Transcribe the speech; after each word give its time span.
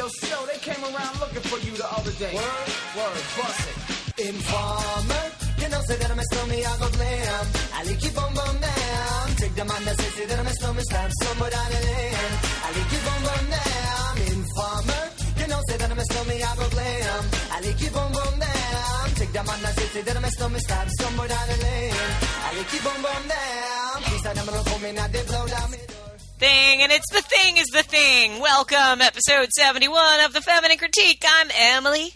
Yo, 0.00 0.08
Snow, 0.08 0.46
they 0.46 0.56
came 0.64 0.80
around 0.80 1.12
looking 1.20 1.44
for 1.44 1.60
you 1.60 1.76
the 1.76 1.84
other 1.84 2.12
day. 2.16 2.32
Word, 2.32 2.68
word, 2.96 3.20
bust 3.36 3.68
it. 3.68 3.76
Informer, 4.32 5.24
you 5.60 5.68
know, 5.68 5.80
say 5.84 5.96
that 6.00 6.10
I'm 6.10 6.18
a 6.18 6.24
stormy, 6.24 6.64
I 6.64 6.72
go 6.80 6.88
glam. 6.88 7.44
I 7.76 7.84
like 7.84 8.00
you 8.00 8.12
boom 8.16 8.32
boom 8.32 8.56
down. 8.64 9.26
Take 9.36 9.54
the 9.60 9.64
man 9.68 9.84
that 9.84 10.00
says 10.00 10.14
say 10.16 10.24
that 10.24 10.38
I'm 10.40 10.46
a 10.48 10.54
stormy, 10.56 10.82
stab 10.88 11.10
somewhere 11.20 11.50
down 11.52 11.68
the 11.68 11.80
lane. 11.84 12.32
I 12.64 12.68
like 12.80 12.92
you 12.96 13.00
boom 13.04 13.20
boom 13.28 13.44
down. 13.52 14.12
Informer, 14.24 15.04
you 15.36 15.46
know, 15.52 15.60
say 15.68 15.76
that 15.76 15.90
I'm 15.92 16.00
a 16.00 16.04
stormy, 16.08 16.36
I 16.48 16.52
go 16.56 16.66
glam. 16.72 17.22
I 17.52 17.58
like 17.60 17.80
you 17.84 17.90
boom 17.92 18.10
boom 18.16 18.34
down. 18.40 19.04
Take 19.20 19.32
the 19.36 19.42
man 19.44 19.58
that 19.60 19.74
says 19.76 19.90
say 19.92 20.00
that 20.00 20.16
I'm 20.16 20.24
a 20.24 20.30
stormy, 20.32 20.60
stab 20.64 20.88
somewhere 20.96 21.28
down 21.28 21.44
the 21.44 21.56
lane. 21.60 22.08
I 22.40 22.48
like 22.56 22.72
you 22.72 22.80
boom 22.80 23.00
boom 23.04 23.24
down. 23.28 23.96
Please, 24.08 24.24
I 24.24 24.32
never 24.32 24.52
know 24.56 24.78
me, 24.80 24.90
not 24.96 25.12
they 25.12 25.24
blow 25.28 25.44
down 25.44 25.68
me. 25.76 25.80
Thing, 26.40 26.80
and 26.80 26.90
it's 26.90 27.12
the 27.12 27.20
thing 27.20 27.58
is 27.58 27.66
the 27.66 27.82
thing. 27.82 28.40
Welcome, 28.40 29.02
episode 29.02 29.50
71 29.54 30.20
of 30.24 30.32
the 30.32 30.40
Feminine 30.40 30.78
Critique. 30.78 31.22
I'm 31.28 31.48
Emily. 31.54 32.14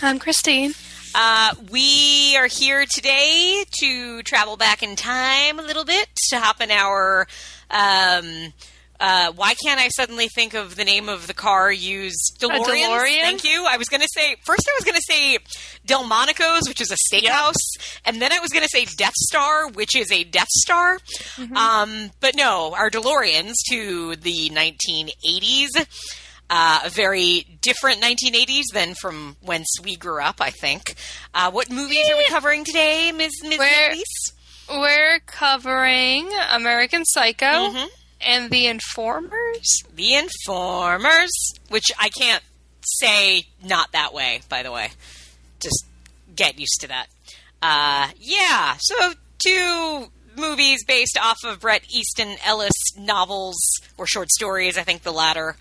I'm 0.00 0.20
Christine. 0.20 0.74
Uh, 1.12 1.56
we 1.68 2.36
are 2.36 2.46
here 2.46 2.86
today 2.86 3.64
to 3.80 4.22
travel 4.22 4.56
back 4.56 4.84
in 4.84 4.94
time 4.94 5.58
a 5.58 5.62
little 5.62 5.84
bit 5.84 6.08
to 6.28 6.38
hop 6.38 6.60
in 6.60 6.70
our. 6.70 7.26
Um, 7.68 8.52
uh, 9.00 9.32
why 9.32 9.54
can't 9.54 9.80
I 9.80 9.88
suddenly 9.88 10.28
think 10.28 10.54
of 10.54 10.74
the 10.76 10.84
name 10.84 11.08
of 11.08 11.26
the 11.26 11.34
car 11.34 11.70
used? 11.70 12.38
DeLorean. 12.40 12.64
DeLorean? 12.64 13.20
Thank 13.20 13.44
you. 13.44 13.64
I 13.68 13.76
was 13.76 13.88
going 13.88 14.00
to 14.00 14.08
say 14.12 14.36
first. 14.44 14.68
I 14.68 14.72
was 14.76 14.84
going 14.84 14.96
to 14.96 15.02
say 15.06 15.38
Delmonico's, 15.86 16.68
which 16.68 16.80
is 16.80 16.90
a 16.90 16.96
steakhouse, 17.14 17.54
and 18.04 18.20
then 18.20 18.32
I 18.32 18.40
was 18.40 18.50
going 18.50 18.64
to 18.64 18.68
say 18.68 18.84
Death 18.84 19.14
Star, 19.16 19.68
which 19.68 19.94
is 19.96 20.10
a 20.12 20.24
Death 20.24 20.48
Star. 20.50 20.98
Um, 21.54 22.10
but 22.20 22.34
no, 22.36 22.74
our 22.74 22.90
DeLoreans 22.90 23.54
to 23.70 24.16
the 24.16 24.50
1980s. 24.50 25.86
Uh, 26.50 26.80
a 26.86 26.88
very 26.88 27.58
different 27.60 28.00
1980s 28.00 28.62
than 28.72 28.94
from 28.94 29.36
whence 29.42 29.68
we 29.84 29.96
grew 29.96 30.18
up, 30.22 30.36
I 30.40 30.48
think. 30.48 30.94
Uh, 31.34 31.50
what 31.50 31.70
movies 31.70 32.08
are 32.08 32.16
we 32.16 32.24
covering 32.24 32.64
today, 32.64 33.12
Ms. 33.12 33.32
Ms. 33.42 33.58
Nicholas? 33.58 34.02
We're 34.70 35.20
covering 35.26 36.30
American 36.50 37.04
Psycho 37.04 37.44
Mhm. 37.46 37.88
And 38.20 38.50
The 38.50 38.66
Informers. 38.66 39.82
The 39.94 40.14
Informers, 40.14 41.30
which 41.68 41.86
I 41.98 42.08
can't 42.08 42.42
say 42.82 43.46
not 43.62 43.92
that 43.92 44.12
way, 44.12 44.40
by 44.48 44.62
the 44.62 44.72
way. 44.72 44.90
Just 45.60 45.86
get 46.34 46.58
used 46.58 46.80
to 46.80 46.88
that. 46.88 47.06
Uh, 47.60 48.08
yeah, 48.18 48.76
so 48.78 49.12
two 49.38 50.06
movies 50.36 50.84
based 50.84 51.18
off 51.20 51.38
of 51.44 51.60
Bret 51.60 51.82
Easton 51.90 52.36
Ellis 52.44 52.72
novels 52.96 53.56
or 53.96 54.06
short 54.06 54.30
stories, 54.30 54.78
I 54.78 54.82
think 54.82 55.02
the 55.02 55.12
latter. 55.12 55.56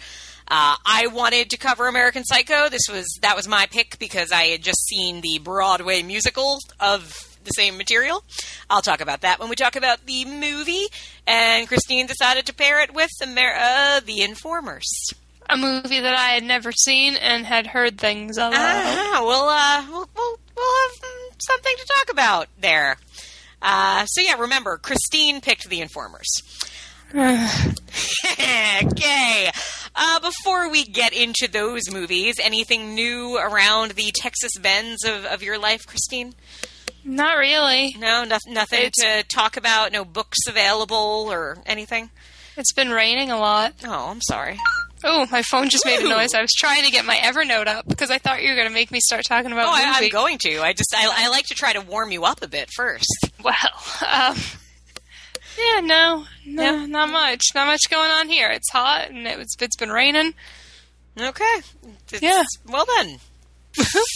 Uh, 0.50 0.78
I 0.85 1.08
wanted 1.08 1.50
to 1.50 1.58
cover 1.58 1.88
American 1.88 2.23
Psycho. 2.23 2.69
This 2.69 2.88
was 2.89 3.05
that 3.22 3.35
was 3.35 3.47
my 3.47 3.66
pick 3.69 4.00
because 4.00 4.31
I 4.31 4.44
had 4.44 4.61
just 4.61 4.85
seen 4.85 5.19
the 5.22 5.39
Broadway 5.39 6.03
musical 6.03 6.59
of 6.80 7.13
the 7.48 7.52
same 7.52 7.78
material. 7.78 8.23
I'll 8.70 8.81
talk 8.81 9.02
about 9.02 9.22
that 9.22 9.40
when 9.40 9.50
we 9.50 9.56
talk 9.56 9.76
about 9.76 10.06
the 10.06 10.26
movie. 10.26 10.88
And 11.26 11.67
Christine 11.67 12.06
decided 12.06 12.45
to 12.45 12.53
pair 12.53 12.81
it 12.81 12.94
with 12.94 13.09
Amer- 13.22 13.56
uh, 13.58 14.00
The 14.02 14.22
Informers. 14.22 14.88
A 15.50 15.58
movie 15.58 16.02
that 16.02 16.14
I 16.14 16.30
had 16.30 16.44
never 16.44 16.72
seen 16.72 17.16
and 17.16 17.45
had 17.45 17.68
heard 17.68 17.98
things 17.98 18.38
about. 18.38 18.53
Ah, 18.53 19.22
we'll, 19.22 19.48
uh, 19.48 19.86
we'll, 19.90 20.09
we'll, 20.16 20.40
we'll 20.56 20.81
have 20.81 20.92
something 21.40 21.75
to 21.78 21.86
talk 21.86 22.12
about 22.12 22.48
there. 22.59 22.98
Uh, 23.62 24.06
so 24.06 24.22
yeah, 24.22 24.40
remember, 24.40 24.78
Christine 24.78 25.42
picked 25.42 25.70
The 25.70 25.81
Informers. 25.81 26.28
okay. 27.14 29.52
Uh, 29.95 30.20
before 30.20 30.70
we 30.70 30.84
get 30.84 31.14
into 31.14 31.48
those 31.52 31.91
movies, 31.91 32.36
anything 32.40 32.94
new 32.94 33.38
around 33.38 33.91
the 33.91 34.12
Texas 34.13 34.52
bends 34.62 35.03
of, 35.03 35.25
of 35.25 35.41
your 35.41 35.57
life, 35.57 35.88
Christine? 35.88 36.36
Not 37.07 37.38
really. 37.38 37.95
No, 37.97 38.23
no 38.25 38.38
nothing 38.47 38.81
It's- 38.81 38.94
to 38.97 39.23
talk 39.28 39.56
about. 39.57 39.91
No 39.91 40.03
books 40.06 40.38
available 40.47 41.28
or 41.31 41.57
anything. 41.66 42.09
It's 42.57 42.73
been 42.73 42.90
raining 42.91 43.31
a 43.31 43.38
lot. 43.40 43.73
Oh, 43.85 44.09
I'm 44.09 44.22
sorry. 44.22 44.59
Oh, 45.03 45.28
my 45.31 45.44
phone 45.44 45.69
just 45.69 45.85
made 45.85 46.00
a 46.00 46.09
noise. 46.09 46.34
I 46.34 46.41
was 46.41 46.51
trying 46.57 46.84
to 46.84 46.90
get 46.91 47.06
my 47.06 47.16
Evernote 47.18 47.68
up 47.68 47.88
because 47.88 48.09
I 48.09 48.18
thought 48.18 48.41
you 48.41 48.50
were 48.50 48.56
going 48.56 48.68
to 48.68 48.73
make 48.73 48.90
me 48.91 49.00
start 49.00 49.23
talking 49.25 49.51
about 49.51 49.68
Oh, 49.68 49.72
I, 49.72 49.84
I'm 49.95 50.09
going 50.09 50.40
to. 50.40 50.59
I 50.62 50.73
just 50.73 50.91
I, 50.95 51.25
I 51.25 51.29
like 51.29 51.45
to 51.45 51.53
try 51.53 51.72
to 51.73 51.81
warm 51.81 52.12
you 52.12 52.25
up 52.25 52.41
a 52.41 52.47
bit 52.47 52.69
first. 52.75 53.06
Well, 53.44 53.53
um, 54.12 54.35
yeah, 55.57 55.79
no, 55.81 56.25
no, 56.45 56.63
Yeah. 56.63 56.85
not 56.88 57.09
much. 57.09 57.44
Not 57.53 57.68
much 57.68 57.81
going 57.91 58.09
on 58.09 58.28
here. 58.28 58.50
It's 58.50 58.72
hot 58.72 59.09
and 59.12 59.28
it 59.28 59.38
was, 59.38 59.56
it's 59.62 59.75
been 59.78 59.91
raining. 59.91 60.34
Okay. 61.19 61.56
It's- 62.12 62.22
Yeah. 62.22 62.44
Well 62.66 62.85
then. 62.97 63.19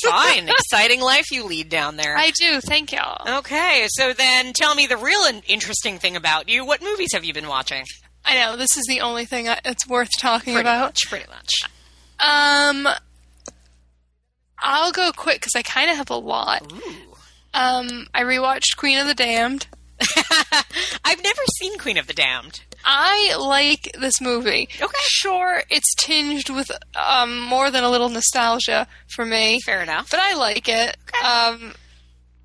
Fine. 0.06 0.50
Exciting 0.50 1.02
life 1.02 1.32
you 1.32 1.46
lead 1.46 1.70
down 1.70 1.96
there. 1.98 2.16
I 2.18 2.32
do. 2.32 2.62
Thank 2.62 2.92
y'all. 2.92 3.38
okay. 3.40 3.86
So 3.90 4.14
then 4.14 4.54
tell 4.54 4.74
me 4.76 4.88
the 4.88 4.98
real 4.98 5.24
in- 5.26 5.42
interesting 5.48 5.98
thing 6.00 6.16
about 6.16 6.50
you. 6.50 6.66
What 6.66 6.82
movies 6.82 7.10
have 7.14 7.24
you 7.24 7.34
been 7.34 7.48
watching? 7.48 7.86
I 8.26 8.36
know 8.40 8.56
this 8.58 8.76
is 8.78 8.86
the 8.88 9.02
only 9.02 9.26
thing 9.26 9.50
I, 9.50 9.60
it's 9.66 9.88
worth 9.88 10.10
talking 10.20 10.54
Pretty 10.54 10.68
about. 10.68 10.86
much. 10.90 11.00
Pretty 11.10 11.28
much. 11.30 11.52
Um, 12.20 12.88
I'll 14.60 14.92
go 14.92 15.12
quick 15.12 15.40
because 15.42 15.56
I 15.56 15.62
kind 15.64 15.90
of 15.90 15.98
have 15.98 16.10
a 16.12 16.16
lot. 16.16 16.72
Ooh. 16.72 17.16
Um, 17.54 18.08
I 18.14 18.22
rewatched 18.24 18.78
Queen 18.78 18.98
of 19.00 19.08
the 19.08 19.16
Damned. 19.16 19.68
I've 21.04 21.24
never 21.24 21.42
seen 21.60 21.78
Queen 21.78 21.98
of 21.98 22.08
the 22.08 22.14
Damned. 22.14 22.62
I 22.84 23.36
like 23.38 23.96
this 24.00 24.20
movie. 24.22 24.70
Okay. 24.82 24.94
Sure, 25.04 25.64
it's 25.70 25.94
tinged 25.96 26.50
with 26.50 26.72
um, 26.96 27.42
more 27.42 27.70
than 27.72 27.84
a 27.84 27.90
little 27.90 28.10
nostalgia 28.10 28.88
for 29.16 29.26
me, 29.26 29.60
Fair 29.66 29.82
enough. 29.82 30.10
but 30.10 30.20
I 30.20 30.36
like 30.36 30.68
it. 30.68 30.98
Um, 31.24 31.74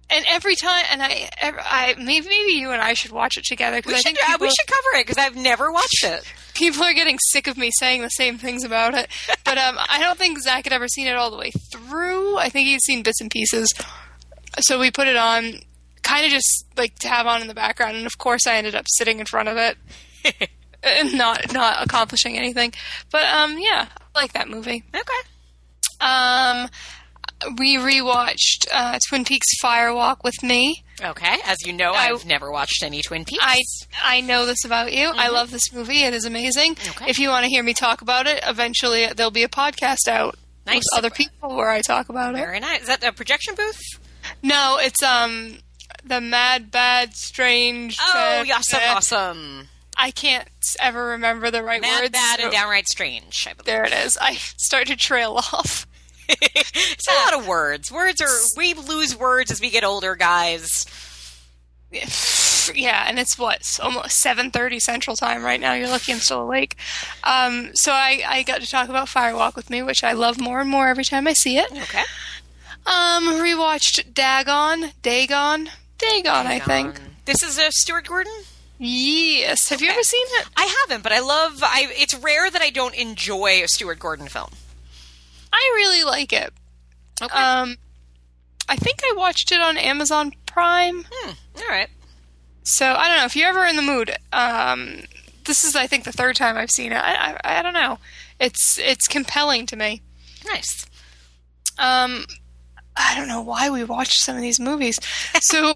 and 0.08 0.24
every 0.28 0.54
time, 0.54 0.84
and 0.90 1.02
I, 1.02 1.28
I 1.42 1.94
maybe 1.98 2.28
maybe 2.28 2.52
you 2.52 2.70
and 2.70 2.80
I 2.80 2.94
should 2.94 3.10
watch 3.10 3.36
it 3.36 3.44
together 3.44 3.78
because 3.78 3.90
we 3.90 3.94
I 3.94 3.98
should, 3.98 4.04
think 4.04 4.18
uh, 4.22 4.32
people, 4.32 4.46
we 4.46 4.50
should 4.50 4.68
cover 4.68 5.00
it 5.00 5.06
because 5.06 5.18
I've 5.18 5.34
never 5.36 5.72
watched 5.72 6.04
it. 6.04 6.22
people 6.54 6.84
are 6.84 6.94
getting 6.94 7.18
sick 7.30 7.48
of 7.48 7.56
me 7.56 7.70
saying 7.78 8.02
the 8.02 8.08
same 8.10 8.38
things 8.38 8.62
about 8.64 8.94
it. 8.94 9.08
But 9.44 9.58
um, 9.58 9.76
I 9.78 9.98
don't 10.00 10.16
think 10.16 10.38
Zach 10.38 10.64
had 10.64 10.72
ever 10.72 10.86
seen 10.88 11.06
it 11.08 11.16
all 11.16 11.30
the 11.30 11.36
way 11.36 11.50
through. 11.50 12.36
I 12.38 12.48
think 12.50 12.68
he'd 12.68 12.82
seen 12.82 13.02
bits 13.02 13.20
and 13.20 13.30
pieces. 13.30 13.72
So 14.60 14.78
we 14.78 14.90
put 14.92 15.08
it 15.08 15.16
on, 15.16 15.60
kind 16.02 16.24
of 16.24 16.30
just 16.30 16.66
like 16.76 16.98
to 17.00 17.08
have 17.08 17.26
on 17.26 17.42
in 17.42 17.48
the 17.48 17.54
background. 17.54 17.96
And 17.96 18.06
of 18.06 18.16
course, 18.16 18.46
I 18.46 18.56
ended 18.56 18.74
up 18.76 18.86
sitting 18.88 19.18
in 19.18 19.26
front 19.26 19.48
of 19.48 19.56
it 19.56 19.76
not 21.14 21.52
not 21.52 21.84
accomplishing 21.84 22.36
anything. 22.36 22.72
But 23.10 23.24
um, 23.24 23.56
yeah, 23.58 23.86
I 24.14 24.20
like 24.20 24.32
that 24.34 24.48
movie. 24.48 24.84
Okay. 24.94 25.28
Um, 26.00 26.68
we 27.58 27.76
rewatched 27.76 28.66
uh, 28.72 28.98
Twin 29.08 29.24
Peaks 29.24 29.46
Firewalk 29.62 30.18
with 30.24 30.42
me. 30.42 30.82
Okay. 31.02 31.36
As 31.44 31.58
you 31.66 31.72
know, 31.72 31.92
I- 31.92 32.08
I've 32.10 32.24
never 32.24 32.50
watched 32.50 32.82
any 32.82 33.02
Twin 33.02 33.24
Peaks. 33.24 33.42
I 33.44 33.60
I 34.02 34.20
know 34.20 34.46
this 34.46 34.64
about 34.64 34.92
you. 34.92 35.10
I 35.14 35.28
love 35.28 35.50
this 35.50 35.72
movie. 35.72 36.02
It 36.02 36.14
is 36.14 36.24
amazing. 36.24 36.74
Mm-hmm. 36.76 37.02
Okay. 37.02 37.10
If 37.10 37.18
you 37.18 37.28
want 37.28 37.44
to 37.44 37.50
hear 37.50 37.62
me 37.62 37.74
talk 37.74 38.00
about 38.00 38.26
it, 38.26 38.40
eventually 38.46 39.06
there'll 39.14 39.30
be 39.30 39.42
a 39.42 39.48
podcast 39.48 40.08
out 40.08 40.36
Nice. 40.66 40.76
with 40.92 40.98
other 40.98 41.10
people 41.10 41.54
where 41.54 41.70
I 41.70 41.80
talk 41.82 42.08
about 42.08 42.34
it. 42.34 42.38
Very 42.38 42.58
nice. 42.60 42.82
Is 42.82 42.86
that 42.88 43.04
a 43.04 43.12
projection 43.12 43.54
booth? 43.54 43.80
No, 44.42 44.78
it's 44.80 45.02
um 45.02 45.58
the 46.04 46.20
Mad 46.20 46.70
Bad 46.70 47.14
Strange. 47.14 47.98
Oh, 48.00 48.44
awesome, 48.54 48.80
uh, 48.82 48.94
awesome. 48.96 49.68
I 49.96 50.10
can't 50.10 50.48
ever 50.78 51.06
remember 51.08 51.50
the 51.50 51.62
right 51.62 51.80
Mad, 51.80 52.00
words. 52.02 52.10
bad, 52.10 52.40
and 52.40 52.52
so- 52.52 52.58
downright 52.58 52.88
strange. 52.88 53.46
I 53.48 53.54
believe. 53.54 53.64
There 53.66 53.84
it 53.84 53.92
is. 53.92 54.18
I 54.20 54.34
start 54.34 54.86
to 54.88 54.96
trail 54.96 55.32
off. 55.52 55.86
it's 56.28 57.06
a 57.08 57.14
lot 57.14 57.40
of 57.40 57.46
words. 57.46 57.90
Words 57.92 58.20
are 58.20 58.28
we 58.56 58.74
lose 58.74 59.16
words 59.16 59.50
as 59.50 59.60
we 59.60 59.70
get 59.70 59.84
older, 59.84 60.16
guys. 60.16 60.84
yeah, 62.74 63.04
and 63.08 63.18
it's 63.18 63.38
what 63.38 63.56
it's 63.60 63.78
almost 63.78 64.18
seven 64.18 64.50
thirty 64.50 64.80
Central 64.80 65.14
Time 65.16 65.44
right 65.44 65.60
now. 65.60 65.72
You're 65.74 65.88
lucky 65.88 66.12
I'm 66.12 66.18
still 66.18 66.40
awake. 66.42 66.76
Um, 67.22 67.70
so 67.74 67.92
I, 67.92 68.22
I 68.26 68.42
got 68.42 68.60
to 68.60 68.68
talk 68.68 68.88
about 68.88 69.06
Firewalk 69.08 69.54
with 69.54 69.70
me, 69.70 69.82
which 69.82 70.02
I 70.02 70.12
love 70.12 70.40
more 70.40 70.60
and 70.60 70.68
more 70.68 70.88
every 70.88 71.04
time 71.04 71.26
I 71.28 71.32
see 71.32 71.58
it. 71.58 71.70
Okay. 71.70 72.02
Um, 72.86 73.24
rewatched 73.40 74.12
Dagon, 74.14 74.90
Dagon, 75.02 75.70
Dagon. 75.98 76.46
I 76.46 76.58
think. 76.58 77.00
This 77.24 77.42
is 77.42 77.56
a 77.58 77.70
Stuart 77.70 78.06
Gordon. 78.08 78.32
Yes. 78.78 79.68
Have 79.70 79.80
you 79.80 79.90
ever 79.90 80.02
seen 80.02 80.26
it? 80.30 80.46
I 80.56 80.74
haven't, 80.82 81.02
but 81.02 81.12
I 81.12 81.20
love. 81.20 81.62
I. 81.62 81.88
It's 81.92 82.14
rare 82.14 82.50
that 82.50 82.60
I 82.62 82.70
don't 82.70 82.94
enjoy 82.94 83.62
a 83.62 83.68
Stuart 83.68 83.98
Gordon 83.98 84.28
film. 84.28 84.50
I 85.52 85.72
really 85.76 86.04
like 86.04 86.32
it. 86.32 86.52
Okay. 87.22 87.38
Um, 87.38 87.76
I 88.68 88.76
think 88.76 89.00
I 89.02 89.14
watched 89.16 89.52
it 89.52 89.60
on 89.60 89.78
Amazon 89.78 90.32
Prime. 90.44 91.06
Hmm. 91.10 91.32
All 91.58 91.68
right. 91.68 91.88
So 92.62 92.92
I 92.92 93.08
don't 93.08 93.18
know 93.18 93.24
if 93.24 93.36
you're 93.36 93.48
ever 93.48 93.64
in 93.64 93.76
the 93.76 93.82
mood. 93.82 94.14
Um, 94.32 95.04
this 95.44 95.64
is 95.64 95.76
I 95.76 95.86
think 95.86 96.04
the 96.04 96.12
third 96.12 96.36
time 96.36 96.56
I've 96.56 96.70
seen 96.70 96.92
it. 96.92 96.96
I, 96.96 97.38
I 97.44 97.58
I 97.58 97.62
don't 97.62 97.74
know. 97.74 97.98
It's 98.38 98.78
it's 98.78 99.08
compelling 99.08 99.66
to 99.66 99.76
me. 99.76 100.02
Nice. 100.46 100.86
Um, 101.78 102.24
I 102.96 103.14
don't 103.16 103.28
know 103.28 103.40
why 103.40 103.70
we 103.70 103.84
watch 103.84 104.18
some 104.18 104.36
of 104.36 104.42
these 104.42 104.60
movies. 104.60 104.98
So 105.40 105.74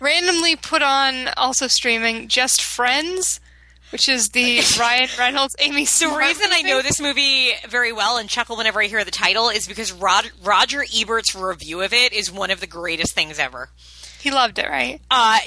randomly 0.00 0.56
put 0.56 0.82
on 0.82 1.28
also 1.36 1.66
streaming 1.66 2.28
Just 2.28 2.62
Friends 2.62 3.40
which 3.90 4.08
is 4.08 4.30
the 4.30 4.60
Ryan 4.78 5.08
Reynolds, 5.18 5.56
Amy 5.58 5.82
The 5.82 5.86
Smart 5.86 6.24
reason 6.24 6.48
I 6.50 6.62
know 6.62 6.82
this 6.82 7.00
movie 7.00 7.50
very 7.68 7.92
well 7.92 8.16
and 8.16 8.28
chuckle 8.28 8.56
whenever 8.56 8.80
I 8.80 8.86
hear 8.86 9.04
the 9.04 9.10
title 9.10 9.48
is 9.48 9.68
because 9.68 9.92
Rod- 9.92 10.30
Roger 10.42 10.84
Ebert's 10.96 11.34
review 11.34 11.82
of 11.82 11.92
it 11.92 12.12
is 12.12 12.32
one 12.32 12.50
of 12.50 12.60
the 12.60 12.66
greatest 12.66 13.14
things 13.14 13.38
ever. 13.38 13.68
he 14.20 14.30
loved 14.30 14.58
it, 14.58 14.68
right? 14.68 15.00
Uh, 15.10 15.38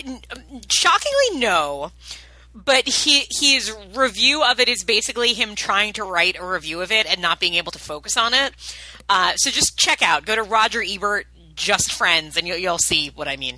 shockingly, 0.70 1.40
no. 1.40 1.92
But 2.56 2.88
he 2.88 3.24
his 3.32 3.76
review 3.96 4.44
of 4.44 4.60
it 4.60 4.70
is 4.70 4.84
basically 4.84 5.34
him 5.34 5.56
trying 5.56 5.94
to 5.94 6.04
write 6.04 6.38
a 6.38 6.46
review 6.46 6.82
of 6.82 6.92
it 6.92 7.08
and 7.08 7.20
not 7.20 7.40
being 7.40 7.56
able 7.56 7.72
to 7.72 7.80
focus 7.80 8.16
on 8.16 8.36
it. 8.36 8.54
Uh, 9.10 9.34
so 9.38 9.50
just 9.50 9.76
check 9.76 10.04
out, 10.04 10.26
go 10.26 10.36
to 10.36 10.44
Roger 10.44 10.84
Ebert, 10.86 11.26
Just 11.56 11.92
Friends, 11.92 12.38
and 12.38 12.48
you'll, 12.48 12.58
you'll 12.58 12.78
see 12.78 13.10
what 13.10 13.28
I 13.28 13.38
mean. 13.38 13.58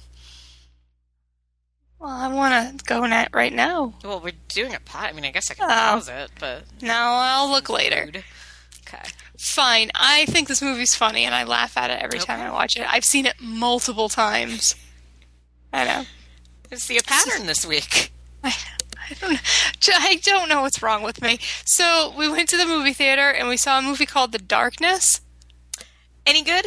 Well, 2.00 2.12
I 2.12 2.28
want 2.28 2.80
to 2.80 2.86
go 2.86 3.06
net 3.06 3.30
right 3.34 3.54
now. 3.54 3.94
Well, 4.04 4.20
we're 4.20 4.34
doing 4.50 4.74
a 4.76 4.80
pot. 4.80 5.10
I 5.10 5.14
mean, 5.14 5.26
I 5.26 5.32
guess 5.32 5.50
I 5.50 5.54
can 5.56 5.66
Oh. 5.66 5.74
pause 5.74 6.10
it, 6.10 6.32
but 6.40 6.64
No, 6.82 6.94
I'll 6.94 7.50
look 7.50 7.70
later. 7.70 8.04
Rude. 8.06 8.24
Okay. 8.88 9.04
Fine. 9.38 9.92
I 9.96 10.26
think 10.26 10.48
this 10.48 10.62
movie's 10.62 10.94
funny, 10.96 11.24
and 11.26 11.34
I 11.34 11.44
laugh 11.44 11.78
at 11.78 11.90
it 11.90 12.02
every 12.02 12.20
time 12.20 12.40
I 12.40 12.52
watch 12.52 12.76
it. 12.78 12.86
I've 12.92 13.06
seen 13.06 13.26
it 13.26 13.36
multiple 13.40 14.10
times. 14.10 14.76
I 15.74 15.84
know. 15.86 16.06
I 16.72 16.76
see 16.76 16.98
a 16.98 17.02
pattern 17.04 17.48
this 17.48 17.66
week. 17.66 18.12
I, 18.44 18.54
I 19.10 19.14
don't. 19.20 19.40
I 19.90 20.16
don't 20.24 20.50
know 20.50 20.62
what's 20.62 20.82
wrong 20.82 21.02
with 21.04 21.22
me. 21.22 21.40
So 21.66 22.14
we 22.18 22.30
went 22.30 22.48
to 22.50 22.58
the 22.58 22.66
movie 22.66 22.94
theater 22.94 23.30
and 23.30 23.48
we 23.48 23.58
saw 23.58 23.80
a 23.80 23.82
movie 23.82 24.06
called 24.06 24.32
The 24.32 24.40
Darkness. 24.40 25.22
Any 26.26 26.44
good? 26.44 26.66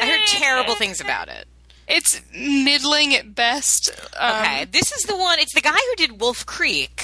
I 0.00 0.06
heard 0.06 0.26
terrible 0.26 0.74
things 0.76 1.00
about 1.00 1.28
it. 1.28 1.46
It's 1.86 2.20
middling 2.34 3.14
at 3.14 3.34
best. 3.34 3.90
Um, 4.18 4.40
Okay, 4.42 4.64
this 4.66 4.92
is 4.92 5.02
the 5.02 5.16
one. 5.16 5.38
It's 5.38 5.54
the 5.54 5.60
guy 5.60 5.72
who 5.72 5.96
did 5.96 6.20
Wolf 6.20 6.44
Creek, 6.46 7.02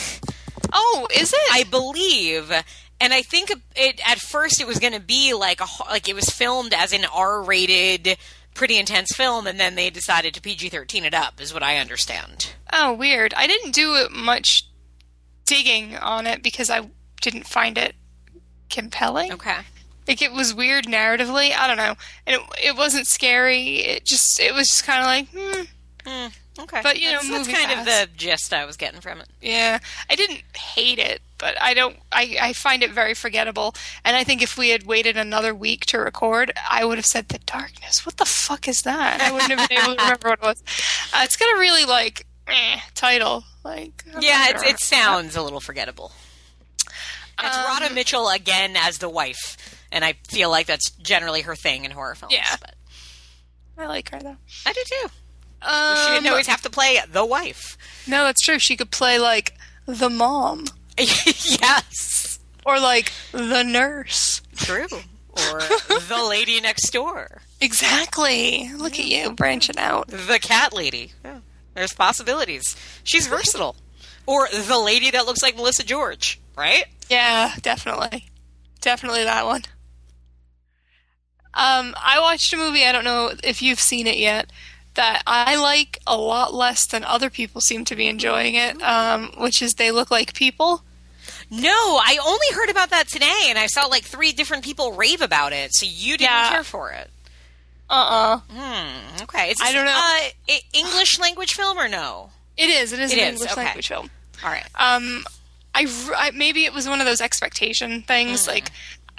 Oh, 0.73 1.07
is 1.15 1.33
it? 1.33 1.39
I 1.53 1.65
believe. 1.65 2.51
And 3.03 3.13
I 3.15 3.23
think 3.23 3.51
it 3.77 4.01
at 4.07 4.19
first 4.21 4.61
it 4.61 4.67
was 4.67 4.79
going 4.79 4.93
to 4.93 5.01
be 5.01 5.33
like 5.35 5.61
a 5.61 5.67
like 5.89 6.09
it 6.09 6.15
was 6.15 6.29
filmed 6.31 6.73
as 6.75 6.93
an 6.93 7.05
R-rated, 7.13 8.19
pretty 8.55 8.79
intense 8.79 9.13
film, 9.15 9.47
and 9.47 9.59
then 9.59 9.75
they 9.75 9.89
decided 9.91 10.35
to 10.35 10.41
PG-13 10.41 11.05
it 11.05 11.15
up, 11.15 11.41
is 11.41 11.53
what 11.55 11.63
I 11.63 11.79
understand. 11.79 12.53
oh, 12.73 12.93
weird. 12.93 13.33
I 13.35 13.47
didn't 13.47 13.73
do 13.75 14.09
much 14.11 14.67
digging 15.47 15.97
on 15.97 16.27
it 16.27 16.43
because 16.43 16.69
I 16.71 16.89
didn't 17.23 17.47
find 17.47 17.77
it 17.79 17.95
compelling. 18.69 19.33
Okay. 19.33 19.57
Like 20.11 20.23
it 20.23 20.33
was 20.33 20.53
weird 20.55 20.87
narratively. 20.87 21.53
I 21.57 21.67
don't 21.67 21.77
know, 21.77 21.95
and 22.27 22.37
it, 22.37 22.43
it 22.71 22.77
wasn't 22.77 23.07
scary. 23.07 23.77
It 23.79 24.05
just 24.05 24.41
it 24.41 24.53
was 24.53 24.69
just 24.69 24.85
kind 24.85 25.01
of 25.01 25.07
like, 25.07 25.67
hmm, 26.07 26.27
Okay. 26.59 26.81
But, 26.83 27.01
you 27.01 27.07
know, 27.07 27.13
that's, 27.13 27.29
that's 27.31 27.49
movie 27.49 27.59
kind 27.59 27.79
of 27.79 27.87
the 27.87 28.09
gist 28.17 28.53
I 28.53 28.65
was 28.67 28.77
getting 28.77 29.01
from 29.01 29.21
it. 29.21 29.29
yeah. 29.41 29.79
I 30.11 30.15
didn't 30.15 30.43
hate 30.55 30.99
it, 30.99 31.23
but 31.39 31.61
I 31.61 31.73
don't. 31.75 31.97
I 32.13 32.37
I 32.41 32.53
find 32.53 32.83
it 32.83 32.93
very 32.93 33.15
forgettable. 33.15 33.75
And 34.05 34.17
I 34.17 34.25
think 34.25 34.43
if 34.43 34.59
we 34.59 34.71
had 34.71 34.83
waited 34.85 35.17
another 35.17 35.55
week 35.55 35.87
to 35.87 35.99
record, 35.99 36.53
I 36.69 36.85
would 36.85 36.99
have 36.99 37.07
said 37.07 37.29
the 37.29 37.39
darkness. 37.39 38.05
What 38.05 38.19
the 38.19 38.27
fuck 38.27 38.69
is 38.69 38.83
that? 38.83 39.21
I 39.23 39.31
wouldn't 39.33 39.59
have 39.59 39.69
been 39.69 39.79
able 39.79 39.95
to 39.97 40.03
remember 40.03 40.29
what 40.31 40.39
it 40.41 40.43
was. 40.45 40.63
Uh, 41.15 41.21
it's 41.23 41.37
got 41.37 41.57
a 41.57 41.59
really 41.59 41.85
like 41.85 42.27
eh, 42.49 42.81
title. 42.95 43.45
Like 43.65 44.05
I'm 44.15 44.21
Yeah, 44.21 44.49
it's, 44.51 44.63
it 44.63 44.81
sounds 44.81 45.37
a 45.37 45.43
little 45.43 45.61
forgettable. 45.61 46.13
It's 47.43 47.57
Um, 47.57 47.65
Radha 47.65 47.95
Mitchell 47.95 48.29
again 48.29 48.75
as 48.77 48.99
the 48.99 49.09
wife, 49.09 49.57
and 49.93 50.05
I 50.05 50.15
feel 50.29 50.51
like 50.51 50.67
that's 50.67 50.91
generally 50.91 51.43
her 51.43 51.55
thing 51.57 51.85
in 51.85 51.91
horror 51.91 52.15
films. 52.15 52.35
Yeah. 52.35 52.57
but 52.61 52.75
I 53.79 53.87
like 53.87 54.11
her 54.11 54.21
though. 54.21 54.37
I 54.67 54.73
do 54.73 54.81
too. 54.85 55.07
Um, 55.63 55.97
She 55.97 56.13
didn't 56.15 56.27
always 56.31 56.47
have 56.47 56.63
to 56.63 56.71
play 56.71 56.99
the 57.11 57.25
wife. 57.25 57.77
no, 58.07 58.25
that's 58.25 58.43
true. 58.43 58.59
She 58.59 58.77
could 58.77 58.91
play 58.91 59.19
like 59.19 59.55
the 59.87 60.09
mom 60.11 60.65
yes, 60.99 62.39
or 62.65 62.79
like 62.81 63.13
the 63.33 63.63
nurse. 63.63 64.43
true. 64.57 64.87
Or 65.53 65.61
the 66.09 66.27
lady 66.29 66.61
next 66.61 66.91
door, 66.93 67.41
Exactly. 67.61 68.71
Look 68.77 68.99
at 68.99 69.05
you 69.07 69.33
branching 69.33 69.79
out. 69.79 70.09
the 70.09 70.39
cat 70.41 70.73
lady. 70.73 71.13
Yeah. 71.25 71.39
There's 71.75 71.93
possibilities. 71.93 72.77
She's 73.05 73.27
versatile. 73.27 73.77
Or 74.27 74.49
the 74.49 74.79
lady 74.79 75.11
that 75.11 75.27
looks 75.27 75.43
like 75.43 75.57
Melissa 75.57 75.85
George, 75.85 76.41
right? 76.57 76.85
Yeah, 77.09 77.55
definitely. 77.63 78.29
Definitely 78.81 79.25
that 79.25 79.47
one. 79.47 79.63
Um, 81.55 81.95
I 82.03 82.21
watched 82.21 82.53
a 82.53 82.57
movie, 82.57 82.85
I 82.85 82.93
don't 82.93 83.05
know 83.05 83.33
if 83.43 83.61
you've 83.63 83.81
seen 83.81 84.07
it 84.07 84.17
yet, 84.19 84.51
that 84.95 85.23
I 85.27 85.57
like 85.57 85.99
a 86.07 86.17
lot 86.17 86.55
less 86.55 86.87
than 86.87 87.05
other 87.05 87.31
people 87.31 87.61
seem 87.61 87.85
to 87.87 87.97
be 87.97 88.07
enjoying 88.07 88.55
it, 88.55 88.81
um, 88.83 89.33
which 89.39 89.61
is 89.63 89.75
They 89.75 89.91
Look 89.91 90.11
Like 90.11 90.35
People. 90.35 90.83
No, 91.51 91.71
I 91.71 92.19
only 92.25 92.47
heard 92.55 92.71
about 92.71 92.91
that 92.91 93.09
today, 93.09 93.47
and 93.49 93.59
I 93.59 93.67
saw 93.67 93.87
like 93.87 94.05
three 94.05 94.33
different 94.33 94.63
people 94.65 94.93
rave 94.93 95.21
about 95.21 95.53
it. 95.53 95.71
So 95.75 95.87
you 95.89 96.17
didn't 96.17 96.31
Yeah. 96.31 96.51
care 96.51 96.65
for 96.65 96.93
it. 96.93 97.11
Uh-uh. 97.89 98.39
Hmm. 98.49 99.23
Okay. 99.23 99.51
Is 99.51 99.59
I 99.61 99.73
don't 99.73 99.85
know. 99.85 100.31
Uh, 100.49 100.55
English 100.73 101.19
language 101.19 101.55
film 101.55 101.77
or 101.79 101.89
no? 101.89 102.31
It 102.57 102.71
is. 102.71 102.93
It 102.93 103.01
is 103.01 103.13
It 103.13 103.19
an 103.19 103.25
is, 103.25 103.33
English 103.35 103.53
okay. 103.53 103.65
language 103.65 103.89
film. 103.89 104.11
All 104.45 104.51
right. 104.51 104.67
Um, 104.77 105.25
I, 105.75 105.87
I- 106.17 106.31
maybe 106.31 106.65
it 106.65 106.73
was 106.73 106.89
one 106.89 107.01
of 107.01 107.07
those 107.07 107.21
expectation 107.21 108.03
things. 108.03 108.47
Like 108.47 108.71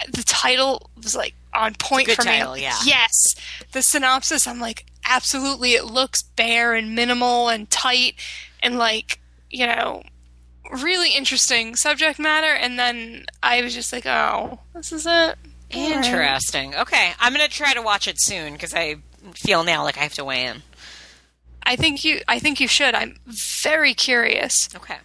the 0.10 0.24
title 0.24 0.90
was 1.04 1.16
like 1.16 1.34
on 1.54 1.76
point 1.76 2.10
for 2.10 2.24
me. 2.24 2.62
yeah. 2.62 2.78
Yes. 2.86 3.36
The 3.72 3.82
synopsis, 3.82 4.48
I'm 4.48 4.60
like, 4.60 4.86
absolutely. 5.06 5.72
It 5.74 5.86
looks 5.86 6.24
bare 6.24 6.74
and 6.74 6.96
minimal 6.96 7.50
and 7.50 7.70
tight 7.70 8.16
and 8.62 8.78
like 8.78 9.20
you 9.50 9.66
know 9.66 10.04
really 10.82 11.14
interesting 11.14 11.76
subject 11.76 12.20
matter. 12.20 12.54
And 12.54 12.80
then 12.80 13.26
I 13.44 13.62
was 13.62 13.74
just 13.74 13.92
like, 13.92 14.06
oh, 14.06 14.60
this 14.74 14.92
is 14.92 15.06
it. 15.06 15.10
Right. 15.10 15.36
Interesting. 15.72 16.76
Okay, 16.76 17.12
I'm 17.20 17.34
gonna 17.34 17.48
try 17.48 17.74
to 17.74 17.82
watch 17.82 18.08
it 18.08 18.16
soon 18.20 18.54
because 18.54 18.74
I 18.74 18.96
feel 19.36 19.64
now 19.64 19.84
like 19.84 19.98
I 19.98 20.02
have 20.02 20.14
to 20.16 20.26
weigh 20.26 20.46
in. 20.46 20.64
I 21.64 21.76
think 21.76 22.04
you. 22.04 22.22
I 22.28 22.40
think 22.40 22.60
you 22.60 22.68
should. 22.68 22.96
I'm 22.96 23.18
very 23.26 23.94
curious. 23.94 24.68
Okay. 24.76 24.98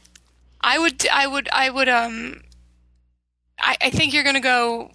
I 0.61 0.79
would. 0.79 1.07
I 1.09 1.27
would. 1.27 1.49
I 1.53 1.71
would. 1.71 1.89
Um. 1.89 2.41
I, 3.59 3.77
I 3.81 3.91
think 3.91 4.13
you're 4.13 4.23
going 4.25 4.35
to 4.35 4.41
go 4.41 4.91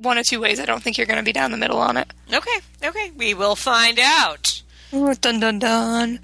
one 0.00 0.18
of 0.18 0.26
two 0.26 0.40
ways. 0.40 0.58
I 0.60 0.64
don't 0.64 0.82
think 0.82 0.98
you're 0.98 1.06
going 1.06 1.18
to 1.18 1.22
be 1.24 1.32
down 1.32 1.50
the 1.50 1.56
middle 1.56 1.78
on 1.78 1.96
it. 1.96 2.08
Okay. 2.32 2.60
Okay. 2.82 3.10
We 3.16 3.34
will 3.34 3.56
find 3.56 3.98
out. 4.00 4.62
Oh, 4.92 5.14
dun 5.14 5.40
dun 5.40 5.58
dun. 5.58 6.20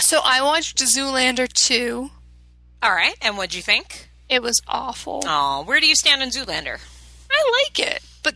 So 0.00 0.20
I 0.24 0.42
watched 0.42 0.78
Zoolander 0.78 1.46
2. 1.52 2.10
All 2.82 2.90
right. 2.92 3.14
And 3.22 3.36
what'd 3.36 3.54
you 3.54 3.62
think? 3.62 4.08
It 4.28 4.42
was 4.42 4.60
awful. 4.66 5.22
Oh, 5.26 5.62
where 5.64 5.78
do 5.78 5.86
you 5.86 5.94
stand 5.94 6.22
on 6.22 6.28
Zoolander? 6.30 6.80
I 7.30 7.64
like 7.64 7.78
it, 7.78 8.02
but 8.22 8.34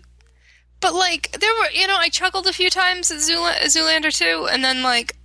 but 0.80 0.94
like 0.94 1.32
there 1.40 1.50
were 1.54 1.70
you 1.72 1.86
know 1.86 1.96
I 1.96 2.08
chuckled 2.10 2.46
a 2.46 2.52
few 2.52 2.70
times 2.70 3.10
at 3.10 3.18
Zoola- 3.18 3.60
Zoolander 3.64 4.14
2, 4.14 4.48
and 4.50 4.62
then 4.62 4.82
like 4.82 5.16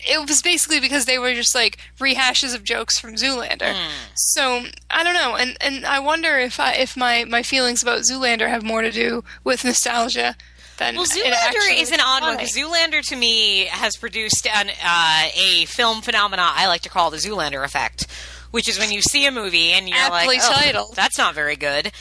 it 0.00 0.28
was 0.28 0.42
basically 0.42 0.80
because 0.80 1.04
they 1.06 1.18
were 1.18 1.32
just 1.34 1.54
like 1.54 1.78
rehashes 1.98 2.54
of 2.54 2.64
jokes 2.64 2.98
from 2.98 3.14
Zoolander. 3.14 3.74
So 4.14 4.64
I 4.90 5.02
don't 5.02 5.14
know, 5.14 5.36
and 5.36 5.56
and 5.60 5.86
I 5.86 5.98
wonder 6.00 6.38
if 6.38 6.60
I 6.60 6.74
if 6.74 6.96
my 6.96 7.24
my 7.24 7.42
feelings 7.42 7.82
about 7.82 8.00
Zoolander 8.00 8.48
have 8.48 8.62
more 8.62 8.82
to 8.82 8.90
do 8.92 9.24
with 9.44 9.64
nostalgia 9.64 10.36
than 10.78 10.96
Well, 10.96 11.06
Zoolander 11.06 11.80
is 11.80 11.90
an 11.92 12.00
odd 12.00 12.22
one 12.22 12.36
because 12.36 12.54
Zoolander 12.54 13.02
to 13.08 13.16
me 13.16 13.64
has 13.66 13.96
produced 13.96 14.46
an, 14.46 14.68
uh, 14.84 15.28
a 15.34 15.64
film 15.66 16.02
phenomena 16.02 16.42
I 16.44 16.66
like 16.68 16.82
to 16.82 16.90
call 16.90 17.10
the 17.10 17.16
Zoolander 17.16 17.64
effect, 17.64 18.06
which 18.50 18.68
is 18.68 18.78
when 18.78 18.90
you 18.92 19.00
see 19.00 19.26
a 19.26 19.30
movie 19.30 19.70
and 19.70 19.88
you're 19.88 19.96
Aptly 19.96 20.36
like, 20.36 20.40
oh, 20.42 20.52
titled. 20.52 20.94
that's 20.94 21.16
not 21.16 21.34
very 21.34 21.56
good. 21.56 21.92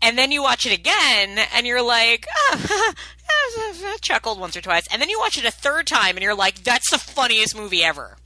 And 0.00 0.18
then 0.18 0.32
you 0.32 0.42
watch 0.42 0.66
it 0.66 0.72
again 0.72 1.38
and 1.54 1.66
you're 1.66 1.82
like, 1.82 2.26
oh, 2.34 2.92
chuckled 4.00 4.38
once 4.38 4.56
or 4.56 4.60
twice. 4.60 4.86
And 4.92 5.00
then 5.00 5.08
you 5.08 5.18
watch 5.18 5.38
it 5.38 5.44
a 5.44 5.50
third 5.50 5.86
time 5.86 6.16
and 6.16 6.22
you're 6.22 6.34
like, 6.34 6.62
that's 6.62 6.90
the 6.90 6.98
funniest 6.98 7.56
movie 7.56 7.82
ever. 7.82 8.16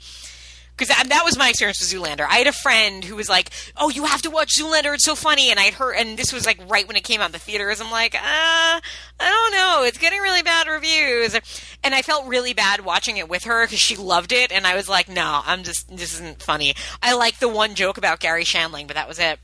Because 0.76 0.95
that, 0.95 1.09
that 1.09 1.25
was 1.25 1.38
my 1.38 1.49
experience 1.49 1.80
with 1.80 1.88
Zoolander. 1.88 2.26
I 2.28 2.37
had 2.37 2.47
a 2.47 2.52
friend 2.52 3.02
who 3.02 3.16
was 3.16 3.28
like, 3.28 3.50
"Oh, 3.76 3.88
you 3.88 4.04
have 4.04 4.21
to 4.23 4.30
watch 4.30 4.54
Zoolander; 4.54 4.95
it's 4.95 5.04
so 5.04 5.14
funny." 5.14 5.50
And 5.50 5.59
I'd 5.59 5.75
heard, 5.75 5.95
and 5.95 6.18
this 6.18 6.33
was 6.33 6.45
like 6.45 6.59
right 6.68 6.87
when 6.87 6.97
it 6.97 7.04
came 7.04 7.21
out 7.21 7.26
in 7.26 7.33
the 7.33 7.38
theaters. 7.38 7.80
I'm 7.80 7.90
like, 7.90 8.14
uh, 8.14 8.18
I 8.18 8.80
don't 9.18 9.52
know, 9.52 9.85
it's 9.85 9.97
getting 9.97 10.21
really 10.21 10.42
bad 10.42 10.66
reviews, 10.66 11.35
and 11.83 11.95
I 11.95 12.02
felt 12.02 12.26
really 12.26 12.52
bad 12.52 12.85
watching 12.85 13.16
it 13.16 13.28
with 13.28 13.45
her 13.45 13.64
because 13.64 13.78
she 13.80 13.97
loved 13.97 14.33
it, 14.33 14.52
and 14.52 14.66
I 14.66 14.75
was 14.76 14.88
like, 14.88 15.09
no, 15.09 15.40
I'm 15.47 15.62
just 15.62 15.88
this 15.88 16.14
isn't 16.14 16.42
funny. 16.42 16.75
I 17.02 17.14
like 17.14 17.38
the 17.38 17.49
one 17.49 17.75
joke 17.75 17.97
about 17.97 18.21
Garry 18.21 18.45
Shandling, 18.45 18.87
but 18.87 18.97
that 18.97 19.09
was 19.09 19.18
it. 19.18 19.38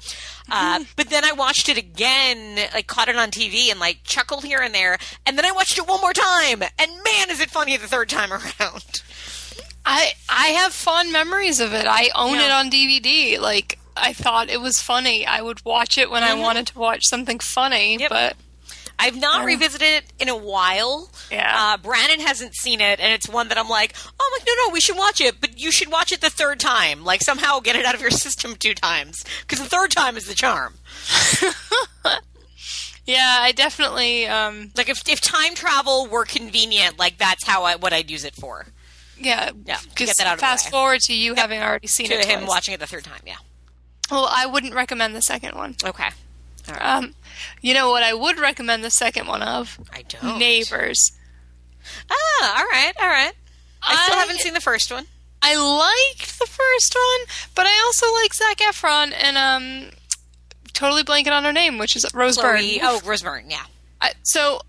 Uh, 0.50 0.84
but 0.96 1.08
then 1.08 1.24
I 1.24 1.32
watched 1.32 1.68
it 1.70 1.78
again, 1.78 2.56
like 2.74 2.86
caught 2.86 3.08
it 3.08 3.16
on 3.16 3.30
TV, 3.30 3.70
and 3.70 3.80
like 3.80 4.00
chuckled 4.04 4.44
here 4.44 4.60
and 4.60 4.74
there, 4.74 4.98
and 5.24 5.38
then 5.38 5.46
I 5.46 5.52
watched 5.52 5.78
it 5.78 5.88
one 5.88 6.00
more 6.02 6.12
time, 6.12 6.62
and 6.62 6.90
man, 7.04 7.30
is 7.30 7.40
it 7.40 7.50
funny 7.50 7.76
the 7.76 7.88
third 7.88 8.10
time 8.10 8.32
around. 8.60 9.02
I 9.84 10.12
I 10.28 10.46
have 10.48 10.72
fond 10.72 11.12
memories 11.12 11.60
of 11.60 11.72
it. 11.74 11.86
I 11.86 12.10
own 12.14 12.34
Yeah. 12.36 12.46
it 12.46 12.50
on 12.52 12.70
DVD. 12.70 13.38
Like 13.40 13.78
I 13.96 14.12
thought 14.12 14.48
it 14.48 14.60
was 14.60 14.80
funny. 14.80 15.26
I 15.26 15.42
would 15.42 15.64
watch 15.64 15.98
it 15.98 16.10
when 16.10 16.22
I 16.24 16.34
wanted 16.34 16.66
to 16.68 16.78
watch 16.78 17.06
something 17.06 17.38
funny. 17.40 17.94
Mm-hmm. 17.94 18.00
Yep. 18.02 18.10
But 18.10 18.36
I've 18.98 19.16
not 19.18 19.44
revisited 19.44 19.88
it 19.88 20.04
in 20.20 20.28
a 20.28 20.36
while. 20.36 21.10
Yeah. 21.30 21.52
Uh, 21.56 21.76
Brandon 21.78 22.20
hasn't 22.20 22.54
seen 22.54 22.80
it, 22.80 23.00
and 23.00 23.12
it's 23.12 23.28
one 23.28 23.48
that 23.48 23.58
I'm 23.58 23.68
like, 23.68 23.94
oh 23.96 24.10
I'm 24.32 24.38
like, 24.38 24.46
no, 24.46 24.52
no, 24.66 24.72
we 24.72 24.80
should 24.80 24.96
watch 24.96 25.20
it, 25.20 25.40
but 25.40 25.58
you 25.58 25.72
should 25.72 25.90
watch 25.90 26.12
it 26.12 26.20
the 26.20 26.30
third 26.30 26.60
time. 26.60 27.02
Like 27.04 27.20
somehow 27.22 27.58
get 27.60 27.74
it 27.74 27.84
out 27.84 27.94
of 27.96 28.00
your 28.00 28.10
system 28.26 28.54
two 28.54 28.74
times 28.74 29.24
because 29.40 29.58
the 29.58 29.68
third 29.68 29.90
time 29.90 30.16
is 30.16 30.26
the 30.26 30.34
charm. 30.34 30.74
Yeah, 33.04 33.38
I 33.40 33.50
definitely. 33.50 34.26
Um, 34.28 34.70
Like 34.76 34.88
if 34.88 35.06
if 35.08 35.20
time 35.20 35.54
travel 35.56 36.06
were 36.06 36.24
convenient, 36.24 36.98
like 37.00 37.18
that's 37.18 37.44
how 37.44 37.64
I 37.64 37.74
what 37.74 37.92
I'd 37.92 38.08
use 38.10 38.24
it 38.24 38.34
for. 38.36 38.66
Yeah, 39.18 39.50
Yeah, 39.64 39.78
get 39.94 40.16
that 40.16 40.26
out 40.26 40.32
of 40.34 40.38
the 40.38 40.42
fast 40.42 40.70
forward 40.70 41.00
to 41.02 41.14
you 41.14 41.34
having 41.34 41.60
already 41.60 41.86
seen 41.86 42.06
To 42.08 42.14
it. 42.14 42.22
To 42.22 42.28
him 42.28 42.40
twice. 42.40 42.48
watching 42.48 42.74
it 42.74 42.80
the 42.80 42.86
third 42.86 43.04
time. 43.04 43.20
Yeah. 43.26 43.36
Well, 44.10 44.28
I 44.30 44.46
wouldn't 44.46 44.74
recommend 44.74 45.14
the 45.14 45.22
second 45.22 45.54
one. 45.56 45.76
Okay. 45.84 46.08
Right. 46.68 46.82
Um, 46.82 47.14
you 47.60 47.74
know 47.74 47.90
what? 47.90 48.02
I 48.02 48.14
would 48.14 48.38
recommend 48.38 48.84
the 48.84 48.90
second 48.90 49.26
one 49.26 49.42
of 49.42 49.78
I 49.92 50.02
don't. 50.02 50.38
Neighbors. 50.38 51.12
Ah, 52.10 52.58
all 52.58 52.64
right, 52.66 52.92
all 53.00 53.08
right. 53.08 53.32
I 53.82 53.96
still 54.04 54.16
haven't 54.16 54.38
seen 54.38 54.54
the 54.54 54.60
first 54.60 54.92
one. 54.92 55.06
I 55.42 55.56
liked 55.56 56.38
the 56.38 56.46
first 56.46 56.94
one, 56.94 57.26
but 57.56 57.66
I 57.66 57.82
also 57.84 58.06
like 58.14 58.32
Zac 58.32 58.58
Efron 58.58 59.12
and 59.16 59.36
um, 59.36 59.90
totally 60.72 61.02
blanking 61.02 61.32
on 61.32 61.42
her 61.42 61.52
name, 61.52 61.78
which 61.78 61.96
is 61.96 62.06
Rose 62.14 62.36
Chloe- 62.36 62.78
Byrne. 62.78 62.86
Oh, 62.88 63.00
Rose 63.04 63.22
Byrne. 63.22 63.50
Yeah. 63.50 63.64
I, 64.00 64.12
so, 64.22 64.60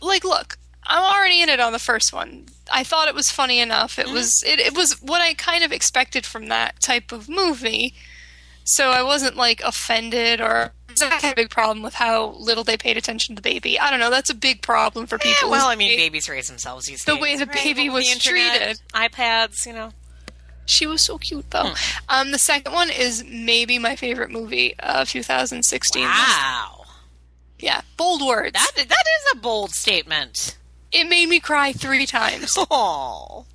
like, 0.00 0.22
look, 0.24 0.56
I'm 0.86 1.02
already 1.02 1.42
in 1.42 1.48
it 1.48 1.58
on 1.58 1.72
the 1.72 1.80
first 1.80 2.12
one. 2.12 2.46
I 2.72 2.84
thought 2.84 3.08
it 3.08 3.14
was 3.14 3.30
funny 3.30 3.60
enough. 3.60 3.98
It 3.98 4.08
was 4.08 4.42
it, 4.44 4.60
it 4.60 4.74
was 4.76 5.00
what 5.02 5.20
I 5.20 5.34
kind 5.34 5.64
of 5.64 5.72
expected 5.72 6.24
from 6.26 6.46
that 6.48 6.80
type 6.80 7.12
of 7.12 7.28
movie. 7.28 7.94
So 8.64 8.90
I 8.90 9.02
wasn't 9.02 9.36
like 9.36 9.60
offended 9.62 10.40
or 10.40 10.72
Zach 10.96 11.22
had 11.22 11.32
a 11.32 11.36
big 11.36 11.50
problem 11.50 11.82
with 11.82 11.94
how 11.94 12.30
little 12.38 12.62
they 12.62 12.76
paid 12.76 12.96
attention 12.96 13.34
to 13.34 13.42
the 13.42 13.48
baby. 13.48 13.78
I 13.80 13.90
don't 13.90 14.00
know. 14.00 14.10
That's 14.10 14.30
a 14.30 14.34
big 14.34 14.60
problem 14.62 15.06
for 15.06 15.18
people. 15.18 15.48
Yeah, 15.48 15.50
well, 15.50 15.66
I 15.68 15.74
mean, 15.76 15.96
babies 15.96 16.28
raise 16.28 16.48
themselves 16.48 16.86
these 16.86 17.02
The 17.04 17.12
days. 17.12 17.18
The 17.18 17.22
way 17.22 17.36
the 17.36 17.46
right? 17.46 17.54
baby 17.64 17.88
was 17.88 18.06
the 18.06 18.12
internet, 18.12 18.56
treated. 18.58 18.80
iPads, 18.92 19.66
you 19.66 19.72
know. 19.72 19.92
She 20.66 20.86
was 20.86 21.02
so 21.02 21.18
cute 21.18 21.50
though. 21.50 21.68
Hmm. 21.74 22.04
Um, 22.08 22.30
the 22.32 22.38
second 22.38 22.72
one 22.72 22.90
is 22.90 23.24
maybe 23.24 23.78
my 23.78 23.96
favorite 23.96 24.30
movie 24.30 24.76
of 24.78 25.08
2016. 25.08 26.02
Wow, 26.04 26.84
Yeah, 27.58 27.80
bold 27.96 28.22
words. 28.24 28.52
that 28.52 28.72
that 28.76 28.84
is 28.84 29.32
a 29.32 29.36
bold 29.38 29.70
statement. 29.72 30.56
It 30.92 31.08
made 31.08 31.28
me 31.28 31.40
cry 31.40 31.72
three 31.72 32.06
times. 32.06 32.56
Oh, 32.70 33.46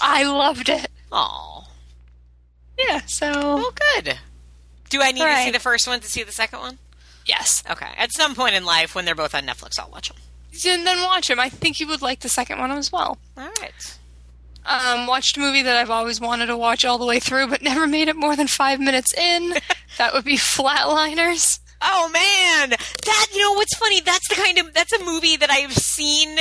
I 0.00 0.22
loved 0.24 0.68
it. 0.68 0.86
oh, 1.10 1.66
Yeah, 2.78 3.00
so 3.06 3.30
well, 3.32 3.72
good. 3.94 4.18
Do 4.88 5.02
I 5.02 5.10
need 5.10 5.22
All 5.22 5.28
to 5.36 5.42
see 5.44 5.50
the 5.50 5.58
first 5.58 5.88
one 5.88 5.98
to 6.00 6.06
see 6.08 6.22
the 6.22 6.30
second 6.32 6.60
one? 6.60 6.78
yes. 7.26 7.62
Okay, 7.68 7.88
at 7.96 8.12
some 8.12 8.34
point 8.34 8.54
in 8.54 8.64
life 8.64 8.94
when 8.94 9.04
they're 9.04 9.14
both 9.14 9.34
on 9.34 9.44
Netflix, 9.46 9.78
I'll 9.80 9.90
watch 9.90 10.08
them. 10.08 10.18
And 10.64 10.86
then 10.86 11.02
watch 11.02 11.26
them. 11.28 11.40
I 11.40 11.48
think 11.48 11.80
you 11.80 11.88
would 11.88 12.02
like 12.02 12.20
the 12.20 12.28
second 12.28 12.58
one 12.60 12.70
as 12.70 12.92
well. 12.92 13.18
All 13.36 13.48
right. 13.60 13.98
Um, 14.66 15.06
watched 15.08 15.36
a 15.36 15.40
movie 15.40 15.62
that 15.62 15.76
I've 15.76 15.90
always 15.90 16.20
wanted 16.20 16.46
to 16.46 16.56
watch 16.56 16.84
all 16.84 16.96
the 16.98 17.04
way 17.06 17.18
through, 17.18 17.48
but 17.48 17.60
never 17.62 17.86
made 17.88 18.06
it 18.08 18.14
more 18.16 18.36
than 18.36 18.46
five 18.46 18.78
minutes 18.78 19.12
in. 19.12 19.54
that 19.98 20.12
would 20.14 20.24
be 20.24 20.36
Flatliners. 20.36 21.58
Oh 21.82 22.08
man, 22.10 22.70
that 22.70 23.26
you 23.34 23.40
know 23.40 23.52
what's 23.54 23.76
funny? 23.76 24.00
That's 24.00 24.28
the 24.28 24.36
kind 24.36 24.58
of 24.58 24.72
that's 24.72 24.92
a 24.92 25.04
movie 25.04 25.36
that 25.36 25.50
I've 25.50 25.74
seen 25.74 26.38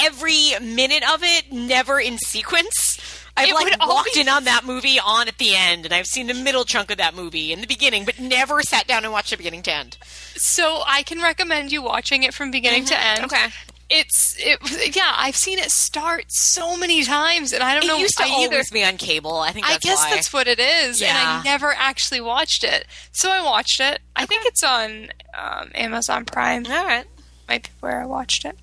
every 0.00 0.52
minute 0.60 1.02
of 1.12 1.22
it, 1.22 1.50
never 1.52 1.98
in 2.00 2.18
sequence. 2.18 2.98
I've 3.36 3.48
It 3.48 3.54
like 3.54 3.78
walked 3.80 3.82
always- 3.82 4.16
in 4.16 4.28
on 4.28 4.44
that 4.44 4.64
movie 4.64 4.98
on 5.00 5.26
at 5.28 5.38
the 5.38 5.54
end, 5.56 5.86
and 5.86 5.94
I've 5.94 6.06
seen 6.06 6.26
the 6.26 6.34
middle 6.34 6.64
chunk 6.66 6.90
of 6.90 6.98
that 6.98 7.14
movie 7.14 7.50
in 7.52 7.60
the 7.62 7.66
beginning, 7.66 8.04
but 8.04 8.18
never 8.18 8.62
sat 8.62 8.86
down 8.86 9.04
and 9.04 9.12
watched 9.12 9.30
the 9.30 9.36
beginning 9.38 9.62
to 9.62 9.72
end. 9.72 9.96
So 10.36 10.82
I 10.86 11.02
can 11.02 11.22
recommend 11.22 11.72
you 11.72 11.80
watching 11.82 12.24
it 12.24 12.34
from 12.34 12.50
beginning 12.50 12.84
to 12.86 12.98
end. 12.98 13.24
Okay. 13.24 13.46
It's 13.94 14.34
it. 14.38 14.96
Yeah, 14.96 15.12
I've 15.16 15.36
seen 15.36 15.58
it 15.58 15.70
start 15.70 16.26
so 16.28 16.76
many 16.78 17.04
times, 17.04 17.52
and 17.52 17.62
I 17.62 17.74
don't 17.74 17.86
know. 17.86 17.94
It 17.94 17.96
know. 17.98 18.02
used 18.02 18.16
to 18.18 18.24
I 18.24 18.28
either 18.40 18.54
always 18.54 18.70
be 18.70 18.82
on 18.84 18.96
cable. 18.96 19.38
I 19.40 19.50
think 19.52 19.66
I 19.66 19.76
guess 19.78 19.98
why. 19.98 20.10
that's 20.10 20.32
what 20.32 20.46
it 20.48 20.58
is, 20.58 21.02
and 21.02 21.10
I 21.16 21.42
never 21.42 21.74
actually 21.74 22.20
watched 22.22 22.64
it. 22.64 22.86
So 23.12 23.30
I 23.30 23.42
watched 23.42 23.80
it. 23.80 24.00
I 24.16 24.24
think 24.24 24.46
it's 24.46 24.62
on 24.62 25.08
um, 25.38 25.70
Amazon 25.74 26.24
Prime. 26.24 26.64
All 26.66 26.86
right. 26.86 27.04
Might 27.48 27.64
be 27.64 27.70
where 27.80 28.00
I 28.00 28.06
watched 28.06 28.44
it. 28.46 28.58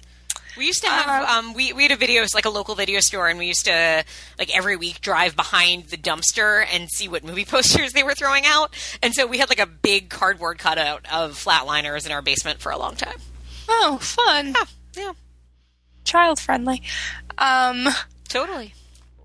We 0.59 0.65
used 0.65 0.81
to 0.83 0.89
have 0.89 1.23
Uh, 1.23 1.31
um, 1.31 1.53
we 1.53 1.71
we 1.73 1.83
had 1.83 1.91
a 1.93 1.95
video 1.95 2.23
like 2.35 2.43
a 2.45 2.49
local 2.49 2.75
video 2.75 2.99
store, 2.99 3.29
and 3.29 3.39
we 3.39 3.47
used 3.47 3.65
to 3.65 4.03
like 4.37 4.55
every 4.55 4.75
week 4.75 4.99
drive 4.99 5.35
behind 5.35 5.85
the 5.85 5.95
dumpster 5.97 6.65
and 6.71 6.89
see 6.89 7.07
what 7.07 7.23
movie 7.23 7.45
posters 7.55 7.93
they 7.93 8.03
were 8.03 8.13
throwing 8.13 8.43
out. 8.45 8.75
And 9.01 9.13
so 9.15 9.25
we 9.25 9.37
had 9.39 9.49
like 9.49 9.59
a 9.61 9.65
big 9.65 10.09
cardboard 10.09 10.59
cutout 10.59 11.05
of 11.11 11.33
Flatliners 11.41 12.05
in 12.05 12.11
our 12.11 12.21
basement 12.21 12.59
for 12.59 12.73
a 12.73 12.77
long 12.77 12.95
time. 12.97 13.17
Oh, 13.69 13.99
fun, 14.01 14.53
Yeah, 14.97 15.13
child 16.03 16.39
friendly. 16.41 16.81
Um, 17.37 17.87
totally. 18.27 18.73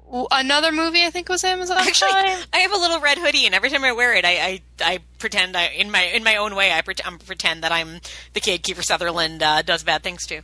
w- 0.07 0.29
another 0.31 0.71
movie 0.71 1.03
I 1.05 1.11
think 1.11 1.29
was 1.29 1.43
Amazon 1.43 1.79
Actually, 1.79 2.11
Prime. 2.13 2.39
I 2.53 2.59
have 2.59 2.73
a 2.73 2.77
little 2.77 3.01
red 3.01 3.19
hoodie, 3.19 3.47
and 3.47 3.57
every 3.57 3.71
time 3.71 3.83
I 3.83 3.91
wear 3.93 4.15
it, 4.15 4.25
I 4.25 4.31
I, 4.39 4.61
I 4.81 4.99
pretend 5.19 5.57
I 5.57 5.67
in 5.69 5.91
my 5.91 6.03
in 6.05 6.23
my 6.23 6.37
own 6.37 6.55
way 6.55 6.71
I 6.71 6.81
pretend, 6.83 7.27
pretend 7.27 7.65
that 7.65 7.73
I'm 7.73 8.01
the 8.35 8.41
kid 8.41 8.63
Kiefer 8.63 8.85
Sutherland 8.85 9.43
uh, 9.43 9.63
does 9.63 9.83
bad 9.83 10.05
things 10.05 10.25
to. 10.27 10.43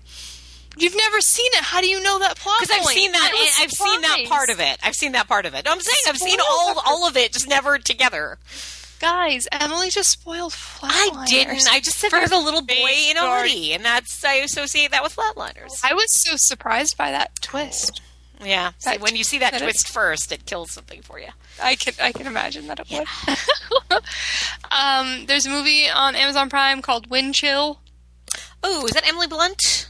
You've 0.77 0.97
never 0.97 1.21
seen 1.21 1.51
it. 1.55 1.65
How 1.65 1.81
do 1.81 1.89
you 1.89 2.03
know 2.03 2.19
that 2.21 2.37
plot? 2.39 2.57
Because 2.61 2.77
I've 2.79 2.87
seen 2.87 3.13
that, 3.13 3.31
I, 3.35 3.65
I've 3.65 3.71
seen 3.73 4.01
that 4.03 4.25
part 4.29 4.51
of 4.51 4.61
it. 4.61 4.79
I've 4.83 4.95
seen 4.95 5.13
that 5.13 5.29
part 5.29 5.47
of 5.47 5.55
it. 5.55 5.67
I'm 5.69 5.81
saying 5.81 5.99
I've 6.09 6.17
seen 6.19 6.39
all 6.41 6.75
for- 6.75 6.81
all 6.87 7.07
of 7.09 7.17
it, 7.17 7.33
just 7.33 7.49
never 7.49 7.79
together. 7.79 8.39
Guys, 9.01 9.49
Emily 9.51 9.89
just 9.89 10.11
spoiled 10.11 10.55
I 10.83 11.25
didn't. 11.27 11.67
I 11.71 11.81
just 11.81 11.97
said 11.99 12.11
For 12.11 12.19
there's 12.19 12.33
a 12.33 12.37
little 12.37 12.61
boy 12.61 12.75
in 13.09 13.17
a 13.17 13.41
hoodie, 13.41 13.73
and 13.73 13.83
that's 13.83 14.23
I 14.23 14.35
associate 14.35 14.91
that 14.91 15.03
with 15.03 15.17
flatliners. 15.17 15.81
I 15.83 15.95
was 15.95 16.05
so 16.23 16.33
surprised 16.37 16.99
by 16.99 17.11
that 17.11 17.41
twist. 17.41 18.03
Yeah. 18.43 18.73
See, 18.79 18.99
when 18.99 19.17
you 19.17 19.25
see 19.25 19.39
that, 19.39 19.53
that 19.53 19.63
twist 19.63 19.89
is- 19.89 19.93
first, 19.95 20.33
it 20.33 20.45
kills 20.47 20.71
something 20.71 21.01
for 21.03 21.19
you. 21.19 21.29
I 21.63 21.77
can 21.77 21.95
I 22.01 22.13
can 22.13 22.27
imagine 22.27 22.67
that 22.69 22.79
it 22.81 22.91
would. 22.91 24.03
um, 24.71 25.27
there's 25.27 25.47
a 25.47 25.51
movie 25.51 25.89
on 25.89 26.15
Amazon 26.15 26.49
Prime 26.51 26.83
called 26.83 27.09
Wind 27.11 27.35
Chill. 27.35 27.81
Oh, 28.63 28.85
is 28.85 28.93
that 28.93 29.09
Emily 29.09 29.27
Blunt? 29.27 29.89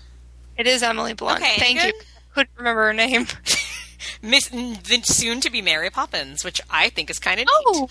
It 0.60 0.66
is 0.66 0.82
Emily 0.82 1.14
Blunt. 1.14 1.40
Okay, 1.40 1.56
Thank 1.58 1.80
good. 1.80 1.86
you. 1.94 2.00
Couldn't 2.34 2.50
remember 2.58 2.82
her 2.84 2.92
name. 2.92 3.26
Miss 4.22 4.48
the 4.48 5.00
soon 5.04 5.40
to 5.40 5.50
be 5.50 5.62
Mary 5.62 5.88
Poppins, 5.88 6.44
which 6.44 6.60
I 6.68 6.90
think 6.90 7.08
is 7.08 7.18
kind 7.18 7.40
of 7.40 7.46
Oh, 7.50 7.88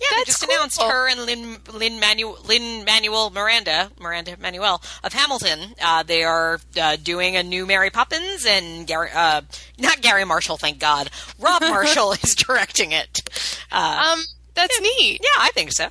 Yeah, 0.00 0.06
they 0.18 0.24
just 0.24 0.42
cool. 0.44 0.52
announced 0.52 0.82
her 0.82 1.08
and 1.08 1.20
Lin 1.26 1.58
Lin 1.72 2.00
Manuel 2.00 2.38
Lin 2.44 2.84
Manuel 2.84 3.30
Miranda 3.30 3.90
Miranda 4.00 4.36
Manuel 4.40 4.82
of 5.04 5.12
Hamilton. 5.12 5.74
Uh, 5.80 6.02
they 6.02 6.24
are 6.24 6.60
uh, 6.80 6.96
doing 7.00 7.36
a 7.36 7.42
new 7.44 7.66
Mary 7.66 7.90
Poppins, 7.90 8.44
and 8.46 8.84
Garry 8.86 9.10
uh, 9.14 9.42
not 9.78 10.00
Garry 10.00 10.24
Marshall, 10.24 10.56
thank 10.56 10.80
God. 10.80 11.10
Rob 11.38 11.62
Marshall 11.68 12.12
is 12.12 12.34
directing 12.34 12.90
it. 12.90 13.22
Uh, 13.70 14.14
um, 14.14 14.24
that's 14.54 14.80
neat. 14.80 15.20
yeah, 15.22 15.40
I 15.40 15.50
think 15.54 15.70
so. 15.72 15.88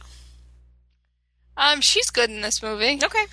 Um, 1.57 1.79
she's 1.81 2.09
good 2.09 2.29
in 2.29 2.41
this 2.41 2.61
movie. 2.61 2.99
Okay. 3.03 3.25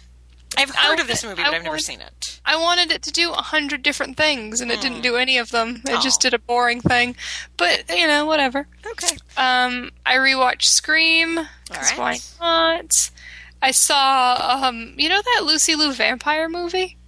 I've 0.57 0.71
I 0.77 0.87
heard 0.89 1.01
of 1.01 1.07
this 1.07 1.25
movie, 1.25 1.43
but 1.43 1.53
I've 1.55 1.63
never 1.63 1.79
seen 1.79 2.01
it. 2.01 2.41
I 2.45 2.57
wanted 2.57 2.91
it 2.93 3.03
to 3.03 3.13
do 3.13 3.33
a 3.33 3.37
hundred 3.43 3.83
different 3.83 4.17
things, 4.17 4.61
and 4.61 4.71
it 4.71 4.81
didn't 4.81 5.01
do 5.03 5.17
any 5.17 5.39
of 5.39 5.51
them. 5.51 5.83
It 5.87 6.01
just 6.03 6.21
Oh. 6.21 6.25
did 6.29 6.35
a 6.35 6.39
boring 6.39 6.81
thing. 6.81 7.17
But 7.57 7.89
you 7.91 8.07
know, 8.07 8.27
whatever. 8.27 8.67
Okay. 8.87 9.17
Um, 9.37 9.91
I 10.05 10.17
rewatched 10.17 10.65
Scream. 10.65 11.39
All 11.39 11.47
why 11.97 12.19
not? 12.41 13.11
I 13.63 13.71
saw, 13.71 14.61
um, 14.65 14.95
you 14.99 15.09
know 15.09 15.23
that 15.23 15.41
Lucy 15.45 15.75
Liu 15.75 15.93
vampire 15.95 16.49
movie? 16.51 16.99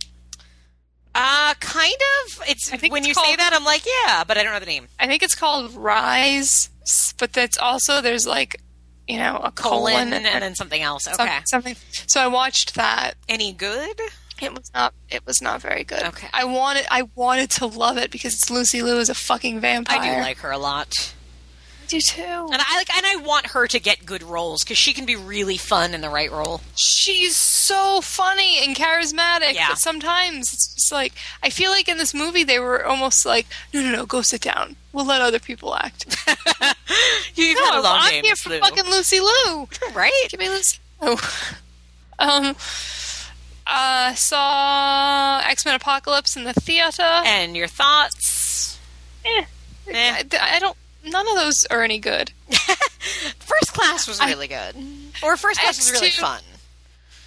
Uh, 1.14 1.54
kind 1.60 1.94
of. 2.26 2.42
It's 2.48 2.72
I 2.72 2.76
when 2.88 3.00
it's 3.04 3.08
you 3.08 3.14
say 3.14 3.36
that, 3.36 3.52
I'm 3.54 3.64
like, 3.64 3.82
yeah, 4.06 4.24
but 4.24 4.36
I 4.38 4.42
don't 4.42 4.52
know 4.52 4.60
the 4.60 4.66
name. 4.66 4.88
I 4.98 5.06
think 5.06 5.22
it's 5.22 5.34
called 5.34 5.74
Rise, 5.74 6.70
but 7.18 7.32
that's 7.32 7.56
also 7.58 8.00
there's 8.00 8.26
like, 8.26 8.60
you 9.08 9.18
know, 9.18 9.36
a 9.36 9.50
Colon 9.52 10.10
colon, 10.10 10.12
and 10.12 10.42
then 10.42 10.54
something 10.54 10.82
else. 10.82 11.06
Okay. 11.08 11.38
something. 11.46 11.76
So 12.06 12.20
I 12.20 12.26
watched 12.26 12.74
that. 12.74 13.14
Any 13.28 13.52
good? 13.52 14.00
It 14.40 14.52
was 14.52 14.70
not. 14.74 14.92
It 15.08 15.24
was 15.24 15.40
not 15.40 15.62
very 15.62 15.84
good. 15.84 16.02
Okay. 16.02 16.28
I 16.34 16.44
wanted. 16.44 16.86
I 16.90 17.08
wanted 17.14 17.50
to 17.52 17.66
love 17.66 17.96
it 17.96 18.10
because 18.10 18.34
it's 18.34 18.50
Lucy 18.50 18.82
Liu 18.82 18.98
as 18.98 19.08
a 19.08 19.14
fucking 19.14 19.60
vampire. 19.60 20.00
I 20.00 20.16
do 20.16 20.20
like 20.20 20.38
her 20.38 20.50
a 20.50 20.58
lot, 20.58 21.14
do 21.88 22.00
too. 22.00 22.22
and 22.22 22.60
I 22.60 22.76
like, 22.76 22.94
and 22.96 23.06
I 23.06 23.16
want 23.16 23.46
her 23.48 23.66
to 23.66 23.78
get 23.80 24.04
good 24.06 24.22
roles 24.22 24.62
because 24.64 24.78
she 24.78 24.92
can 24.92 25.04
be 25.06 25.16
really 25.16 25.56
fun 25.56 25.94
in 25.94 26.00
the 26.00 26.08
right 26.08 26.30
role. 26.30 26.60
She's 26.74 27.36
so 27.36 28.00
funny 28.00 28.64
and 28.64 28.76
charismatic. 28.76 29.54
Yeah. 29.54 29.68
But 29.70 29.78
sometimes 29.78 30.52
it's 30.52 30.74
just 30.74 30.92
like 30.92 31.12
I 31.42 31.50
feel 31.50 31.70
like 31.70 31.88
in 31.88 31.98
this 31.98 32.14
movie 32.14 32.44
they 32.44 32.58
were 32.58 32.84
almost 32.84 33.24
like, 33.26 33.46
no, 33.72 33.82
no, 33.82 33.90
no, 33.90 34.06
go 34.06 34.22
sit 34.22 34.40
down. 34.42 34.76
We'll 34.92 35.06
let 35.06 35.20
other 35.20 35.38
people 35.38 35.74
act. 35.74 36.04
You've 37.34 37.58
no, 37.58 37.64
had 37.66 37.78
a 37.78 37.82
long 37.82 37.98
I'm 38.00 38.24
here 38.24 38.36
for 38.36 38.50
Lou. 38.50 38.60
fucking 38.60 38.84
Lucy 38.86 39.20
Liu. 39.20 39.68
right? 39.94 40.12
Give 40.28 40.40
me 40.40 40.48
Lucy. 40.48 40.78
Oh. 41.00 41.18
um. 42.18 42.56
Uh, 43.68 44.14
saw 44.14 45.40
X 45.44 45.64
Men 45.64 45.74
Apocalypse 45.74 46.36
in 46.36 46.44
the 46.44 46.52
theater. 46.52 47.02
And 47.02 47.56
your 47.56 47.66
thoughts? 47.66 48.78
Eh. 49.24 49.44
Eh. 49.88 50.22
I, 50.32 50.54
I 50.56 50.58
don't. 50.60 50.76
None 51.06 51.28
of 51.28 51.34
those 51.36 51.64
are 51.66 51.82
any 51.82 51.98
good. 51.98 52.32
First 53.38 53.72
class 53.72 54.06
was 54.08 54.20
I- 54.20 54.28
really 54.28 54.48
good, 54.48 54.74
or 55.22 55.36
first 55.36 55.60
class 55.60 55.76
was 55.78 55.92
really 55.92 56.08
X2 56.10 56.18
fun. 56.20 56.40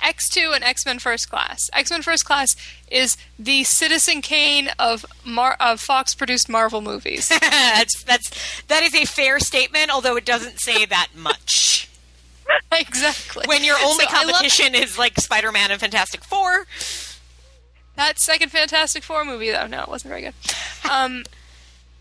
X2 0.01 0.55
and 0.55 0.63
X 0.63 0.85
Men 0.85 0.99
First 0.99 1.29
Class. 1.29 1.69
X 1.73 1.91
Men 1.91 2.01
First 2.01 2.25
Class 2.25 2.55
is 2.89 3.17
the 3.37 3.63
Citizen 3.63 4.21
Kane 4.21 4.69
of 4.79 5.05
Mar- 5.25 5.57
of 5.59 5.79
Fox 5.79 6.15
produced 6.15 6.49
Marvel 6.49 6.81
movies. 6.81 7.29
that's 7.41 8.03
that's 8.03 8.61
that 8.63 8.83
is 8.83 8.93
a 8.95 9.05
fair 9.05 9.39
statement, 9.39 9.89
although 9.91 10.15
it 10.15 10.25
doesn't 10.25 10.59
say 10.59 10.85
that 10.85 11.09
much. 11.15 11.89
exactly. 12.71 13.43
When 13.47 13.63
your 13.63 13.77
only 13.83 14.05
So 14.05 14.11
I 14.11 14.23
love 14.23 14.33
competition 14.35 14.75
is 14.75 14.97
like 14.97 15.19
Spider-Man 15.19 15.71
and 15.71 15.79
Fantastic 15.79 16.23
Four, 16.23 16.65
that 17.95 18.19
second 18.19 18.49
Fantastic 18.49 19.03
Four 19.03 19.25
movie, 19.25 19.51
though, 19.51 19.67
no, 19.67 19.81
it 19.81 19.89
wasn't 19.89 20.09
very 20.09 20.21
good. 20.21 20.33
Um, 20.89 21.23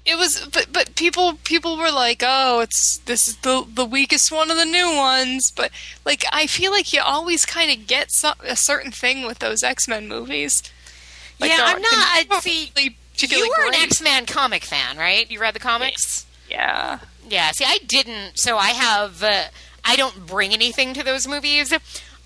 it 0.08 0.16
was, 0.16 0.48
but 0.52 0.68
but 0.72 0.94
people 0.94 1.34
people 1.44 1.76
were 1.76 1.90
like, 1.90 2.22
oh, 2.24 2.60
it's 2.60 2.98
this 2.98 3.28
is 3.28 3.36
the 3.38 3.66
the 3.72 3.84
weakest 3.84 4.32
one 4.32 4.50
of 4.50 4.56
the 4.56 4.64
new 4.64 4.96
ones. 4.96 5.50
But 5.50 5.70
like, 6.04 6.24
I 6.32 6.46
feel 6.46 6.72
like 6.72 6.92
you 6.92 7.02
always 7.04 7.44
kind 7.44 7.70
of 7.70 7.86
get 7.86 8.10
some, 8.10 8.34
a 8.42 8.56
certain 8.56 8.90
thing 8.90 9.26
with 9.26 9.40
those 9.40 9.62
X 9.62 9.86
Men 9.86 10.08
movies. 10.08 10.62
Like, 11.38 11.50
yeah, 11.50 11.58
I'm 11.60 11.82
not. 11.82 11.92
I'd 11.92 12.42
see, 12.42 12.72
really 12.74 12.96
you 13.20 13.54
were 13.56 13.66
an. 13.68 13.74
X-Men 13.74 14.26
comic 14.26 14.64
fan, 14.64 14.96
right? 14.96 15.30
You 15.30 15.40
read 15.40 15.54
the 15.54 15.60
comics. 15.60 16.26
Yeah. 16.50 17.00
Yeah, 17.28 17.50
see, 17.52 17.64
I 17.66 17.78
didn't. 17.86 18.38
So 18.38 18.56
I 18.56 18.70
have. 18.70 19.22
Uh, 19.22 19.44
I 19.84 19.96
don't 19.96 20.26
bring 20.26 20.52
anything 20.52 20.94
to 20.94 21.02
those 21.02 21.26
movies, 21.26 21.72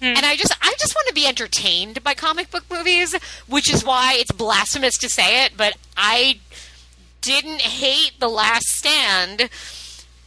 and 0.01 0.27
I 0.27 0.35
just, 0.35 0.53
I 0.61 0.75
just 0.81 0.97
want 0.97 1.07
to 1.09 1.15
be 1.15 1.27
entertained 1.27 2.03
by 2.03 2.15
comic 2.15 2.51
book 2.51 2.65
movies, 2.69 3.15
which 3.47 3.73
is 3.73 3.85
why 3.85 4.15
it's 4.17 4.33
blasphemous 4.33 4.99
to 4.99 5.09
say 5.09 5.45
it, 5.45 5.53
but 5.57 5.77
I 5.97 6.41
didn't 7.23 7.63
hate 7.63 8.21
The 8.21 8.29
Last 8.29 8.67
Stand. 8.67 9.49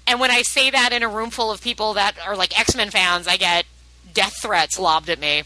And 0.07 0.19
when 0.19 0.31
I 0.31 0.41
say 0.41 0.69
that 0.71 0.93
in 0.93 1.03
a 1.03 1.07
room 1.07 1.29
full 1.29 1.51
of 1.51 1.61
people 1.61 1.93
that 1.93 2.15
are 2.25 2.35
like 2.35 2.59
X 2.59 2.75
Men 2.75 2.89
fans, 2.89 3.27
I 3.27 3.37
get 3.37 3.65
death 4.13 4.41
threats 4.41 4.79
lobbed 4.79 5.09
at 5.09 5.19
me. 5.19 5.43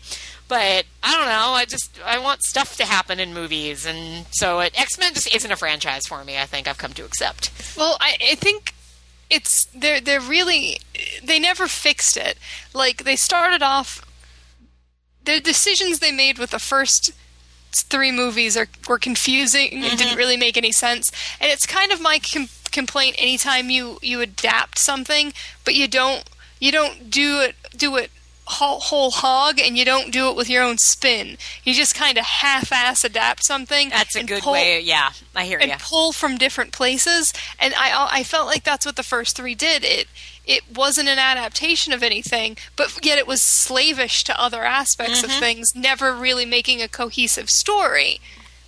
But 0.48 0.86
I 1.03 1.15
don't 1.15 1.27
know. 1.27 1.53
I 1.53 1.65
just 1.65 2.00
I 2.03 2.20
want 2.20 2.41
stuff 2.41 2.75
to 2.77 2.86
happen 2.86 3.20
in 3.20 3.34
movies, 3.34 3.86
and 3.86 4.25
so 4.32 4.60
X 4.60 4.98
Men 4.98 5.13
just 5.13 5.34
isn't 5.34 5.51
a 5.51 5.56
franchise 5.56 6.08
for 6.08 6.24
me. 6.24 6.39
I 6.39 6.46
think 6.46 6.68
I've 6.68 6.77
come 6.77 6.94
to 6.94 7.06
accept. 7.06 7.51
Well, 7.77 7.98
I, 8.00 8.18
I 8.32 8.36
think 8.36 8.74
it's 9.29 9.65
they're 9.65 10.01
they're 10.01 10.20
really 10.20 10.79
they 11.24 11.39
never 11.39 11.68
fixed 11.68 12.18
it. 12.18 12.38
Like 12.74 13.03
they 13.03 13.15
started 13.15 13.62
off 13.62 14.03
the 15.24 15.39
decisions 15.39 16.00
they 16.00 16.12
made 16.12 16.39
with 16.39 16.50
the 16.50 16.60
first 16.60 17.12
three 17.74 18.12
movies 18.12 18.58
are 18.58 18.68
were 18.88 19.00
confusing 19.00 19.74
and 19.74 19.84
didn't 19.84 20.00
mm-hmm. 20.00 20.18
really 20.18 20.38
make 20.38 20.58
any 20.58 20.72
sense. 20.72 21.12
And 21.40 21.52
it's 21.52 21.66
kind 21.66 21.92
of 21.92 22.02
my 22.02 22.20
com- 22.20 22.50
complaint 22.72 23.16
anytime 23.18 23.70
you 23.70 24.00
you 24.02 24.22
adapt 24.22 24.80
something, 24.80 25.34
but 25.64 25.76
you 25.76 25.88
don't 25.88 26.24
you 26.60 26.72
don't 26.72 27.10
do 27.10 27.40
it 27.42 27.56
do 27.76 27.96
it 27.96 28.12
whole, 28.50 28.79
whole 28.79 29.12
hog 29.12 29.60
and 29.60 29.77
you 29.77 29.86
don't 29.86 30.12
do 30.12 30.27
it 30.29 30.36
with 30.36 30.50
your 30.50 30.63
own 30.63 30.77
spin. 30.77 31.38
You 31.63 31.74
just 31.74 31.94
kind 31.96 32.18
of 32.18 32.25
half-ass 32.25 33.03
adapt 33.03 33.44
something. 33.46 33.89
That's 33.89 34.15
a 34.15 34.24
good 34.24 34.41
pull- 34.44 34.53
way. 34.53 34.79
Yeah, 34.82 35.12
I 35.36 35.46
hear 35.46 35.60
and 35.60 35.72
you. 35.72 35.77
pull 35.79 36.12
from 36.12 36.38
different 36.38 36.72
places. 36.72 37.32
And 37.60 37.74
I 37.77 38.08
I 38.12 38.24
felt 38.24 38.48
like 38.48 38.63
that's 38.63 38.86
what 38.86 38.96
the 38.96 39.03
first 39.03 39.36
three 39.36 39.56
did. 39.56 39.84
It 39.86 40.08
it 40.46 40.63
wasn't 40.75 41.10
an 41.10 41.20
adaptation 41.20 41.94
of 41.94 42.01
anything, 42.01 42.58
but 42.75 42.98
yet 43.06 43.20
it 43.20 43.27
was 43.27 43.41
slavish 43.41 44.24
to 44.24 44.39
other 44.41 44.63
aspects 44.63 45.22
Mm-hmm. 45.22 45.29
of 45.32 45.38
things, 45.38 45.75
never 45.75 46.13
really 46.15 46.46
making 46.46 46.82
a 46.82 46.88
cohesive 46.88 47.51
story, 47.51 48.20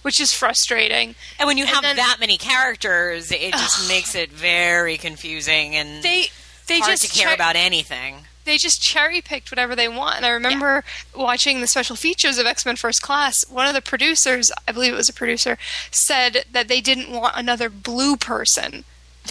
which 0.03 0.19
is 0.21 0.31
frustrating. 0.31 1.15
And 1.39 1.47
when 1.47 1.57
you 1.57 1.65
have 1.65 1.81
then- 1.81 1.95
that 1.95 2.17
many 2.19 2.37
characters, 2.37 3.31
it 3.31 3.51
just 3.53 3.87
makes 3.89 4.13
it 4.13 4.31
very 4.31 4.97
confusing 4.97 5.75
and 5.75 6.03
They 6.03 6.27
they 6.67 6.79
hard 6.79 6.91
just 6.91 7.03
to 7.11 7.17
care 7.17 7.29
cher- 7.29 7.33
about 7.33 7.55
anything. 7.55 8.27
They 8.45 8.57
just 8.57 8.81
cherry 8.81 9.21
picked 9.21 9.51
whatever 9.51 9.75
they 9.75 9.87
want. 9.87 10.17
And 10.17 10.25
I 10.25 10.29
remember 10.29 10.83
watching 11.15 11.61
the 11.61 11.67
special 11.67 11.95
features 11.95 12.37
of 12.37 12.45
X 12.45 12.65
Men 12.65 12.75
First 12.75 13.01
Class. 13.01 13.43
One 13.49 13.67
of 13.67 13.73
the 13.73 13.81
producers, 13.81 14.51
I 14.67 14.71
believe 14.71 14.93
it 14.93 14.97
was 14.97 15.09
a 15.09 15.13
producer, 15.13 15.57
said 15.91 16.45
that 16.51 16.67
they 16.67 16.81
didn't 16.81 17.11
want 17.11 17.35
another 17.37 17.69
blue 17.69 18.17
person. 18.17 18.83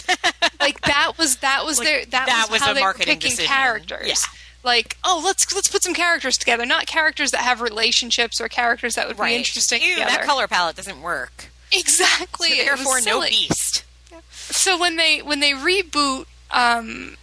like 0.61 0.81
that 0.81 1.13
was 1.17 1.37
that 1.37 1.65
was 1.65 1.79
Like, 1.79 1.87
their 1.87 2.05
that, 2.05 2.25
that 2.27 2.45
was, 2.49 2.59
was 2.59 2.61
how 2.61 2.73
they 2.73 2.81
were 2.81 2.93
picking 2.93 3.19
decision. 3.19 3.45
characters. 3.45 4.07
Yeah. 4.07 4.15
Like 4.63 4.95
oh 5.03 5.21
let's 5.23 5.53
let's 5.53 5.67
put 5.67 5.83
some 5.83 5.93
characters 5.93 6.37
together, 6.37 6.65
not 6.65 6.85
characters 6.87 7.31
that 7.31 7.41
have 7.41 7.59
relationships 7.61 8.39
or 8.39 8.47
characters 8.47 8.95
that 8.95 9.07
would 9.07 9.17
be 9.17 9.35
interesting 9.35 9.81
Ew, 9.81 9.95
together. 9.95 10.11
that 10.11 10.23
color 10.23 10.47
palette 10.47 10.75
doesn't 10.77 11.01
work. 11.01 11.49
exactly. 11.71 12.51
So 12.57 12.63
therefore, 12.63 13.01
no 13.01 13.21
beast. 13.21 13.83
so 14.31 14.79
when 14.79 14.95
they 14.97 15.19
when 15.21 15.39
they 15.41 15.51
reboot 15.51 16.25
um, 16.51 17.17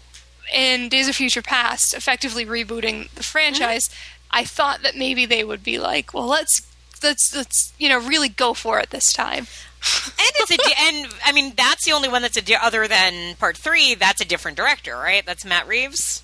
in 0.55 0.89
Days 0.89 1.09
of 1.09 1.17
Future 1.17 1.43
Past, 1.43 1.95
effectively 1.95 2.45
rebooting 2.47 3.11
the 3.13 3.23
franchise, 3.23 3.91
I 4.31 4.45
thought 4.45 4.83
that 4.83 4.97
maybe 4.97 5.27
they 5.27 5.45
would 5.45 5.63
be 5.63 5.79
like, 5.79 6.13
well, 6.15 6.27
let's 6.27 6.63
let's 7.03 7.35
let's 7.35 7.73
you 7.79 7.89
know 7.89 7.99
really 8.01 8.29
go 8.29 8.55
for 8.55 8.79
it 8.81 8.91
this 8.91 9.13
time. 9.13 9.47
And 9.81 10.31
it's 10.41 10.51
a 10.51 10.57
di- 10.57 10.75
and 10.77 11.13
I 11.25 11.31
mean 11.33 11.53
that's 11.57 11.85
the 11.85 11.93
only 11.93 12.09
one 12.09 12.21
that's 12.23 12.37
a 12.37 12.43
di- 12.43 12.57
other 12.61 12.89
than 12.89 13.37
part 13.37 13.57
three. 13.57 13.95
That's 13.95 14.21
a 14.21 14.25
different 14.25 14.57
director, 14.57 14.97
right? 14.97 15.25
That's 15.25 15.45
Matt 15.45 15.69
Reeves. 15.69 16.23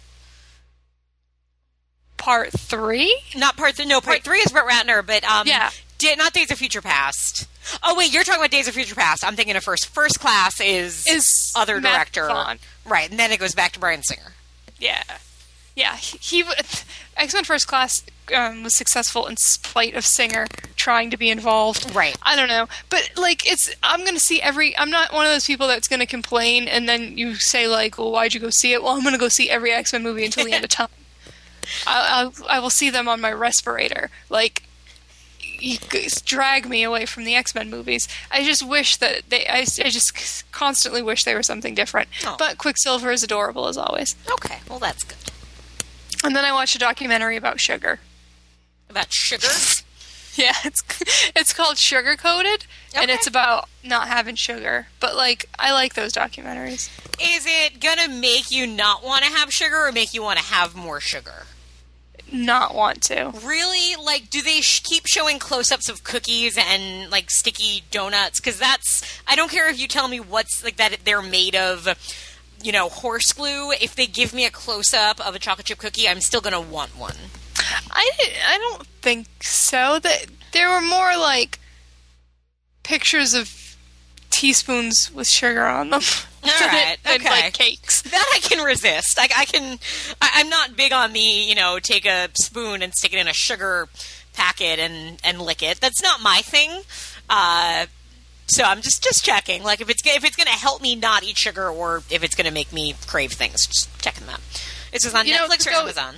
Part 2.16 2.52
three, 2.52 3.16
Not 3.36 3.56
part 3.56 3.74
three. 3.76 3.84
no 3.86 4.00
part 4.00 4.22
three 4.22 4.38
is 4.38 4.50
Brett 4.50 4.66
Ratner, 4.66 5.04
but 5.06 5.24
um, 5.24 5.46
Yeah. 5.46 5.70
di- 5.98 6.14
not 6.16 6.32
Days 6.32 6.50
of 6.50 6.58
Future 6.58 6.80
Past. 6.80 7.46
Oh 7.82 7.94
wait, 7.96 8.12
you're 8.12 8.24
talking 8.24 8.40
about 8.40 8.50
Days 8.50 8.66
of 8.66 8.74
Future 8.74 8.94
Past. 8.94 9.24
I'm 9.24 9.36
thinking 9.36 9.56
of 9.56 9.64
first 9.64 9.86
first 9.86 10.20
class 10.20 10.60
is 10.60 11.06
Is 11.06 11.52
other 11.56 11.80
Matt 11.80 11.92
director, 12.12 12.26
Vaughn. 12.28 12.58
Right? 12.86 13.10
And 13.10 13.18
then 13.18 13.30
it 13.32 13.40
goes 13.40 13.54
back 13.54 13.72
to 13.72 13.80
Bryan 13.80 14.02
Singer. 14.02 14.32
yeah, 14.78 15.02
yeah. 15.74 15.96
He, 15.96 16.18
he 16.18 16.44
X 17.16 17.34
Men 17.34 17.44
First 17.44 17.66
Class 17.66 18.04
um, 18.34 18.62
was 18.62 18.74
successful 18.74 19.26
in 19.26 19.36
spite 19.36 19.94
of 19.94 20.04
Singer 20.04 20.46
trying 20.76 21.10
to 21.10 21.16
be 21.16 21.30
involved. 21.30 21.94
Right. 21.94 22.16
I 22.22 22.36
don't 22.36 22.48
know, 22.48 22.68
but 22.90 23.10
like 23.16 23.50
it's. 23.50 23.74
I'm 23.82 24.00
going 24.00 24.14
to 24.14 24.20
see 24.20 24.40
every. 24.40 24.76
I'm 24.78 24.90
not 24.90 25.12
one 25.12 25.26
of 25.26 25.32
those 25.32 25.46
people 25.46 25.66
that's 25.66 25.88
going 25.88 26.00
to 26.00 26.06
complain 26.06 26.68
and 26.68 26.88
then 26.88 27.16
you 27.18 27.34
say 27.36 27.66
like, 27.68 27.98
"Well, 27.98 28.10
why'd 28.12 28.34
you 28.34 28.40
go 28.40 28.50
see 28.50 28.72
it?" 28.72 28.82
Well, 28.82 28.94
I'm 28.94 29.02
going 29.02 29.14
to 29.14 29.18
go 29.18 29.28
see 29.28 29.50
every 29.50 29.72
X 29.72 29.92
Men 29.92 30.02
movie 30.02 30.24
until 30.24 30.44
the 30.44 30.52
end 30.52 30.64
of 30.64 30.70
time. 30.80 30.88
I, 31.86 32.30
I, 32.48 32.56
I 32.56 32.60
will 32.60 32.70
see 32.70 32.90
them 32.90 33.08
on 33.08 33.20
my 33.20 33.32
respirator. 33.32 34.10
Like, 34.28 34.64
you 35.64 35.78
drag 36.24 36.68
me 36.68 36.82
away 36.82 37.06
from 37.06 37.24
the 37.24 37.34
X 37.34 37.54
Men 37.54 37.70
movies. 37.70 38.06
I 38.30 38.44
just 38.44 38.66
wish 38.66 38.96
that 38.98 39.30
they. 39.30 39.46
I, 39.46 39.60
I 39.60 39.90
just 39.90 40.50
constantly 40.52 41.02
wish 41.02 41.24
they 41.24 41.34
were 41.34 41.42
something 41.42 41.74
different. 41.74 42.08
Oh. 42.24 42.36
But 42.38 42.58
Quicksilver 42.58 43.10
is 43.10 43.22
adorable 43.22 43.66
as 43.66 43.76
always. 43.76 44.14
Okay, 44.30 44.58
well 44.68 44.78
that's 44.78 45.02
good. 45.04 45.18
And 46.24 46.34
then 46.34 46.44
I 46.44 46.52
watched 46.52 46.76
a 46.76 46.78
documentary 46.78 47.36
about 47.36 47.60
sugar. 47.60 48.00
About 48.90 49.12
sugar. 49.12 49.48
Yeah, 50.36 50.54
it's 50.64 50.82
it's 51.36 51.52
called 51.52 51.78
Sugar 51.78 52.16
Coated, 52.16 52.66
and 52.92 53.08
it's 53.08 53.28
about 53.28 53.68
not 53.84 54.08
having 54.08 54.34
sugar. 54.34 54.88
But 54.98 55.14
like, 55.14 55.48
I 55.60 55.70
like 55.70 55.94
those 55.94 56.12
documentaries. 56.12 56.90
Is 57.20 57.46
it 57.46 57.78
gonna 57.78 58.08
make 58.08 58.50
you 58.50 58.66
not 58.66 59.04
want 59.04 59.24
to 59.24 59.30
have 59.30 59.52
sugar 59.52 59.86
or 59.86 59.92
make 59.92 60.12
you 60.12 60.24
want 60.24 60.40
to 60.40 60.44
have 60.44 60.74
more 60.74 60.98
sugar? 60.98 61.46
Not 62.32 62.74
want 62.74 63.02
to. 63.02 63.32
Really? 63.44 63.96
Like, 64.02 64.30
do 64.30 64.42
they 64.42 64.60
sh- 64.60 64.80
keep 64.80 65.06
showing 65.06 65.38
close-ups 65.38 65.88
of 65.88 66.04
cookies 66.04 66.58
and 66.58 67.10
like 67.10 67.30
sticky 67.30 67.84
donuts? 67.90 68.40
Because 68.40 68.58
that's 68.58 69.02
I 69.26 69.36
don't 69.36 69.50
care 69.50 69.68
if 69.68 69.78
you 69.78 69.86
tell 69.86 70.08
me 70.08 70.20
what's 70.20 70.64
like 70.64 70.76
that 70.76 70.98
they're 71.04 71.22
made 71.22 71.54
of. 71.54 71.88
You 72.62 72.72
know, 72.72 72.88
horse 72.88 73.32
glue. 73.32 73.72
If 73.72 73.94
they 73.94 74.06
give 74.06 74.32
me 74.32 74.46
a 74.46 74.50
close-up 74.50 75.20
of 75.20 75.34
a 75.34 75.38
chocolate 75.38 75.66
chip 75.66 75.78
cookie, 75.78 76.08
I'm 76.08 76.20
still 76.20 76.40
gonna 76.40 76.60
want 76.60 76.96
one. 76.98 77.16
I 77.90 78.10
I 78.48 78.58
don't 78.58 78.86
think 79.02 79.26
so. 79.42 79.98
That 79.98 80.26
there 80.52 80.70
were 80.70 80.80
more 80.80 81.16
like 81.16 81.58
pictures 82.82 83.34
of 83.34 83.48
teaspoons 84.34 85.12
with 85.14 85.28
sugar 85.28 85.64
on 85.64 85.90
them. 85.90 86.02
All 86.42 86.50
right, 86.60 86.96
and 87.04 87.20
okay. 87.20 87.30
like 87.30 87.52
cakes. 87.54 88.02
That 88.02 88.26
I 88.34 88.40
can 88.40 88.62
resist. 88.64 89.18
I, 89.18 89.28
I 89.36 89.44
can. 89.44 89.78
I, 90.20 90.30
I'm 90.34 90.48
not 90.48 90.76
big 90.76 90.92
on 90.92 91.12
the 91.12 91.20
you 91.20 91.54
know 91.54 91.78
take 91.78 92.04
a 92.04 92.28
spoon 92.34 92.82
and 92.82 92.92
stick 92.94 93.12
it 93.14 93.18
in 93.18 93.28
a 93.28 93.32
sugar 93.32 93.88
packet 94.34 94.78
and 94.78 95.20
and 95.24 95.40
lick 95.40 95.62
it. 95.62 95.80
That's 95.80 96.02
not 96.02 96.20
my 96.20 96.40
thing. 96.42 96.82
Uh, 97.30 97.86
so 98.46 98.64
I'm 98.64 98.82
just 98.82 99.02
just 99.02 99.24
checking. 99.24 99.62
Like 99.62 99.80
if 99.80 99.88
it's 99.88 100.02
if 100.04 100.24
it's 100.24 100.36
going 100.36 100.46
to 100.46 100.52
help 100.52 100.82
me 100.82 100.96
not 100.96 101.22
eat 101.22 101.38
sugar 101.38 101.68
or 101.68 101.98
if 102.10 102.22
it's 102.22 102.34
going 102.34 102.46
to 102.46 102.52
make 102.52 102.72
me 102.72 102.94
crave 103.06 103.32
things. 103.32 103.66
Just 103.66 104.02
checking 104.02 104.26
that. 104.26 104.40
Is 104.92 105.02
this 105.02 105.14
on 105.14 105.26
You 105.26 105.34
Netflix 105.34 105.64
to 105.64 105.70
or 105.70 105.72
go- 105.72 105.80
Amazon? 105.82 106.16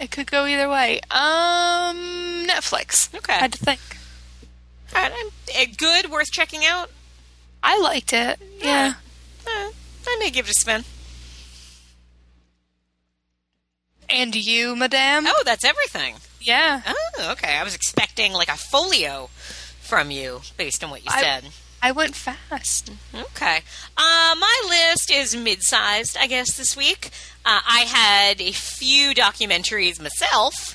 It 0.00 0.10
could 0.10 0.30
go 0.30 0.46
either 0.46 0.68
way. 0.68 1.00
Um, 1.10 2.46
Netflix. 2.46 3.12
Okay. 3.14 3.32
I 3.32 3.38
had 3.38 3.52
to 3.52 3.58
think. 3.58 3.80
All 4.94 5.02
right, 5.02 5.12
I'm, 5.12 5.30
eh, 5.54 5.66
good, 5.76 6.10
worth 6.10 6.30
checking 6.30 6.64
out. 6.64 6.90
I 7.62 7.78
liked 7.80 8.12
it. 8.12 8.38
Yeah. 8.60 8.94
Uh, 9.46 9.70
I 10.06 10.16
may 10.20 10.30
give 10.30 10.46
it 10.46 10.52
a 10.52 10.54
spin. 10.60 10.84
And 14.10 14.34
you, 14.34 14.74
madame? 14.74 15.24
Oh, 15.26 15.42
that's 15.44 15.64
everything. 15.64 16.16
Yeah. 16.40 16.82
Oh, 16.86 17.30
okay. 17.32 17.56
I 17.58 17.64
was 17.64 17.74
expecting 17.74 18.32
like 18.32 18.48
a 18.48 18.56
folio 18.56 19.28
from 19.80 20.10
you 20.10 20.40
based 20.56 20.82
on 20.82 20.90
what 20.90 21.00
you 21.04 21.10
I- 21.12 21.20
said. 21.20 21.44
I 21.80 21.92
went 21.92 22.16
fast. 22.16 22.90
Okay. 23.14 23.58
Uh, 23.96 24.34
my 24.36 24.62
list 24.68 25.12
is 25.12 25.36
mid-sized, 25.36 26.16
I 26.18 26.26
guess, 26.26 26.56
this 26.56 26.76
week. 26.76 27.10
Uh, 27.46 27.60
I 27.64 27.80
had 27.82 28.40
a 28.40 28.50
few 28.50 29.14
documentaries 29.14 30.00
myself. 30.02 30.74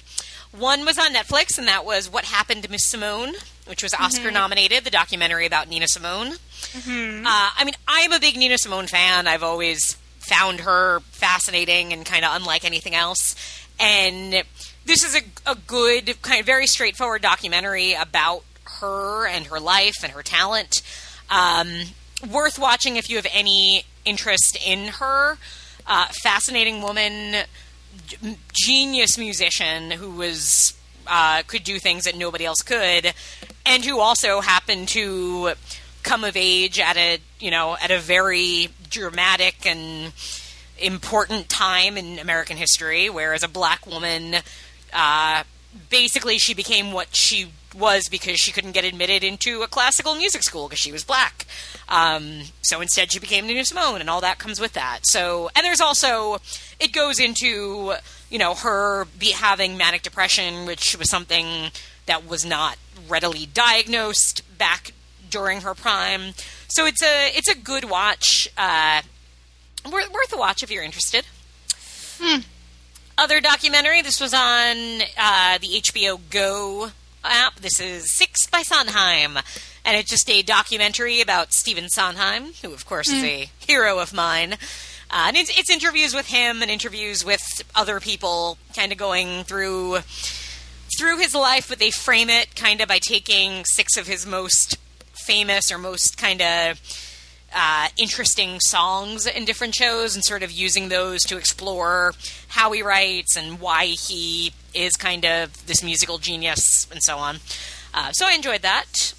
One 0.57 0.85
was 0.85 0.97
on 0.97 1.13
Netflix, 1.13 1.57
and 1.57 1.67
that 1.67 1.83
was 1.83 2.09
What 2.09 2.23
Happened 2.23 2.63
to 2.63 2.71
Miss 2.71 2.85
Simone, 2.85 3.33
which 3.67 3.83
was 3.83 3.93
Oscar 3.95 4.31
nominated, 4.31 4.85
the 4.85 4.89
documentary 4.89 5.45
about 5.45 5.67
Nina 5.67 5.89
Simone. 5.89 6.35
Uh, 7.25 7.51
I 7.57 7.63
mean, 7.65 7.75
I'm 7.88 8.12
a 8.12 8.19
big 8.19 8.38
Nina 8.38 8.57
Simone 8.57 8.88
fan. 8.88 9.27
I've 9.27 9.43
always 9.43 9.95
found 10.19 10.62
her 10.62 11.01
fascinating 11.12 11.93
and 11.93 12.05
kind 12.05 12.23
of 12.25 12.36
unlike 12.36 12.65
anything 12.65 12.95
else. 12.95 13.36
And 13.79 14.43
this 14.86 15.03
is 15.03 15.15
a, 15.15 15.51
a 15.51 15.55
good, 15.55 16.21
kind 16.21 16.39
of 16.39 16.45
very 16.45 16.67
straightforward 16.67 17.21
documentary 17.21 17.93
about 17.93 18.43
her 18.79 19.27
and 19.27 19.47
her 19.47 19.59
life 19.59 19.95
and 20.03 20.12
her 20.13 20.23
talent. 20.23 20.81
Um, 21.29 21.69
worth 22.31 22.57
watching 22.57 22.95
if 22.95 23.09
you 23.09 23.17
have 23.17 23.27
any 23.33 23.86
interest 24.05 24.57
in 24.65 24.88
her. 24.88 25.38
Uh, 25.86 26.05
fascinating 26.21 26.81
woman, 26.81 27.43
g- 28.07 28.38
genius 28.53 29.17
musician 29.17 29.91
who 29.91 30.12
was 30.12 30.73
uh, 31.07 31.43
could 31.47 31.63
do 31.63 31.77
things 31.79 32.05
that 32.05 32.15
nobody 32.17 32.45
else 32.45 32.62
could, 32.62 33.13
and 33.65 33.83
who 33.83 33.99
also 33.99 34.39
happened 34.39 34.88
to 34.88 35.51
come 36.03 36.23
of 36.23 36.35
age 36.35 36.79
at 36.79 36.97
a 36.97 37.19
you 37.39 37.51
know 37.51 37.75
at 37.81 37.91
a 37.91 37.99
very 37.99 38.69
dramatic 38.89 39.65
and 39.65 40.13
important 40.77 41.49
time 41.49 41.97
in 41.97 42.19
American 42.19 42.57
history, 42.57 43.09
where 43.09 43.33
as 43.33 43.43
a 43.43 43.47
black 43.47 43.87
woman, 43.87 44.35
uh, 44.93 45.43
basically 45.89 46.37
she 46.37 46.53
became 46.53 46.91
what 46.91 47.15
she 47.15 47.51
was 47.75 48.07
because 48.09 48.39
she 48.39 48.51
couldn't 48.51 48.73
get 48.73 48.85
admitted 48.85 49.23
into 49.23 49.63
a 49.63 49.67
classical 49.67 50.15
music 50.15 50.43
school 50.43 50.67
because 50.67 50.79
she 50.79 50.91
was 50.91 51.03
black. 51.03 51.45
Um, 51.89 52.43
so 52.61 52.81
instead, 52.81 53.11
she 53.11 53.19
became 53.19 53.47
Nina 53.47 53.65
Simone, 53.65 54.01
and 54.01 54.09
all 54.09 54.21
that 54.21 54.37
comes 54.37 54.59
with 54.59 54.73
that. 54.73 54.99
So, 55.03 55.49
and 55.55 55.65
there's 55.65 55.81
also 55.81 56.37
it 56.79 56.91
goes 56.91 57.19
into 57.19 57.93
you 58.29 58.39
know 58.39 58.53
her 58.55 59.05
be 59.17 59.31
having 59.31 59.77
manic 59.77 60.01
depression, 60.01 60.65
which 60.65 60.97
was 60.97 61.09
something 61.09 61.71
that 62.05 62.27
was 62.27 62.45
not 62.45 62.77
readily 63.07 63.45
diagnosed 63.45 64.41
back 64.57 64.91
during 65.33 65.61
her 65.61 65.73
prime. 65.73 66.33
So 66.69 66.85
it's 66.85 67.01
a 67.03 67.35
it's 67.35 67.49
a 67.49 67.57
good 67.57 67.85
watch. 67.89 68.47
Uh, 68.57 69.01
worth, 69.91 70.11
worth 70.13 70.31
a 70.33 70.37
watch 70.37 70.63
if 70.63 70.71
you're 70.71 70.83
interested. 70.83 71.25
Other 73.17 73.41
documentary. 73.41 74.01
This 74.01 74.21
was 74.21 74.33
on 74.33 75.01
uh, 75.17 75.57
the 75.57 75.81
HBO 75.81 76.19
Go 76.29 76.91
app. 77.23 77.55
This 77.59 77.79
is 77.79 78.11
Six 78.13 78.47
by 78.47 78.61
Sondheim, 78.61 79.37
and 79.83 79.97
it's 79.97 80.09
just 80.09 80.29
a 80.29 80.41
documentary 80.43 81.19
about 81.19 81.51
Stephen 81.51 81.89
Sondheim, 81.89 82.53
who 82.61 82.71
of 82.71 82.85
course 82.85 83.09
is 83.09 83.23
a 83.23 83.49
hero 83.59 83.99
of 83.99 84.13
mine. 84.13 84.53
Uh, 85.09 85.25
and 85.27 85.37
it's, 85.37 85.57
it's 85.57 85.69
interviews 85.69 86.15
with 86.15 86.27
him 86.27 86.61
and 86.63 86.71
interviews 86.71 87.23
with 87.23 87.41
other 87.75 87.99
people, 87.99 88.57
kind 88.75 88.91
of 88.91 88.97
going 88.97 89.43
through 89.43 89.99
through 90.97 91.17
his 91.17 91.33
life, 91.33 91.69
but 91.69 91.79
they 91.79 91.89
frame 91.91 92.29
it 92.29 92.55
kind 92.55 92.81
of 92.81 92.87
by 92.87 92.99
taking 92.99 93.63
six 93.65 93.97
of 93.97 94.05
his 94.07 94.25
most 94.25 94.77
famous 95.23 95.71
or 95.71 95.77
most 95.77 96.17
kind 96.17 96.41
of 96.41 96.79
uh, 97.55 97.88
interesting 97.97 98.59
songs 98.59 99.25
in 99.27 99.45
different 99.45 99.75
shows 99.75 100.15
and 100.15 100.23
sort 100.23 100.43
of 100.43 100.51
using 100.51 100.89
those 100.89 101.21
to 101.21 101.38
explore 101.38 102.13
how 102.47 102.71
he 102.71 102.81
writes 102.81 103.36
and 103.38 103.59
why 103.59 103.86
he 103.86 104.51
is 104.73 104.93
kind 104.93 105.23
of 105.25 105.65
this 105.67 105.83
musical 105.83 106.17
genius 106.17 106.88
and 106.91 107.01
so 107.03 107.17
on. 107.17 107.38
Uh, 107.93 108.12
so 108.12 108.25
I 108.27 108.33
enjoyed 108.33 108.62
that. 108.63 109.13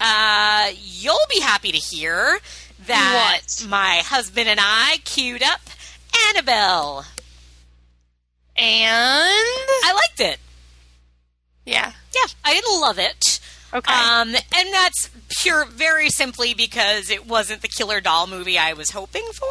Uh, 0.00 0.70
you'll 0.82 1.16
be 1.30 1.40
happy 1.40 1.70
to 1.72 1.78
hear 1.78 2.38
that 2.86 3.36
What? 3.44 3.66
my 3.68 3.96
husband 4.04 4.48
and 4.48 4.58
I 4.60 4.96
queued 5.04 5.42
up 5.42 5.60
Annabelle. 6.30 7.04
And 8.56 8.66
I 9.84 9.92
liked 9.94 10.20
it. 10.20 10.38
yeah, 11.64 11.92
Yeah, 12.14 12.32
I 12.44 12.54
didn't 12.54 12.80
love 12.80 12.98
it. 12.98 13.40
Okay. 13.72 13.92
Um, 13.92 14.28
and 14.28 14.72
that's 14.72 15.10
pure, 15.28 15.64
very 15.64 16.08
simply 16.08 16.54
because 16.54 17.10
it 17.10 17.26
wasn't 17.26 17.62
the 17.62 17.68
killer 17.68 18.00
doll 18.00 18.26
movie 18.26 18.58
I 18.58 18.72
was 18.72 18.90
hoping 18.90 19.26
for. 19.32 19.46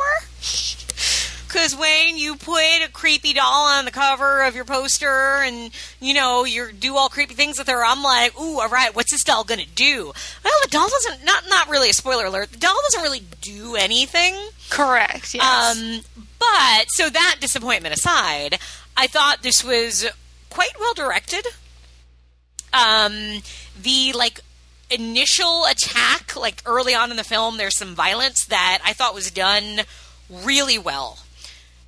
Because 1.48 1.76
when 1.76 2.18
you 2.18 2.38
put 2.38 2.82
a 2.82 2.90
creepy 2.90 3.34
doll 3.34 3.68
on 3.68 3.84
the 3.84 3.92
cover 3.92 4.44
of 4.44 4.56
your 4.56 4.64
poster 4.64 5.42
and, 5.44 5.70
you 6.00 6.14
know, 6.14 6.46
you 6.46 6.72
do 6.72 6.96
all 6.96 7.10
creepy 7.10 7.34
things 7.34 7.60
with 7.60 7.68
her, 7.68 7.84
I'm 7.84 8.02
like, 8.02 8.40
ooh, 8.40 8.62
all 8.62 8.70
right, 8.70 8.96
what's 8.96 9.12
this 9.12 9.26
doll 9.26 9.44
going 9.44 9.60
to 9.60 9.68
do? 9.68 10.14
Well, 10.46 10.54
the 10.64 10.70
doll 10.70 10.88
doesn't, 10.88 11.26
not, 11.26 11.44
not 11.50 11.70
really 11.70 11.90
a 11.90 11.94
spoiler 11.94 12.26
alert, 12.26 12.54
the 12.54 12.58
doll 12.58 12.80
doesn't 12.84 13.02
really 13.02 13.24
do 13.42 13.76
anything. 13.76 14.34
Correct. 14.70 15.34
Yes. 15.34 15.78
Um, 15.78 16.02
but 16.40 16.86
so 16.88 17.10
that 17.10 17.38
disappointment 17.42 17.96
aside, 17.96 18.58
I 18.96 19.08
thought 19.08 19.44
this 19.44 19.62
was 19.62 20.10
quite 20.50 20.80
well 20.80 20.94
directed. 20.94 21.46
Um, 22.72 23.42
the 23.84 24.14
like 24.14 24.40
initial 24.90 25.66
attack, 25.66 26.36
like 26.36 26.62
early 26.66 26.94
on 26.94 27.12
in 27.12 27.18
the 27.18 27.24
film, 27.24 27.58
there's 27.58 27.78
some 27.78 27.96
violence 27.96 28.46
that 28.46 28.82
I 28.86 28.94
thought 28.94 29.16
was 29.16 29.32
done 29.32 29.82
really 30.30 30.78
well. 30.78 31.20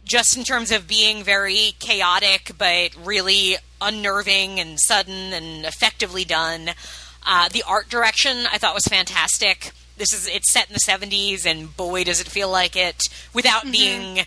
Just 0.05 0.35
in 0.35 0.43
terms 0.43 0.71
of 0.71 0.87
being 0.87 1.23
very 1.23 1.75
chaotic, 1.79 2.51
but 2.57 2.91
really 3.01 3.55
unnerving 3.81 4.59
and 4.59 4.77
sudden 4.79 5.33
and 5.33 5.65
effectively 5.65 6.25
done. 6.25 6.71
Uh, 7.25 7.47
the 7.49 7.63
art 7.63 7.89
direction 7.89 8.45
I 8.51 8.57
thought 8.57 8.75
was 8.75 8.85
fantastic. 8.85 9.71
This 9.97 10.11
is 10.11 10.27
it's 10.27 10.51
set 10.51 10.67
in 10.67 10.73
the 10.73 10.79
70s, 10.79 11.45
and 11.45 11.75
boy, 11.77 12.03
does 12.03 12.19
it 12.19 12.27
feel 12.27 12.49
like 12.49 12.75
it 12.75 13.03
without 13.33 13.63
being 13.71 14.25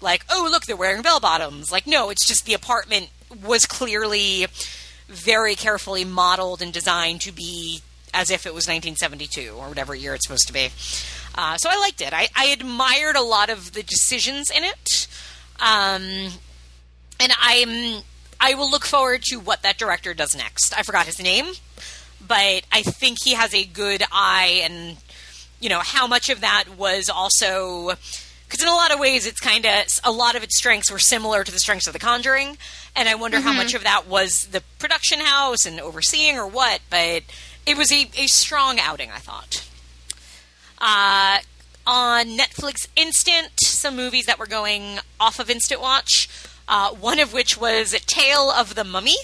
like, 0.00 0.24
oh, 0.30 0.46
look, 0.50 0.66
they're 0.66 0.76
wearing 0.76 1.02
bell 1.02 1.20
bottoms. 1.20 1.72
Like, 1.72 1.86
no, 1.86 2.10
it's 2.10 2.26
just 2.26 2.46
the 2.46 2.54
apartment 2.54 3.08
was 3.44 3.66
clearly 3.66 4.46
very 5.08 5.54
carefully 5.54 6.04
modeled 6.04 6.62
and 6.62 6.72
designed 6.72 7.20
to 7.22 7.32
be 7.32 7.80
as 8.12 8.30
if 8.30 8.46
it 8.46 8.54
was 8.54 8.66
1972 8.66 9.50
or 9.50 9.68
whatever 9.68 9.94
year 9.94 10.14
it's 10.14 10.26
supposed 10.26 10.46
to 10.46 10.52
be. 10.52 10.70
Uh, 11.34 11.56
so 11.56 11.68
I 11.70 11.78
liked 11.78 12.00
it. 12.00 12.12
I, 12.12 12.28
I 12.34 12.46
admired 12.46 13.16
a 13.16 13.22
lot 13.22 13.50
of 13.50 13.72
the 13.72 13.82
decisions 13.82 14.50
in 14.50 14.64
it. 14.64 15.06
Um, 15.60 16.32
and 17.20 17.32
I'm 17.40 18.02
I 18.40 18.54
will 18.54 18.70
look 18.70 18.84
forward 18.84 19.22
to 19.24 19.36
what 19.36 19.62
that 19.62 19.78
director 19.78 20.14
does 20.14 20.36
next. 20.36 20.76
I 20.76 20.82
forgot 20.82 21.06
his 21.06 21.20
name, 21.20 21.46
but 22.26 22.64
I 22.70 22.82
think 22.82 23.18
he 23.24 23.34
has 23.34 23.54
a 23.54 23.64
good 23.64 24.02
eye, 24.12 24.60
and 24.62 24.98
you 25.60 25.68
know 25.68 25.80
how 25.80 26.06
much 26.06 26.28
of 26.28 26.42
that 26.42 26.64
was 26.76 27.08
also 27.08 27.92
because 28.56 28.66
in 28.66 28.72
a 28.72 28.76
lot 28.76 28.92
of 28.92 28.98
ways 28.98 29.26
it's 29.26 29.40
kind 29.40 29.66
of 29.66 29.84
a 30.02 30.10
lot 30.10 30.34
of 30.34 30.42
its 30.42 30.56
strengths 30.56 30.90
were 30.90 30.98
similar 30.98 31.44
to 31.44 31.52
the 31.52 31.58
strengths 31.58 31.86
of 31.86 31.92
The 31.92 31.98
Conjuring, 31.98 32.56
and 32.94 33.08
I 33.08 33.14
wonder 33.14 33.40
how 33.40 33.52
much 33.52 33.74
of 33.74 33.82
that 33.82 34.06
was 34.06 34.46
the 34.46 34.62
production 34.78 35.20
house 35.20 35.66
and 35.66 35.78
overseeing 35.78 36.38
or 36.38 36.46
what. 36.46 36.80
But 36.88 37.24
it 37.66 37.76
was 37.76 37.92
a, 37.92 38.10
a 38.16 38.26
strong 38.28 38.78
outing, 38.80 39.10
I 39.10 39.18
thought. 39.18 39.68
Uh, 40.78 41.38
on 41.86 42.38
Netflix 42.38 42.88
Instant, 42.96 43.52
some 43.60 43.94
movies 43.94 44.24
that 44.24 44.38
were 44.38 44.46
going 44.46 45.00
off 45.20 45.38
of 45.38 45.50
Instant 45.50 45.80
Watch. 45.80 46.28
Uh, 46.68 46.90
one 46.90 47.20
of 47.20 47.32
which 47.32 47.56
was 47.56 47.92
Tale 48.06 48.50
of 48.50 48.74
the 48.74 48.82
Mummy 48.82 49.14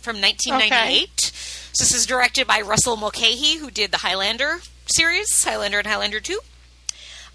from 0.00 0.16
1998. 0.16 1.32
So 1.74 1.84
this 1.84 1.92
is 1.92 2.06
directed 2.06 2.46
by 2.46 2.62
Russell 2.62 2.96
Mulcahy, 2.96 3.58
who 3.58 3.70
did 3.70 3.90
the 3.90 3.98
Highlander 3.98 4.60
series, 4.86 5.44
Highlander 5.44 5.78
and 5.78 5.86
Highlander 5.86 6.20
2. 6.20 6.40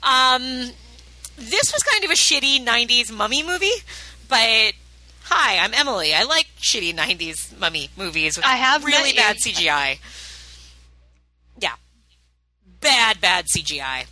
Um, 0.01 0.71
this 1.37 1.71
was 1.73 1.83
kind 1.83 2.03
of 2.03 2.11
a 2.11 2.15
shitty 2.15 2.65
90s 2.65 3.11
mummy 3.11 3.43
movie, 3.43 3.71
but 4.27 4.73
hi, 5.23 5.57
I'm 5.57 5.73
Emily. 5.73 6.13
I 6.13 6.23
like 6.23 6.47
shitty 6.61 6.93
90s 6.95 7.57
mummy 7.59 7.89
movies 7.97 8.37
with 8.37 8.45
I 8.45 8.55
have 8.55 8.83
really 8.83 9.13
bad 9.13 9.37
you. 9.45 9.51
CGI. 9.53 9.99
Yeah. 11.59 11.73
Bad, 12.81 13.21
bad 13.21 13.45
CGI. 13.45 14.05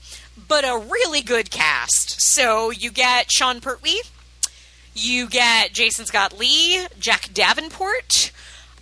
But 0.48 0.64
a 0.64 0.78
really 0.78 1.22
good 1.22 1.52
cast. 1.52 2.22
So 2.22 2.72
you 2.72 2.92
get 2.92 3.32
Sean 3.32 3.60
Pertwee, 3.62 4.02
you 4.96 5.28
get 5.28 5.74
Jason 5.74 6.06
Scott 6.06 6.38
Lee, 6.38 6.86
Jack 7.00 7.30
Davenport, 7.34 8.32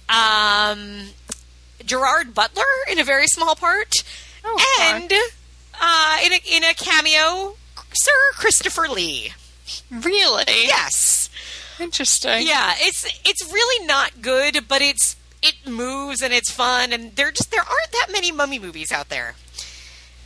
um, 0.07 1.07
Gerard 1.85 2.33
Butler 2.33 2.63
in 2.89 2.99
a 2.99 3.03
very 3.03 3.27
small 3.27 3.55
part, 3.55 3.91
Oh, 4.45 4.79
and 4.81 5.11
uh, 5.81 6.17
in 6.25 6.31
a 6.31 6.39
in 6.55 6.63
a 6.63 6.73
cameo, 6.73 7.56
Sir 7.97 8.11
Christopher 8.33 8.87
Lee. 8.87 9.33
really? 9.91 10.43
Yes, 10.47 11.29
Interesting. 11.79 12.47
yeah. 12.47 12.73
It's 12.77 13.05
it's 13.25 13.51
really 13.51 13.85
not 13.85 14.21
good, 14.21 14.67
but 14.67 14.81
it's 14.81 15.15
it 15.41 15.55
moves 15.67 16.21
and 16.21 16.33
it's 16.33 16.51
fun, 16.51 16.91
and 16.93 17.15
there 17.15 17.31
just 17.31 17.51
there 17.51 17.61
aren't 17.61 17.91
that 17.91 18.07
many 18.11 18.31
mummy 18.31 18.59
movies 18.59 18.91
out 18.91 19.09
there. 19.09 19.35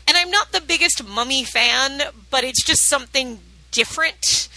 And 0.08 0.18
I'm 0.18 0.30
not 0.32 0.52
the 0.52 0.62
biggest 0.62 1.06
mummy 1.08 1.44
fan, 1.44 2.02
but 2.30 2.44
it's 2.44 2.64
just 2.64 2.84
something 2.88 3.40
different. 3.72 4.50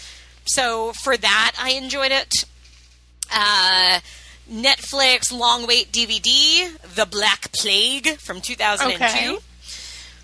So 0.47 0.91
for 1.03 1.15
that, 1.17 1.53
I 1.59 1.71
enjoyed 1.71 2.11
it. 2.11 2.45
Uh, 3.33 3.99
Netflix 4.51 5.31
long 5.31 5.65
wait 5.65 5.91
DVD, 5.91 6.69
The 6.95 7.05
Black 7.05 7.51
Plague 7.53 8.17
from 8.17 8.41
2002. 8.41 8.95
Okay. 8.95 9.37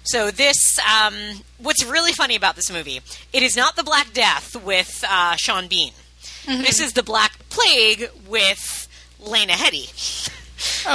So 0.03 0.31
this, 0.31 0.79
um, 0.79 1.13
what's 1.59 1.85
really 1.85 2.11
funny 2.11 2.35
about 2.35 2.55
this 2.55 2.71
movie? 2.71 3.01
It 3.33 3.43
is 3.43 3.55
not 3.55 3.75
the 3.75 3.83
Black 3.83 4.13
Death 4.13 4.55
with 4.55 5.03
uh, 5.07 5.35
Sean 5.35 5.67
Bean. 5.67 5.93
This 6.45 6.79
is 6.81 6.93
the 6.93 7.03
Black 7.03 7.37
Plague 7.49 8.09
with 8.27 8.87
Lena 9.19 9.53
Headey. 9.53 10.29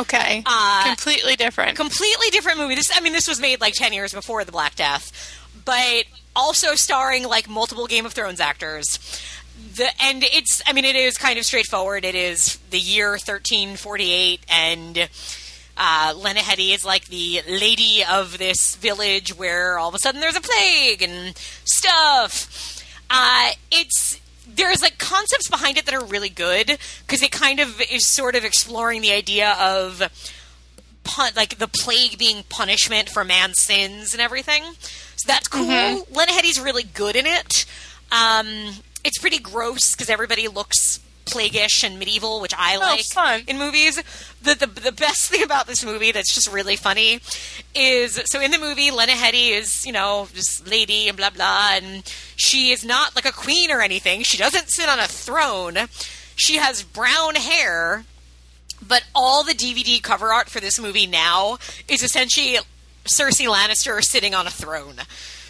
Okay. 0.00 0.42
Uh, 0.48 0.84
Completely 0.84 1.36
different. 1.36 1.76
Completely 1.76 2.30
different 2.30 2.58
movie. 2.58 2.74
This, 2.74 2.90
I 2.94 3.00
mean, 3.00 3.12
this 3.12 3.28
was 3.28 3.40
made 3.40 3.60
like 3.60 3.74
ten 3.74 3.92
years 3.92 4.12
before 4.12 4.44
the 4.44 4.52
Black 4.52 4.74
Death, 4.76 5.12
but 5.64 6.04
also 6.36 6.74
starring 6.74 7.24
like 7.24 7.48
multiple 7.48 7.86
Game 7.86 8.06
of 8.06 8.12
Thrones 8.12 8.40
actors. 8.40 8.98
The 9.74 9.88
and 10.02 10.22
it's, 10.22 10.62
I 10.66 10.72
mean, 10.72 10.84
it 10.84 10.96
is 10.96 11.16
kind 11.16 11.38
of 11.38 11.44
straightforward. 11.44 12.04
It 12.04 12.14
is 12.14 12.58
the 12.70 12.78
year 12.78 13.10
1348, 13.12 14.40
and 14.48 15.08
uh, 15.76 16.14
Lena 16.16 16.40
Headey 16.40 16.74
is 16.74 16.84
like 16.84 17.06
the 17.06 17.42
lady 17.48 18.02
of 18.10 18.38
this 18.38 18.76
village 18.76 19.36
where 19.36 19.78
all 19.78 19.88
of 19.88 19.94
a 19.94 19.98
sudden 19.98 20.20
there's 20.20 20.36
a 20.36 20.40
plague 20.40 21.02
and 21.02 21.36
stuff. 21.64 22.82
Uh, 23.10 23.50
it's 23.70 24.20
there's 24.48 24.80
like 24.80 24.98
concepts 24.98 25.48
behind 25.48 25.76
it 25.76 25.84
that 25.86 25.94
are 25.94 26.04
really 26.04 26.28
good 26.28 26.78
because 27.06 27.22
it 27.22 27.30
kind 27.30 27.60
of 27.60 27.80
is 27.90 28.06
sort 28.06 28.34
of 28.34 28.44
exploring 28.44 29.02
the 29.02 29.12
idea 29.12 29.54
of 29.60 30.02
pun- 31.04 31.32
like 31.36 31.58
the 31.58 31.68
plague 31.68 32.18
being 32.18 32.44
punishment 32.48 33.08
for 33.08 33.24
man's 33.24 33.60
sins 33.62 34.12
and 34.12 34.20
everything. 34.20 34.62
So 35.16 35.26
that's 35.26 35.48
cool. 35.48 35.66
Lena 35.66 36.32
Headey's 36.32 36.60
really 36.60 36.84
good 36.84 37.16
in 37.16 37.26
it. 37.26 37.66
Um, 38.12 38.76
it's 39.04 39.18
pretty 39.18 39.38
gross 39.38 39.94
because 39.94 40.08
everybody 40.08 40.48
looks 40.48 41.00
plaguish 41.26 41.82
and 41.84 41.98
medieval, 41.98 42.40
which 42.40 42.54
I 42.56 42.76
oh, 42.76 42.80
like 42.80 43.04
fun. 43.04 43.42
in 43.46 43.58
movies. 43.58 44.02
The, 44.42 44.54
the 44.54 44.66
the 44.66 44.92
best 44.92 45.30
thing 45.30 45.42
about 45.42 45.66
this 45.66 45.84
movie 45.84 46.12
that's 46.12 46.34
just 46.34 46.50
really 46.50 46.76
funny 46.76 47.20
is 47.74 48.20
so 48.26 48.40
in 48.40 48.50
the 48.50 48.58
movie 48.58 48.90
Lena 48.90 49.12
Headey 49.12 49.50
is 49.50 49.84
you 49.84 49.92
know 49.92 50.28
this 50.34 50.66
lady 50.66 51.08
and 51.08 51.16
blah 51.16 51.30
blah, 51.30 51.70
and 51.72 52.02
she 52.36 52.70
is 52.70 52.84
not 52.84 53.14
like 53.14 53.26
a 53.26 53.32
queen 53.32 53.70
or 53.70 53.80
anything. 53.80 54.22
She 54.22 54.38
doesn't 54.38 54.70
sit 54.70 54.88
on 54.88 54.98
a 54.98 55.06
throne. 55.06 55.88
She 56.36 56.56
has 56.56 56.82
brown 56.82 57.34
hair 57.34 58.04
but 58.86 59.04
all 59.14 59.42
the 59.42 59.52
DVD 59.52 60.02
cover 60.02 60.32
art 60.32 60.48
for 60.48 60.60
this 60.60 60.78
movie 60.78 61.06
now 61.06 61.58
is 61.88 62.02
essentially 62.02 62.58
Cersei 63.06 63.48
Lannister 63.48 64.02
sitting 64.02 64.34
on 64.34 64.46
a 64.46 64.50
throne. 64.50 64.96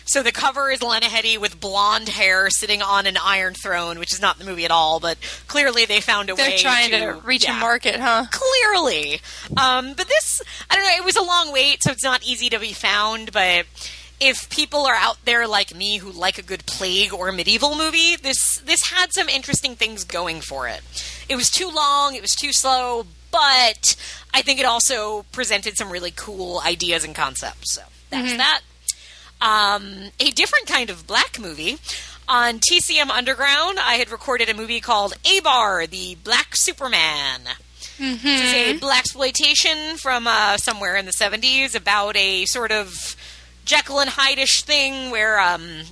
So 0.07 0.23
the 0.23 0.33
cover 0.33 0.71
is 0.71 0.83
Lena 0.83 1.07
Headey 1.07 1.37
with 1.37 1.61
blonde 1.61 2.09
hair 2.09 2.49
sitting 2.49 2.81
on 2.81 3.07
an 3.07 3.17
iron 3.23 3.55
throne, 3.55 3.99
which 3.99 4.13
is 4.13 4.21
not 4.21 4.39
the 4.39 4.45
movie 4.45 4.65
at 4.65 4.71
all, 4.71 5.01
but 5.01 5.19
clearly 5.49 5.85
they 5.85 6.01
found 6.01 6.31
a 6.31 6.35
They're 6.35 6.51
way 6.51 6.59
trying 6.59 6.91
to, 6.93 6.99
to 6.99 7.13
reach 7.25 7.45
yeah. 7.45 7.59
a 7.59 7.61
market, 7.61 7.97
huh? 7.99 8.27
Clearly. 8.31 9.21
Um, 9.57 9.95
but 9.95 10.07
this, 10.07 10.41
I 10.71 10.77
don't 10.77 10.85
know, 10.85 11.03
it 11.03 11.05
was 11.05 11.17
a 11.17 11.23
long 11.23 11.53
wait, 11.53 11.83
so 11.83 11.91
it's 11.91 12.05
not 12.05 12.23
easy 12.25 12.49
to 12.51 12.61
be 12.61 12.73
found, 12.73 13.33
but 13.33 13.67
if 14.21 14.49
people 14.49 14.87
are 14.87 14.95
out 14.95 15.19
there 15.25 15.47
like 15.47 15.75
me 15.75 15.99
who 15.99 16.11
like 16.11 16.39
a 16.39 16.43
good 16.43 16.65
plague 16.67 17.13
or 17.13 17.33
medieval 17.33 17.77
movie, 17.77 18.17
this 18.17 18.59
this 18.59 18.91
had 18.91 19.13
some 19.13 19.29
interesting 19.29 19.75
things 19.75 20.05
going 20.05 20.41
for 20.41 20.69
it. 20.69 20.81
It 21.29 21.37
was 21.37 21.51
too 21.51 21.69
long, 21.69 22.15
it 22.15 22.23
was 22.23 22.35
too 22.35 22.53
slow, 22.53 23.07
but 23.31 23.97
I 24.33 24.43
think 24.43 24.61
it 24.61 24.67
also 24.67 25.25
presented 25.33 25.77
some 25.77 25.91
really 25.91 26.13
cool 26.15 26.61
ideas 26.65 27.05
and 27.05 27.15
concepts. 27.15 27.75
So 27.75 27.83
that's 28.11 28.37
that. 28.37 28.61
Um, 29.41 30.11
a 30.19 30.31
different 30.31 30.67
kind 30.67 30.91
of 30.91 31.07
black 31.07 31.39
movie. 31.39 31.79
On 32.29 32.59
TCM 32.59 33.11
Underground, 33.11 33.79
I 33.79 33.95
had 33.95 34.11
recorded 34.11 34.49
a 34.49 34.55
movie 34.55 34.81
called 34.81 35.15
Abar, 35.23 35.89
the 35.89 36.17
Black 36.25 36.57
Superman. 36.57 37.43
This 37.99 38.25
is 38.25 38.53
a 38.53 38.79
black 38.79 39.01
exploitation 39.01 39.97
from 39.97 40.27
uh, 40.27 40.57
somewhere 40.59 40.97
in 40.97 41.07
the 41.07 41.13
seventies 41.13 41.75
about 41.75 42.17
a 42.17 42.45
sort 42.45 42.73
of 42.73 43.17
Jekyll 43.65 44.01
and 44.01 44.11
Hyde-ish 44.11 44.63
thing 44.63 45.11
where 45.11 45.41
um, 45.41 45.83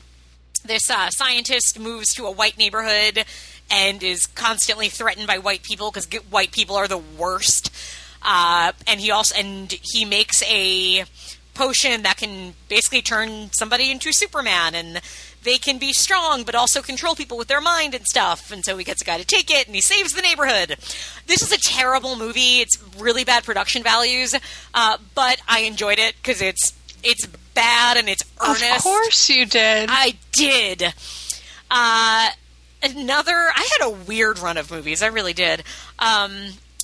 this 0.64 0.90
uh, 0.90 1.08
scientist 1.10 1.78
moves 1.78 2.12
to 2.14 2.26
a 2.26 2.30
white 2.30 2.58
neighborhood 2.58 3.24
and 3.70 4.02
is 4.02 4.26
constantly 4.26 4.88
threatened 4.88 5.26
by 5.26 5.38
white 5.38 5.62
people 5.62 5.90
because 5.90 6.06
white 6.30 6.52
people 6.52 6.76
are 6.76 6.88
the 6.88 6.98
worst. 6.98 7.70
Uh, 8.22 8.72
and 8.86 9.00
he 9.00 9.10
also 9.10 9.34
and 9.38 9.74
he 9.82 10.04
makes 10.04 10.42
a 10.44 11.04
potion 11.54 12.02
that 12.02 12.16
can 12.16 12.54
basically 12.68 13.02
turn 13.02 13.50
somebody 13.52 13.90
into 13.90 14.12
Superman 14.12 14.74
and 14.74 15.00
they 15.42 15.56
can 15.58 15.78
be 15.78 15.92
strong 15.92 16.42
but 16.42 16.54
also 16.54 16.82
control 16.82 17.14
people 17.14 17.36
with 17.38 17.48
their 17.48 17.60
mind 17.60 17.94
and 17.94 18.04
stuff 18.06 18.50
and 18.50 18.64
so 18.64 18.76
he 18.76 18.84
gets 18.84 19.02
a 19.02 19.04
guy 19.04 19.18
to 19.18 19.24
take 19.24 19.50
it 19.50 19.66
and 19.66 19.74
he 19.74 19.80
saves 19.80 20.12
the 20.14 20.22
neighborhood 20.22 20.76
this 21.26 21.42
is 21.42 21.52
a 21.52 21.58
terrible 21.58 22.16
movie 22.16 22.60
it's 22.60 22.82
really 22.98 23.24
bad 23.24 23.44
production 23.44 23.82
values 23.82 24.34
uh, 24.72 24.96
but 25.14 25.40
i 25.46 25.60
enjoyed 25.60 25.98
it 25.98 26.14
because 26.16 26.40
it's 26.40 26.72
it's 27.04 27.26
bad 27.54 27.96
and 27.96 28.08
it's 28.08 28.24
earnest 28.40 28.76
Of 28.76 28.82
course 28.82 29.28
you 29.30 29.46
did. 29.46 29.88
I 29.90 30.14
did. 30.32 30.82
Uh, 31.70 32.30
another. 32.82 33.32
I 33.32 33.68
had 33.78 33.86
a 33.86 33.90
weird 33.90 34.38
run 34.38 34.56
of 34.56 34.70
movies. 34.70 35.02
I 35.02 35.06
really 35.06 35.32
did. 35.32 35.60
Um, 35.98 36.32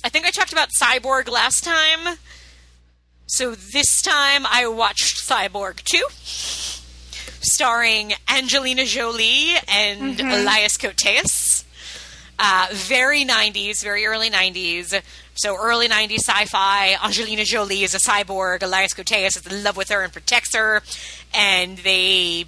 I 0.03 0.09
think 0.09 0.25
I 0.25 0.31
talked 0.31 0.53
about 0.53 0.69
Cyborg 0.69 1.29
last 1.29 1.63
time. 1.63 2.17
So 3.33 3.55
this 3.55 4.01
time 4.01 4.45
I 4.45 4.67
watched 4.67 5.25
Cyborg 5.25 5.81
2, 5.83 6.03
starring 7.41 8.11
Angelina 8.27 8.83
Jolie 8.83 9.53
and 9.69 10.19
Elias 10.19 10.77
Koteas. 10.77 11.63
Uh, 12.37 12.67
very 12.71 13.23
90s, 13.23 13.81
very 13.81 14.05
early 14.05 14.29
90s. 14.29 15.01
So 15.35 15.55
early 15.57 15.87
90s 15.87 16.27
sci-fi. 16.27 16.97
Angelina 17.01 17.45
Jolie 17.45 17.83
is 17.83 17.95
a 17.95 17.99
cyborg. 17.99 18.63
Elias 18.63 18.93
Koteas 18.93 19.37
is 19.37 19.47
in 19.47 19.63
love 19.63 19.77
with 19.77 19.87
her 19.87 20.01
and 20.01 20.11
protects 20.11 20.53
her. 20.53 20.81
And 21.33 21.77
they 21.77 22.47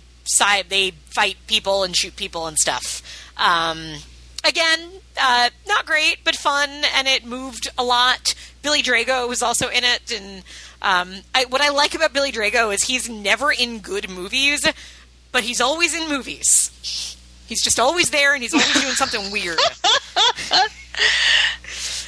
they 0.68 0.92
fight 1.06 1.38
people 1.48 1.84
and 1.84 1.96
shoot 1.96 2.18
people 2.18 2.46
and 2.46 2.58
stuff. 2.58 3.02
Um, 3.38 4.00
again, 4.44 4.80
uh, 5.22 5.50
not 5.68 5.86
great, 5.86 6.18
but 6.24 6.36
fun, 6.36 6.70
and 6.96 7.08
it 7.08 7.26
moved 7.26 7.68
a 7.78 7.84
lot. 7.84 8.34
Billy 8.62 8.82
Drago 8.82 9.28
was 9.28 9.42
also 9.42 9.68
in 9.70 9.84
it, 9.84 10.12
and 10.12 10.44
um, 10.82 11.22
I, 11.36 11.46
what 11.46 11.62
I 11.62 11.70
like 11.70 11.96
about 11.96 12.14
Billy 12.14 12.32
Drago 12.32 12.74
is 12.74 12.84
he's 12.84 13.10
never 13.10 13.52
in 13.52 13.80
good 13.80 14.10
movies, 14.10 14.66
but 15.32 15.44
he's 15.44 15.60
always 15.62 15.94
in 15.94 16.08
movies. 16.10 17.18
He's 17.48 17.62
just 17.62 17.80
always 17.80 18.10
there, 18.10 18.34
and 18.34 18.42
he's 18.42 18.54
always 18.54 18.74
doing 18.74 18.94
something 18.96 19.32
weird. 19.32 19.60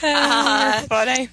Uh, 0.03 0.81
Funny. 0.89 1.29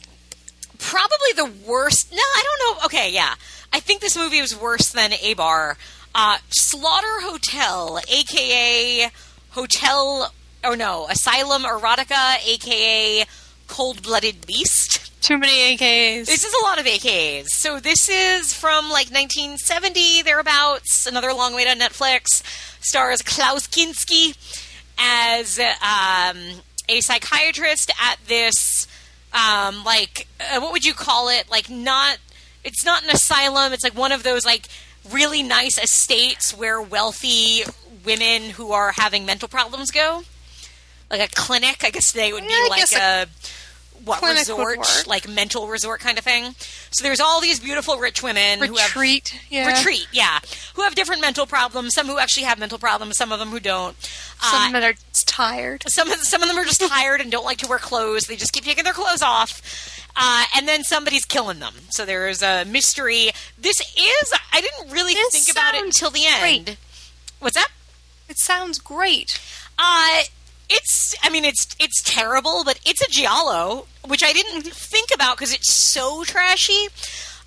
probably 0.79 1.33
the 1.37 1.51
worst. 1.67 2.11
No, 2.13 2.19
I 2.19 2.43
don't 2.45 2.79
know. 2.79 2.85
Okay, 2.87 3.13
yeah, 3.13 3.35
I 3.73 3.81
think 3.81 4.01
this 4.01 4.17
movie 4.17 4.41
was 4.41 4.59
worse 4.59 4.91
than 4.93 5.11
Abar. 5.11 5.75
Uh, 6.15 6.39
Slaughter 6.51 7.21
Hotel, 7.21 7.99
aka 8.09 9.11
Hotel, 9.51 10.33
or 10.65 10.77
no, 10.77 11.07
Asylum 11.09 11.63
Erotica, 11.63 12.37
aka 12.47 13.25
Cold 13.69 14.03
Blooded 14.03 14.47
Beast. 14.47 15.11
Too 15.23 15.39
many 15.39 15.77
AKs. 15.77 16.27
This 16.27 16.45
is 16.45 16.53
a 16.53 16.65
lot 16.65 16.81
of 16.81 16.87
AKs. 16.87 17.47
So 17.47 17.79
this 17.79 18.09
is 18.09 18.53
from 18.53 18.85
like 18.87 19.09
1970 19.11 20.23
thereabouts. 20.23 21.07
Another 21.07 21.33
long 21.33 21.55
way 21.55 21.65
to 21.65 21.71
Netflix. 21.71 22.43
Stars 22.81 23.23
Klaus 23.23 23.69
Kinski 23.69 24.37
as 24.99 25.59
um, 25.59 26.63
a 26.89 27.01
psychiatrist 27.01 27.93
at 28.01 28.19
this 28.27 28.87
um, 29.33 29.85
like 29.85 30.27
uh, 30.41 30.61
what 30.61 30.73
would 30.73 30.85
you 30.85 30.95
call 30.95 31.29
it? 31.29 31.51
Like 31.51 31.71
not. 31.71 32.19
It's 32.65 32.85
not 32.85 33.03
an 33.03 33.11
asylum. 33.11 33.73
It's 33.73 33.83
like 33.83 33.97
one 33.97 34.13
of 34.13 34.23
those 34.23 34.45
like 34.45 34.69
really 35.11 35.43
nice 35.43 35.83
estates 35.83 36.57
where 36.57 36.81
wealthy 36.81 37.63
women 38.05 38.51
who 38.51 38.73
are 38.73 38.93
having 38.93 39.25
mental 39.25 39.49
problems 39.49 39.91
go. 39.91 40.23
Like 41.13 41.21
a 41.31 41.35
clinic, 41.35 41.85
I 41.85 41.91
guess 41.91 42.11
they 42.13 42.33
would 42.33 42.43
be 42.47 42.51
Yeah, 42.53 42.67
like 42.71 42.81
guess 42.81 42.97
a 42.97 43.27
what 44.05 44.21
resort, 44.23 45.07
like 45.07 45.29
mental 45.29 45.69
resort 45.69 46.01
kind 46.01 46.19
of 46.19 46.25
thing. 46.25 46.55
So 46.91 47.05
there's 47.05 47.21
all 47.21 47.41
these 47.41 47.61
beautiful 47.61 47.99
rich 47.99 48.21
women 48.21 48.59
who 48.61 48.75
have 48.77 48.89
Retreat. 48.97 49.39
Yeah. 49.49 49.69
retreat, 49.77 50.09
yeah, 50.11 50.41
who 50.75 50.83
have 50.83 50.97
different 50.97 51.21
mental 51.21 51.47
problems. 51.47 51.95
Some 51.95 52.09
who 52.09 52.19
actually 52.19 52.43
have 52.45 52.59
mental 52.59 52.79
problems, 52.79 53.17
some 53.17 53.31
of 53.31 53.39
them 53.39 53.51
who 53.51 53.61
don't. 53.61 53.95
Some 54.41 54.61
Uh, 54.63 54.71
men 54.71 54.83
are 54.83 54.95
tired. 55.27 55.85
some 55.87 56.11
of 56.11 56.19
some 56.25 56.43
of 56.43 56.49
them 56.49 56.59
are 56.59 56.65
just 56.65 56.81
tired 56.81 57.21
and 57.21 57.31
don't 57.31 57.45
like 57.45 57.59
to 57.59 57.69
wear 57.69 57.79
clothes. 57.79 58.25
They 58.25 58.35
just 58.35 58.53
keep 58.53 58.65
taking 58.65 58.83
their 58.83 58.93
clothes 58.93 59.23
off. 59.23 59.61
Uh, 60.17 60.47
and 60.57 60.67
then 60.67 60.83
somebody's 60.83 61.25
killing 61.25 61.61
them. 61.61 61.75
So 61.91 62.05
there's 62.05 62.43
a 62.43 62.65
mystery. 62.65 63.31
This 63.57 63.79
is 63.81 64.33
I 64.53 64.61
didn't 64.61 64.91
really 64.91 65.15
This 65.15 65.33
think 65.33 65.57
about 65.57 65.75
it 65.75 65.85
until 65.85 66.11
the 66.11 66.27
end. 66.27 66.41
great. 66.67 66.77
What's 67.39 67.55
that? 67.57 67.69
It 68.29 68.39
sounds 68.39 68.79
great. 68.79 69.39
Uh 69.79 70.23
it's 70.73 71.15
I 71.23 71.31
mean 71.31 71.45
it's 71.45 71.67
it's 71.79 72.03
terrible, 72.03 72.65
but 72.65 72.81
it's 72.85 73.01
a 73.03 73.11
giallo, 73.11 73.87
which 74.07 74.23
I 74.23 74.33
didn't 74.33 74.63
think 74.63 75.11
about 75.15 75.37
because 75.37 75.53
it's 75.53 75.73
so 75.73 76.25
trashy. 76.25 76.89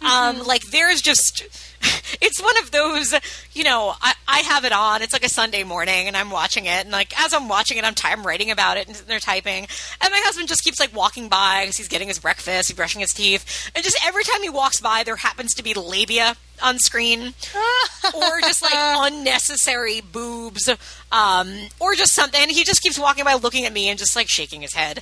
Um, 0.02 0.46
like 0.46 0.62
there's 0.72 1.02
just 1.02 1.44
it's 2.22 2.42
one 2.42 2.58
of 2.58 2.72
those, 2.72 3.14
you 3.54 3.64
know, 3.64 3.94
I, 4.02 4.14
I 4.28 4.40
have 4.40 4.66
it 4.66 4.72
on. 4.72 5.02
It's 5.02 5.14
like 5.14 5.26
a 5.26 5.30
Sunday 5.30 5.64
morning, 5.64 6.08
and 6.08 6.18
I'm 6.18 6.30
watching 6.30 6.66
it, 6.66 6.84
and 6.84 6.92
like 6.92 7.18
as 7.20 7.34
I'm 7.34 7.48
watching 7.48 7.78
it, 7.78 7.84
I'm, 7.84 7.96
ty- 7.96 8.12
I'm 8.12 8.26
writing 8.26 8.52
about 8.52 8.78
it, 8.78 8.88
and 8.88 8.96
they're 8.96 9.20
typing, 9.20 9.68
and 10.02 10.12
my 10.12 10.22
husband 10.24 10.48
just 10.48 10.64
keeps 10.64 10.80
like 10.80 10.96
walking 10.96 11.30
by 11.30 11.62
because 11.64 11.78
he's 11.78 11.88
getting 11.88 12.08
his 12.08 12.20
breakfast, 12.20 12.70
he's 12.70 12.76
brushing 12.76 13.02
his 13.02 13.14
teeth, 13.14 13.72
and 13.76 13.84
just 13.84 13.98
every 14.06 14.24
time 14.24 14.42
he 14.42 14.50
walks 14.50 14.80
by, 14.82 15.04
there 15.04 15.16
happens 15.16 15.54
to 15.56 15.64
be 15.64 15.74
labia 15.74 16.36
on 16.64 16.80
screen, 16.80 17.34
or 18.16 18.42
just 18.42 18.62
like 18.62 18.74
unnecessary 18.76 20.02
boobs, 20.02 20.70
um, 21.12 21.54
or 21.80 21.96
just 21.96 22.14
something. 22.14 22.40
And 22.42 22.52
he 22.52 22.64
just 22.64 22.82
keeps 22.82 22.98
walking 23.00 23.26
by, 23.26 23.34
looking 23.34 23.66
at 23.66 23.74
me, 23.74 23.90
and 23.90 24.00
just 24.00 24.16
like 24.16 24.30
shaking 24.30 24.62
his 24.62 24.74
head. 24.74 25.02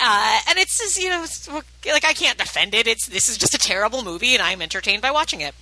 Uh, 0.00 0.40
and 0.48 0.58
it's 0.58 0.78
just, 0.78 1.02
you 1.02 1.08
know, 1.10 1.22
it's, 1.22 1.48
like 1.48 2.04
I 2.04 2.12
can't 2.12 2.38
defend 2.38 2.74
it. 2.74 2.86
It's 2.86 3.06
this 3.06 3.28
is 3.28 3.38
just 3.38 3.54
a 3.54 3.58
terrible 3.58 4.02
movie, 4.02 4.34
and 4.34 4.42
I'm 4.42 4.62
entertained 4.62 5.02
by 5.02 5.10
watching 5.10 5.40
it. 5.40 5.54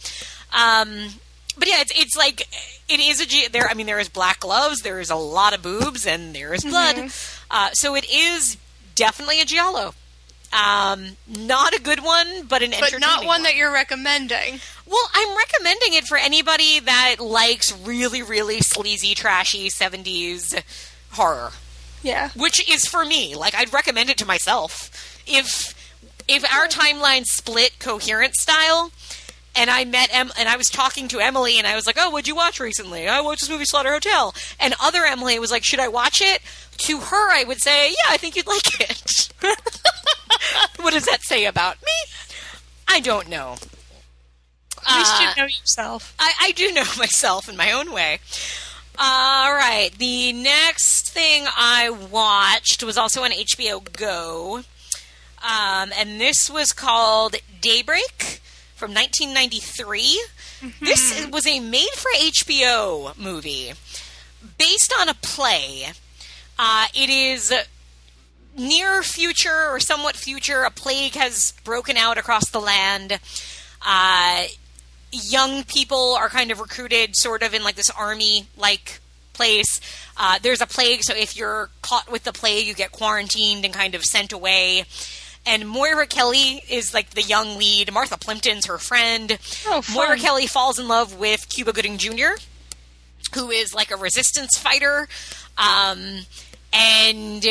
Um, 0.53 1.09
but 1.57 1.69
yeah, 1.69 1.81
it's 1.81 1.93
it's 1.99 2.17
like 2.17 2.43
it 2.89 3.01
is 3.01 3.21
a 3.21 3.27
G- 3.27 3.49
there. 3.49 3.69
I 3.69 3.75
mean, 3.75 3.87
there 3.87 3.99
is 3.99 4.09
black 4.09 4.41
gloves, 4.41 4.83
there 4.83 5.01
is 5.01 5.11
a 5.11 5.17
lot 5.17 5.55
of 5.55 5.63
boobs, 5.63 6.07
and 6.07 6.35
there 6.35 6.55
is 6.55 6.65
blood. 6.65 7.11
Uh, 7.51 7.71
so 7.73 7.95
it 7.95 8.09
is 8.11 8.57
definitely 8.95 9.41
a 9.41 9.45
giallo. 9.45 9.95
Um, 10.51 11.17
not 11.27 11.75
a 11.75 11.81
good 11.81 12.03
one, 12.03 12.45
but 12.47 12.63
an 12.63 12.73
But 12.81 12.99
not 13.01 13.27
one 13.27 13.43
that 13.43 13.55
you're 13.55 13.73
recommending. 13.73 14.61
well, 14.87 15.11
I'm 15.13 15.37
recommending 15.37 15.93
it 15.93 16.05
for 16.07 16.17
anybody 16.17 16.81
that 16.81 17.17
likes 17.21 17.71
really, 17.81 18.23
really 18.23 18.61
sleazy, 18.61 19.15
trashy 19.15 19.69
70s 19.69 20.63
horror, 21.11 21.53
Yeah. 22.03 22.31
which 22.35 22.67
is 22.67 22.87
for 22.87 23.05
me. 23.05 23.35
Like, 23.35 23.55
I'd 23.55 23.75
recommend 23.75 24.09
it 24.09 24.17
to 24.19 24.25
myself. 24.27 24.91
If 25.27 25.75
if 26.27 26.45
our 26.51 26.67
timeline 26.67 27.25
split 27.27 27.79
coherent 27.79 28.35
style, 28.35 28.91
and 29.59 29.68
I 29.68 29.85
met 29.85 30.09
em- 30.12 30.33
and 30.38 30.49
I 30.49 30.57
was 30.57 30.71
talking 30.71 31.09
to 31.09 31.21
Emily, 31.21 31.59
and 31.59 31.66
I 31.66 31.75
was 31.75 31.87
like, 31.87 31.97
"Oh, 31.99 32.11
what'd 32.11 32.29
you 32.29 32.37
watch 32.37 32.61
recently?" 32.61 33.09
I 33.09 33.21
watched 33.21 33.40
this 33.40 33.51
movie, 33.51 33.64
Slaughter 33.64 33.92
Hotel. 33.92 34.35
And 34.61 34.75
other 34.81 35.05
Emily 35.05 35.38
was 35.38 35.51
like, 35.51 35.64
"Should 35.64 35.81
I 35.81 35.88
watch 35.88 36.21
it?" 36.23 36.40
To 36.79 36.99
her, 37.01 37.33
I 37.33 37.44
would 37.44 37.61
say, 37.61 37.90
"Yeah, 37.90 38.11
I 38.11 38.16
think 38.16 38.37
you'd 38.37 38.47
like 38.47 38.81
it." 38.81 39.29
what 40.81 40.92
does 40.94 41.05
that 41.07 41.23
say 41.23 41.44
about 41.44 41.77
me? 41.83 41.92
I 42.87 43.01
don't 43.01 43.29
know. 43.29 43.57
At 44.88 44.97
least 44.97 45.12
Uh, 45.14 45.21
you 45.37 45.42
know 45.42 45.47
yourself. 45.49 46.14
I, 46.18 46.33
I 46.40 46.53
do 46.53 46.73
know 46.73 46.85
myself 46.99 47.49
in 47.49 47.57
my 47.57 47.73
own 47.73 47.92
way. 47.92 48.21
All 48.99 49.53
right. 49.53 49.90
The 49.99 50.33
next 50.33 51.11
thing 51.11 51.44
I 51.47 51.90
watched 51.90 52.83
was 52.83 52.97
also 52.97 53.23
on 53.23 53.31
HBO 53.33 53.92
Go. 53.92 54.62
Um, 55.42 55.92
and 55.97 56.21
this 56.21 56.49
was 56.51 56.73
called 56.73 57.37
Daybreak 57.61 58.40
from 58.79 58.95
1993. 58.95 60.23
This 60.81 61.27
was 61.27 61.47
a 61.47 61.59
made 61.59 61.91
for 61.95 62.11
HBO 62.12 63.17
movie 63.19 63.73
based 64.57 64.95
on 65.01 65.09
a 65.09 65.14
play. 65.14 65.88
Uh, 66.59 66.87
it 66.95 67.11
is 67.11 67.53
near 68.57 69.03
future 69.03 69.69
or 69.71 69.81
somewhat 69.81 70.17
future. 70.17 70.62
A 70.62 70.71
plague 70.71 71.14
has 71.14 71.55
broken 71.64 71.97
out 71.97 72.19
across 72.19 72.51
the 72.51 72.61
land. 72.61 73.19
Uh, 73.85 74.45
young 75.11 75.64
people 75.64 76.14
are 76.14 76.29
kind 76.29 76.51
of 76.51 76.61
recruited 76.61 77.17
sort 77.17 77.43
of 77.43 77.55
in 77.55 77.62
like 77.64 77.77
this 77.77 77.91
army 77.91 78.47
like 78.57 79.01
place. 79.33 79.81
Uh, 80.17 80.38
there's 80.43 80.61
a 80.61 80.67
plague, 80.67 81.03
so 81.03 81.14
if 81.14 81.37
you're 81.37 81.71
caught 81.83 82.11
with 82.11 82.25
the 82.25 82.33
plague, 82.33 82.67
you 82.67 82.75
get 82.75 82.93
quarantined 82.93 83.64
and 83.64 83.73
kind 83.73 83.95
of 83.95 84.03
sent 84.03 84.33
away. 84.33 84.85
And 85.46 85.66
Moira 85.68 86.07
Kelly 86.07 86.62
is 86.68 86.92
like 86.92 87.11
the 87.11 87.22
young 87.22 87.57
lead. 87.57 87.92
Martha 87.92 88.18
Plimpton's 88.18 88.66
her 88.66 88.77
friend. 88.79 89.38
Oh, 89.66 89.81
fun. 89.83 89.94
Moira 89.94 90.16
Kelly 90.18 90.46
falls 90.46 90.79
in 90.79 90.88
love 90.88 91.18
with 91.18 91.48
Cuba 91.48 91.72
Gooding 91.72 91.96
Jr., 91.96 92.37
who 93.35 93.51
is 93.51 93.74
like 93.74 93.90
a 93.90 93.96
resistance 93.96 94.59
fighter. 94.59 95.09
Um, 95.57 96.20
and 96.72 97.44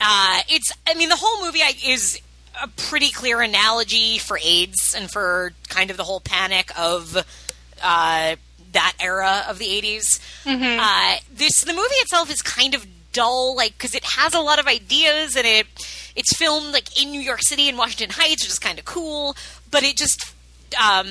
uh, 0.00 0.40
it's, 0.48 0.72
I 0.86 0.94
mean, 0.94 1.08
the 1.08 1.16
whole 1.16 1.44
movie 1.44 1.62
I- 1.62 1.74
is 1.86 2.20
a 2.60 2.66
pretty 2.68 3.10
clear 3.10 3.40
analogy 3.40 4.18
for 4.18 4.38
AIDS 4.42 4.94
and 4.96 5.08
for 5.10 5.52
kind 5.68 5.90
of 5.92 5.96
the 5.96 6.04
whole 6.04 6.20
panic 6.20 6.70
of 6.78 7.16
uh, 7.82 8.36
that 8.72 8.92
era 8.98 9.44
of 9.48 9.58
the 9.58 9.66
80s. 9.66 10.18
Uh, 10.46 11.16
this 11.32 11.60
the 11.62 11.72
movie 11.72 11.94
itself 12.00 12.30
is 12.30 12.42
kind 12.42 12.74
of 12.74 12.84
dull, 13.18 13.56
like 13.56 13.72
because 13.72 13.94
it 13.94 14.04
has 14.16 14.32
a 14.32 14.40
lot 14.40 14.60
of 14.60 14.66
ideas 14.66 15.36
and 15.36 15.46
it 15.46 15.66
it's 16.14 16.36
filmed 16.36 16.72
like 16.72 17.00
in 17.00 17.10
New 17.10 17.20
York 17.20 17.42
City 17.42 17.68
and 17.68 17.76
Washington 17.76 18.10
Heights, 18.10 18.44
which 18.44 18.52
is 18.52 18.58
kind 18.58 18.78
of 18.78 18.84
cool, 18.84 19.36
but 19.70 19.82
it 19.82 19.96
just 19.96 20.34
um, 20.80 21.08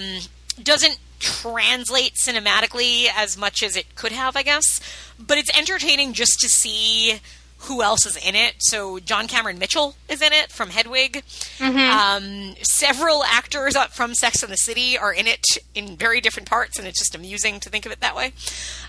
doesn't 0.62 1.00
translate 1.20 2.14
cinematically 2.16 3.08
as 3.16 3.38
much 3.38 3.62
as 3.64 3.76
it 3.76 3.96
could 3.96 4.12
have, 4.12 4.36
I 4.36 4.44
guess. 4.44 4.80
But 5.20 5.38
it's 5.38 5.56
entertaining 5.58 6.14
just 6.14 6.40
to 6.40 6.50
see 6.50 7.20
who 7.62 7.82
else 7.82 8.06
is 8.06 8.18
in 8.18 8.36
it. 8.36 8.56
So 8.60 9.00
John 9.00 9.28
Cameron 9.28 9.58
Mitchell 9.58 9.96
is 10.08 10.22
in 10.22 10.32
it 10.32 10.52
from 10.52 10.70
Hedwig. 10.70 11.24
Um, 11.60 12.56
several 12.62 13.24
actors 13.24 13.76
from 13.92 14.14
Sex 14.14 14.44
and 14.44 14.52
the 14.52 14.58
City 14.58 14.98
are 14.98 15.12
in 15.12 15.28
it 15.28 15.44
in 15.74 15.98
very 15.98 16.22
different 16.22 16.48
parts, 16.48 16.78
and 16.78 16.88
it's 16.88 17.00
just 17.00 17.16
amusing 17.16 17.60
to 17.62 17.70
think 17.70 17.86
of 17.86 17.92
it 17.92 18.00
that 18.02 18.16
way. 18.16 18.34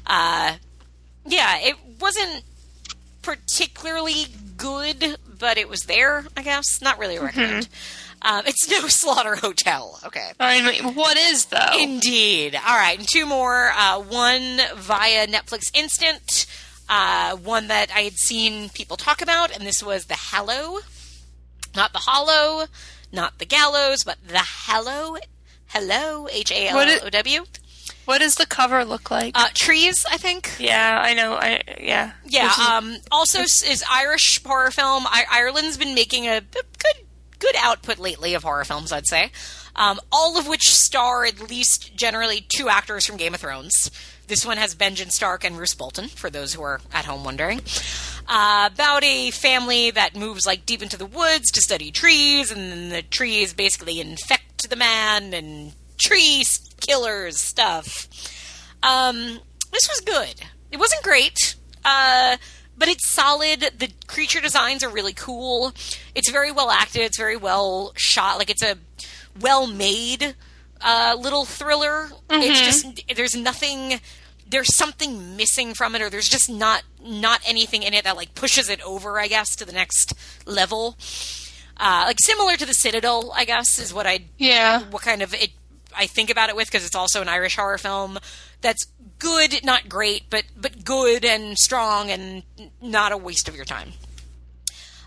Uh, 0.06 0.56
yeah, 1.26 1.58
it 1.60 1.76
wasn't 2.00 2.44
particularly 3.28 4.24
good, 4.56 5.18
but 5.38 5.58
it 5.58 5.68
was 5.68 5.82
there, 5.82 6.24
I 6.34 6.42
guess. 6.42 6.80
Not 6.80 6.98
really 6.98 7.16
a 7.16 7.22
recommend. 7.22 7.68
Um, 8.22 8.44
it's 8.46 8.70
no 8.70 8.88
Slaughter 8.88 9.36
Hotel. 9.36 10.00
Okay. 10.06 10.32
I 10.40 10.62
mean, 10.62 10.94
what 10.94 11.18
is 11.18 11.44
though? 11.44 11.76
Indeed. 11.78 12.54
All 12.54 12.78
right, 12.78 12.98
and 12.98 13.06
two 13.06 13.26
more. 13.26 13.70
Uh, 13.76 14.00
one 14.00 14.60
via 14.76 15.26
Netflix 15.26 15.70
Instant. 15.74 16.46
Uh, 16.88 17.36
one 17.36 17.68
that 17.68 17.90
I 17.94 18.00
had 18.00 18.14
seen 18.14 18.70
people 18.70 18.96
talk 18.96 19.20
about, 19.20 19.54
and 19.54 19.66
this 19.66 19.82
was 19.82 20.06
the 20.06 20.14
Hallow, 20.14 20.78
not 21.76 21.92
the 21.92 21.98
Hollow, 21.98 22.64
not 23.12 23.38
the 23.38 23.44
Gallows, 23.44 24.04
but 24.06 24.16
the 24.26 24.38
Hallow. 24.38 25.16
Hello, 25.66 26.28
H 26.32 26.50
A 26.50 26.68
L 26.68 26.78
L 26.78 26.98
O 27.04 27.10
W. 27.10 27.44
what 28.08 28.18
does 28.20 28.36
the 28.36 28.46
cover 28.46 28.84
look 28.86 29.10
like? 29.10 29.36
Uh, 29.38 29.48
trees, 29.52 30.06
I 30.10 30.16
think. 30.16 30.50
yeah, 30.58 30.98
I 31.02 31.12
know. 31.12 31.34
I 31.34 31.60
yeah. 31.78 32.12
Yeah. 32.26 32.50
Is- 32.50 32.58
Um, 32.58 32.96
also, 33.12 33.40
is 33.42 33.84
Irish 33.90 34.42
horror 34.42 34.70
film. 34.70 35.06
I- 35.06 35.26
Ireland's 35.30 35.76
been 35.76 35.94
making 35.94 36.26
a, 36.26 36.40
good 36.40 36.94
good 37.38 37.54
output 37.58 37.98
lately 37.98 38.32
of 38.34 38.42
horror 38.42 38.64
films. 38.64 38.90
I'd 38.92 39.06
say, 39.06 39.30
um, 39.76 40.00
all 40.10 40.38
of 40.38 40.48
which 40.48 40.68
star 40.70 41.24
at 41.26 41.50
least 41.50 41.94
generally 41.94 42.40
two 42.48 42.68
actors 42.68 43.04
from 43.06 43.16
Game 43.18 43.34
of 43.34 43.40
Thrones. 43.40 43.90
This 44.26 44.44
one 44.44 44.56
has 44.56 44.74
Benjen 44.74 45.10
Stark 45.10 45.44
and 45.44 45.56
Roose 45.58 45.74
Bolton. 45.74 46.08
For 46.08 46.30
those 46.30 46.52
who 46.54 46.62
are 46.62 46.80
at 46.92 47.04
home 47.04 47.24
wondering, 47.24 47.60
uh, 48.26 48.68
about 48.72 49.04
a 49.04 49.30
family 49.30 49.90
that 49.90 50.16
moves 50.16 50.44
like 50.46 50.66
deep 50.66 50.82
into 50.82 50.96
the 50.96 51.06
woods 51.06 51.50
to 51.52 51.60
study 51.62 51.90
trees, 51.90 52.50
and 52.50 52.72
then 52.72 52.88
the 52.88 53.02
trees 53.02 53.54
basically 53.54 54.00
infect 54.00 54.68
the 54.68 54.76
man 54.76 55.32
and 55.32 55.72
tree 55.98 56.44
killers 56.80 57.38
stuff. 57.38 58.08
Um, 58.82 59.40
this 59.72 59.88
was 59.88 60.00
good. 60.00 60.34
It 60.70 60.78
wasn't 60.78 61.02
great, 61.02 61.56
uh, 61.84 62.36
but 62.76 62.88
it's 62.88 63.10
solid. 63.10 63.60
The 63.78 63.90
creature 64.06 64.40
designs 64.40 64.82
are 64.84 64.90
really 64.90 65.12
cool. 65.12 65.72
It's 66.14 66.30
very 66.30 66.52
well 66.52 66.70
acted. 66.70 67.02
It's 67.02 67.18
very 67.18 67.36
well 67.36 67.92
shot. 67.96 68.38
Like 68.38 68.50
it's 68.50 68.62
a 68.62 68.76
well 69.40 69.66
made 69.66 70.34
uh, 70.80 71.16
little 71.18 71.44
thriller. 71.44 72.08
It's 72.30 72.60
just 72.60 73.04
there's 73.14 73.34
nothing. 73.34 74.00
There's 74.50 74.74
something 74.74 75.36
missing 75.36 75.74
from 75.74 75.94
it, 75.94 76.00
or 76.00 76.08
there's 76.08 76.28
just 76.28 76.48
not 76.48 76.82
not 77.02 77.40
anything 77.46 77.82
in 77.82 77.94
it 77.94 78.04
that 78.04 78.16
like 78.16 78.34
pushes 78.34 78.68
it 78.68 78.80
over. 78.82 79.18
I 79.18 79.28
guess 79.28 79.56
to 79.56 79.64
the 79.64 79.72
next 79.72 80.14
level. 80.46 80.96
Uh, 81.80 82.04
like 82.06 82.16
similar 82.20 82.56
to 82.56 82.66
the 82.66 82.74
Citadel, 82.74 83.32
I 83.36 83.44
guess 83.44 83.78
is 83.78 83.94
what 83.94 84.06
I 84.06 84.24
yeah. 84.36 84.82
what 84.90 85.02
kind 85.02 85.22
of 85.22 85.32
it 85.34 85.50
I 85.98 86.06
think 86.06 86.30
about 86.30 86.48
it 86.48 86.56
with 86.56 86.68
because 86.68 86.86
it's 86.86 86.94
also 86.94 87.20
an 87.20 87.28
Irish 87.28 87.56
horror 87.56 87.76
film 87.76 88.18
that's 88.60 88.86
good, 89.18 89.64
not 89.64 89.88
great, 89.88 90.30
but 90.30 90.44
but 90.56 90.84
good 90.84 91.24
and 91.24 91.58
strong 91.58 92.10
and 92.10 92.44
not 92.80 93.12
a 93.12 93.16
waste 93.16 93.48
of 93.48 93.56
your 93.56 93.64
time. 93.64 93.90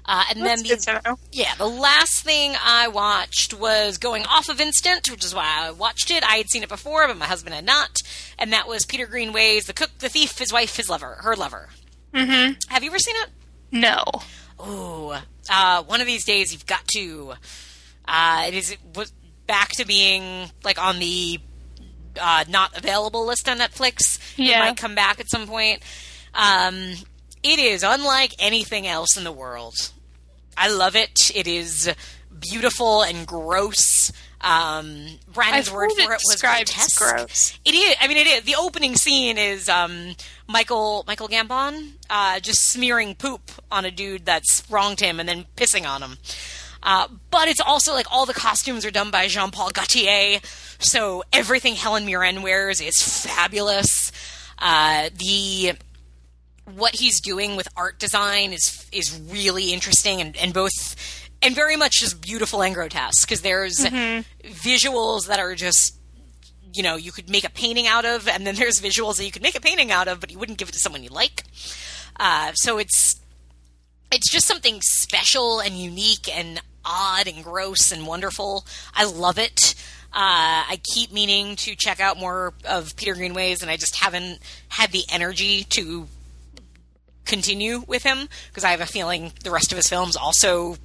Uh, 0.06 0.24
and 0.32 0.42
That's 0.42 0.64
then 0.64 1.04
the 1.04 1.18
yeah, 1.32 1.56
the 1.56 1.68
last 1.68 2.24
thing 2.24 2.54
I 2.62 2.88
watched 2.88 3.54
was 3.54 3.98
going 3.98 4.26
off 4.26 4.50
of 4.50 4.60
Instant, 4.60 5.10
which 5.10 5.24
is 5.24 5.34
why 5.34 5.46
I 5.46 5.72
watched 5.72 6.10
it. 6.12 6.24
I 6.24 6.38
had 6.38 6.50
seen 6.50 6.64
it 6.64 6.70
before, 6.70 7.08
but 7.08 7.18
my 7.18 7.28
husband 7.28 7.56
had 7.56 7.66
not, 7.66 7.98
and 8.38 8.52
that 8.52 8.68
was 8.68 8.86
Peter 8.86 9.06
Greenaway's 9.06 9.66
"The 9.66 9.74
Cook, 9.74 9.92
the 10.00 10.10
Thief, 10.10 10.38
His 10.38 10.52
Wife, 10.52 10.76
His 10.76 10.90
Lover, 10.90 11.20
Her 11.22 11.36
Lover." 11.36 11.70
Mm-hmm. 12.14 12.54
Have 12.74 12.84
you 12.84 12.90
ever 12.90 13.00
seen 13.00 13.16
it? 13.18 13.30
No. 13.72 14.04
Ooh, 14.60 15.14
uh, 15.50 15.84
one 15.84 16.02
of 16.02 16.08
these 16.08 16.26
days 16.26 16.52
you've 16.52 16.66
got 16.66 16.86
to. 16.90 17.34
Uh, 18.06 18.46
it 18.48 18.54
is 18.56 18.72
it 18.72 18.80
was 18.96 19.14
back 19.52 19.70
to 19.74 19.86
being 19.86 20.50
like 20.64 20.82
on 20.82 21.00
the 21.00 21.40
uh, 22.20 22.46
not 22.50 22.78
available 22.78 23.26
list 23.26 23.48
on 23.50 23.58
Netflix. 23.60 24.18
It 24.38 24.46
Yeah. 24.46 24.60
might 24.60 24.78
come 24.78 24.96
back 24.96 25.20
at 25.20 25.30
some 25.30 25.46
point. 25.48 25.82
Um, 26.34 26.94
it 27.44 27.60
is 27.60 27.84
unlike 27.84 28.34
anything 28.40 28.88
else 28.88 29.18
in 29.18 29.24
the 29.26 29.32
world. 29.32 29.76
I 30.58 30.70
love 30.70 30.96
it. 30.96 31.32
It 31.36 31.48
is 31.48 31.90
beautiful 32.40 33.04
and 33.04 33.26
gross. 33.28 34.12
Um, 34.42 35.20
Brandon's 35.32 35.68
I've 35.68 35.74
word 35.76 35.92
for 35.92 36.02
it 36.14 36.22
it 36.22 36.22
was 36.26 36.42
grotesque. 36.42 36.98
gross. 37.00 37.60
It 37.64 37.76
is. 37.76 37.96
I 38.02 38.08
mean, 38.08 38.18
it 38.18 38.28
is. 38.28 38.42
The 38.44 38.56
opening 38.56 38.96
scene 38.96 39.38
is 39.38 39.70
um, 39.70 40.16
Michael 40.48 41.04
Michael 41.08 41.28
Gambon 41.28 41.92
uh, 42.10 42.40
just 42.40 42.62
smearing 42.72 43.14
poop 43.16 43.52
on 43.72 43.86
a 43.86 43.92
dude 43.92 44.26
that's 44.26 44.64
wronged 44.70 45.00
him 45.00 45.20
and 45.20 45.30
then 45.30 45.46
pissing 45.56 45.86
on 45.88 46.02
him. 46.02 46.18
Uh, 46.84 47.08
but 47.30 47.48
it's 47.48 47.62
also 47.62 47.94
like 47.94 48.08
all 48.12 48.26
the 48.26 48.34
costumes 48.34 48.86
are 48.86 48.92
done 48.92 49.12
by 49.12 49.28
Jean 49.28 49.52
Paul 49.52 49.70
Gaultier, 49.72 50.40
so 50.80 51.24
everything 51.32 51.76
Helen 51.76 52.06
Mirren 52.06 52.42
wears 52.42 52.82
is 52.82 52.96
fabulous. 53.02 54.12
Uh, 54.58 55.10
the 55.16 55.74
what 56.76 56.96
he's 56.96 57.20
doing 57.20 57.56
with 57.56 57.68
art 57.76 58.00
design 58.00 58.54
is 58.54 58.88
is 58.92 59.20
really 59.30 59.74
interesting 59.74 60.22
and, 60.22 60.38
and 60.38 60.54
both 60.54 60.96
and 61.42 61.56
very 61.56 61.76
much 61.76 62.00
just 62.00 62.22
beautiful 62.22 62.62
and 62.62 62.76
grotesque 62.76 63.28
because 63.28 63.42
there's 63.42 63.80
visuals 64.44 65.28
that 65.28 65.40
are 65.40 65.56
just 65.56 65.96
you 66.74 66.84
know 66.84 66.96
you 66.96 67.12
could 67.12 67.30
make 67.30 67.44
a 67.44 67.50
painting 67.50 67.88
out 67.88 68.06
of 68.06 68.28
and 68.28 68.46
then 68.46 68.56
there's 68.56 68.80
visuals 68.80 69.18
that 69.18 69.26
you 69.26 69.32
could 69.32 69.42
make 69.42 69.58
a 69.58 69.62
painting 69.62 69.92
out 69.92 70.08
of 70.08 70.20
but 70.20 70.32
you 70.32 70.40
wouldn't 70.40 70.58
give 70.58 70.70
it 70.70 70.74
to 70.74 70.80
someone 70.80 71.04
you 71.04 71.10
like 71.10 71.44
uh, 72.20 72.52
so 72.54 72.78
it's 72.78 73.20
it's 74.12 74.30
just 74.30 74.46
something 74.46 74.80
special 74.82 75.60
and 75.60 75.78
unique 75.78 76.30
and 76.34 76.62
odd 76.86 77.28
and 77.28 77.44
gross 77.44 77.92
and 77.92 78.08
wonderful 78.08 78.66
i 78.96 79.04
love 79.06 79.38
it 79.38 79.76
uh, 80.14 80.68
I 80.68 80.82
keep 80.84 81.14
meaning 81.14 81.56
to 81.56 81.74
check 81.74 82.02
out 82.02 82.20
more 82.20 82.54
of 82.66 82.98
Peter 82.98 83.16
Greenaway's, 83.16 83.62
and 83.62 83.72
I 83.72 83.78
just 83.78 83.96
haven't 83.96 84.40
had 84.68 84.92
the 84.92 85.06
energy 85.10 85.64
to 85.70 86.06
continue 87.24 87.84
with 87.88 88.04
him 88.04 88.28
because 88.50 88.66
I 88.66 88.72
have 88.72 88.82
a 88.82 88.86
feeling 88.86 89.32
the 89.46 89.52
rest 89.52 89.72
of 89.72 89.78
his 89.78 89.88
films 89.88 90.18
also 90.18 90.76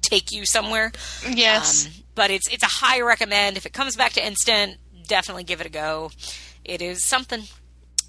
take 0.00 0.32
you 0.32 0.46
somewhere. 0.46 0.90
Yes. 1.28 1.86
Um, 1.86 1.92
but 2.14 2.30
it's 2.30 2.48
it's 2.48 2.62
a 2.62 2.66
high 2.66 3.02
recommend. 3.02 3.58
If 3.58 3.66
it 3.66 3.74
comes 3.74 3.94
back 3.94 4.12
to 4.14 4.26
instant, 4.26 4.78
definitely 5.06 5.44
give 5.44 5.60
it 5.60 5.66
a 5.66 5.70
go. 5.70 6.10
It 6.64 6.80
is 6.80 7.04
something, 7.04 7.42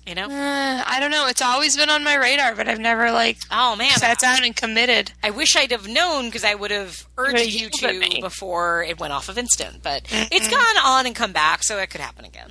you 0.06 0.16
know. 0.16 0.26
Uh, 0.30 0.84
I 0.86 1.00
don't 1.00 1.12
know. 1.12 1.28
It's 1.28 1.42
always 1.42 1.76
been 1.78 1.90
on 1.90 2.04
my 2.04 2.16
radar, 2.16 2.56
but 2.56 2.68
I've 2.68 2.80
never 2.80 3.12
like 3.12 3.38
Oh 3.52 3.76
man, 3.76 3.92
sat 3.92 4.20
down 4.20 4.44
and 4.44 4.56
committed. 4.56 5.12
I 5.24 5.30
wish 5.30 5.56
I'd 5.56 5.72
have 5.72 5.88
known 5.88 6.26
because 6.26 6.44
I 6.44 6.56
would 6.56 6.72
have 6.72 7.08
urged 7.18 7.54
you 7.54 7.70
to 7.70 8.18
before 8.22 8.84
it 8.84 9.00
went 9.00 9.14
off 9.14 9.30
of 9.30 9.38
instant. 9.38 9.82
But 9.84 10.04
it's 10.32 10.50
gone 10.50 10.78
on 10.84 11.06
and 11.06 11.16
come 11.16 11.32
back, 11.32 11.64
so 11.64 11.78
it 11.80 11.90
could 11.90 12.02
happen 12.02 12.26
again. 12.26 12.50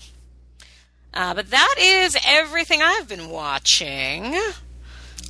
Uh, 1.14 1.34
but 1.34 1.50
that 1.50 1.74
is 1.78 2.16
everything 2.26 2.80
I've 2.82 3.08
been 3.08 3.28
watching. 3.28 4.38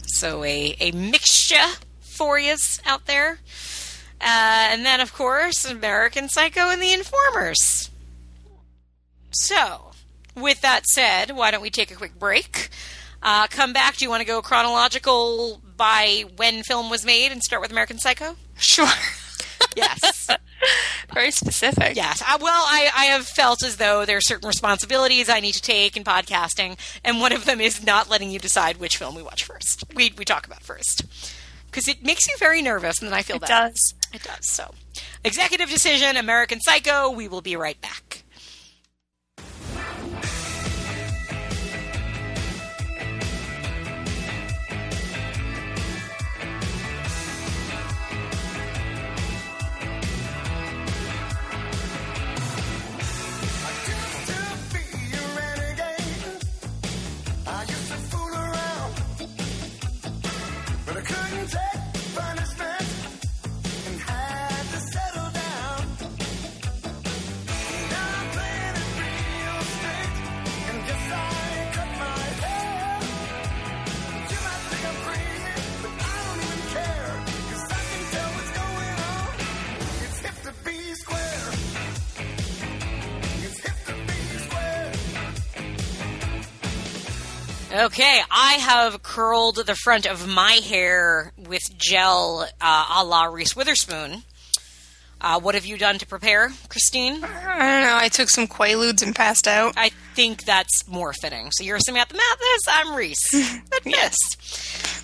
So 0.06 0.44
a 0.44 0.76
a 0.80 0.92
mixture 0.92 1.56
for 2.00 2.38
yous 2.38 2.80
out 2.86 3.06
there. 3.06 3.38
Uh, 4.20 4.68
and 4.70 4.86
then, 4.86 5.00
of 5.00 5.12
course, 5.12 5.64
American 5.64 6.28
Psycho 6.28 6.70
and 6.70 6.80
the 6.80 6.92
Informers. 6.92 7.90
So, 9.32 9.91
with 10.34 10.60
that 10.62 10.86
said, 10.86 11.30
why 11.32 11.50
don't 11.50 11.62
we 11.62 11.70
take 11.70 11.90
a 11.90 11.94
quick 11.94 12.18
break? 12.18 12.68
Uh, 13.22 13.46
come 13.48 13.72
back. 13.72 13.96
Do 13.96 14.04
you 14.04 14.08
want 14.10 14.20
to 14.20 14.26
go 14.26 14.42
chronological 14.42 15.60
by 15.76 16.24
when 16.36 16.62
film 16.64 16.90
was 16.90 17.04
made 17.04 17.30
and 17.32 17.42
start 17.42 17.62
with 17.62 17.70
American 17.70 17.98
Psycho? 17.98 18.36
Sure. 18.56 18.86
Yes. 19.76 20.28
Very 21.14 21.30
specific. 21.30 21.96
yes. 21.96 22.20
Uh, 22.20 22.36
well, 22.42 22.62
I, 22.66 22.90
I 22.94 23.04
have 23.06 23.26
felt 23.26 23.62
as 23.62 23.76
though 23.78 24.04
there 24.04 24.18
are 24.18 24.20
certain 24.22 24.46
responsibilities 24.46 25.30
I 25.30 25.40
need 25.40 25.52
to 25.54 25.62
take 25.62 25.96
in 25.96 26.04
podcasting, 26.04 26.76
and 27.02 27.20
one 27.20 27.32
of 27.32 27.46
them 27.46 27.58
is 27.58 27.82
not 27.82 28.10
letting 28.10 28.30
you 28.30 28.38
decide 28.38 28.76
which 28.76 28.98
film 28.98 29.14
we 29.14 29.22
watch 29.22 29.44
first. 29.44 29.84
We, 29.94 30.12
we 30.18 30.26
talk 30.26 30.46
about 30.46 30.62
first. 30.62 31.04
Because 31.66 31.88
it 31.88 32.04
makes 32.04 32.28
you 32.28 32.36
very 32.38 32.60
nervous, 32.60 33.00
and 33.00 33.08
then 33.10 33.16
I 33.16 33.22
feel 33.22 33.36
It 33.36 33.42
bad. 33.42 33.48
does. 33.70 33.94
It 34.12 34.22
does. 34.24 34.46
So, 34.50 34.74
executive 35.24 35.70
decision, 35.70 36.18
American 36.18 36.60
Psycho. 36.60 37.10
We 37.10 37.26
will 37.28 37.40
be 37.40 37.56
right 37.56 37.80
back. 37.80 38.21
Okay, 87.74 88.20
I 88.30 88.52
have 88.54 89.02
curled 89.02 89.56
the 89.56 89.74
front 89.74 90.04
of 90.04 90.28
my 90.28 90.52
hair 90.52 91.32
with 91.38 91.62
gel 91.78 92.46
uh, 92.60 92.86
a 92.98 93.02
la 93.02 93.24
Reese 93.24 93.56
Witherspoon. 93.56 94.24
Uh, 95.22 95.40
what 95.40 95.54
have 95.54 95.64
you 95.64 95.78
done 95.78 95.96
to 95.98 96.06
prepare, 96.06 96.50
Christine? 96.68 97.24
I 97.24 97.28
don't 97.28 97.82
know. 97.84 97.96
I 97.98 98.08
took 98.08 98.28
some 98.28 98.46
Quaaludes 98.46 99.02
and 99.02 99.14
passed 99.16 99.46
out. 99.46 99.72
I 99.78 99.90
think 100.14 100.44
that's 100.44 100.86
more 100.86 101.14
fitting. 101.14 101.50
So 101.52 101.64
you're 101.64 101.78
Samantha 101.78 102.14
Mathis, 102.14 102.62
I'm 102.68 102.94
Reese. 102.94 103.60
Yes. 103.84 104.16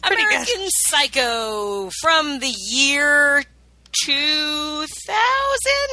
Pretty 0.02 0.22
good. 0.22 0.30
American 0.32 0.68
Psycho 0.68 1.90
from 2.02 2.38
the 2.38 2.52
year 2.70 3.44
2000? 4.04 4.86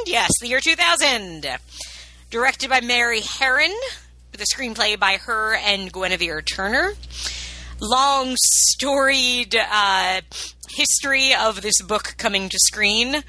Yes, 0.05 0.29
the 0.41 0.47
year 0.49 0.59
2000. 0.59 1.47
Directed 2.29 2.69
by 2.69 2.81
Mary 2.81 3.21
Harron, 3.21 3.73
with 4.35 4.41
a 4.41 4.55
screenplay 4.55 4.99
by 4.99 5.13
her 5.15 5.55
and 5.55 5.93
Guinevere 5.93 6.41
Turner. 6.41 6.93
Long 7.79 8.35
storied 8.35 9.55
uh, 9.55 10.21
history 10.69 11.33
of 11.33 11.61
this 11.61 11.81
book 11.81 12.15
coming 12.17 12.49
to 12.49 12.57
screen. 12.59 13.23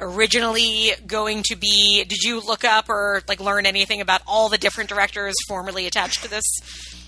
Originally 0.00 0.90
going 1.06 1.44
to 1.44 1.56
be, 1.56 2.02
did 2.02 2.22
you 2.22 2.40
look 2.40 2.64
up 2.64 2.88
or 2.88 3.22
like 3.28 3.38
learn 3.38 3.64
anything 3.64 4.00
about 4.00 4.22
all 4.26 4.48
the 4.48 4.58
different 4.58 4.90
directors 4.90 5.34
formerly 5.46 5.86
attached 5.86 6.24
to 6.24 6.30
this? 6.30 6.44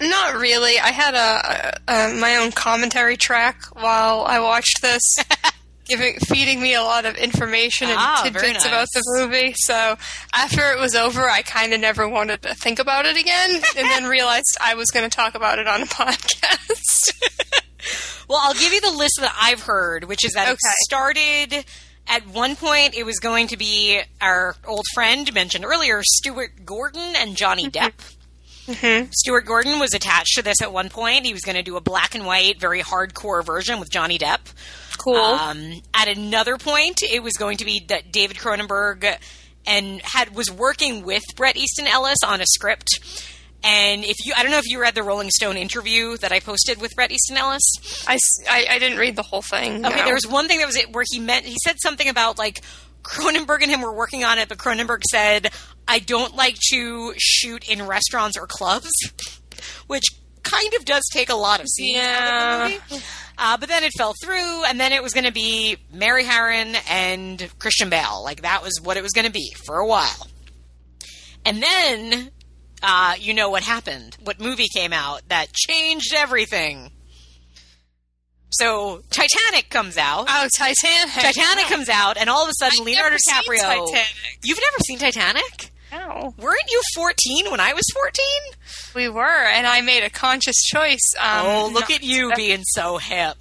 Not 0.01 0.37
really. 0.37 0.79
I 0.79 0.93
had 0.93 1.15
a, 1.15 1.73
a, 1.89 2.11
a 2.11 2.15
my 2.15 2.37
own 2.37 2.53
commentary 2.53 3.17
track 3.17 3.61
while 3.73 4.21
I 4.21 4.39
watched 4.39 4.83
this, 4.83 5.03
giving 5.87 6.15
feeding 6.21 6.61
me 6.61 6.75
a 6.75 6.83
lot 6.83 7.05
of 7.05 7.17
information 7.17 7.89
and 7.89 7.99
Ah, 7.99 8.21
tidbits 8.23 8.65
about 8.65 8.89
the 8.95 9.03
movie. 9.19 9.53
So 9.57 9.97
after 10.33 10.71
it 10.73 10.79
was 10.81 10.95
over, 10.95 11.29
I 11.29 11.43
kind 11.43 11.73
of 11.73 11.81
never 11.81 12.09
wanted 12.09 12.43
to 12.43 12.55
think 12.55 12.79
about 12.79 13.07
it 13.07 13.17
again, 13.17 13.51
and 13.77 13.89
then 13.91 14.05
realized 14.09 14.57
I 14.61 14.75
was 14.75 14.87
going 14.91 15.09
to 15.09 15.15
talk 15.15 15.35
about 15.35 15.59
it 15.59 15.67
on 15.67 15.83
a 15.83 15.87
podcast. 15.87 17.43
Well, 18.29 18.39
I'll 18.41 18.55
give 18.55 18.73
you 18.73 18.81
the 18.81 18.93
list 18.93 19.19
that 19.21 19.37
I've 19.41 19.63
heard, 19.63 20.05
which 20.05 20.25
is 20.25 20.33
that 20.33 20.49
it 20.53 20.59
started 20.85 21.65
at 22.07 22.27
one 22.29 22.57
point. 22.57 22.95
It 22.95 23.05
was 23.05 23.19
going 23.19 23.49
to 23.49 23.57
be 23.57 24.01
our 24.21 24.55
old 24.67 24.85
friend 24.95 25.33
mentioned 25.35 25.65
earlier, 25.65 26.01
Stuart 26.05 26.65
Gordon 26.65 27.15
and 27.17 27.37
Johnny 27.37 27.69
Depp. 27.69 27.93
Stuart 29.13 29.45
Gordon 29.45 29.81
was 29.81 29.93
attached 29.93 30.37
to 30.37 30.43
this 30.43 30.63
at 30.63 30.73
one 30.73 30.89
point. 30.89 31.27
He 31.27 31.33
was 31.33 31.43
going 31.43 31.57
to 31.57 31.63
do 31.63 31.77
a 31.77 31.81
black 31.81 32.15
and 32.15 32.25
white, 32.25 32.61
very 32.61 32.81
hardcore 32.81 33.45
version 33.45 33.81
with 33.81 33.91
Johnny 33.91 34.19
Depp. 34.19 34.41
Cool. 35.03 35.17
Um, 35.17 35.83
at 35.95 36.09
another 36.09 36.57
point, 36.59 37.03
it 37.03 37.23
was 37.23 37.35
going 37.35 37.57
to 37.59 37.65
be 37.65 37.85
that 37.89 38.13
David 38.13 38.37
Cronenberg 38.37 39.17
and 39.67 40.01
had 40.03 40.35
was 40.35 40.51
working 40.51 41.05
with 41.05 41.23
Bret 41.37 41.57
Easton 41.57 41.87
Ellis 41.87 42.19
on 42.27 42.41
a 42.41 42.47
script. 42.47 42.89
And 43.65 44.05
if 44.05 44.17
you, 44.25 44.33
I 44.37 44.43
don't 44.43 44.51
know 44.51 44.59
if 44.59 44.69
you 44.69 44.81
read 44.81 44.95
the 44.95 45.05
Rolling 45.05 45.31
Stone 45.31 45.57
interview 45.57 46.17
that 46.19 46.33
I 46.33 46.41
posted 46.41 46.81
with 46.81 46.95
Bret 46.97 47.13
Easton 47.13 47.37
Ellis. 47.37 47.63
I 48.09 48.19
I 48.51 48.79
didn't 48.79 48.99
read 48.99 49.17
the 49.17 49.23
whole 49.23 49.43
thing. 49.43 49.85
Okay, 49.87 49.97
no. 49.97 50.05
there 50.05 50.15
was 50.15 50.27
one 50.27 50.49
thing 50.49 50.59
that 50.59 50.67
was 50.67 50.77
it 50.77 50.93
where 50.93 51.05
he 51.09 51.21
meant 51.21 51.47
he 51.47 51.57
said 51.65 51.77
something 51.81 52.09
about 52.09 52.39
like 52.39 52.61
Cronenberg 53.03 53.63
and 53.63 53.71
him 53.71 53.81
were 53.83 53.95
working 53.95 54.25
on 54.25 54.39
it, 54.39 54.49
but 54.49 54.59
Cronenberg 54.59 55.03
said, 55.11 55.51
"I 55.87 56.01
don't 56.01 56.35
like 56.35 56.57
to 56.71 57.15
shoot 57.19 57.69
in 57.69 57.87
restaurants 57.87 58.37
or 58.37 58.47
clubs," 58.49 58.91
which 59.87 60.07
kind 60.43 60.75
of 60.75 60.85
does 60.85 61.03
take 61.13 61.29
a 61.29 61.35
lot 61.35 61.61
of 61.61 61.69
scenes 61.69 61.99
out 62.01 62.65
of 62.65 62.71
the 62.71 62.95
movie. 62.97 63.05
Uh, 63.39 63.57
but 63.57 63.69
then 63.69 63.83
it 63.83 63.93
fell 63.97 64.15
through, 64.23 64.65
and 64.65 64.79
then 64.79 64.93
it 64.93 65.03
was 65.03 65.13
going 65.13 65.25
to 65.25 65.33
be 65.33 65.77
Mary 65.93 66.25
Harron 66.25 66.77
and 66.89 67.49
Christian 67.59 67.89
Bale. 67.89 68.23
Like 68.23 68.43
that 68.43 68.63
was 68.63 68.81
what 68.83 68.97
it 68.97 69.03
was 69.03 69.13
going 69.13 69.27
to 69.27 69.33
be 69.33 69.53
for 69.67 69.79
a 69.79 69.87
while. 69.87 70.29
And 71.45 71.63
then, 71.63 72.31
uh, 72.83 73.15
you 73.19 73.35
know 73.35 73.51
what 73.51 73.63
happened? 73.63 74.17
What 74.23 74.41
movie 74.41 74.69
came 74.73 74.93
out 74.93 75.23
that 75.29 75.53
changed 75.53 76.15
everything? 76.15 76.91
So 78.51 79.03
Titanic 79.11 79.71
comes 79.71 79.97
out. 79.97 80.27
Oh, 80.29 80.49
Titanic. 80.57 81.15
Titanic 81.15 81.65
comes 81.67 81.89
out, 81.89 82.19
and 82.19 82.29
all 82.29 82.45
of 82.45 82.51
a 82.51 82.53
sudden, 82.59 82.81
I've 82.81 82.87
Leonardo 82.87 83.17
DiCaprio. 83.17 83.87
Titanic. 83.87 84.39
You've 84.45 84.61
never 84.61 84.77
seen 84.87 84.99
Titanic? 84.99 85.72
No. 85.93 86.35
Weren't 86.39 86.71
you 86.71 86.81
14 86.95 87.51
when 87.51 87.61
I 87.61 87.75
was 87.75 87.85
14? 87.93 88.25
We 88.95 89.09
were, 89.09 89.23
and 89.23 89.67
I 89.67 89.83
made 89.83 90.03
a 90.03 90.11
conscious 90.11 90.57
choice. 90.63 91.13
Um, 91.21 91.47
oh, 91.47 91.71
look 91.73 91.91
at 91.91 92.03
you 92.03 92.33
being 92.35 92.63
so 92.65 92.97
hip. 92.97 93.37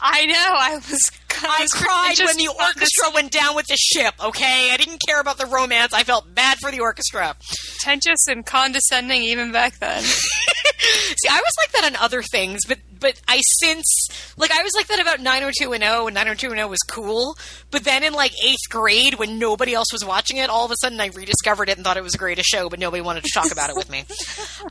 I 0.00 0.26
know. 0.26 0.34
I 0.34 0.74
was. 0.76 1.10
I 1.40 1.60
was 1.60 1.70
cried 1.70 2.14
when 2.18 2.36
the 2.36 2.46
this 2.46 2.66
orchestra 2.66 3.10
went 3.14 3.30
down 3.30 3.54
with 3.54 3.66
the 3.66 3.76
ship, 3.76 4.14
okay? 4.20 4.70
I 4.72 4.76
didn't 4.76 5.00
care 5.06 5.20
about 5.20 5.38
the 5.38 5.46
romance. 5.46 5.92
I 5.92 6.02
felt 6.02 6.34
bad 6.34 6.58
for 6.58 6.70
the 6.72 6.80
orchestra. 6.80 7.36
Pretentious 7.76 8.26
and 8.28 8.44
condescending 8.44 9.22
even 9.22 9.52
back 9.52 9.78
then. 9.78 10.02
See, 10.02 11.28
I 11.28 11.36
was 11.36 11.52
like 11.58 11.72
that 11.72 11.84
on 11.84 11.96
other 11.96 12.22
things, 12.22 12.60
but 12.66 12.78
but 13.00 13.20
I 13.28 13.40
since 13.60 14.08
like 14.36 14.50
I 14.50 14.62
was 14.62 14.72
like 14.74 14.88
that 14.88 15.00
about 15.00 15.20
90210 15.20 16.06
and 16.06 16.14
90210 16.14 16.70
was 16.70 16.80
cool, 16.80 17.36
but 17.70 17.84
then 17.84 18.02
in 18.02 18.12
like 18.12 18.32
8th 18.32 18.70
grade 18.70 19.14
when 19.14 19.38
nobody 19.38 19.74
else 19.74 19.92
was 19.92 20.04
watching 20.04 20.38
it, 20.38 20.50
all 20.50 20.64
of 20.64 20.70
a 20.70 20.76
sudden 20.80 21.00
I 21.00 21.06
rediscovered 21.08 21.68
it 21.68 21.76
and 21.76 21.84
thought 21.84 21.96
it 21.96 22.02
was 22.02 22.12
the 22.12 22.18
greatest 22.18 22.48
show, 22.48 22.68
but 22.68 22.78
nobody 22.78 23.00
wanted 23.00 23.24
to 23.24 23.30
talk 23.32 23.52
about 23.52 23.70
it 23.70 23.76
with 23.76 23.90
me. 23.90 24.04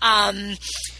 Um 0.02 0.56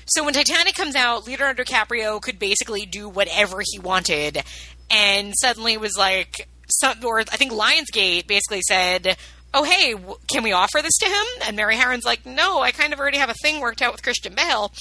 so 0.08 0.24
when 0.24 0.34
Titanic 0.34 0.76
comes 0.76 0.96
out, 0.96 1.28
Leonardo 1.28 1.64
DiCaprio 1.64 2.22
could 2.22 2.40
basically 2.40 2.86
do 2.86 3.10
whatever 3.10 3.62
he 3.66 3.80
wanted 3.80 4.44
and 4.90 5.34
suddenly 5.38 5.78
was 5.78 5.98
like 5.98 6.48
some, 6.70 7.04
or 7.04 7.20
I 7.20 7.24
think 7.24 7.52
Lionsgate 7.52 8.28
basically 8.28 8.62
said, 8.62 9.18
"Oh, 9.54 9.64
hey, 9.64 9.94
w- 9.94 10.18
can 10.32 10.44
we 10.44 10.52
offer 10.52 10.82
this 10.82 10.98
to 10.98 11.06
him?" 11.06 11.26
And 11.46 11.56
Mary 11.56 11.76
Harron's 11.76 12.06
like, 12.06 12.26
"No, 12.26 12.62
I 12.62 12.72
kind 12.72 12.94
of 12.94 13.00
already 13.00 13.18
have 13.18 13.30
a 13.30 13.36
thing 13.42 13.60
worked 13.60 13.82
out 13.82 13.92
with 13.94 14.04
Christian 14.04 14.34
Bale." 14.34 14.72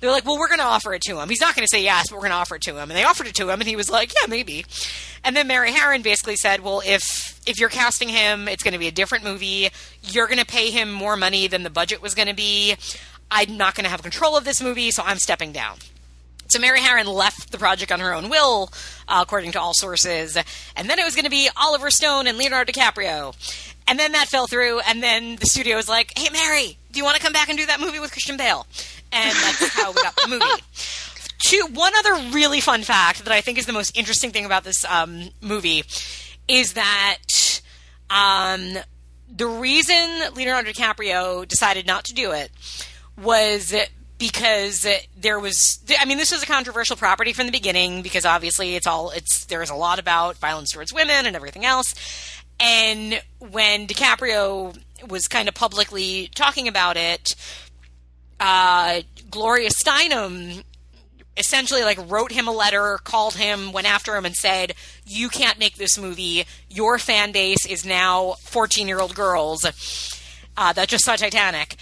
They're 0.00 0.10
like, 0.10 0.24
"Well, 0.24 0.38
we're 0.38 0.48
going 0.48 0.60
to 0.60 0.64
offer 0.64 0.94
it 0.94 1.02
to 1.02 1.18
him. 1.18 1.28
He's 1.28 1.40
not 1.40 1.54
going 1.54 1.66
to 1.66 1.70
say 1.74 1.82
yes, 1.82 2.06
but 2.08 2.16
we're 2.16 2.22
going 2.22 2.32
to 2.32 2.36
offer 2.36 2.56
it 2.56 2.62
to 2.62 2.72
him." 2.76 2.90
And 2.90 2.92
they 2.92 3.04
offered 3.04 3.26
it 3.26 3.34
to 3.36 3.48
him, 3.48 3.60
and 3.60 3.68
he 3.68 3.76
was 3.76 3.90
like, 3.90 4.12
"Yeah, 4.14 4.26
maybe." 4.28 4.64
And 5.22 5.34
then 5.36 5.46
Mary 5.46 5.70
Harron 5.70 6.02
basically 6.02 6.36
said, 6.36 6.60
"Well, 6.60 6.82
if 6.84 7.40
if 7.46 7.58
you're 7.58 7.68
casting 7.68 8.08
him, 8.08 8.48
it's 8.48 8.62
going 8.62 8.72
to 8.72 8.78
be 8.78 8.88
a 8.88 8.92
different 8.92 9.24
movie. 9.24 9.68
You're 10.02 10.26
going 10.26 10.38
to 10.38 10.46
pay 10.46 10.70
him 10.70 10.90
more 10.90 11.16
money 11.16 11.46
than 11.46 11.62
the 11.62 11.70
budget 11.70 12.00
was 12.02 12.14
going 12.14 12.28
to 12.28 12.34
be. 12.34 12.76
I'm 13.30 13.56
not 13.56 13.74
going 13.74 13.84
to 13.84 13.90
have 13.90 14.02
control 14.02 14.36
of 14.36 14.44
this 14.44 14.60
movie, 14.60 14.90
so 14.90 15.02
I'm 15.04 15.18
stepping 15.18 15.52
down." 15.52 15.78
So 16.48 16.58
Mary 16.58 16.80
Harron 16.80 17.06
left 17.06 17.50
the 17.50 17.58
project 17.58 17.90
on 17.90 18.00
her 18.00 18.14
own 18.14 18.28
will, 18.28 18.70
uh, 19.08 19.20
according 19.22 19.52
to 19.52 19.60
all 19.60 19.72
sources, 19.74 20.36
and 20.76 20.88
then 20.88 20.98
it 20.98 21.04
was 21.04 21.14
going 21.14 21.24
to 21.24 21.30
be 21.30 21.48
Oliver 21.56 21.90
Stone 21.90 22.26
and 22.26 22.36
Leonardo 22.38 22.70
DiCaprio. 22.70 23.34
And 23.86 23.98
then 23.98 24.12
that 24.12 24.28
fell 24.28 24.46
through, 24.46 24.80
and 24.80 25.02
then 25.02 25.36
the 25.36 25.46
studio 25.46 25.76
was 25.76 25.88
like, 25.88 26.16
"Hey, 26.16 26.28
Mary, 26.32 26.78
do 26.92 26.98
you 26.98 27.04
want 27.04 27.16
to 27.16 27.22
come 27.22 27.32
back 27.32 27.48
and 27.48 27.58
do 27.58 27.66
that 27.66 27.80
movie 27.80 28.00
with 28.00 28.12
Christian 28.12 28.36
Bale?" 28.36 28.66
And 29.12 29.34
that's 29.36 29.68
how 29.74 29.92
we 29.92 30.02
got 30.02 30.16
the 30.16 30.28
movie. 30.28 30.62
Two, 31.44 31.66
one 31.72 31.92
other 31.96 32.14
really 32.34 32.60
fun 32.60 32.82
fact 32.82 33.24
that 33.24 33.32
I 33.32 33.40
think 33.40 33.58
is 33.58 33.66
the 33.66 33.72
most 33.72 33.96
interesting 33.96 34.30
thing 34.30 34.46
about 34.46 34.64
this 34.64 34.84
um, 34.86 35.30
movie 35.42 35.84
is 36.48 36.74
that 36.74 37.62
um, 38.10 38.78
the 39.34 39.46
reason 39.46 40.34
Leonardo 40.34 40.70
DiCaprio 40.70 41.46
decided 41.46 41.86
not 41.86 42.04
to 42.04 42.14
do 42.14 42.32
it 42.32 42.50
was 43.22 43.74
because 44.18 44.86
there 45.16 45.38
was 45.38 45.80
I 45.98 46.04
mean 46.04 46.18
this 46.18 46.32
was 46.32 46.42
a 46.42 46.46
controversial 46.46 46.96
property 46.96 47.32
from 47.32 47.46
the 47.46 47.52
beginning 47.52 48.02
because 48.02 48.24
obviously 48.24 48.76
it's 48.76 48.86
all 48.86 49.10
it's 49.10 49.44
there's 49.46 49.70
a 49.70 49.74
lot 49.74 49.98
about 49.98 50.36
violence 50.36 50.72
towards 50.72 50.92
women 50.92 51.26
and 51.26 51.36
everything 51.36 51.64
else. 51.64 51.94
And 52.60 53.20
when 53.40 53.86
DiCaprio 53.88 54.78
was 55.08 55.26
kind 55.26 55.48
of 55.48 55.54
publicly 55.54 56.30
talking 56.34 56.68
about 56.68 56.96
it 56.96 57.34
uh, 58.40 59.02
Gloria 59.30 59.70
Steinem 59.70 60.64
essentially 61.36 61.82
like 61.82 61.98
wrote 62.08 62.32
him 62.32 62.46
a 62.46 62.52
letter, 62.52 62.98
called 63.02 63.34
him, 63.34 63.72
went 63.72 63.90
after 63.90 64.16
him, 64.16 64.24
and 64.24 64.34
said, 64.34 64.74
"You 65.04 65.28
can't 65.28 65.58
make 65.58 65.76
this 65.76 65.98
movie. 65.98 66.44
Your 66.68 66.98
fan 66.98 67.32
base 67.32 67.66
is 67.66 67.84
now 67.84 68.34
fourteen-year-old 68.42 69.14
girls. 69.14 69.64
Uh, 70.56 70.72
that 70.72 70.88
just 70.88 71.04
saw 71.04 71.16
Titanic, 71.16 71.76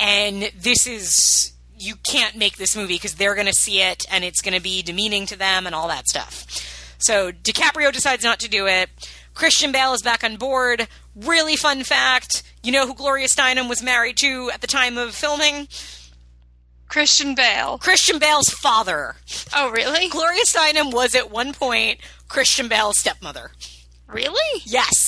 and 0.00 0.50
this 0.58 0.86
is." 0.86 1.52
You 1.78 1.96
can't 2.10 2.36
make 2.36 2.56
this 2.56 2.74
movie 2.74 2.94
because 2.94 3.16
they're 3.16 3.34
going 3.34 3.48
to 3.48 3.52
see 3.52 3.82
it 3.82 4.06
and 4.10 4.24
it's 4.24 4.40
going 4.40 4.54
to 4.54 4.62
be 4.62 4.80
demeaning 4.80 5.26
to 5.26 5.36
them 5.36 5.66
and 5.66 5.74
all 5.74 5.88
that 5.88 6.08
stuff. 6.08 6.46
So 6.96 7.32
DiCaprio 7.32 7.92
decides 7.92 8.24
not 8.24 8.40
to 8.40 8.48
do 8.48 8.66
it. 8.66 8.88
Christian 9.34 9.72
Bale 9.72 9.92
is 9.92 10.00
back 10.00 10.24
on 10.24 10.36
board. 10.36 10.88
Really 11.14 11.54
fun 11.54 11.84
fact 11.84 12.42
you 12.66 12.72
know 12.72 12.84
who 12.84 12.94
Gloria 12.94 13.28
Steinem 13.28 13.68
was 13.68 13.80
married 13.80 14.16
to 14.16 14.50
at 14.52 14.60
the 14.60 14.66
time 14.66 14.98
of 14.98 15.14
filming? 15.14 15.68
Christian 16.88 17.36
Bale. 17.36 17.78
Christian 17.78 18.18
Bale's 18.18 18.48
father. 18.48 19.14
Oh, 19.54 19.70
really? 19.70 20.08
Gloria 20.08 20.42
Steinem 20.44 20.92
was 20.92 21.14
at 21.14 21.30
one 21.30 21.52
point 21.52 22.00
Christian 22.28 22.66
Bale's 22.66 22.98
stepmother. 22.98 23.52
Really? 24.08 24.62
Yes. 24.64 25.05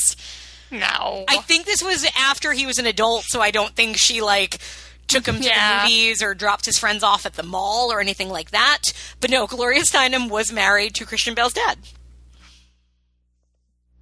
No. 0.71 1.25
I 1.29 1.39
think 1.39 1.67
this 1.67 1.83
was 1.83 2.07
after 2.17 2.53
he 2.53 2.67
was 2.67 2.79
an 2.79 2.87
adult, 2.87 3.25
so 3.25 3.41
I 3.41 3.51
don't 3.51 3.75
think 3.75 3.97
she 3.99 4.21
like 4.21 4.59
took 5.07 5.27
him 5.27 5.37
to 5.41 5.45
Yeah. 5.47 5.83
the 5.83 5.89
movies 5.89 6.23
or 6.23 6.35
dropped 6.35 6.67
his 6.67 6.79
friends 6.79 7.03
off 7.03 7.25
at 7.27 7.35
the 7.35 7.43
mall 7.43 7.91
or 7.91 8.01
anything 8.01 8.29
like 8.29 8.51
that. 8.51 8.93
But 9.21 9.31
no, 9.31 9.47
Gloria 9.47 9.83
Steinem 9.83 10.29
was 10.29 10.53
married 10.53 10.95
to 10.97 11.07
Christian 11.07 11.35
Bale's 11.35 11.55
dad. 11.55 11.79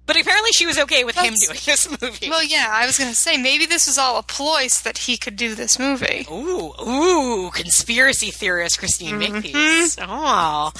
But 0.05 0.15
apparently 0.19 0.51
she 0.53 0.65
was 0.65 0.79
okay 0.79 1.03
with 1.03 1.17
him 1.17 1.33
doing 1.33 1.59
this 1.65 1.89
movie. 2.01 2.29
well, 2.29 2.43
yeah, 2.43 2.67
I 2.71 2.85
was 2.85 2.97
going 2.97 3.09
to 3.09 3.15
say 3.15 3.35
maybe 3.37 3.65
this 3.65 3.87
was 3.87 3.97
all 3.97 4.17
a 4.17 4.23
ploy 4.23 4.67
so 4.67 4.83
that 4.85 4.99
he 4.99 5.17
could 5.17 5.35
do 5.35 5.53
this 5.53 5.77
movie. 5.77 6.25
Ooh, 6.31 6.73
ooh, 6.81 7.51
conspiracy 7.51 8.31
theorist 8.31 8.79
Christine 8.79 9.19
mm-hmm. 9.19 9.33
Makepeace. 9.33 9.97
Oh. 10.01 10.71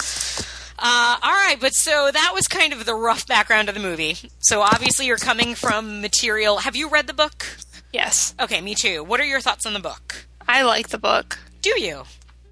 Uh, 0.79 1.17
all 1.23 1.31
right, 1.31 1.57
but 1.59 1.73
so 1.73 2.11
that 2.11 2.31
was 2.35 2.47
kind 2.47 2.71
of 2.71 2.85
the 2.85 2.93
rough 2.93 3.25
background 3.25 3.67
of 3.67 3.75
the 3.75 3.81
movie. 3.81 4.15
So 4.39 4.61
obviously 4.61 5.07
you're 5.07 5.17
coming 5.17 5.55
from 5.55 6.01
material. 6.01 6.57
Have 6.57 6.75
you 6.75 6.87
read 6.89 7.07
the 7.07 7.13
book? 7.13 7.45
Yes. 7.91 8.35
Okay, 8.39 8.61
me 8.61 8.75
too. 8.75 9.03
What 9.03 9.19
are 9.19 9.25
your 9.25 9.41
thoughts 9.41 9.65
on 9.65 9.73
the 9.73 9.79
book? 9.79 10.27
I 10.47 10.61
like 10.63 10.89
the 10.89 10.97
book. 10.99 11.39
Do 11.61 11.81
you? 11.81 12.03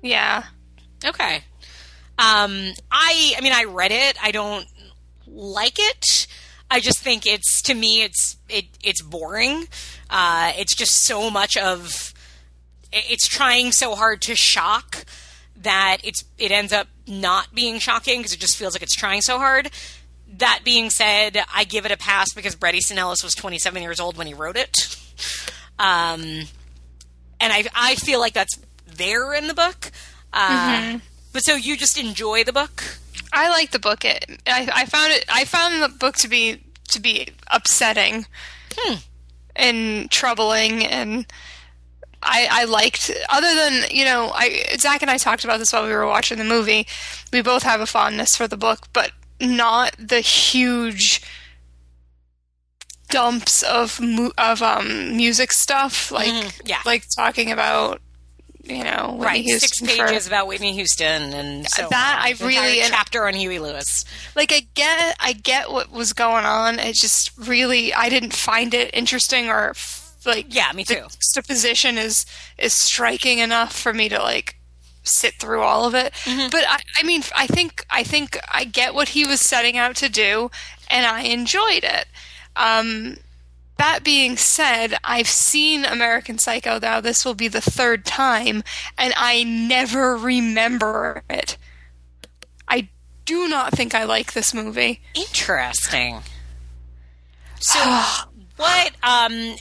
Yeah. 0.01 0.43
Okay. 1.05 1.43
Um, 2.17 2.71
I, 2.91 3.33
I 3.37 3.41
mean, 3.41 3.53
I 3.53 3.65
read 3.65 3.91
it. 3.91 4.17
I 4.23 4.31
don't 4.31 4.65
like 5.27 5.77
it. 5.77 6.27
I 6.71 6.79
just 6.79 6.99
think 6.99 7.27
it's 7.27 7.61
to 7.63 7.73
me, 7.73 8.01
it's 8.01 8.37
it, 8.49 8.65
it's 8.83 9.01
boring. 9.01 9.67
Uh, 10.09 10.51
it's 10.57 10.75
just 10.75 11.03
so 11.03 11.29
much 11.29 11.57
of. 11.57 12.13
It's 12.91 13.27
trying 13.27 13.71
so 13.71 13.93
hard 13.93 14.21
to 14.23 14.35
shock 14.35 15.05
that 15.57 15.97
it's 16.03 16.23
it 16.37 16.51
ends 16.51 16.73
up 16.73 16.87
not 17.07 17.53
being 17.53 17.79
shocking 17.79 18.19
because 18.19 18.33
it 18.33 18.39
just 18.39 18.57
feels 18.57 18.73
like 18.73 18.81
it's 18.83 18.95
trying 18.95 19.21
so 19.21 19.37
hard. 19.37 19.69
That 20.37 20.61
being 20.63 20.89
said, 20.89 21.37
I 21.53 21.63
give 21.63 21.85
it 21.85 21.91
a 21.91 21.97
pass 21.97 22.33
because 22.33 22.55
Bret 22.55 22.75
Easton 22.75 22.97
Ellis 22.97 23.23
was 23.23 23.33
27 23.35 23.81
years 23.81 23.99
old 23.99 24.17
when 24.17 24.27
he 24.27 24.33
wrote 24.33 24.57
it. 24.57 24.75
Um, 25.79 26.21
and 27.39 27.53
I 27.53 27.65
I 27.75 27.95
feel 27.95 28.19
like 28.19 28.33
that's 28.33 28.57
there 28.87 29.33
in 29.33 29.47
the 29.47 29.53
book. 29.53 29.91
Uh, 30.33 30.99
But 31.31 31.39
so 31.41 31.55
you 31.55 31.77
just 31.77 31.97
enjoy 31.97 32.43
the 32.43 32.53
book? 32.53 32.83
I 33.33 33.49
like 33.49 33.71
the 33.71 33.79
book. 33.79 34.05
It, 34.05 34.25
I, 34.47 34.69
I 34.73 34.85
found 34.85 35.11
it. 35.13 35.25
I 35.29 35.45
found 35.45 35.81
the 35.81 35.89
book 35.89 36.15
to 36.17 36.27
be 36.29 36.61
to 36.89 36.99
be 37.01 37.29
upsetting 37.51 38.25
and 39.55 40.09
troubling, 40.11 40.85
and 40.85 41.25
I, 42.25 42.47
I 42.51 42.63
liked. 42.65 43.11
Other 43.29 43.53
than 43.55 43.83
you 43.91 44.03
know, 44.05 44.31
I 44.33 44.75
Zach 44.77 45.01
and 45.01 45.11
I 45.11 45.17
talked 45.17 45.43
about 45.43 45.59
this 45.59 45.71
while 45.71 45.85
we 45.85 45.91
were 45.93 46.05
watching 46.07 46.37
the 46.37 46.43
movie. 46.43 46.87
We 47.31 47.41
both 47.41 47.63
have 47.63 47.81
a 47.81 47.85
fondness 47.85 48.35
for 48.35 48.47
the 48.47 48.57
book, 48.57 48.87
but 48.93 49.11
not 49.39 49.95
the 49.99 50.19
huge 50.21 51.21
dumps 53.09 53.61
of 53.63 53.99
mu- 54.01 54.31
of 54.37 54.61
um 54.61 55.15
music 55.15 55.51
stuff 55.53 56.11
like 56.11 56.27
Mhm, 56.31 56.61
yeah. 56.65 56.79
like 56.85 57.05
talking 57.15 57.51
about 57.51 58.01
you 58.63 58.83
know 58.83 59.09
Whitney 59.11 59.25
right, 59.25 59.43
Houston 59.45 59.87
six 59.87 59.95
for- 59.97 60.07
pages 60.07 60.25
about 60.27 60.47
Whitney 60.47 60.73
Houston 60.73 61.33
and 61.33 61.69
so 61.69 61.87
That 61.91 62.17
on. 62.19 62.25
I 62.25 62.29
entire 62.29 62.47
really- 62.47 62.81
and- 62.81 62.91
chapter 62.91 63.27
on 63.27 63.35
Huey 63.35 63.59
Lewis. 63.59 64.05
like 64.35 64.51
I 64.51 64.65
get 64.73 65.15
I 65.19 65.33
get 65.33 65.71
what 65.71 65.91
was 65.91 66.13
going 66.13 66.45
on. 66.45 66.79
It 66.79 66.93
just 66.93 67.31
really 67.37 67.93
I 67.93 68.09
didn't 68.09 68.33
find 68.33 68.73
it 68.73 68.89
interesting 68.93 69.49
or 69.49 69.69
f- 69.71 70.04
like 70.25 70.53
Yeah, 70.53 70.71
me 70.73 70.83
the 70.83 70.95
too. 70.95 71.01
juxtaposition 71.01 71.97
is 71.97 72.25
is 72.57 72.73
striking 72.73 73.39
enough 73.39 73.77
for 73.77 73.93
me 73.93 74.09
to 74.09 74.19
like 74.19 74.55
sit 75.03 75.35
through 75.35 75.61
all 75.61 75.85
of 75.85 75.93
it. 75.95 76.13
Mm-hmm. 76.25 76.49
But 76.49 76.63
I, 76.67 76.79
I 76.99 77.03
mean 77.03 77.23
I 77.35 77.47
think 77.47 77.85
I 77.89 78.03
think 78.03 78.39
I 78.51 78.63
get 78.65 78.93
what 78.93 79.09
he 79.09 79.25
was 79.25 79.41
setting 79.41 79.77
out 79.77 79.95
to 79.97 80.09
do 80.09 80.49
and 80.89 81.05
I 81.05 81.21
enjoyed 81.21 81.83
it. 81.83 82.05
Um 82.55 83.17
that 83.77 84.05
being 84.05 84.37
said, 84.37 84.97
I've 85.03 85.27
seen 85.27 85.83
American 85.83 86.37
Psycho 86.37 86.79
now. 86.79 87.01
This 87.01 87.25
will 87.25 87.33
be 87.33 87.49
the 87.49 87.59
third 87.59 88.05
time, 88.05 88.63
and 88.97 89.13
I 89.17 89.43
never 89.43 90.15
remember 90.15 91.23
it. 91.29 91.57
I 92.69 92.87
do 93.25 93.49
not 93.49 93.73
think 93.73 93.93
I 93.93 94.05
like 94.05 94.31
this 94.31 94.53
movie. 94.53 95.01
Interesting. 95.13 96.21
So 97.59 97.79
what 98.57 98.91
um 99.03 99.55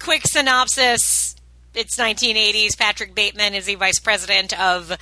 quick 0.00 0.22
synopsis 0.26 1.36
it's 1.74 1.96
1980s 1.96 2.76
Patrick 2.76 3.14
Bateman 3.14 3.54
is 3.54 3.66
the 3.66 3.76
vice 3.76 4.00
president 4.00 4.58
of 4.60 4.96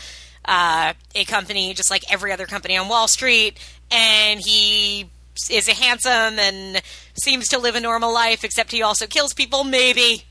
uh, 0.44 0.92
a 1.14 1.24
company 1.24 1.72
just 1.74 1.90
like 1.90 2.10
every 2.12 2.32
other 2.32 2.46
company 2.46 2.76
on 2.76 2.88
Wall 2.88 3.08
Street, 3.08 3.58
and 3.90 4.40
he 4.40 5.08
is 5.50 5.68
a 5.68 5.74
handsome 5.74 6.38
and 6.38 6.82
seems 7.14 7.48
to 7.48 7.58
live 7.58 7.74
a 7.74 7.80
normal 7.80 8.12
life, 8.12 8.44
except 8.44 8.72
he 8.72 8.82
also 8.82 9.06
kills 9.06 9.32
people, 9.32 9.64
maybe. 9.64 10.24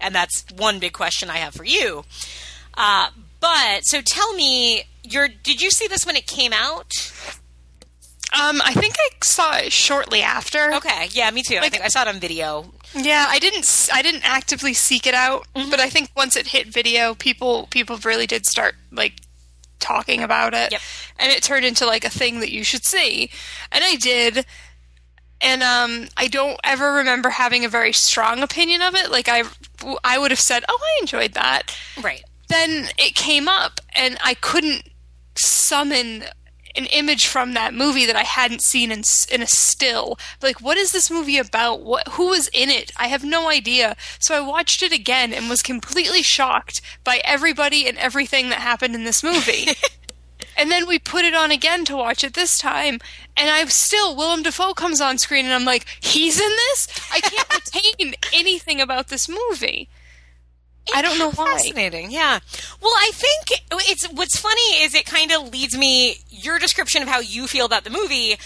And 0.00 0.14
that's 0.14 0.44
one 0.56 0.78
big 0.78 0.92
question 0.92 1.30
I 1.30 1.36
have 1.36 1.54
for 1.54 1.64
you. 1.64 2.04
Uh, 2.74 3.10
but 3.40 3.82
so 3.82 4.00
tell 4.04 4.32
me, 4.34 4.84
your 5.04 5.28
did 5.28 5.60
you 5.60 5.70
see 5.70 5.86
this 5.86 6.04
when 6.04 6.16
it 6.16 6.26
came 6.26 6.52
out? 6.52 6.92
Um, 8.48 8.60
I 8.64 8.74
think 8.74 8.94
I 8.98 9.08
saw 9.22 9.56
it 9.56 9.72
shortly 9.72 10.22
after. 10.22 10.72
Okay, 10.74 11.08
yeah, 11.12 11.30
me 11.30 11.42
too. 11.42 11.58
I 11.60 11.68
think 11.68 11.82
I 11.84 11.88
saw 11.88 12.02
it 12.02 12.08
on 12.08 12.18
video. 12.20 12.72
Yeah, 12.94 13.26
I 13.28 13.38
didn't. 13.38 13.88
I 13.92 14.02
didn't 14.02 14.22
actively 14.28 14.74
seek 14.74 15.06
it 15.06 15.14
out, 15.14 15.46
but 15.54 15.80
I 15.80 15.88
think 15.88 16.10
once 16.16 16.36
it 16.36 16.48
hit 16.48 16.66
video, 16.68 17.14
people 17.14 17.66
people 17.70 17.96
really 18.04 18.26
did 18.26 18.46
start 18.46 18.74
like 18.90 19.14
talking 19.78 20.22
about 20.22 20.54
it, 20.54 20.72
Yep. 20.72 20.80
and 21.18 21.32
it 21.32 21.42
turned 21.42 21.64
into 21.64 21.86
like 21.86 22.04
a 22.04 22.10
thing 22.10 22.40
that 22.40 22.50
you 22.52 22.64
should 22.64 22.84
see, 22.84 23.30
and 23.70 23.82
I 23.84 23.96
did. 23.96 24.44
And 25.44 25.62
um, 25.64 26.06
I 26.16 26.28
don't 26.28 26.60
ever 26.62 26.92
remember 26.92 27.28
having 27.30 27.64
a 27.64 27.68
very 27.68 27.92
strong 27.92 28.42
opinion 28.44 28.80
of 28.80 28.94
it. 28.94 29.10
Like 29.10 29.28
I, 29.28 29.42
I 30.04 30.16
would 30.18 30.30
have 30.30 30.38
said, 30.40 30.64
"Oh, 30.68 30.78
I 30.80 30.98
enjoyed 31.00 31.32
that." 31.34 31.76
Right. 32.00 32.22
then 32.48 32.88
it 32.98 33.14
came 33.14 33.48
up 33.48 33.80
and 33.96 34.18
I 34.22 34.34
couldn't 34.34 34.82
summon 35.36 36.24
an 36.74 36.86
image 36.86 37.26
from 37.26 37.54
that 37.54 37.74
movie 37.74 38.06
that 38.06 38.16
I 38.16 38.22
hadn't 38.22 38.62
seen 38.62 38.90
in, 38.90 39.02
in 39.30 39.42
a 39.42 39.46
still. 39.46 40.18
Like, 40.40 40.60
what 40.60 40.76
is 40.76 40.92
this 40.92 41.10
movie 41.10 41.38
about? 41.38 41.82
What 41.82 42.08
who 42.08 42.28
was 42.28 42.48
in 42.48 42.68
it? 42.70 42.92
I 42.96 43.08
have 43.08 43.24
no 43.24 43.48
idea. 43.48 43.96
So 44.18 44.34
I 44.34 44.40
watched 44.46 44.82
it 44.82 44.92
again 44.92 45.32
and 45.32 45.48
was 45.48 45.62
completely 45.62 46.22
shocked 46.22 46.80
by 47.04 47.20
everybody 47.24 47.86
and 47.86 47.98
everything 47.98 48.48
that 48.50 48.60
happened 48.60 48.94
in 48.94 49.04
this 49.04 49.22
movie. 49.22 49.68
and 50.56 50.70
then 50.70 50.86
we 50.86 50.98
put 50.98 51.24
it 51.24 51.34
on 51.34 51.50
again 51.50 51.84
to 51.86 51.96
watch 51.96 52.24
it 52.24 52.34
this 52.34 52.58
time, 52.58 52.98
and 53.36 53.50
I'm 53.50 53.68
still 53.68 54.16
Willem 54.16 54.42
Dafoe 54.42 54.74
comes 54.74 55.00
on 55.00 55.18
screen, 55.18 55.44
and 55.44 55.54
I'm 55.54 55.64
like, 55.64 55.86
he's 56.00 56.40
in 56.40 56.50
this. 56.50 56.88
I 57.12 57.20
can't 57.20 57.54
retain 57.74 58.14
anything 58.32 58.80
about 58.80 59.08
this 59.08 59.28
movie. 59.28 59.88
I 60.94 61.02
don't 61.02 61.18
know 61.18 61.30
why. 61.30 61.52
Fascinating. 61.52 62.10
Yeah. 62.10 62.38
Well, 62.80 62.92
I 62.96 63.10
think 63.12 63.60
it's 63.88 64.04
what's 64.10 64.38
funny 64.38 64.82
is 64.82 64.94
it 64.94 65.06
kind 65.06 65.30
of 65.32 65.52
leads 65.52 65.76
me. 65.76 66.16
Your 66.30 66.58
description 66.58 67.02
of 67.02 67.08
how 67.08 67.20
you 67.20 67.46
feel 67.46 67.66
about 67.66 67.84
the 67.84 67.90
movie 67.90 68.36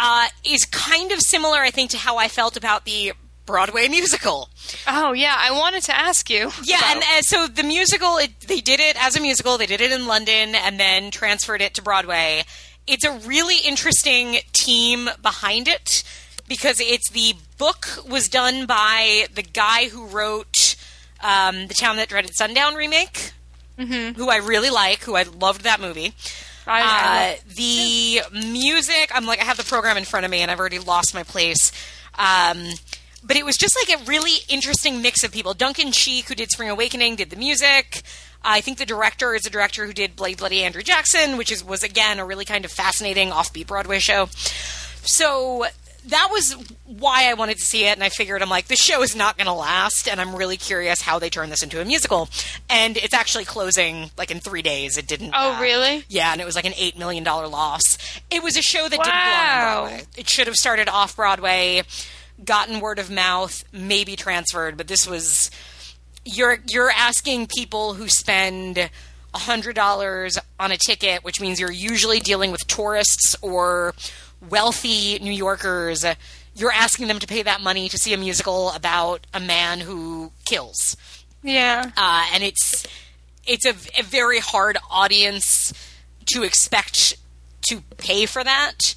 uh, 0.00 0.26
is 0.44 0.64
kind 0.64 1.12
of 1.12 1.20
similar, 1.20 1.58
I 1.58 1.70
think, 1.70 1.90
to 1.92 1.98
how 1.98 2.16
I 2.16 2.28
felt 2.28 2.56
about 2.56 2.84
the 2.84 3.12
Broadway 3.46 3.88
musical. 3.88 4.50
Oh 4.86 5.12
yeah, 5.12 5.34
I 5.38 5.50
wanted 5.52 5.82
to 5.84 5.96
ask 5.96 6.28
you. 6.28 6.50
Yeah, 6.64 6.78
about- 6.78 6.96
and 6.96 7.02
uh, 7.02 7.22
so 7.22 7.46
the 7.46 7.62
musical, 7.62 8.18
it, 8.18 8.38
they 8.40 8.60
did 8.60 8.78
it 8.80 9.02
as 9.02 9.16
a 9.16 9.20
musical. 9.20 9.56
They 9.56 9.64
did 9.66 9.80
it 9.80 9.90
in 9.90 10.06
London 10.06 10.54
and 10.54 10.78
then 10.78 11.10
transferred 11.10 11.62
it 11.62 11.72
to 11.74 11.82
Broadway. 11.82 12.42
It's 12.86 13.04
a 13.04 13.12
really 13.12 13.56
interesting 13.66 14.38
team 14.52 15.08
behind 15.22 15.66
it 15.68 16.02
because 16.46 16.80
it's 16.80 17.10
the 17.10 17.34
book 17.56 17.86
was 18.08 18.28
done 18.28 18.66
by 18.66 19.26
the 19.34 19.42
guy 19.42 19.88
who 19.88 20.06
wrote 20.06 20.57
um, 21.22 21.66
the 21.66 21.74
Town 21.74 21.96
That 21.96 22.08
Dreaded 22.08 22.34
Sundown 22.34 22.74
remake, 22.74 23.32
who 23.76 24.28
I 24.28 24.36
really 24.38 24.70
like, 24.70 25.00
who 25.04 25.14
I 25.16 25.22
loved 25.22 25.62
that 25.62 25.80
movie. 25.80 26.12
I, 26.66 26.80
I 26.82 27.34
Uh, 27.34 27.52
the 27.54 28.20
music, 28.50 29.10
I'm 29.14 29.24
like, 29.24 29.40
I 29.40 29.44
have 29.44 29.56
the 29.56 29.64
program 29.64 29.96
in 29.96 30.04
front 30.04 30.24
of 30.26 30.30
me 30.30 30.40
and 30.40 30.50
I've 30.50 30.58
already 30.60 30.78
lost 30.78 31.14
my 31.14 31.22
place. 31.22 31.72
Um, 32.18 32.70
but 33.22 33.36
it 33.36 33.44
was 33.44 33.56
just 33.56 33.76
like 33.76 34.00
a 34.00 34.04
really 34.04 34.38
interesting 34.48 35.00
mix 35.00 35.24
of 35.24 35.32
people. 35.32 35.54
Duncan 35.54 35.92
Sheik, 35.92 36.28
who 36.28 36.34
did 36.34 36.50
Spring 36.50 36.68
Awakening, 36.68 37.16
did 37.16 37.30
the 37.30 37.36
music. 37.36 38.02
I 38.42 38.60
think 38.60 38.78
the 38.78 38.86
director 38.86 39.34
is 39.34 39.46
a 39.46 39.50
director 39.50 39.86
who 39.86 39.92
did 39.92 40.14
Blade 40.14 40.38
Bloody 40.38 40.62
Andrew 40.62 40.82
Jackson, 40.82 41.36
which 41.36 41.50
is 41.50 41.64
was 41.64 41.82
again 41.82 42.18
a 42.18 42.24
really 42.24 42.44
kind 42.44 42.64
of 42.64 42.70
fascinating 42.70 43.30
offbeat 43.30 43.66
Broadway 43.66 43.98
show. 43.98 44.28
So 45.02 45.66
that 46.06 46.28
was 46.30 46.54
why 46.86 47.28
I 47.30 47.34
wanted 47.34 47.58
to 47.58 47.64
see 47.64 47.84
it, 47.86 47.92
and 47.94 48.02
I 48.02 48.08
figured 48.08 48.40
I'm 48.42 48.48
like, 48.48 48.68
this 48.68 48.78
show 48.80 49.02
is 49.02 49.14
not 49.14 49.36
going 49.36 49.46
to 49.46 49.52
last, 49.52 50.08
and 50.08 50.20
I'm 50.20 50.34
really 50.34 50.56
curious 50.56 51.02
how 51.02 51.18
they 51.18 51.28
turn 51.28 51.50
this 51.50 51.62
into 51.62 51.80
a 51.80 51.84
musical. 51.84 52.28
And 52.70 52.96
it's 52.96 53.12
actually 53.14 53.44
closing 53.44 54.10
like 54.16 54.30
in 54.30 54.40
three 54.40 54.62
days. 54.62 54.96
It 54.96 55.06
didn't. 55.06 55.34
Oh, 55.36 55.56
uh, 55.56 55.60
really? 55.60 56.04
yeah, 56.08 56.32
and 56.32 56.40
it 56.40 56.44
was 56.44 56.54
like 56.56 56.64
an 56.64 56.74
eight 56.76 56.96
million 56.98 57.24
dollar 57.24 57.46
loss. 57.48 57.98
It 58.30 58.42
was 58.42 58.56
a 58.56 58.62
show 58.62 58.84
that 58.84 58.90
didn't 58.90 59.06
Wow. 59.06 59.74
belong 59.74 59.82
on 59.84 59.88
Broadway. 59.90 60.06
It 60.16 60.28
should 60.28 60.46
have 60.46 60.56
started 60.56 60.88
off 60.88 61.16
Broadway, 61.16 61.82
gotten 62.44 62.80
word 62.80 62.98
of 62.98 63.10
mouth, 63.10 63.64
maybe 63.72 64.16
transferred, 64.16 64.76
but 64.76 64.88
this 64.88 65.06
was 65.06 65.50
you're 66.24 66.58
you're 66.68 66.90
asking 66.90 67.46
people 67.48 67.94
who 67.94 68.08
spend 68.08 68.90
hundred 69.34 69.74
dollars 69.76 70.38
on 70.58 70.72
a 70.72 70.76
ticket, 70.76 71.22
which 71.22 71.40
means 71.40 71.60
you're 71.60 71.70
usually 71.70 72.18
dealing 72.18 72.50
with 72.50 72.66
tourists 72.66 73.36
or 73.42 73.94
wealthy 74.48 75.18
New 75.18 75.32
Yorkers. 75.32 76.04
You're 76.54 76.72
asking 76.72 77.08
them 77.08 77.18
to 77.20 77.26
pay 77.26 77.42
that 77.42 77.60
money 77.60 77.88
to 77.88 77.96
see 77.98 78.12
a 78.12 78.18
musical 78.18 78.70
about 78.72 79.26
a 79.32 79.40
man 79.40 79.80
who 79.80 80.32
kills 80.44 80.96
yeah. 81.42 81.90
uh, 81.96 82.26
and 82.34 82.42
it's 82.42 82.86
it's 83.46 83.66
a, 83.66 84.00
a 84.00 84.02
very 84.02 84.38
hard 84.38 84.76
audience 84.90 85.72
to 86.26 86.42
expect 86.42 87.16
to 87.62 87.80
pay 87.96 88.26
for 88.26 88.44
that. 88.44 88.94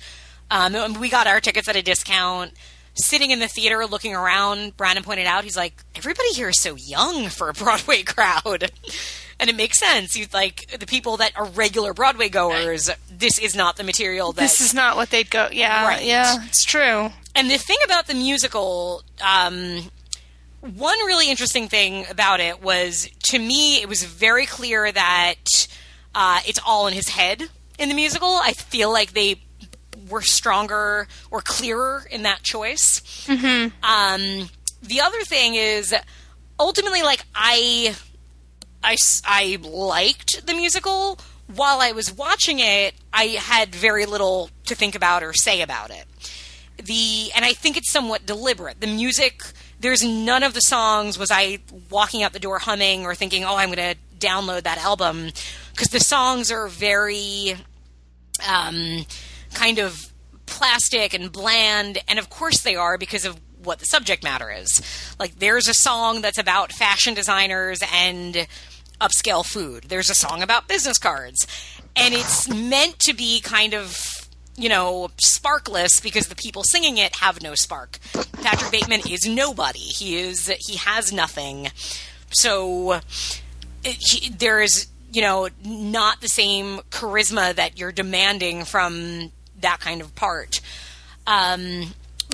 Um, 0.50 1.00
we 1.00 1.10
got 1.10 1.28
our 1.28 1.40
tickets 1.40 1.70
at 1.70 1.76
a 1.76 1.82
discount. 1.82 2.52
Sitting 2.94 3.32
in 3.32 3.40
the 3.40 3.48
theater, 3.48 3.86
looking 3.86 4.14
around, 4.14 4.76
Brandon 4.76 5.04
pointed 5.04 5.26
out, 5.26 5.46
he's 5.46 5.56
like, 5.56 5.82
"Everybody 5.96 6.30
here 6.30 6.50
is 6.50 6.60
so 6.60 6.76
young 6.76 7.30
for 7.30 7.48
a 7.48 7.54
Broadway 7.54 8.04
crowd," 8.04 8.72
and 9.42 9.50
it 9.50 9.56
makes 9.58 9.78
sense. 9.80 10.14
He's 10.14 10.34
like, 10.34 10.68
the 10.80 10.86
people 10.86 11.18
that 11.18 11.36
are 11.36 11.46
regular 11.46 11.94
Broadway 11.94 12.30
goers, 12.30 12.90
this 13.12 13.38
is 13.40 13.56
not 13.56 13.76
the 13.76 13.84
material 13.84 14.32
that 14.32 14.40
This 14.42 14.62
is 14.62 14.74
not 14.74 14.96
what 14.96 15.10
they'd 15.10 15.30
go. 15.30 15.50
Yeah, 15.52 15.86
Right. 15.86 16.06
yeah, 16.06 16.38
it's 16.48 16.64
true. 16.64 17.10
and 17.36 17.50
the 17.52 17.58
thing 17.58 17.78
about 17.84 18.08
the 18.08 18.14
musical, 18.14 19.04
um, 19.20 19.92
one 20.62 20.98
really 21.08 21.30
interesting 21.30 21.68
thing 21.68 22.06
about 22.10 22.40
it 22.40 22.62
was, 22.64 23.10
to 23.24 23.40
me, 23.40 23.82
it 23.82 23.90
was 23.90 24.04
very 24.04 24.46
clear 24.46 24.90
that 24.92 25.36
uh, 26.16 26.40
it's 26.48 26.60
all 26.66 26.88
in 26.88 26.94
his 26.94 27.10
head 27.10 27.44
in 27.80 27.90
the 27.90 27.96
musical. 27.96 28.30
I 28.44 28.54
feel 28.54 28.92
like 28.92 29.14
they 29.14 29.42
were 30.10 30.22
stronger 30.22 31.08
or 31.32 31.42
clearer 31.42 32.06
in 32.12 32.24
that 32.24 32.44
choice. 32.44 33.02
Um, 33.28 34.50
the 34.84 35.00
other 35.02 35.22
thing 35.22 35.56
is, 35.56 35.96
ultimately, 36.60 37.02
like 37.02 37.24
I, 37.34 37.96
I, 38.84 38.98
I 39.26 39.58
liked 39.62 40.46
the 40.46 40.54
musical. 40.54 41.20
While 41.54 41.82
I 41.82 41.92
was 41.92 42.14
watching 42.14 42.60
it, 42.60 42.96
I 43.12 43.26
had 43.26 43.76
very 43.76 44.06
little 44.06 44.50
to 44.66 44.76
think 44.76 44.96
about 44.96 45.22
or 45.22 45.34
say 45.34 45.62
about 45.62 45.92
it 45.92 46.06
the 46.86 47.32
and 47.36 47.46
I 47.46 47.54
think 47.54 47.78
it's 47.78 47.92
somewhat 47.92 48.26
deliberate. 48.26 48.80
The 48.82 48.88
music, 48.88 49.42
there's 49.80 50.04
none 50.04 50.44
of 50.44 50.54
the 50.54 50.62
songs 50.62 51.18
was 51.18 51.32
I 51.32 51.60
walking 51.90 52.24
out 52.24 52.34
the 52.34 52.40
door 52.40 52.60
humming 52.60 53.06
or 53.06 53.16
thinking, 53.16 53.44
"Oh, 53.44 53.56
I'm 53.56 53.72
going 53.72 53.96
to 53.96 54.26
download 54.26 54.64
that 54.64 54.78
album," 54.78 55.32
because 55.72 55.90
the 55.90 56.00
songs 56.00 56.52
are 56.52 56.68
very 56.68 57.56
um, 58.48 59.06
kind 59.54 59.80
of 59.80 60.12
plastic 60.46 61.14
and 61.14 61.32
bland, 61.32 62.00
and 62.08 62.20
of 62.20 62.30
course 62.30 62.62
they 62.62 62.76
are 62.76 62.98
because 62.98 63.26
of 63.26 63.40
what 63.64 63.80
the 63.80 63.86
subject 63.86 64.24
matter 64.24 64.50
is. 64.50 64.82
Like, 65.20 65.38
there's 65.38 65.68
a 65.68 65.74
song 65.74 66.22
that's 66.22 66.40
about 66.40 66.72
fashion 66.72 67.14
designers 67.14 67.80
and 67.94 68.48
upscale 69.02 69.46
food. 69.46 69.86
There's 69.90 70.10
a 70.10 70.16
song 70.16 70.42
about 70.42 70.68
business 70.68 70.98
cards, 70.98 71.48
and 71.96 72.14
it's 72.14 72.48
meant 72.48 73.00
to 73.00 73.14
be 73.14 73.42
kind 73.42 73.74
of 73.74 73.98
you 74.58 74.70
know, 74.70 75.10
sparkless 75.18 76.02
because 76.02 76.28
the 76.28 76.36
people 76.36 76.64
singing 76.64 76.98
it 76.98 77.16
have 77.16 77.42
no 77.42 77.56
spark. 77.56 77.98
Patrick 78.44 78.72
Bateman 78.72 79.02
is 79.10 79.26
nobody. 79.26 79.80
He 79.80 80.18
is 80.18 80.54
he 80.60 80.78
has 80.78 81.12
nothing. 81.12 81.70
So 82.32 83.00
it, 83.84 83.98
he, 84.00 84.30
there 84.30 84.62
is, 84.62 84.88
you 85.12 85.22
know, 85.22 85.50
not 85.66 86.22
the 86.22 86.28
same 86.28 86.80
charisma 86.90 87.56
that 87.56 87.80
you're 87.80 87.92
demanding 87.92 88.66
from 88.66 89.32
that 89.62 89.80
kind 89.80 90.02
of 90.02 90.14
part. 90.16 90.62
Um, 91.26 91.94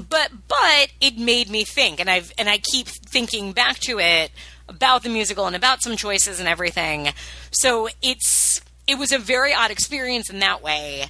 but 0.09 0.31
but 0.47 0.89
it 1.01 1.17
made 1.17 1.49
me 1.49 1.63
think, 1.63 1.99
and 1.99 2.09
I've 2.09 2.31
and 2.37 2.49
I 2.49 2.57
keep 2.57 2.87
thinking 2.87 3.53
back 3.53 3.79
to 3.81 3.99
it 3.99 4.31
about 4.69 5.03
the 5.03 5.09
musical 5.09 5.47
and 5.47 5.55
about 5.55 5.81
some 5.81 5.95
choices 5.95 6.39
and 6.39 6.47
everything. 6.47 7.09
So 7.51 7.89
it's 8.01 8.61
it 8.87 8.97
was 8.97 9.11
a 9.11 9.19
very 9.19 9.53
odd 9.53 9.71
experience 9.71 10.29
in 10.29 10.39
that 10.39 10.61
way. 10.63 11.05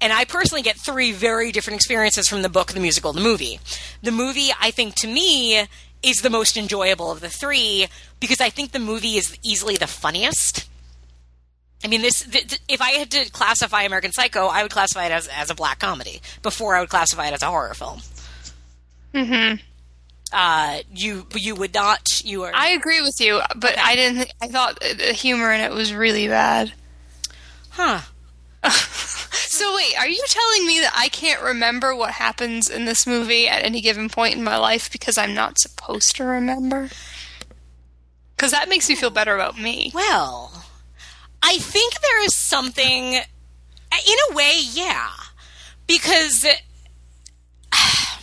And 0.00 0.12
I 0.12 0.24
personally 0.24 0.62
get 0.62 0.76
three 0.78 1.12
very 1.12 1.52
different 1.52 1.76
experiences 1.76 2.26
from 2.26 2.42
the 2.42 2.48
book, 2.48 2.72
the 2.72 2.80
musical, 2.80 3.12
the 3.12 3.20
movie. 3.20 3.60
The 4.02 4.10
movie, 4.10 4.48
I 4.58 4.70
think, 4.70 4.94
to 4.96 5.06
me, 5.06 5.66
is 6.02 6.22
the 6.22 6.30
most 6.30 6.56
enjoyable 6.56 7.10
of 7.10 7.20
the 7.20 7.28
three 7.28 7.86
because 8.18 8.40
I 8.40 8.48
think 8.48 8.72
the 8.72 8.78
movie 8.78 9.16
is 9.16 9.36
easily 9.42 9.76
the 9.76 9.86
funniest. 9.86 10.66
I 11.84 11.88
mean, 11.88 12.02
this. 12.02 12.22
Th- 12.22 12.60
if 12.68 12.80
I 12.80 12.90
had 12.90 13.10
to 13.12 13.30
classify 13.30 13.82
American 13.82 14.12
Psycho, 14.12 14.46
I 14.46 14.62
would 14.62 14.72
classify 14.72 15.06
it 15.06 15.12
as 15.12 15.28
as 15.28 15.50
a 15.50 15.54
black 15.54 15.78
comedy 15.78 16.20
before 16.42 16.74
I 16.76 16.80
would 16.80 16.90
classify 16.90 17.28
it 17.28 17.32
as 17.32 17.42
a 17.42 17.46
horror 17.46 17.74
film. 17.74 18.00
Mm-hmm. 19.14 19.62
Uh, 20.32 20.80
you 20.94 21.26
you 21.34 21.54
would 21.56 21.74
not. 21.74 22.06
You 22.24 22.44
are. 22.44 22.52
I 22.54 22.68
agree 22.68 23.00
with 23.00 23.20
you, 23.20 23.40
but 23.56 23.76
I 23.78 23.96
didn't. 23.96 24.18
Think, 24.18 24.32
I 24.40 24.46
thought 24.48 24.80
the 24.80 25.12
humor 25.12 25.52
in 25.52 25.60
it 25.60 25.72
was 25.72 25.92
really 25.92 26.28
bad. 26.28 26.72
huh. 27.70 28.00
So 29.50 29.74
wait, 29.76 29.94
are 29.98 30.08
you 30.08 30.22
telling 30.28 30.66
me 30.66 30.80
that 30.80 30.94
I 30.96 31.08
can't 31.08 31.42
remember 31.42 31.94
what 31.94 32.12
happens 32.12 32.70
in 32.70 32.84
this 32.84 33.06
movie 33.06 33.46
at 33.46 33.62
any 33.64 33.80
given 33.80 34.08
point 34.08 34.34
in 34.36 34.42
my 34.44 34.56
life 34.56 34.90
because 34.90 35.18
I'm 35.18 35.34
not 35.34 35.58
supposed 35.58 36.16
to 36.16 36.24
remember? 36.24 36.88
Because 38.36 38.52
that 38.52 38.68
makes 38.70 38.88
me 38.88 38.94
feel 38.94 39.10
better 39.10 39.34
about 39.34 39.58
me. 39.58 39.90
Well, 39.92 40.64
I 41.42 41.58
think 41.58 42.00
there 42.00 42.24
is 42.24 42.34
something, 42.34 43.14
in 43.14 43.22
a 44.30 44.34
way, 44.34 44.60
yeah, 44.72 45.10
because 45.86 46.46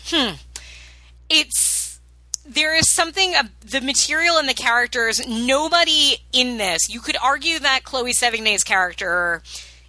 hmm, 0.05 0.36
it's 1.30 1.76
there 2.48 2.76
is 2.76 2.89
something 2.89 3.36
of 3.36 3.50
the 3.62 3.82
material 3.82 4.38
and 4.38 4.48
the 4.48 4.54
characters. 4.54 5.26
Nobody 5.28 6.18
in 6.32 6.58
this, 6.58 6.89
you 6.89 7.00
could 7.00 7.18
argue 7.22 7.60
that 7.60 7.84
Chloe 7.84 8.14
Sevigny's 8.14 8.64
character 8.64 9.41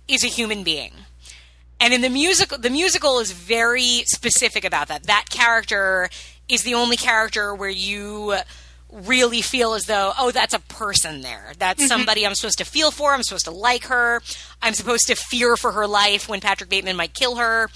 is 0.07 0.25
a 0.25 0.29
human 0.29 0.65
being. 0.65 0.93
And 1.81 1.95
in 1.95 2.01
the 2.01 2.09
musical, 2.09 2.59
the 2.59 2.71
musical 2.71 3.21
is 3.21 3.31
very 3.31 4.03
specific 4.07 4.65
about 4.65 4.89
that. 4.89 5.05
That 5.05 5.27
character 5.31 6.09
is 6.49 6.63
the 6.63 6.75
only 6.75 6.97
character 6.97 7.55
where 7.55 7.69
you 7.71 8.35
really 8.91 9.43
feel 9.43 9.75
as 9.75 9.85
though, 9.85 10.13
oh, 10.19 10.31
that's 10.31 10.55
a 10.55 10.59
person 10.59 11.21
there. 11.21 11.53
That's 11.59 11.87
somebody 11.87 12.27
I'm 12.27 12.35
supposed 12.35 12.59
to 12.59 12.65
feel 12.65 12.91
for. 12.91 13.13
I'm 13.13 13.23
supposed 13.23 13.45
to 13.45 13.51
like 13.51 13.85
her. 13.85 14.23
I'm 14.63 14.75
supposed 14.75 15.07
to 15.09 15.15
fear 15.15 15.57
for 15.57 15.73
her 15.73 15.87
life 15.87 16.29
when 16.29 16.41
Patrick 16.41 16.71
Bateman 16.71 16.97
might 16.97 17.15
kill 17.15 17.37
her. 17.37 17.69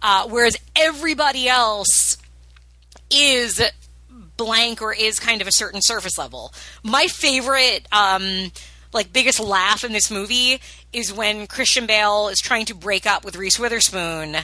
Uh, 0.00 0.28
whereas 0.28 0.56
everybody 0.76 1.48
else 1.48 2.16
is 3.10 3.60
blank 4.36 4.82
or 4.82 4.92
is 4.92 5.18
kind 5.18 5.40
of 5.40 5.46
a 5.46 5.52
certain 5.52 5.80
surface 5.82 6.18
level. 6.18 6.52
My 6.82 7.06
favorite, 7.06 7.86
um, 7.92 8.52
like 8.92 9.12
biggest 9.12 9.40
laugh 9.40 9.84
in 9.84 9.92
this 9.92 10.10
movie 10.10 10.60
is 10.92 11.12
when 11.12 11.46
Christian 11.46 11.86
Bale 11.86 12.28
is 12.28 12.40
trying 12.40 12.66
to 12.66 12.74
break 12.74 13.06
up 13.06 13.24
with 13.24 13.36
Reese 13.36 13.58
Witherspoon, 13.58 14.36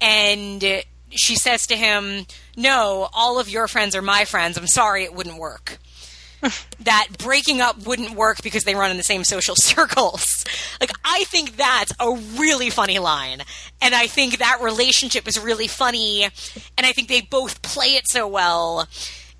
and 0.00 0.84
she 1.10 1.36
says 1.36 1.66
to 1.68 1.76
him, 1.76 2.26
"No, 2.56 3.08
all 3.12 3.38
of 3.38 3.48
your 3.48 3.68
friends 3.68 3.94
are 3.94 4.02
my 4.02 4.24
friends. 4.24 4.58
I'm 4.58 4.66
sorry, 4.66 5.04
it 5.04 5.14
wouldn't 5.14 5.38
work." 5.38 5.78
that 6.80 7.08
breaking 7.18 7.60
up 7.60 7.86
wouldn't 7.86 8.12
work 8.12 8.42
because 8.42 8.64
they 8.64 8.74
run 8.74 8.90
in 8.90 8.96
the 8.96 9.02
same 9.02 9.24
social 9.24 9.54
circles. 9.58 10.44
Like, 10.80 10.90
I 11.04 11.24
think 11.24 11.56
that's 11.56 11.92
a 11.98 12.12
really 12.38 12.70
funny 12.70 12.98
line. 12.98 13.42
And 13.80 13.94
I 13.94 14.06
think 14.06 14.38
that 14.38 14.58
relationship 14.60 15.26
is 15.26 15.38
really 15.38 15.68
funny. 15.68 16.24
And 16.76 16.86
I 16.86 16.92
think 16.92 17.08
they 17.08 17.22
both 17.22 17.62
play 17.62 17.94
it 17.94 18.08
so 18.08 18.26
well 18.26 18.86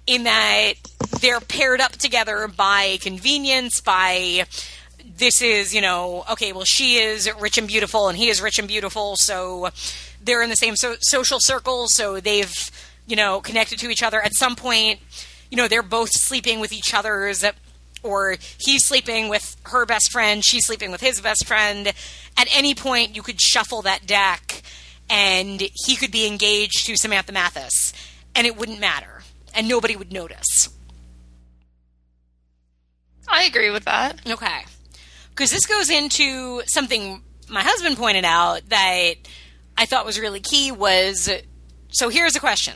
in 0.07 0.25
that 0.25 0.75
they're 1.21 1.41
paired 1.41 1.81
up 1.81 1.93
together 1.93 2.49
by 2.49 2.99
convenience, 3.01 3.81
by 3.81 4.47
this 5.17 5.41
is, 5.41 5.75
you 5.75 5.81
know, 5.81 6.25
okay, 6.33 6.53
well, 6.53 6.65
she 6.65 6.97
is 6.97 7.31
rich 7.41 7.59
and 7.59 7.69
beautiful 7.69 8.09
and 8.09 8.19
he 8.19 8.29
is 8.29 8.41
rich 8.41 8.59
and 8.59 8.69
beautiful. 8.69 9.17
So 9.17 9.71
they're 10.23 10.43
in 10.43 10.51
the 10.51 10.57
same 10.57 10.77
so- 10.77 10.97
social 11.01 11.39
circle. 11.41 11.87
So 11.89 12.21
they've, 12.21 12.71
you 13.07 13.17
know, 13.17 13.41
connected 13.41 13.79
to 13.81 13.91
each 13.91 14.03
other. 14.03 14.21
At 14.21 14.35
some 14.35 14.57
point, 14.57 15.01
you 15.51 15.57
know, 15.57 15.69
they're 15.69 15.83
both 15.83 16.11
sleeping 16.13 16.61
with 16.61 16.73
each 16.73 16.93
other's, 16.93 17.45
or 18.03 18.37
he's 18.59 18.85
sleeping 18.85 19.29
with 19.29 19.57
her 19.65 19.87
best 19.87 20.11
friend, 20.11 20.45
she's 20.45 20.67
sleeping 20.67 20.91
with 20.91 21.01
his 21.01 21.21
best 21.21 21.47
friend. 21.47 21.89
At 22.37 22.49
any 22.57 22.75
point, 22.75 23.17
you 23.17 23.23
could 23.23 23.41
shuffle 23.41 23.83
that 23.83 24.07
deck 24.07 24.63
and 25.09 25.61
he 25.61 25.97
could 25.97 26.11
be 26.11 26.27
engaged 26.27 26.87
to 26.87 26.97
Samantha 26.97 27.33
Mathis, 27.33 27.93
and 28.35 28.47
it 28.47 28.57
wouldn't 28.57 28.81
matter, 28.81 29.16
and 29.57 29.67
nobody 29.69 29.97
would 29.97 30.13
notice. 30.13 30.69
I 33.29 33.45
agree 33.45 33.71
with 33.71 33.85
that. 33.85 34.21
Okay. 34.29 34.65
Because 35.31 35.51
this 35.51 35.67
goes 35.67 35.91
into 35.91 36.63
something 36.67 37.23
my 37.49 37.63
husband 37.63 37.97
pointed 37.97 38.25
out 38.25 38.69
that 38.69 39.15
I 39.77 39.87
thought 39.87 40.07
was 40.07 40.19
really 40.19 40.41
key 40.41 40.71
was 40.71 41.31
so 41.89 42.09
here's 42.09 42.37
a 42.37 42.41
question. 42.41 42.75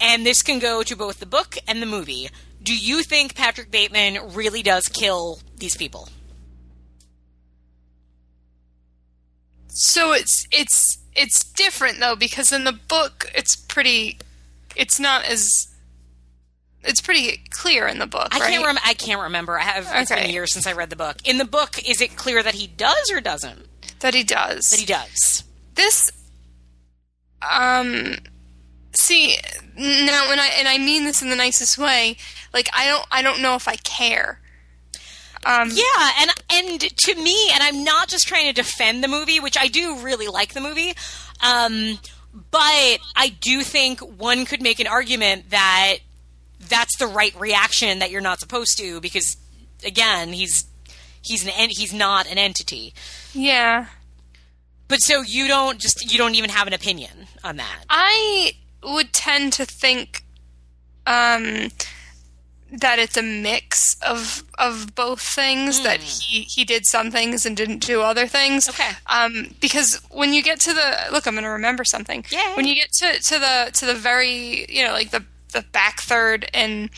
And 0.00 0.26
this 0.26 0.42
can 0.42 0.58
go 0.58 0.82
to 0.82 0.96
both 0.96 1.20
the 1.20 1.26
book 1.26 1.56
and 1.68 1.80
the 1.80 1.86
movie. 1.86 2.28
Do 2.62 2.76
you 2.76 3.02
think 3.02 3.34
Patrick 3.34 3.70
Bateman 3.70 4.34
really 4.34 4.62
does 4.62 4.84
kill 4.84 5.40
these 5.56 5.76
people? 5.76 6.08
So 9.68 10.12
it's 10.12 10.46
it's 10.50 10.98
it's 11.14 11.44
different 11.44 12.00
though 12.00 12.16
because 12.16 12.52
in 12.52 12.64
the 12.64 12.72
book 12.72 13.30
it's 13.34 13.56
pretty 13.56 14.18
it's 14.76 14.98
not 15.00 15.24
as 15.24 15.68
it's 16.84 17.00
pretty 17.00 17.42
clear 17.50 17.86
in 17.86 17.98
the 17.98 18.06
book, 18.06 18.28
I 18.32 18.40
right? 18.40 18.50
can't 18.50 18.64
rem- 18.66 18.78
I 18.84 18.94
can't 18.94 19.20
remember. 19.20 19.58
I 19.58 19.62
have 19.62 19.86
it's 19.92 20.10
been 20.10 20.30
years 20.30 20.52
since 20.52 20.66
I 20.66 20.72
read 20.72 20.90
the 20.90 20.96
book. 20.96 21.16
In 21.24 21.38
the 21.38 21.44
book, 21.44 21.78
is 21.88 22.00
it 22.00 22.16
clear 22.16 22.42
that 22.42 22.54
he 22.54 22.66
does 22.66 23.10
or 23.10 23.20
doesn't? 23.20 23.68
that 24.00 24.14
he 24.14 24.24
does. 24.24 24.70
That 24.70 24.80
he 24.80 24.86
does. 24.86 25.44
this 25.76 26.10
um 27.48 28.16
see 28.94 29.36
now 29.76 30.28
when 30.28 30.38
I 30.38 30.50
and 30.58 30.68
I 30.68 30.78
mean 30.78 31.04
this 31.04 31.22
in 31.22 31.30
the 31.30 31.36
nicest 31.36 31.78
way, 31.78 32.16
like 32.52 32.68
I 32.74 32.86
don't 32.88 33.06
I 33.10 33.22
don't 33.22 33.40
know 33.42 33.54
if 33.54 33.68
I 33.68 33.76
care. 33.76 34.40
Um 35.46 35.70
Yeah, 35.72 36.10
and 36.20 36.30
and 36.52 36.80
to 36.80 37.14
me, 37.16 37.50
and 37.52 37.62
I'm 37.62 37.84
not 37.84 38.08
just 38.08 38.26
trying 38.28 38.46
to 38.46 38.52
defend 38.52 39.02
the 39.02 39.08
movie, 39.08 39.40
which 39.40 39.56
I 39.58 39.68
do 39.68 39.98
really 40.00 40.28
like 40.28 40.52
the 40.54 40.60
movie, 40.60 40.94
um, 41.42 41.98
but 42.32 42.98
I 43.16 43.34
do 43.40 43.62
think 43.62 44.00
one 44.00 44.44
could 44.46 44.62
make 44.62 44.80
an 44.80 44.86
argument 44.86 45.50
that 45.50 45.96
that's 46.68 46.96
the 46.96 47.06
right 47.06 47.38
reaction 47.38 47.98
that 47.98 48.10
you're 48.10 48.20
not 48.20 48.40
supposed 48.40 48.78
to 48.78 49.00
because 49.00 49.36
again, 49.84 50.28
he's 50.32 50.64
he's 51.22 51.44
an 51.44 51.50
en- 51.56 51.70
he's 51.70 51.92
not 51.92 52.30
an 52.30 52.38
entity. 52.38 52.94
yeah. 53.32 53.86
But 54.88 54.98
so 54.98 55.22
you 55.22 55.48
don't 55.48 55.78
just 55.78 56.12
you 56.12 56.18
don't 56.18 56.34
even 56.34 56.50
have 56.50 56.66
an 56.66 56.74
opinion 56.74 57.26
on 57.42 57.56
that. 57.56 57.84
I 57.88 58.52
would 58.82 59.12
tend 59.12 59.52
to 59.54 59.64
think 59.64 60.24
um 61.06 61.68
that 62.72 62.98
it's 62.98 63.16
a 63.16 63.22
mix 63.22 63.96
of 64.02 64.44
of 64.58 64.94
both 64.94 65.20
things 65.20 65.82
that 65.82 66.00
he 66.00 66.42
he 66.42 66.64
did 66.64 66.86
some 66.86 67.10
things 67.10 67.44
and 67.44 67.56
didn't 67.56 67.78
do 67.80 68.00
other 68.02 68.26
things. 68.26 68.68
Okay. 68.68 68.90
Um 69.06 69.54
because 69.60 70.00
when 70.10 70.32
you 70.32 70.42
get 70.42 70.58
to 70.60 70.72
the 70.72 70.96
look 71.12 71.26
I'm 71.26 71.34
going 71.34 71.44
to 71.44 71.50
remember 71.50 71.84
something. 71.84 72.24
Yay. 72.30 72.52
When 72.54 72.66
you 72.66 72.74
get 72.74 72.92
to 72.92 73.18
to 73.20 73.38
the 73.38 73.70
to 73.74 73.86
the 73.86 73.94
very, 73.94 74.64
you 74.70 74.84
know, 74.84 74.92
like 74.92 75.10
the 75.10 75.24
the 75.52 75.62
back 75.72 76.00
third 76.00 76.48
and 76.54 76.88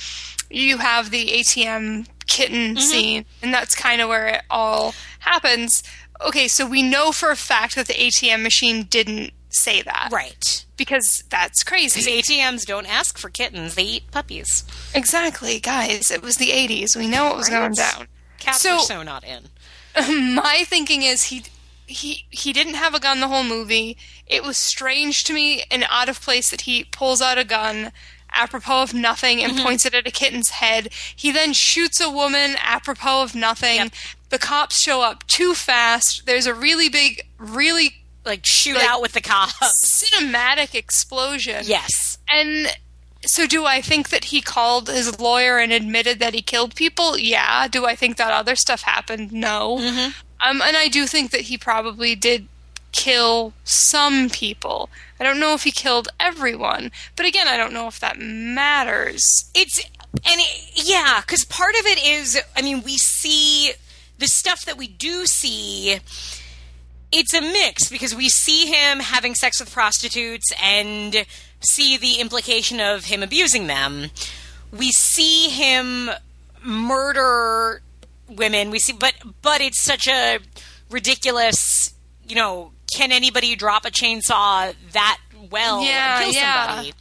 you 0.49 0.79
have 0.79 1.11
the 1.11 1.27
ATM 1.27 2.07
kitten 2.27 2.77
scene 2.77 3.25
and 3.43 3.53
that's 3.53 3.75
kind 3.75 4.01
of 4.01 4.09
where 4.09 4.29
it 4.29 4.43
all 4.51 4.95
happens. 5.19 5.83
Okay, 6.25 6.47
so 6.47 6.65
we 6.65 6.83
know 6.83 7.11
for 7.11 7.31
a 7.31 7.37
fact 7.37 7.75
that 7.75 7.89
the 7.89 7.95
ATM 7.95 8.43
machine 8.43 8.85
didn't 8.85 9.33
say 9.49 9.83
that 9.83 10.09
Right. 10.13 10.64
Because 10.77 11.25
that's 11.31 11.63
Because 11.63 11.93
crazy. 11.93 12.23
ATMs 12.23 12.67
don't 12.67 12.87
ask 12.87 13.19
for 13.19 13.31
kittens; 13.31 13.75
they 13.75 13.85
eat 13.85 14.11
puppies. 14.11 14.65
Exactly, 14.95 15.61
guys. 15.61 16.11
It 16.11 16.23
was 16.23 16.37
the 16.37 16.51
80s. 16.51 16.97
We 16.97 17.09
know 17.09 17.25
what 17.25 17.37
was 17.37 17.49
going 17.49 17.73
down. 17.73 18.09
Cats 18.39 18.61
So- 18.61 18.77
are 18.77 18.81
so 18.81 19.03
not 19.03 19.25
in. 19.25 19.49
My 20.35 20.65
thinking 20.67 21.03
is 21.03 21.25
he 21.25 21.45
he 21.87 22.27
he 22.31 22.53
didn't 22.53 22.75
have 22.75 22.95
a 22.95 23.01
gun 23.01 23.21
the 23.21 23.29
whole 23.29 23.45
movie. 23.45 23.97
It 24.27 24.43
was 24.43 24.57
strange 24.57 25.25
to 25.25 25.33
me 25.33 25.65
and 25.71 25.85
out 25.89 26.09
of 26.09 26.21
place 26.21 26.51
that 26.51 26.63
he 26.63 26.85
pulls 26.85 27.23
out 27.23 27.39
a 27.39 27.45
gun 27.45 27.93
apropos 28.33 28.83
of 28.83 28.95
nothing 28.95 29.43
and 29.43 29.53
mm-hmm. 29.53 29.65
points 29.65 29.87
it 29.87 29.95
at 29.95 30.07
a 30.07 30.11
kitten's 30.11 30.51
head. 30.51 30.89
He 31.15 31.31
then 31.31 31.53
shoots 31.53 32.01
a 32.01 32.11
woman 32.11 32.57
apropos 32.59 33.23
of 33.23 33.35
nothing. 33.35 33.77
Yep. 33.77 33.93
The 34.31 34.39
cops 34.39 34.81
show 34.81 35.03
up 35.03 35.27
too 35.29 35.55
fast. 35.55 36.27
There's 36.27 36.47
a 36.47 36.55
really 36.55 36.89
big, 36.89 37.23
really 37.39 38.04
Like 38.25 38.45
shoot 38.47 38.77
Like- 38.77 38.89
out 38.89 39.03
with 39.03 39.13
the 39.13 39.21
cops. 39.21 40.11
cinematic 40.11 40.75
explosion. 40.75 41.63
Yes. 41.67 42.19
And 42.29 42.75
so, 43.27 43.47
do 43.47 43.65
I 43.65 43.81
think 43.81 44.11
that 44.11 44.27
he 44.27 44.41
called 44.43 44.89
his 44.89 45.19
lawyer 45.19 45.59
and 45.59 45.73
admitted 45.73 46.19
that 46.21 46.35
he 46.35 46.43
killed 46.43 46.75
people? 46.75 47.17
Yeah. 47.19 47.69
Do 47.69 47.87
I 47.87 47.95
think 47.97 48.17
that 48.19 48.33
other 48.33 48.55
stuff 48.57 48.83
happened? 48.83 49.33
No. 49.33 49.79
Um, 50.41 50.61
and 50.63 50.77
I 50.77 50.89
do 50.89 51.07
think 51.07 51.31
that 51.31 51.43
he 51.43 51.57
probably 51.57 52.15
did 52.15 52.49
kill 52.93 53.55
some 53.65 54.29
people. 54.31 54.89
I 55.19 55.25
don't 55.25 55.41
know 55.41 55.55
if 55.55 55.65
he 55.65 55.71
killed 55.73 56.09
everyone, 56.21 56.93
but 57.17 57.25
again, 57.27 57.49
I 57.49 57.57
don't 57.57 57.73
know 57.73 57.89
if 57.89 57.99
that 58.01 58.19
matters. 58.19 59.51
it's 59.55 59.79
and 60.15 60.41
it, 60.41 60.71
yeah 60.89 61.21
because 61.23 61.45
part 61.45 61.75
of 61.75 61.87
it 61.87 61.99
is 62.07 62.41
i 62.57 62.63
mean 62.63 62.85
we 62.85 62.97
see 62.97 63.73
the 64.21 64.29
stuff 64.29 64.65
that 64.65 64.77
we 64.79 64.87
do 64.87 65.27
see 65.27 65.99
it's 67.17 67.33
a 67.33 67.41
mix 67.41 67.89
because 67.89 68.15
we 68.15 68.29
see 68.29 68.67
him 68.67 68.99
having 69.01 69.35
sex 69.35 69.61
with 69.61 69.73
prostitutes 69.73 70.53
and 70.63 71.25
see 71.61 71.97
the 71.97 72.21
implication 72.21 72.81
of 72.81 73.05
him 73.05 73.23
abusing 73.23 73.67
them. 73.69 74.11
We 74.77 74.91
see 74.93 75.49
him 75.49 76.11
murder 76.65 77.83
women. 78.29 78.71
We 78.71 78.79
see 78.79 78.93
but 78.93 79.15
but 79.43 79.61
it's 79.61 79.81
such 79.81 80.09
a 80.09 80.39
ridiculous 80.91 81.95
you 82.27 82.35
know 82.37 82.73
can 82.95 83.13
anybody 83.13 83.57
drop 83.57 83.85
a 83.85 83.91
chainsaw 83.91 84.75
that 84.93 85.19
well 85.51 85.83
Yeah, 85.85 86.17
and 86.17 86.25
kill 86.25 86.35
yeah. 86.35 86.67
somebody? 86.67 86.95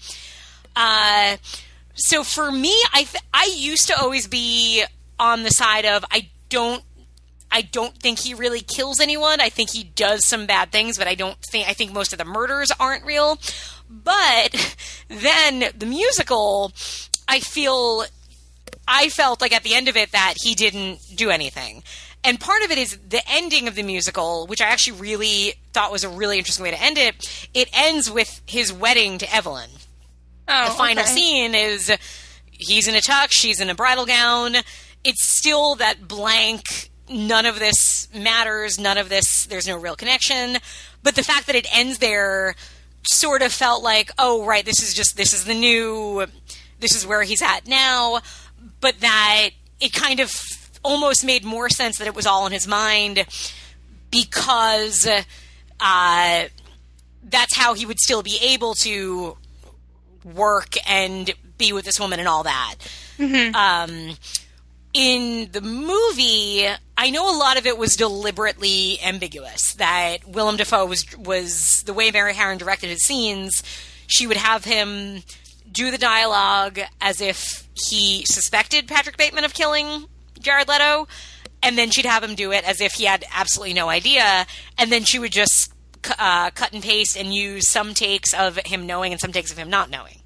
Uh, 0.76 1.38
so 1.96 2.24
for 2.24 2.52
me, 2.52 2.74
I 2.94 3.04
th- 3.04 3.24
I 3.34 3.52
used 3.56 3.88
to 3.88 4.00
always 4.00 4.28
be 4.28 4.84
on 5.20 5.44
the 5.44 5.50
side 5.52 5.86
of 5.86 6.04
I 6.12 6.30
don't 6.50 6.84
I 7.54 7.62
don't 7.62 7.96
think 7.96 8.20
he 8.20 8.34
really 8.34 8.62
kills 8.62 9.00
anyone. 9.00 9.40
I 9.40 9.50
think 9.50 9.70
he 9.70 9.84
does 9.84 10.26
some 10.26 10.48
bad 10.48 10.72
things, 10.72 10.98
but 10.98 11.08
I 11.08 11.14
don't 11.14 11.38
think 11.38 11.70
I 11.70 11.74
think 11.74 11.94
most 11.94 12.12
of 12.12 12.18
the 12.18 12.26
murders 12.26 12.72
aren't 12.80 13.06
real. 13.06 13.38
But 13.90 14.76
then 15.08 15.66
the 15.78 15.86
musical, 15.86 16.74
I 17.28 17.40
feel 17.40 18.06
I 18.88 19.10
felt 19.10 19.40
like 19.40 19.54
at 19.54 19.64
the 19.64 19.76
end 19.76 19.88
of 19.88 19.96
it 19.96 20.12
that 20.12 20.34
he 20.42 20.56
didn't 20.56 21.00
do 21.16 21.30
anything. 21.30 21.84
And 22.26 22.40
part 22.40 22.64
of 22.64 22.72
it 22.72 22.78
is 22.78 22.98
the 23.08 23.22
ending 23.30 23.68
of 23.68 23.76
the 23.76 23.84
musical, 23.84 24.48
which 24.48 24.62
I 24.62 24.66
actually 24.68 25.00
really 25.00 25.54
thought 25.74 25.92
was 25.92 26.04
a 26.04 26.10
really 26.10 26.38
interesting 26.38 26.64
way 26.64 26.72
to 26.72 26.82
end 26.82 26.98
it. 26.98 27.48
It 27.54 27.70
ends 27.74 28.10
with 28.10 28.42
his 28.48 28.72
wedding 28.74 29.18
to 29.20 29.34
Evelyn. 29.36 29.70
Oh, 30.48 30.70
The 30.70 30.76
final 30.76 31.04
okay. 31.04 31.14
scene 31.14 31.54
is 31.54 31.92
he's 32.52 32.88
in 32.88 32.96
a 32.96 33.00
tux, 33.00 33.28
she's 33.32 33.60
in 33.60 33.70
a 33.70 33.76
bridal 33.76 34.06
gown. 34.06 34.56
It's 35.04 35.24
still 35.24 35.76
that 35.76 36.08
blank, 36.08 36.90
none 37.14 37.46
of 37.46 37.60
this 37.60 38.08
matters, 38.14 38.80
none 38.80 38.98
of 38.98 39.10
this, 39.10 39.46
there's 39.46 39.68
no 39.68 39.78
real 39.78 39.96
connection. 39.96 40.58
But 41.04 41.16
the 41.16 41.24
fact 41.24 41.48
that 41.48 41.56
it 41.56 41.68
ends 41.76 42.00
there 42.00 42.56
sort 43.04 43.42
of 43.42 43.52
felt 43.52 43.84
like, 43.84 44.12
oh, 44.18 44.46
right, 44.46 44.66
this 44.66 44.82
is 44.82 44.94
just, 44.94 45.16
this 45.16 45.34
is 45.34 45.46
the 45.46 45.54
new, 45.54 46.26
this 46.80 46.96
is 46.96 47.06
where 47.06 47.24
he's 47.24 47.42
at 47.42 47.68
now. 47.68 48.20
But 48.82 49.00
that 49.02 49.50
it 49.80 49.94
kind 49.94 50.20
of 50.20 50.32
almost 50.84 51.24
made 51.26 51.46
more 51.46 51.70
sense 51.70 51.98
that 51.98 52.08
it 52.08 52.16
was 52.16 52.26
all 52.26 52.46
in 52.46 52.52
his 52.52 52.68
mind 52.68 53.26
because 54.12 55.08
uh, 55.80 56.44
that's 57.24 57.58
how 57.58 57.74
he 57.74 57.86
would 57.86 58.00
still 58.00 58.24
be 58.24 58.38
able 58.42 58.74
to 58.76 59.38
work 60.24 60.76
and 60.88 61.32
be 61.58 61.74
with 61.74 61.86
this 61.86 62.00
woman 62.00 62.20
and 62.20 62.28
all 62.28 62.44
that. 62.44 62.76
Um, 63.56 64.16
in 64.94 65.50
the 65.52 65.62
movie, 65.62 66.68
I 66.98 67.10
know 67.10 67.30
a 67.30 67.38
lot 67.38 67.58
of 67.58 67.66
it 67.66 67.78
was 67.78 67.96
deliberately 67.96 69.00
ambiguous. 69.04 69.74
That 69.74 70.28
Willem 70.28 70.58
Dafoe 70.58 70.86
was 70.86 71.06
was 71.18 71.84
the 71.84 71.94
way 71.94 72.12
Mary 72.12 72.34
Harron 72.34 72.58
directed 72.58 72.90
his 72.90 73.04
scenes. 73.04 73.64
She 74.08 74.28
would 74.28 74.38
have 74.38 74.64
him 74.64 75.24
do 75.72 75.90
the 75.90 75.98
dialogue 75.98 76.80
as 77.02 77.20
if 77.20 77.68
he 77.74 78.26
suspected 78.26 78.88
Patrick 78.88 79.18
Bateman 79.18 79.44
of 79.44 79.54
killing 79.54 80.06
Jared 80.40 80.68
Leto, 80.68 81.08
and 81.64 81.78
then 81.78 81.90
she'd 81.90 82.06
have 82.06 82.24
him 82.24 82.36
do 82.36 82.52
it 82.52 82.64
as 82.68 82.80
if 82.80 82.94
he 82.94 83.06
had 83.06 83.26
absolutely 83.34 83.74
no 83.74 83.90
idea, 83.90 84.46
and 84.78 84.92
then 84.92 85.04
she 85.04 85.18
would 85.18 85.32
just 85.32 85.74
uh, 86.20 86.52
cut 86.52 86.74
and 86.74 86.84
paste 86.84 87.18
and 87.18 87.34
use 87.34 87.68
some 87.68 87.94
takes 87.94 88.34
of 88.34 88.58
him 88.66 88.86
knowing 88.86 89.14
and 89.14 89.22
some 89.22 89.32
takes 89.32 89.52
of 89.52 89.58
him 89.58 89.70
not 89.70 89.90
knowing. 89.90 90.20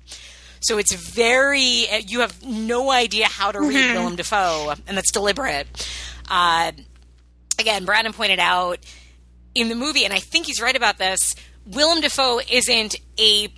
So 0.59 0.79
it's 0.79 0.93
very, 0.93 1.85
you 2.07 2.21
have 2.21 2.43
no 2.43 2.91
idea 2.91 3.27
how 3.27 3.51
to 3.51 3.61
read 3.61 3.93
Willem 3.93 4.15
Dafoe, 4.15 4.73
and 4.87 4.97
that's 4.97 5.11
deliberate. 5.11 5.67
Uh, 6.27 6.71
again, 7.59 7.85
Brandon 7.85 8.13
pointed 8.13 8.39
out 8.39 8.79
in 9.55 9.69
the 9.69 9.75
movie, 9.75 10.05
and 10.05 10.13
I 10.13 10.19
think 10.19 10.45
he's 10.45 10.61
right 10.61 10.75
about 10.75 10.97
this, 10.97 11.35
Willem 11.65 12.01
Dafoe 12.01 12.39
isn't 12.49 12.95
a 13.19 13.49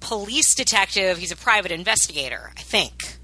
police 0.00 0.54
detective, 0.54 1.18
he's 1.18 1.30
a 1.32 1.36
private 1.36 1.70
investigator, 1.72 2.50
I 2.56 2.60
think. 2.60 3.16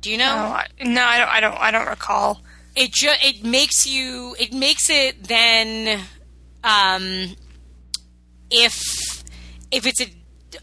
Do 0.00 0.10
you 0.10 0.18
know? 0.18 0.34
No, 0.34 0.42
I, 0.42 0.66
no, 0.82 1.02
I 1.04 1.18
don't. 1.18 1.28
I 1.28 1.40
don't. 1.40 1.54
I 1.60 1.70
don't 1.70 1.86
recall. 1.88 2.40
it 2.74 2.90
ju- 2.92 3.08
it 3.22 3.44
makes 3.44 3.86
you 3.86 4.34
it 4.38 4.52
makes 4.52 4.88
it 4.88 5.24
then 5.24 6.00
um 6.64 7.34
if 8.50 9.22
if 9.70 9.86
it's 9.86 10.00
a 10.00 10.06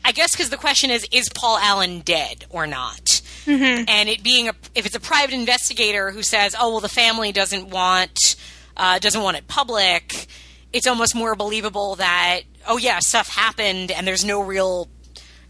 I 0.04 0.12
guess 0.12 0.32
because 0.32 0.50
the 0.50 0.58
question 0.58 0.90
is 0.90 1.08
is 1.12 1.30
Paul 1.30 1.58
Allen 1.60 2.00
dead 2.00 2.46
or 2.50 2.66
not 2.66 3.07
and 3.48 4.10
it 4.10 4.24
being 4.24 4.50
a 4.50 4.54
if 4.76 4.86
it's 4.86 4.96
a 4.96 5.00
private 5.00 5.34
investigator 5.34 6.12
who 6.12 6.22
says 6.24 6.56
oh 6.60 6.72
well 6.72 6.80
the 6.80 6.90
family 6.90 7.32
doesn't 7.32 7.70
want 7.70 8.36
uh, 8.76 9.00
doesn't 9.00 9.22
want 9.22 9.38
it 9.38 9.48
public 9.48 10.28
it's 10.74 10.88
almost 10.88 11.16
more 11.16 11.36
believable 11.36 11.96
that 11.96 12.42
oh 12.68 12.78
yeah 12.78 13.00
stuff 13.00 13.30
happened 13.30 13.92
and 13.92 14.06
there's 14.08 14.26
no 14.26 14.42
real 14.42 14.90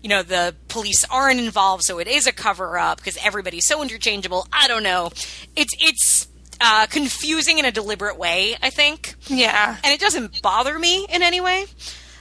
you 0.02 0.10
know 0.10 0.24
the 0.24 0.56
police 0.68 1.04
aren't 1.10 1.40
involved 1.40 1.84
so 1.84 2.00
it 2.00 2.08
is 2.08 2.28
a 2.28 2.32
cover 2.32 2.78
up 2.78 2.98
because 2.98 3.18
everybody's 3.24 3.66
so 3.66 3.82
interchangeable. 3.82 4.48
I 4.54 4.68
don't 4.68 4.84
know. 4.84 5.10
It's 5.56 5.74
it's 5.80 6.28
uh, 6.62 6.88
confusing 6.88 7.60
in 7.60 7.66
a 7.66 7.72
deliberate 7.72 8.18
way 8.18 8.56
i 8.64 8.70
think. 8.72 9.14
Yeah. 9.28 9.78
and 9.84 9.94
it 9.94 10.00
doesn't 10.00 10.42
bother 10.42 10.78
me 10.80 11.06
in 11.14 11.22
any 11.22 11.40
way 11.40 11.66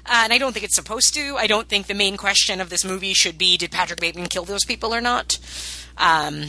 uh, 0.08 0.22
and 0.24 0.32
i 0.32 0.38
don't 0.38 0.52
think 0.52 0.64
it's 0.64 0.76
supposed 0.76 1.14
to 1.14 1.36
i 1.36 1.46
don't 1.46 1.68
think 1.68 1.86
the 1.86 1.94
main 1.94 2.16
question 2.16 2.60
of 2.60 2.70
this 2.70 2.84
movie 2.84 3.14
should 3.14 3.36
be 3.36 3.56
did 3.56 3.70
patrick 3.70 4.00
bateman 4.00 4.26
kill 4.26 4.44
those 4.44 4.64
people 4.64 4.94
or 4.94 5.00
not 5.00 5.38
um, 5.98 6.44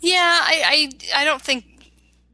Yeah, 0.00 0.40
I, 0.42 0.90
I, 1.14 1.22
I 1.22 1.24
don't 1.24 1.42
think 1.42 1.64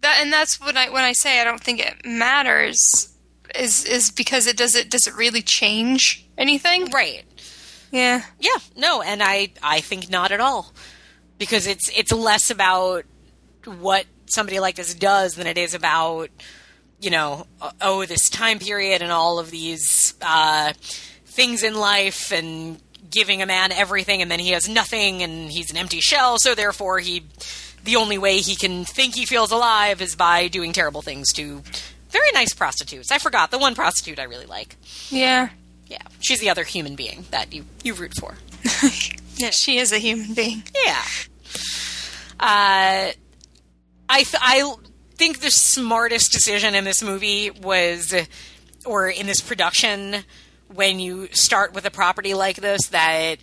that, 0.01 0.19
and 0.21 0.33
that's 0.33 0.61
when 0.61 0.77
I 0.77 0.91
when 0.91 1.05
I 1.05 1.13
say 1.13 1.41
I 1.41 1.45
don't 1.45 1.63
think 1.63 1.81
it 1.81 2.05
matters 2.05 3.13
is 3.55 3.85
is 3.85 4.11
because 4.11 4.47
it 4.47 4.57
does 4.57 4.75
it 4.75 4.91
does 4.91 5.07
it 5.07 5.15
really 5.15 5.43
change 5.43 6.27
anything? 6.37 6.91
right 6.91 7.25
Yeah. 7.91 8.23
Yeah, 8.41 8.59
no, 8.77 9.03
and 9.03 9.23
I 9.23 9.53
I 9.63 9.81
think 9.81 10.11
not 10.11 10.33
at 10.33 10.41
all 10.41 10.73
because 11.39 11.67
it's 11.67 11.91
it's 11.97 12.13
less 12.13 12.51
about 12.51 13.05
what 13.65 14.07
somebody 14.27 14.59
like 14.61 14.75
this 14.77 14.95
does 14.95 15.37
than 15.37 15.47
it 15.47 15.59
is 15.59 15.75
about 15.75 16.31
you 17.01 17.11
know 17.11 17.47
oh 17.81 18.05
this 18.07 18.29
time 18.31 18.59
period 18.59 19.03
and 19.03 19.13
all 19.13 19.39
of 19.39 19.51
these 19.51 20.15
uh, 20.23 20.73
things 21.27 21.63
in 21.63 21.75
life 21.75 22.33
and 22.33 22.81
giving 23.11 23.43
a 23.43 23.47
man 23.47 23.73
everything 23.73 24.23
and 24.23 24.31
then 24.31 24.41
he 24.41 24.51
has 24.51 24.69
nothing 24.69 25.23
and 25.23 25.51
he's 25.51 25.71
an 25.71 25.77
empty 25.77 26.01
shell 26.01 26.39
so 26.39 26.55
therefore 26.55 26.99
he 26.99 27.23
the 27.85 27.97
only 27.97 28.19
way 28.19 28.39
he 28.39 28.57
can 28.57 28.85
think 28.85 29.15
he 29.15 29.25
feels 29.25 29.53
alive 29.53 30.03
is 30.03 30.17
by 30.17 30.49
doing 30.49 30.73
terrible 30.73 31.03
things 31.03 31.33
to 31.33 31.63
very 32.11 32.33
nice 32.33 32.55
prostitutes. 32.55 33.11
I 33.13 33.19
forgot 33.19 33.51
the 33.51 33.59
one 33.59 33.75
prostitute 33.75 34.19
I 34.19 34.25
really 34.25 34.47
like. 34.47 34.77
Yeah. 35.11 35.51
Yeah, 35.87 36.03
she's 36.21 36.41
the 36.41 36.51
other 36.51 36.65
human 36.65 36.97
being 36.97 37.27
that 37.31 37.53
you 37.53 37.65
you 37.85 37.95
root 37.95 38.15
for. 38.19 38.35
Yeah, 39.39 39.51
she 39.51 39.77
is 39.77 39.93
a 39.93 39.99
human 39.99 40.33
being. 40.33 40.63
Yeah. 40.83 41.03
Uh, 42.41 43.13
I 44.09 44.23
th- 44.23 44.35
I 44.41 44.75
think 45.17 45.41
the 45.41 45.51
smartest 45.51 46.33
decision 46.33 46.75
in 46.75 46.85
this 46.85 47.03
movie 47.03 47.51
was, 47.51 48.15
or 48.85 49.09
in 49.09 49.27
this 49.27 49.41
production, 49.41 50.25
when 50.73 51.01
you 51.01 51.29
start 51.33 51.73
with 51.73 51.85
a 51.85 51.91
property 51.91 52.35
like 52.35 52.57
this 52.57 52.89
that 52.89 53.37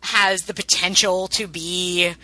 has 0.00 0.42
the 0.42 0.54
potential 0.54 1.28
to 1.28 1.46
be 1.46 2.14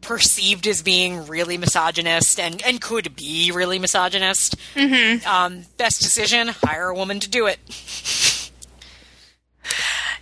perceived 0.00 0.66
as 0.66 0.82
being 0.82 1.26
really 1.26 1.58
misogynist 1.58 2.40
and, 2.40 2.62
and 2.62 2.80
could 2.80 3.14
be 3.14 3.52
really 3.52 3.78
misogynist. 3.78 4.56
Mm-hmm. 4.74 5.26
Um, 5.28 5.62
best 5.76 6.00
decision: 6.00 6.48
hire 6.48 6.88
a 6.88 6.94
woman 6.94 7.20
to 7.20 7.28
do 7.28 7.46
it. 7.46 7.58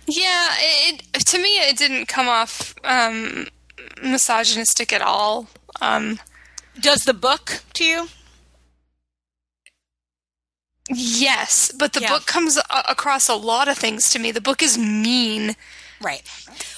Yeah, 0.07 0.49
it, 0.57 1.03
it 1.13 1.25
to 1.27 1.37
me 1.37 1.57
it 1.57 1.77
didn't 1.77 2.07
come 2.07 2.27
off 2.27 2.73
um, 2.83 3.47
misogynistic 4.01 4.91
at 4.91 5.01
all. 5.01 5.47
Um, 5.81 6.19
Does 6.79 7.01
the 7.01 7.13
book 7.13 7.61
to 7.73 7.83
you? 7.83 8.07
yes, 10.91 11.71
but 11.77 11.93
the 11.93 12.01
Yeah. 12.01 12.09
book 12.09 12.25
comes 12.25 12.57
a- 12.57 12.63
across 12.87 13.27
a 13.27 13.35
lot 13.35 13.67
of 13.67 13.77
things 13.77 14.09
to 14.11 14.19
me. 14.19 14.31
The 14.31 14.41
book 14.41 14.61
is 14.61 14.77
mean, 14.77 15.55
Right. 16.01 16.21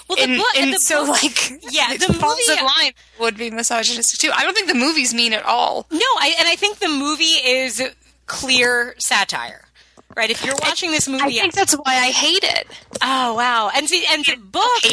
Well, 0.08 0.16
the 0.18 0.24
and, 0.24 0.38
book, 0.38 0.48
and 0.58 0.74
the 0.74 0.80
so 0.80 1.06
book- 1.06 1.22
like 1.22 1.62
Yeah, 1.72 1.96
the 1.96 2.12
movie- 2.12 2.60
in 2.60 2.66
line 2.66 2.94
would 3.20 3.38
be 3.38 3.52
misogynistic 3.52 4.20
too. 4.20 4.32
I 4.34 4.42
don't 4.44 4.56
think 4.56 4.68
the 4.68 4.74
movie's 4.74 5.14
mean 5.14 5.32
at 5.32 5.44
all. 5.46 5.86
No, 5.92 6.00
I, 6.20 6.36
and 6.40 6.48
I 6.50 6.56
think 6.56 6.80
the 6.80 6.88
movie 6.90 7.24
is 7.46 7.82
clear 8.26 8.96
satire. 9.00 9.68
Right? 10.16 10.30
If 10.32 10.44
you're 10.44 10.56
watching 10.62 10.92
this 10.92 11.08
movie, 11.08 11.38
I 11.40 11.42
think 11.44 11.54
that's 11.54 11.74
why 11.74 11.96
I 11.96 12.10
hate 12.12 12.44
it. 12.44 12.68
oh 13.02 13.34
wow, 13.36 13.72
and 13.74 13.88
see, 13.88 14.06
and 14.12 14.26
the 14.26 14.36
book, 14.36 14.84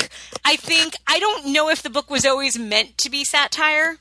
I 0.44 0.54
think 0.54 0.94
I 1.08 1.18
don't 1.18 1.46
know 1.46 1.68
if 1.70 1.82
the 1.82 1.90
book 1.90 2.08
was 2.08 2.24
always 2.24 2.56
meant 2.56 2.98
to 2.98 3.10
be 3.10 3.24
satire. 3.24 3.98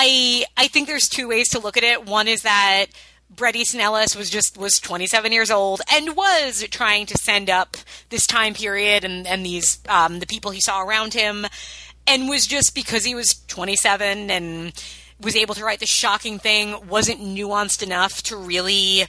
I 0.00 0.44
I 0.56 0.68
think 0.68 0.86
there's 0.86 1.08
two 1.08 1.28
ways 1.28 1.48
to 1.50 1.58
look 1.58 1.76
at 1.76 1.82
it. 1.82 2.06
One 2.06 2.28
is 2.28 2.42
that 2.42 2.86
Bret 3.28 3.56
Easton 3.56 3.80
Ellis 3.80 4.14
was 4.14 4.30
just 4.30 4.56
was 4.56 4.78
27 4.78 5.32
years 5.32 5.50
old 5.50 5.82
and 5.92 6.16
was 6.16 6.64
trying 6.70 7.04
to 7.06 7.18
send 7.18 7.50
up 7.50 7.76
this 8.08 8.24
time 8.24 8.54
period 8.54 9.04
and 9.04 9.26
and 9.26 9.44
these 9.44 9.80
um, 9.88 10.20
the 10.20 10.26
people 10.26 10.52
he 10.52 10.60
saw 10.60 10.80
around 10.80 11.14
him, 11.14 11.46
and 12.06 12.28
was 12.28 12.46
just 12.46 12.76
because 12.76 13.04
he 13.04 13.16
was 13.16 13.42
27 13.48 14.30
and 14.30 14.72
was 15.20 15.34
able 15.34 15.56
to 15.56 15.64
write 15.64 15.80
this 15.80 15.90
shocking 15.90 16.38
thing 16.38 16.76
wasn't 16.88 17.20
nuanced 17.20 17.82
enough 17.82 18.22
to 18.22 18.36
really 18.36 19.04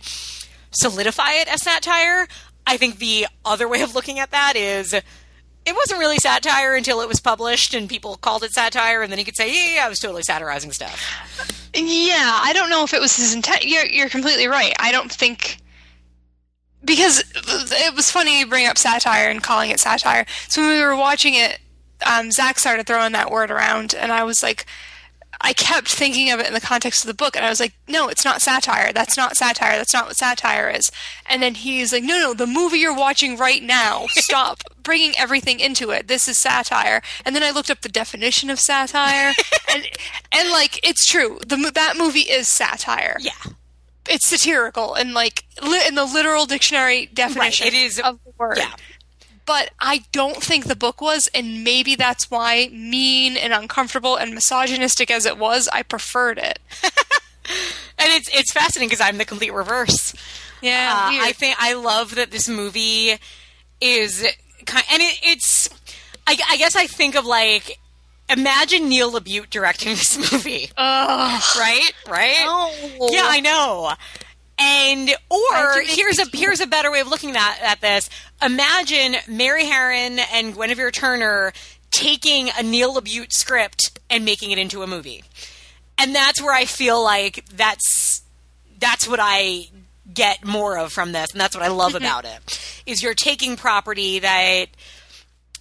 solidify 0.71 1.33
it 1.33 1.47
as 1.47 1.61
satire. 1.61 2.27
I 2.65 2.77
think 2.77 2.97
the 2.97 3.27
other 3.45 3.69
way 3.69 3.83
of 3.83 3.93
looking 3.93 4.17
at 4.17 4.31
that 4.31 4.55
is 4.55 4.95
it 5.69 5.75
wasn't 5.75 5.99
really 5.99 6.17
satire 6.17 6.75
until 6.75 7.01
it 7.01 7.07
was 7.07 7.19
published 7.19 7.73
and 7.73 7.87
people 7.87 8.17
called 8.17 8.43
it 8.43 8.51
satire, 8.51 9.01
and 9.01 9.11
then 9.11 9.19
he 9.19 9.25
could 9.25 9.35
say, 9.35 9.53
"Yeah, 9.53 9.75
yeah, 9.75 9.85
I 9.85 9.89
was 9.89 9.99
totally 9.99 10.23
satirizing 10.23 10.71
stuff." 10.71 10.99
Yeah, 11.73 12.39
I 12.41 12.51
don't 12.53 12.69
know 12.69 12.83
if 12.83 12.93
it 12.93 12.99
was 12.99 13.15
his 13.15 13.33
intent. 13.33 13.65
You're, 13.65 13.85
you're 13.85 14.09
completely 14.09 14.47
right. 14.47 14.73
I 14.79 14.91
don't 14.91 15.11
think 15.11 15.57
because 16.83 17.23
it 17.35 17.95
was 17.95 18.09
funny 18.09 18.39
you 18.39 18.47
bring 18.47 18.65
up 18.65 18.77
satire 18.77 19.29
and 19.29 19.43
calling 19.43 19.69
it 19.69 19.79
satire. 19.79 20.25
So 20.47 20.61
when 20.61 20.71
we 20.71 20.81
were 20.81 20.95
watching 20.95 21.35
it, 21.35 21.59
um, 22.05 22.31
Zach 22.31 22.57
started 22.57 22.87
throwing 22.87 23.11
that 23.11 23.31
word 23.31 23.51
around, 23.51 23.93
and 23.93 24.11
I 24.11 24.23
was 24.23 24.41
like, 24.41 24.65
I 25.41 25.53
kept 25.53 25.87
thinking 25.87 26.31
of 26.31 26.39
it 26.39 26.47
in 26.47 26.53
the 26.53 26.61
context 26.61 27.03
of 27.03 27.07
the 27.07 27.13
book, 27.13 27.35
and 27.35 27.45
I 27.45 27.49
was 27.49 27.59
like, 27.59 27.73
no, 27.87 28.09
it's 28.09 28.25
not 28.25 28.41
satire. 28.41 28.91
That's 28.91 29.15
not 29.15 29.37
satire. 29.37 29.77
That's 29.77 29.93
not 29.93 30.07
what 30.07 30.17
satire 30.17 30.69
is. 30.69 30.91
And 31.25 31.41
then 31.41 31.55
he's 31.55 31.93
like, 31.93 32.03
no, 32.03 32.17
no, 32.17 32.33
the 32.33 32.47
movie 32.47 32.79
you're 32.79 32.95
watching 32.95 33.37
right 33.37 33.63
now, 33.63 34.05
stop 34.09 34.63
bringing 34.89 35.13
everything 35.19 35.59
into 35.59 35.91
it. 35.91 36.07
This 36.07 36.27
is 36.27 36.37
satire. 36.39 37.01
And 37.23 37.35
then 37.35 37.43
I 37.43 37.51
looked 37.51 37.69
up 37.69 37.81
the 37.81 37.89
definition 37.89 38.49
of 38.49 38.59
satire, 38.59 39.33
and 39.73 39.87
and 40.31 40.49
like 40.49 40.79
it's 40.87 41.05
true. 41.05 41.39
The 41.45 41.71
that 41.75 41.95
movie 41.95 42.21
is 42.21 42.47
satire. 42.47 43.17
Yeah. 43.19 43.31
It's 44.09 44.25
satirical 44.27 44.95
and 44.95 45.13
like 45.13 45.43
li- 45.61 45.85
in 45.87 45.93
the 45.93 46.05
literal 46.05 46.47
dictionary 46.47 47.05
definition 47.13 47.67
it 47.67 47.73
is- 47.75 47.99
of 47.99 48.17
the 48.25 48.31
word. 48.39 48.57
Yeah. 48.57 48.73
But 49.45 49.71
I 49.79 50.03
don't 50.11 50.37
think 50.43 50.65
the 50.65 50.75
book 50.75 51.01
was, 51.01 51.27
and 51.33 51.63
maybe 51.63 51.95
that's 51.95 52.29
why, 52.29 52.69
mean 52.71 53.35
and 53.37 53.51
uncomfortable 53.53 54.15
and 54.15 54.33
misogynistic 54.35 55.09
as 55.11 55.25
it 55.25 55.37
was, 55.39 55.67
I 55.71 55.83
preferred 55.83 56.37
it. 56.39 56.59
And 58.01 58.07
it's 58.13 58.29
it's 58.31 58.53
fascinating 58.53 58.89
because 58.89 59.01
I'm 59.05 59.17
the 59.17 59.25
complete 59.25 59.51
reverse. 59.53 60.13
Yeah, 60.61 60.93
Uh. 60.93 61.25
I 61.27 61.31
think 61.33 61.55
I 61.59 61.73
love 61.73 62.15
that 62.15 62.31
this 62.31 62.47
movie 62.47 63.17
is 63.81 64.25
kind, 64.69 64.85
and 64.91 65.01
it, 65.01 65.19
it's. 65.23 65.69
I, 66.27 66.37
I 66.51 66.57
guess 66.57 66.75
I 66.75 66.85
think 66.85 67.15
of 67.15 67.25
like, 67.25 67.79
imagine 68.29 68.87
Neil 68.87 69.11
LaBute 69.11 69.49
directing 69.49 69.89
this 69.89 70.17
movie, 70.31 70.69
Ugh. 70.77 71.41
right? 71.57 71.91
Right? 72.07 72.43
No. 72.45 73.09
Yeah, 73.11 73.23
I 73.25 73.39
know. 73.39 73.91
And 74.61 75.09
or 75.29 75.37
Why'd 75.39 75.75
you 75.75 75.81
make 75.87 75.95
here's 75.95 76.19
a 76.19 76.25
here's 76.37 76.59
a 76.59 76.67
better 76.67 76.91
way 76.91 76.99
of 76.99 77.07
looking 77.07 77.35
at 77.35 77.59
at 77.61 77.81
this. 77.81 78.09
Imagine 78.41 79.15
Mary 79.27 79.63
Harron 79.63 80.19
and 80.33 80.53
Guinevere 80.53 80.91
Turner 80.91 81.53
taking 81.91 82.49
a 82.57 82.61
Neil 82.63 82.93
LaBute 82.93 83.31
script 83.31 83.99
and 84.09 84.25
making 84.25 84.51
it 84.51 84.57
into 84.57 84.83
a 84.83 84.87
movie. 84.87 85.23
And 85.97 86.13
that's 86.13 86.41
where 86.41 86.53
I 86.53 86.65
feel 86.65 87.01
like 87.03 87.45
that's 87.55 88.21
that's 88.79 89.07
what 89.07 89.19
I 89.21 89.69
get 90.13 90.45
more 90.45 90.77
of 90.77 90.91
from 90.91 91.11
this, 91.11 91.31
and 91.31 91.41
that's 91.41 91.55
what 91.55 91.63
I 91.63 91.69
love 91.69 91.95
about 91.95 92.25
it. 92.25 92.81
Is 92.85 93.03
you're 93.03 93.13
taking 93.13 93.55
property 93.55 94.19
that 94.19 94.65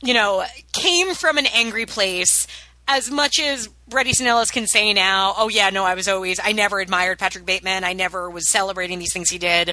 you 0.02 0.14
know 0.14 0.44
came 0.72 1.14
from 1.14 1.38
an 1.38 1.46
angry 1.46 1.86
place. 1.86 2.46
As 2.90 3.10
much 3.10 3.38
as 3.38 3.68
Bret 3.86 4.06
Easton 4.06 4.26
Ellis 4.26 4.50
can 4.50 4.66
say 4.66 4.94
now, 4.94 5.34
oh 5.36 5.48
yeah, 5.48 5.68
no, 5.68 5.84
I 5.84 5.94
was 5.94 6.08
always, 6.08 6.40
I 6.42 6.52
never 6.52 6.80
admired 6.80 7.18
Patrick 7.18 7.44
Bateman. 7.44 7.84
I 7.84 7.92
never 7.92 8.30
was 8.30 8.48
celebrating 8.48 8.98
these 8.98 9.12
things 9.12 9.28
he 9.28 9.36
did. 9.36 9.68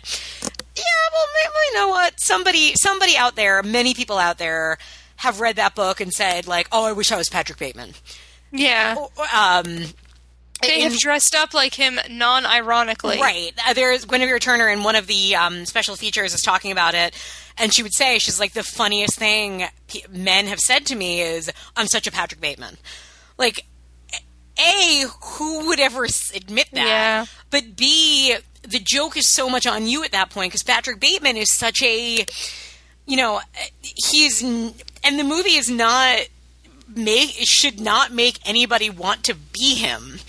Yeah, 0.75 0.83
well, 1.13 1.27
you 1.67 1.73
know 1.75 1.87
what? 1.87 2.19
Somebody, 2.19 2.73
somebody 2.75 3.15
out 3.15 3.37
there, 3.37 3.63
many 3.63 3.93
people 3.93 4.17
out 4.17 4.37
there, 4.37 4.77
have 5.17 5.39
read 5.39 5.55
that 5.55 5.75
book 5.75 6.01
and 6.01 6.11
said 6.11 6.47
like, 6.47 6.67
oh, 6.71 6.85
I 6.85 6.91
wish 6.91 7.11
I 7.11 7.17
was 7.17 7.29
Patrick 7.29 7.57
Bateman. 7.57 7.93
Yeah. 8.51 8.95
Um, 9.33 9.85
They 10.67 10.83
in- 10.83 10.91
have 10.91 10.99
dressed 10.99 11.35
up 11.35 11.53
like 11.53 11.73
him 11.73 11.99
non 12.09 12.45
ironically. 12.45 13.19
Right. 13.19 13.51
Uh, 13.67 13.73
there's 13.73 14.05
Guinevere 14.05 14.39
Turner 14.39 14.69
in 14.69 14.83
one 14.83 14.95
of 14.95 15.07
the 15.07 15.35
um, 15.35 15.65
special 15.65 15.95
features 15.95 16.33
is 16.33 16.41
talking 16.41 16.71
about 16.71 16.93
it, 16.93 17.15
and 17.57 17.73
she 17.73 17.83
would 17.83 17.93
say 17.93 18.19
she's 18.19 18.39
like 18.39 18.53
the 18.53 18.63
funniest 18.63 19.17
thing 19.17 19.65
p- 19.87 20.05
men 20.09 20.47
have 20.47 20.59
said 20.59 20.85
to 20.87 20.95
me 20.95 21.21
is 21.21 21.51
I'm 21.75 21.87
such 21.87 22.07
a 22.07 22.11
Patrick 22.11 22.41
Bateman. 22.41 22.77
Like, 23.37 23.65
a 24.57 25.03
who 25.21 25.67
would 25.67 25.79
ever 25.79 26.05
admit 26.33 26.69
that? 26.71 26.87
Yeah. 26.87 27.25
But 27.49 27.75
b 27.75 28.35
the 28.63 28.79
joke 28.79 29.17
is 29.17 29.31
so 29.31 29.49
much 29.49 29.67
on 29.67 29.85
you 29.87 30.03
at 30.03 30.11
that 30.11 30.29
point 30.29 30.51
because 30.51 30.63
Patrick 30.63 30.99
Bateman 30.99 31.37
is 31.37 31.51
such 31.51 31.83
a 31.83 32.25
you 33.05 33.17
know 33.17 33.41
he's 33.81 34.41
and 34.41 35.19
the 35.19 35.23
movie 35.23 35.55
is 35.55 35.69
not 35.69 36.27
make 36.95 37.31
should 37.43 37.79
not 37.79 38.11
make 38.11 38.39
anybody 38.45 38.89
want 38.89 39.23
to 39.25 39.35
be 39.35 39.75
him 39.75 40.19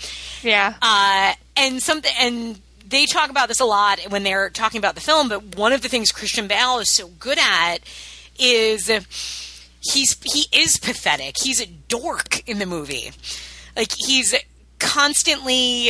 Yeah. 0.43 0.73
uh, 0.81 1.33
and 1.55 1.81
something 1.81 2.11
and 2.19 2.59
they 2.87 3.05
talk 3.05 3.29
about 3.29 3.47
this 3.49 3.59
a 3.59 3.65
lot 3.65 3.99
when 4.09 4.23
they're 4.23 4.49
talking 4.49 4.79
about 4.79 4.95
the 4.95 5.01
film 5.01 5.29
but 5.29 5.55
one 5.55 5.73
of 5.73 5.81
the 5.81 5.89
things 5.89 6.11
christian 6.11 6.47
bale 6.47 6.79
is 6.79 6.91
so 6.91 7.07
good 7.07 7.37
at 7.39 7.77
is 8.39 8.87
he's 9.81 10.15
he 10.23 10.45
is 10.57 10.77
pathetic 10.77 11.35
he's 11.41 11.59
a 11.61 11.65
dork 11.65 12.47
in 12.47 12.59
the 12.59 12.65
movie 12.65 13.11
like 13.75 13.91
he's 14.05 14.33
constantly 14.79 15.89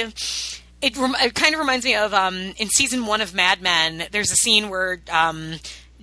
it, 0.81 0.95
rem- 0.97 1.15
it 1.19 1.33
kind 1.33 1.53
of 1.53 1.59
reminds 1.59 1.85
me 1.85 1.95
of 1.95 2.13
um, 2.13 2.35
in 2.57 2.69
season 2.69 3.05
one 3.05 3.21
of 3.21 3.33
Mad 3.33 3.61
Men. 3.61 4.07
There's 4.11 4.31
a 4.31 4.35
scene 4.35 4.69
where 4.69 5.01
um, 5.11 5.55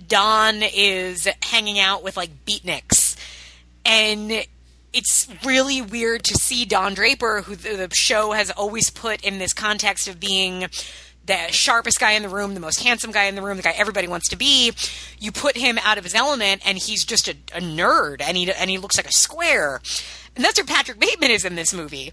Don 0.07 0.61
is 0.61 1.29
hanging 1.41 1.79
out 1.79 2.03
with 2.03 2.17
like 2.17 2.45
beatniks, 2.45 3.15
and 3.85 4.45
it's 4.95 5.27
really 5.45 5.81
weird 5.81 6.23
to 6.25 6.33
see 6.35 6.65
Don 6.65 6.93
Draper, 6.93 7.41
who 7.41 7.55
the, 7.55 7.87
the 7.87 7.89
show 7.93 8.31
has 8.31 8.49
always 8.51 8.89
put 8.89 9.21
in 9.23 9.37
this 9.39 9.53
context 9.53 10.07
of 10.07 10.19
being 10.19 10.67
the 11.25 11.47
sharpest 11.51 11.99
guy 11.99 12.11
in 12.11 12.21
the 12.21 12.29
room, 12.29 12.53
the 12.53 12.59
most 12.59 12.83
handsome 12.83 13.11
guy 13.11 13.23
in 13.25 13.35
the 13.35 13.41
room, 13.41 13.57
the 13.57 13.63
guy 13.63 13.73
everybody 13.75 14.07
wants 14.07 14.29
to 14.29 14.35
be. 14.35 14.71
You 15.19 15.31
put 15.31 15.57
him 15.57 15.79
out 15.83 15.97
of 15.97 16.03
his 16.03 16.13
element, 16.13 16.61
and 16.65 16.77
he's 16.77 17.03
just 17.03 17.27
a, 17.27 17.31
a 17.53 17.59
nerd, 17.59 18.21
and 18.21 18.37
he 18.37 18.51
and 18.51 18.69
he 18.69 18.77
looks 18.77 18.97
like 18.97 19.07
a 19.07 19.11
square. 19.11 19.81
And 20.35 20.43
that's 20.45 20.59
where 20.59 20.65
Patrick 20.65 20.99
Bateman 20.99 21.31
is 21.31 21.43
in 21.45 21.55
this 21.55 21.73
movie 21.73 22.11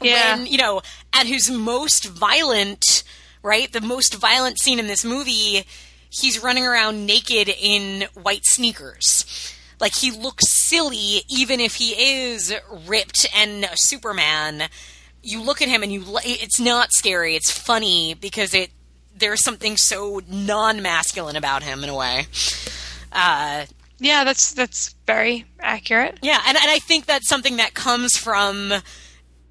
Yeah. 0.00 0.36
when 0.36 0.46
you 0.46 0.58
know 0.58 0.82
at 1.12 1.26
his 1.26 1.50
most 1.50 2.06
violent 2.06 3.02
right 3.42 3.72
the 3.72 3.80
most 3.80 4.14
violent 4.14 4.58
scene 4.60 4.78
in 4.78 4.86
this 4.88 5.04
movie 5.04 5.64
he's 6.10 6.42
running 6.42 6.66
around 6.66 7.06
naked 7.06 7.48
in 7.48 8.02
white 8.20 8.42
sneakers 8.44 9.54
like 9.80 9.94
he 9.94 10.10
looks 10.10 10.48
silly 10.48 11.22
even 11.28 11.60
if 11.60 11.76
he 11.76 11.90
is 11.90 12.54
ripped 12.86 13.26
and 13.34 13.68
superman 13.74 14.68
you 15.22 15.42
look 15.42 15.60
at 15.60 15.68
him 15.68 15.82
and 15.82 15.92
you 15.92 16.04
it's 16.24 16.60
not 16.60 16.92
scary 16.92 17.34
it's 17.34 17.50
funny 17.50 18.14
because 18.14 18.54
it 18.54 18.70
there's 19.16 19.42
something 19.42 19.76
so 19.76 20.20
non-masculine 20.28 21.36
about 21.36 21.62
him 21.62 21.82
in 21.82 21.90
a 21.90 21.94
way 21.94 22.26
uh, 23.12 23.64
yeah, 24.00 24.24
that's 24.24 24.52
that's 24.52 24.94
very 25.06 25.44
accurate. 25.60 26.18
yeah, 26.22 26.40
and, 26.46 26.56
and 26.56 26.70
I 26.70 26.78
think 26.78 27.06
that's 27.06 27.28
something 27.28 27.56
that 27.56 27.74
comes 27.74 28.16
from 28.16 28.72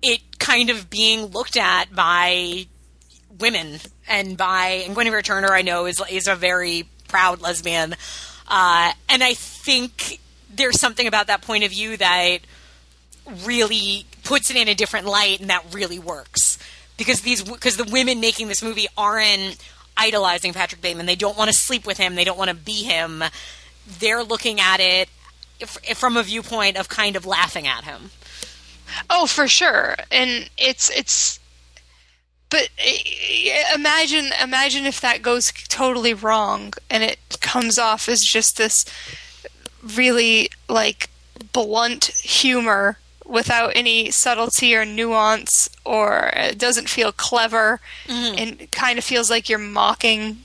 it 0.02 0.40
kind 0.40 0.70
of 0.70 0.90
being 0.90 1.26
looked 1.28 1.58
at 1.58 1.94
by 1.94 2.68
women 3.40 3.80
and 4.08 4.38
by 4.38 4.84
and 4.86 4.96
Guinevere 4.96 5.22
Turner. 5.22 5.50
I 5.50 5.64
know 5.64 5.86
is 5.86 6.02
is 6.10 6.28
a 6.28 6.36
very 6.36 6.88
proud 7.10 7.42
lesbian, 7.42 7.96
uh, 8.48 8.92
and 9.10 9.24
I 9.24 9.34
think 9.34 10.20
there's 10.54 10.80
something 10.80 11.08
about 11.08 11.28
that 11.28 11.42
point 11.42 11.64
of 11.64 11.72
view 11.72 11.98
that 11.98 12.40
really 13.46 14.06
puts 14.24 14.50
it 14.50 14.58
in 14.58 14.68
a 14.68 14.76
different 14.76 15.06
light, 15.06 15.40
and 15.40 15.50
that 15.50 15.66
really 15.74 16.00
works 16.00 16.58
because 16.98 17.22
these 17.22 17.44
because 17.44 17.78
the 17.78 17.86
women 17.86 18.20
making 18.20 18.48
this 18.48 18.64
movie 18.64 18.88
aren't 18.98 19.58
idolizing 19.96 20.54
Patrick 20.54 20.82
Bateman. 20.82 21.06
They 21.06 21.16
don't 21.16 21.38
want 21.38 21.50
to 21.52 21.58
sleep 21.58 21.86
with 21.86 21.98
him. 21.98 22.16
They 22.16 22.24
don't 22.24 22.38
want 22.38 22.50
to 22.50 22.56
be 22.56 22.84
him. 22.84 23.24
They're 24.00 24.24
looking 24.24 24.60
at 24.60 24.80
it 24.80 25.10
if, 25.60 25.78
if 25.90 25.98
from 25.98 26.18
a 26.18 26.24
viewpoint 26.24 26.78
of 26.78 26.90
kind 26.90 27.16
of 27.16 27.26
laughing 27.26 27.68
at 27.68 27.84
him. 27.84 28.12
Oh, 29.10 29.26
for 29.26 29.48
sure. 29.48 29.96
And 30.12 30.50
it's 30.58 30.90
it's 30.90 31.40
but 32.50 32.70
eh, 32.78 33.64
imagine 33.76 34.30
imagine 34.42 34.86
if 34.86 35.02
that 35.02 35.22
goes 35.22 35.52
totally 35.68 36.14
wrong 36.14 36.74
and 36.90 37.04
it 37.04 37.20
comes 37.42 37.78
off 37.78 38.08
as 38.08 38.24
just 38.24 38.58
this 38.58 38.86
really 39.96 40.50
like 40.70 41.10
blunt 41.54 42.06
humor 42.06 42.98
without 43.26 43.74
any 43.76 44.10
subtlety 44.10 44.76
or 44.76 44.86
nuance 44.86 45.70
or 45.86 46.32
it 46.34 46.58
doesn't 46.58 46.90
feel 46.90 47.12
clever 47.12 47.80
and 48.38 48.72
kind 48.72 48.98
of 48.98 49.04
feels 49.04 49.30
like 49.30 49.50
you're 49.50 49.60
mocking 49.60 50.38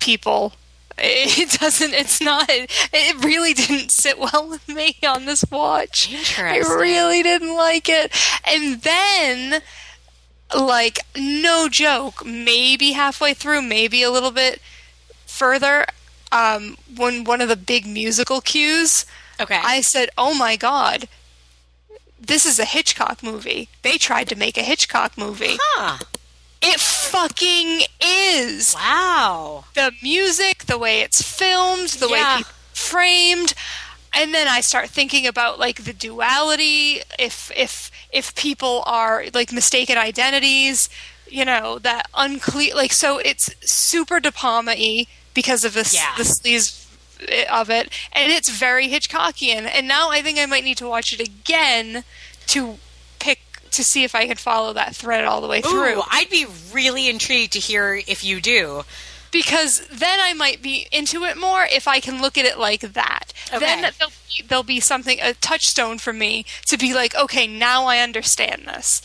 people. 0.00 0.54
It 0.98 1.60
doesn't 1.60 1.92
it's 1.92 2.22
not 2.22 2.46
it 2.48 3.22
really 3.22 3.52
didn't 3.52 3.90
sit 3.92 4.18
well 4.18 4.48
with 4.48 4.66
me 4.66 4.96
on 5.06 5.26
this 5.26 5.44
watch. 5.50 6.08
I 6.38 6.56
really 6.80 7.22
didn't 7.22 7.54
like 7.54 7.88
it. 7.90 8.10
And 8.46 8.80
then 8.80 9.60
like 10.54 10.98
no 11.16 11.68
joke 11.68 12.24
maybe 12.24 12.92
halfway 12.92 13.34
through 13.34 13.62
maybe 13.62 14.02
a 14.02 14.10
little 14.10 14.30
bit 14.30 14.60
further 15.26 15.86
um 16.32 16.76
when 16.96 17.24
one 17.24 17.40
of 17.40 17.48
the 17.48 17.56
big 17.56 17.86
musical 17.86 18.40
cues 18.40 19.04
Okay. 19.40 19.60
i 19.64 19.80
said 19.80 20.08
oh 20.16 20.34
my 20.34 20.56
god 20.56 21.08
this 22.20 22.46
is 22.46 22.58
a 22.58 22.64
hitchcock 22.64 23.22
movie 23.22 23.68
they 23.82 23.98
tried 23.98 24.28
to 24.28 24.36
make 24.36 24.56
a 24.56 24.62
hitchcock 24.62 25.18
movie 25.18 25.56
huh. 25.60 25.98
it 26.62 26.80
fucking 26.80 27.82
is 28.00 28.74
Wow. 28.74 29.64
the 29.74 29.92
music, 30.02 30.64
the 30.66 30.78
way 30.78 31.00
it's 31.00 31.22
filmed, 31.22 31.88
the 31.90 32.08
way 32.08 32.18
Yeah. 32.18 32.36
people 32.38 32.52
framed, 32.72 33.54
and 34.12 34.32
then 34.34 34.48
I 34.48 34.60
start 34.62 34.88
thinking 34.90 35.26
about 35.26 35.58
like 35.58 35.84
the 35.84 35.92
duality. 35.92 37.02
If 37.18 37.50
if 37.54 37.90
if 38.16 38.34
people 38.34 38.82
are 38.86 39.24
like 39.34 39.52
mistaken 39.52 39.96
identities, 39.98 40.88
you 41.28 41.44
know 41.44 41.78
that 41.80 42.06
unclear. 42.14 42.74
Like 42.74 42.92
so, 42.92 43.18
it's 43.18 43.46
super 43.60 44.20
De 44.20 44.32
Palma-y. 44.32 45.06
because 45.34 45.64
of 45.66 45.74
this 45.74 45.92
Yeah. 45.94 46.14
the 46.16 46.24
sleaze 46.24 46.86
eh, 47.28 47.44
of 47.60 47.68
it, 47.68 47.90
and 48.12 48.32
it's 48.32 48.48
very 48.48 48.88
Hitchcockian. 48.88 49.64
And 49.76 49.86
now 49.86 50.10
I 50.10 50.22
think 50.22 50.38
I 50.38 50.46
might 50.46 50.64
need 50.64 50.78
to 50.78 50.88
watch 50.88 51.12
it 51.12 51.20
again 51.20 52.04
to 52.48 52.78
pick 53.18 53.40
to 53.72 53.84
see 53.84 54.02
if 54.04 54.14
I 54.14 54.26
could 54.26 54.38
follow 54.40 54.72
that 54.72 54.96
thread 54.96 55.24
all 55.26 55.40
the 55.42 55.48
way 55.48 55.60
through. 55.60 55.98
Ooh, 55.98 56.02
I'd 56.10 56.30
be 56.30 56.46
really 56.72 57.08
intrigued 57.10 57.52
to 57.52 57.58
hear 57.60 58.00
if 58.06 58.24
you 58.24 58.40
do. 58.40 58.84
Because 59.36 59.86
then 59.88 60.18
I 60.18 60.32
might 60.32 60.62
be 60.62 60.88
into 60.90 61.24
it 61.24 61.36
more 61.36 61.66
if 61.70 61.86
I 61.86 62.00
can 62.00 62.22
look 62.22 62.38
at 62.38 62.46
it 62.46 62.58
like 62.58 62.80
that. 62.80 63.34
Okay. 63.52 63.58
Then 63.58 63.82
there'll 63.98 64.10
be, 64.10 64.42
there'll 64.48 64.64
be 64.64 64.80
something 64.80 65.18
a 65.20 65.34
touchstone 65.34 65.98
for 65.98 66.14
me 66.14 66.46
to 66.68 66.78
be 66.78 66.94
like, 66.94 67.14
okay, 67.14 67.46
now 67.46 67.84
I 67.84 67.98
understand 67.98 68.62
this. 68.66 69.02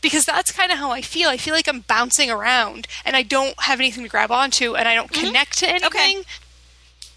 Because 0.00 0.24
that's 0.24 0.50
kind 0.50 0.72
of 0.72 0.78
how 0.78 0.90
I 0.90 1.00
feel. 1.00 1.28
I 1.28 1.36
feel 1.36 1.54
like 1.54 1.68
I'm 1.68 1.82
bouncing 1.82 2.28
around 2.28 2.88
and 3.04 3.14
I 3.14 3.22
don't 3.22 3.54
have 3.60 3.78
anything 3.78 4.02
to 4.02 4.10
grab 4.10 4.32
onto 4.32 4.74
and 4.74 4.88
I 4.88 4.96
don't 4.96 5.12
mm-hmm. 5.12 5.26
connect 5.26 5.58
to 5.58 5.68
anything. 5.68 6.24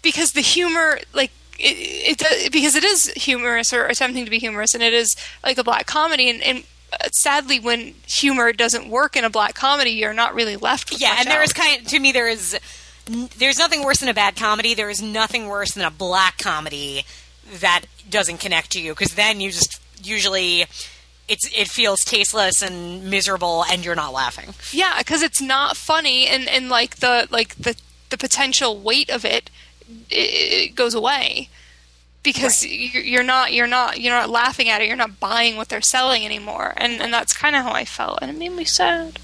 Because 0.00 0.30
the 0.30 0.40
humor, 0.40 1.00
like, 1.12 1.32
it, 1.58 2.22
it, 2.22 2.52
because 2.52 2.76
it 2.76 2.84
is 2.84 3.12
humorous 3.16 3.72
or 3.72 3.86
attempting 3.86 4.24
to 4.24 4.30
be 4.30 4.38
humorous 4.38 4.72
and 4.72 4.84
it 4.84 4.92
is 4.92 5.16
like 5.42 5.58
a 5.58 5.64
black 5.64 5.86
comedy 5.86 6.30
and, 6.30 6.40
and 6.42 6.62
sadly 7.10 7.58
when 7.60 7.94
humor 8.06 8.52
doesn't 8.52 8.88
work 8.88 9.16
in 9.16 9.24
a 9.24 9.30
black 9.30 9.54
comedy 9.54 9.90
you're 9.90 10.14
not 10.14 10.34
really 10.34 10.56
left 10.56 10.90
with 10.90 11.00
Yeah, 11.00 11.16
and 11.18 11.28
there 11.28 11.42
is 11.42 11.52
kind 11.52 11.86
to 11.86 11.98
me 11.98 12.12
there 12.12 12.28
is 12.28 12.58
there's 13.06 13.58
nothing 13.58 13.84
worse 13.84 13.98
than 13.98 14.08
a 14.08 14.14
bad 14.14 14.36
comedy. 14.36 14.74
There 14.74 14.90
is 14.90 15.02
nothing 15.02 15.48
worse 15.48 15.72
than 15.72 15.84
a 15.84 15.90
black 15.90 16.38
comedy 16.38 17.04
that 17.60 17.82
doesn't 18.08 18.38
connect 18.38 18.70
to 18.72 18.80
you 18.80 18.92
because 18.92 19.14
then 19.14 19.40
you 19.40 19.50
just 19.50 19.80
usually 20.02 20.66
it's 21.28 21.48
it 21.56 21.68
feels 21.68 22.04
tasteless 22.04 22.62
and 22.62 23.10
miserable 23.10 23.64
and 23.70 23.84
you're 23.84 23.94
not 23.94 24.12
laughing. 24.12 24.54
Yeah, 24.70 24.98
because 24.98 25.22
it's 25.22 25.40
not 25.40 25.76
funny, 25.76 26.26
and 26.26 26.48
and 26.48 26.68
like 26.68 26.96
the 26.96 27.26
like 27.30 27.56
the 27.56 27.76
the 28.10 28.18
potential 28.18 28.78
weight 28.78 29.10
of 29.10 29.24
it, 29.24 29.50
it, 30.10 30.68
it 30.70 30.74
goes 30.74 30.94
away 30.94 31.48
because 32.22 32.64
you're, 32.64 33.02
you're 33.02 33.22
not 33.22 33.52
you're 33.52 33.66
not 33.66 34.00
you're 34.00 34.14
not 34.14 34.30
laughing 34.30 34.68
at 34.68 34.80
it. 34.80 34.86
You're 34.88 34.96
not 34.96 35.18
buying 35.20 35.56
what 35.56 35.68
they're 35.68 35.80
selling 35.80 36.24
anymore, 36.24 36.72
and 36.76 37.00
and 37.00 37.12
that's 37.12 37.32
kind 37.32 37.56
of 37.56 37.62
how 37.64 37.72
I 37.72 37.84
felt, 37.84 38.18
and 38.22 38.30
it 38.30 38.36
made 38.38 38.52
me 38.52 38.64
sad. 38.64 39.18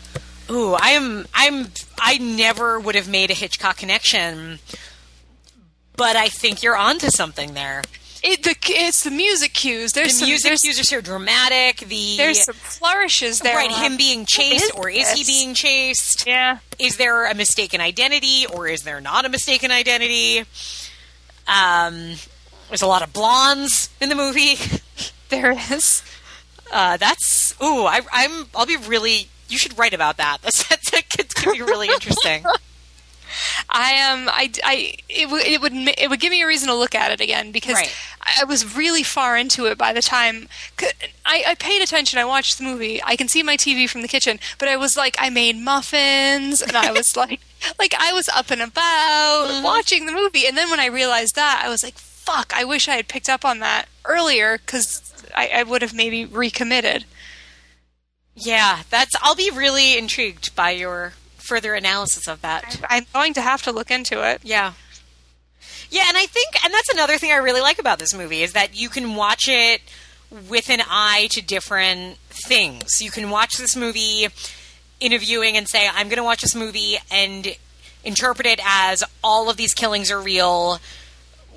Ooh, 0.51 0.74
I 0.74 0.90
am 0.90 1.26
I'm 1.34 1.68
I 1.99 2.18
never 2.18 2.80
would 2.80 2.94
have 2.94 3.09
made 3.09 3.30
a 3.30 3.34
Hitchcock 3.34 3.76
connection, 3.76 4.59
but 5.96 6.16
I 6.16 6.28
think 6.28 6.62
you're 6.62 6.76
onto 6.76 7.11
something 7.11 7.55
there. 7.55 7.82
It 8.20 8.42
the 8.42 8.57
it's 8.66 9.05
the 9.05 9.12
music 9.12 9.53
cues. 9.55 9.92
There's 9.92 10.09
The 10.09 10.14
some 10.14 10.28
music 10.28 10.49
there's, 10.51 10.62
cues 10.62 10.80
are 10.80 10.84
so 10.84 11.01
dramatic. 11.01 11.78
The 11.78 12.16
there's 12.16 12.42
some 12.44 12.55
flourishes 12.57 13.38
there. 13.40 13.55
right, 13.55 13.70
him 13.70 13.96
being 13.96 14.26
chased, 14.26 14.64
is 14.64 14.70
or 14.72 14.88
is 14.90 15.12
he 15.12 15.22
being 15.24 15.55
chased? 15.55 16.26
Yeah. 16.26 16.59
is 16.80 16.96
there 16.96 17.26
a 17.30 17.34
mistaken 17.34 17.80
identity 17.80 18.44
or 18.53 18.66
is 18.66 18.82
there 18.82 19.01
not 19.01 19.24
a 19.24 19.28
mistaken 19.28 19.70
identity? 19.70 20.44
Um, 21.46 22.14
there's 22.69 22.83
a 22.83 22.87
lot 22.87 23.03
of 23.03 23.12
blondes 23.12 23.91
in 24.01 24.09
the 24.09 24.14
movie. 24.14 24.57
There 25.31 25.53
is. 25.53 26.03
Uh, 26.73 26.97
that's 26.97 27.55
ooh, 27.62 27.85
I, 27.85 28.01
I'm. 28.11 28.47
I'll 28.55 28.64
be 28.64 28.79
really. 28.79 29.29
You 29.51 29.59
should 29.59 29.77
write 29.79 29.93
about 29.93 30.16
that. 30.16 30.39
That's 30.43 30.66
that's 30.66 30.91
it's 31.19 31.35
gonna 31.35 31.53
be 31.55 31.61
really 31.61 31.89
interesting. 31.89 32.45
I 33.69 33.91
am. 33.93 34.21
Um, 34.23 34.29
I. 34.33 34.51
I. 34.64 34.95
It 35.11 35.29
would. 35.31 35.43
It 35.43 35.61
would. 35.61 35.73
It 35.75 36.09
would 36.09 36.19
give 36.21 36.31
me 36.31 36.41
a 36.43 36.47
reason 36.47 36.69
to 36.69 36.75
look 36.75 36.95
at 36.95 37.11
it 37.11 37.21
again 37.21 37.53
because 37.53 37.75
Right. 37.75 37.95
I 38.41 38.45
was 38.45 38.75
really 38.77 39.03
far 39.03 39.37
into 39.37 39.66
it 39.66 39.77
by 39.77 39.93
the 39.93 40.01
time 40.03 40.49
I, 41.27 41.45
I 41.49 41.55
paid 41.57 41.83
attention. 41.83 42.19
I 42.19 42.25
watched 42.25 42.57
the 42.59 42.64
movie. 42.64 43.03
I 43.05 43.16
can 43.16 43.29
see 43.29 43.43
my 43.43 43.57
TV 43.59 43.89
from 43.89 44.01
the 44.03 44.09
kitchen, 44.09 44.39
but 44.59 44.69
I 44.69 44.77
was 44.77 44.97
like, 44.97 45.16
I 45.19 45.29
made 45.31 45.57
muffins, 45.57 46.62
and 46.62 46.75
I 46.77 46.91
was 46.93 47.16
like, 47.16 47.41
like 47.79 47.95
I 47.99 48.12
was 48.14 48.29
up 48.31 48.51
and 48.51 48.62
about 48.62 49.62
watching 49.62 50.07
the 50.07 50.12
movie. 50.12 50.47
And 50.47 50.57
then 50.57 50.71
when 50.71 50.81
I 50.81 50.87
realized 50.87 51.35
that, 51.37 51.62
I 51.64 51.69
was 51.69 51.83
like, 51.83 51.97
fuck! 52.29 52.53
I 52.55 52.64
wish 52.64 52.89
I 52.89 52.97
had 52.97 53.09
picked 53.09 53.29
up 53.29 53.45
on 53.45 53.61
that 53.61 53.87
earlier 54.05 54.59
because 54.59 55.14
I, 55.35 55.51
I 55.55 55.62
would 55.62 55.83
have 55.83 55.95
maybe 55.95 56.24
recommitted. 56.24 57.05
Yeah, 58.35 58.83
that's. 58.91 59.14
I'll 59.20 59.35
be 59.35 59.51
really 59.51 59.97
intrigued 59.97 60.55
by 60.55 60.70
your 60.70 61.14
further 61.37 61.74
analysis 61.74 62.29
of 62.29 62.43
that. 62.43 62.81
I'm 62.89 63.07
going 63.12 63.35
to 63.35 63.41
have 63.41 63.62
to 63.62 63.72
look 63.72 63.91
into 63.91 64.22
it. 64.29 64.43
Yeah. 64.45 64.74
Yeah, 65.91 66.05
and 66.07 66.18
I 66.18 66.26
think, 66.26 66.62
and 66.62 66.72
that's 66.72 66.91
another 66.91 67.16
thing 67.16 67.33
I 67.33 67.37
really 67.37 67.62
like 67.62 67.79
about 67.79 67.99
this 67.99 68.14
movie 68.14 68.43
is 68.43 68.53
that 68.53 68.79
you 68.79 68.91
can 68.91 69.14
watch 69.14 69.49
it 69.49 69.81
with 70.31 70.68
an 70.68 70.83
eye 70.87 71.29
to 71.31 71.41
different 71.41 72.18
things. 72.29 73.01
You 73.01 73.11
can 73.11 73.31
watch 73.31 73.57
this 73.57 73.74
movie 73.74 74.29
in 75.01 75.12
a 75.14 75.18
viewing 75.18 75.57
and 75.57 75.66
say, 75.66 75.89
I'm 75.89 76.09
going 76.09 76.18
to 76.18 76.24
watch 76.24 76.43
this 76.43 76.55
movie 76.55 76.99
and 77.11 77.57
interpret 78.05 78.47
it 78.47 78.61
as 78.62 79.03
all 79.24 79.49
of 79.49 79.57
these 79.57 79.72
killings 79.72 80.11
are 80.11 80.20
real. 80.20 80.79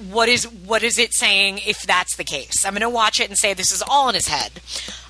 What 0.10 0.30
is 0.30 0.48
what 0.48 0.84
is 0.84 0.98
it 0.98 1.14
saying 1.14 1.60
if 1.66 1.84
that's 1.84 2.16
the 2.16 2.24
case? 2.24 2.66
I'm 2.66 2.74
going 2.74 2.82
to 2.82 2.90
watch 2.90 3.20
it 3.20 3.30
and 3.30 3.38
say 3.38 3.54
this 3.54 3.72
is 3.72 3.82
all 3.82 4.10
in 4.10 4.16
his 4.16 4.28
head. 4.28 4.52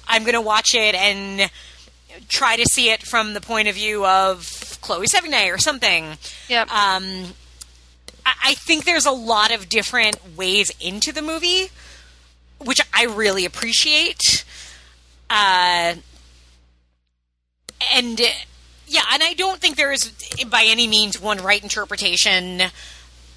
I'm 0.08 0.24
going 0.24 0.34
to 0.34 0.42
watch 0.42 0.76
it 0.76 0.96
and 0.96 1.50
try 2.28 2.56
to 2.56 2.66
see 2.66 2.89
it 2.89 3.04
from 3.04 3.34
the 3.34 3.42
point 3.42 3.68
of 3.68 3.76
view 3.76 4.06
of 4.06 4.78
Chloe 4.82 5.08
Sevigny 5.08 5.54
or 5.54 5.58
something. 5.58 6.18
Yep. 6.50 6.70
Um, 6.72 7.34
I 8.26 8.34
I 8.44 8.54
think 8.56 8.86
there's 8.86 9.06
a 9.06 9.12
lot 9.12 9.52
of 9.52 9.70
different 9.70 10.36
ways 10.36 10.72
into 10.80 11.12
the 11.12 11.22
movie, 11.22 11.70
which 12.60 12.82
I 12.94 13.06
really 13.06 13.46
appreciate. 13.46 14.44
Uh, 15.30 15.96
and 17.94 18.20
yeah, 18.88 19.04
and 19.14 19.24
I 19.24 19.34
don't 19.38 19.60
think 19.60 19.78
there 19.78 19.92
is 19.92 20.12
by 20.50 20.66
any 20.66 20.88
means 20.88 21.22
one 21.22 21.38
right 21.38 21.64
interpretation, 21.64 22.64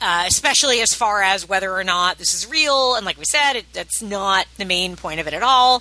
uh, 0.05 0.25
especially 0.27 0.83
as 0.83 0.93
far 0.93 1.23
as 1.23 1.49
whether 1.49 1.73
or 1.73 1.83
not 1.83 2.19
this 2.19 2.35
is 2.35 2.47
real. 2.47 2.95
And 2.95 3.07
like 3.07 3.17
we 3.17 3.25
said, 3.25 3.55
it, 3.55 3.65
that's 3.73 4.03
not 4.03 4.47
the 4.59 4.67
main 4.67 4.97
point 4.97 5.19
of 5.19 5.27
it 5.27 5.33
at 5.33 5.43
all. 5.43 5.81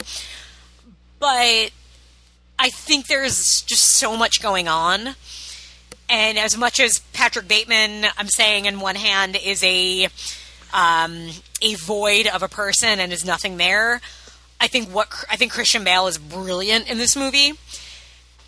But 1.20 1.72
I 2.58 2.70
think 2.70 3.08
there's 3.08 3.62
just 3.64 3.90
so 3.90 4.16
much 4.16 4.42
going 4.42 4.70
on. 4.70 5.16
And 6.08 6.38
as 6.38 6.58
much 6.58 6.80
as 6.80 7.00
Patrick 7.12 7.50
Bateman, 7.50 8.06
I'm 8.18 8.30
saying 8.30 8.64
in 8.64 8.80
one 8.80 8.96
hand, 8.96 9.36
is 9.36 9.62
a 9.62 10.08
um, 10.74 11.30
a 11.62 11.76
void 11.76 12.28
of 12.28 12.44
a 12.44 12.48
person 12.48 13.00
and 13.02 13.12
is 13.12 13.26
nothing 13.26 13.58
there, 13.58 14.00
I 14.60 14.68
think 14.68 14.88
what 14.90 15.10
I 15.30 15.36
think 15.36 15.52
Christian 15.52 15.84
Bale 15.84 16.08
is 16.08 16.18
brilliant 16.18 16.90
in 16.90 16.98
this 16.98 17.18
movie. 17.18 17.52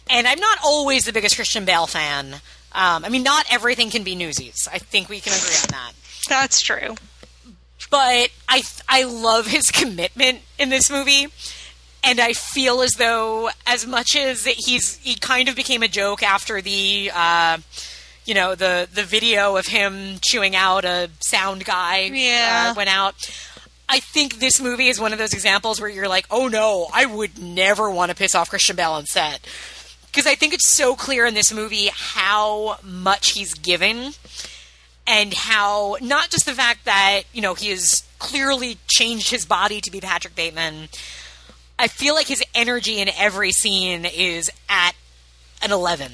And 0.09 0.25
I'm 0.25 0.39
not 0.39 0.57
always 0.63 1.03
the 1.03 1.11
biggest 1.11 1.35
Christian 1.35 1.65
Bale 1.65 1.87
fan. 1.87 2.35
Um, 2.75 3.05
I 3.05 3.09
mean, 3.09 3.23
not 3.23 3.45
everything 3.49 3.89
can 3.89 4.03
be 4.03 4.15
Newsies. 4.15 4.67
I 4.71 4.79
think 4.79 5.07
we 5.09 5.21
can 5.21 5.31
agree 5.33 5.55
on 5.63 5.69
that. 5.71 5.93
That's 6.27 6.59
true. 6.61 6.95
But 7.89 8.29
I 8.49 8.63
I 8.89 9.03
love 9.03 9.47
his 9.47 9.71
commitment 9.71 10.39
in 10.59 10.69
this 10.69 10.91
movie. 10.91 11.27
And 12.03 12.19
I 12.19 12.33
feel 12.33 12.81
as 12.81 12.91
though, 12.99 13.49
as 13.65 13.87
much 13.87 14.15
as 14.15 14.45
he's 14.45 14.97
he 14.97 15.15
kind 15.15 15.49
of 15.49 15.55
became 15.55 15.81
a 15.81 15.87
joke 15.87 16.21
after 16.21 16.61
the, 16.61 17.09
uh, 17.13 17.57
you 18.25 18.33
know, 18.35 18.53
the 18.55 18.87
the 18.93 19.03
video 19.03 19.55
of 19.55 19.67
him 19.67 20.17
chewing 20.21 20.55
out 20.55 20.85
a 20.85 21.09
sound 21.19 21.65
guy 21.65 22.01
Yeah. 22.13 22.67
uh, 22.71 22.73
went 22.75 22.89
out. 22.89 23.15
I 23.87 23.99
think 23.99 24.39
this 24.39 24.59
movie 24.61 24.87
is 24.87 24.99
one 24.99 25.13
of 25.13 25.19
those 25.19 25.33
examples 25.33 25.79
where 25.79 25.89
you're 25.89 26.07
like, 26.07 26.25
oh 26.31 26.47
no, 26.47 26.87
I 26.93 27.05
would 27.05 27.39
never 27.39 27.89
want 27.89 28.09
to 28.09 28.15
piss 28.15 28.35
off 28.35 28.49
Christian 28.49 28.75
Bale 28.75 28.91
on 28.91 29.05
set 29.05 29.47
because 30.15 30.31
I 30.31 30.35
think 30.35 30.53
it's 30.53 30.69
so 30.69 30.95
clear 30.95 31.25
in 31.25 31.33
this 31.33 31.51
movie 31.51 31.89
how 31.91 32.77
much 32.81 33.31
he's 33.31 33.53
given 33.53 34.13
and 35.05 35.33
how 35.33 35.97
not 36.01 36.29
just 36.29 36.45
the 36.45 36.53
fact 36.53 36.85
that 36.85 37.23
you 37.33 37.41
know 37.41 37.53
he 37.53 37.69
has 37.71 38.05
clearly 38.17 38.77
changed 38.87 39.29
his 39.29 39.45
body 39.45 39.81
to 39.81 39.91
be 39.91 39.99
Patrick 39.99 40.33
Bateman. 40.33 40.87
I 41.77 41.89
feel 41.89 42.15
like 42.15 42.27
his 42.27 42.41
energy 42.55 43.01
in 43.01 43.09
every 43.09 43.51
scene 43.51 44.05
is 44.05 44.49
at 44.69 44.93
an 45.61 45.73
eleven, 45.73 46.13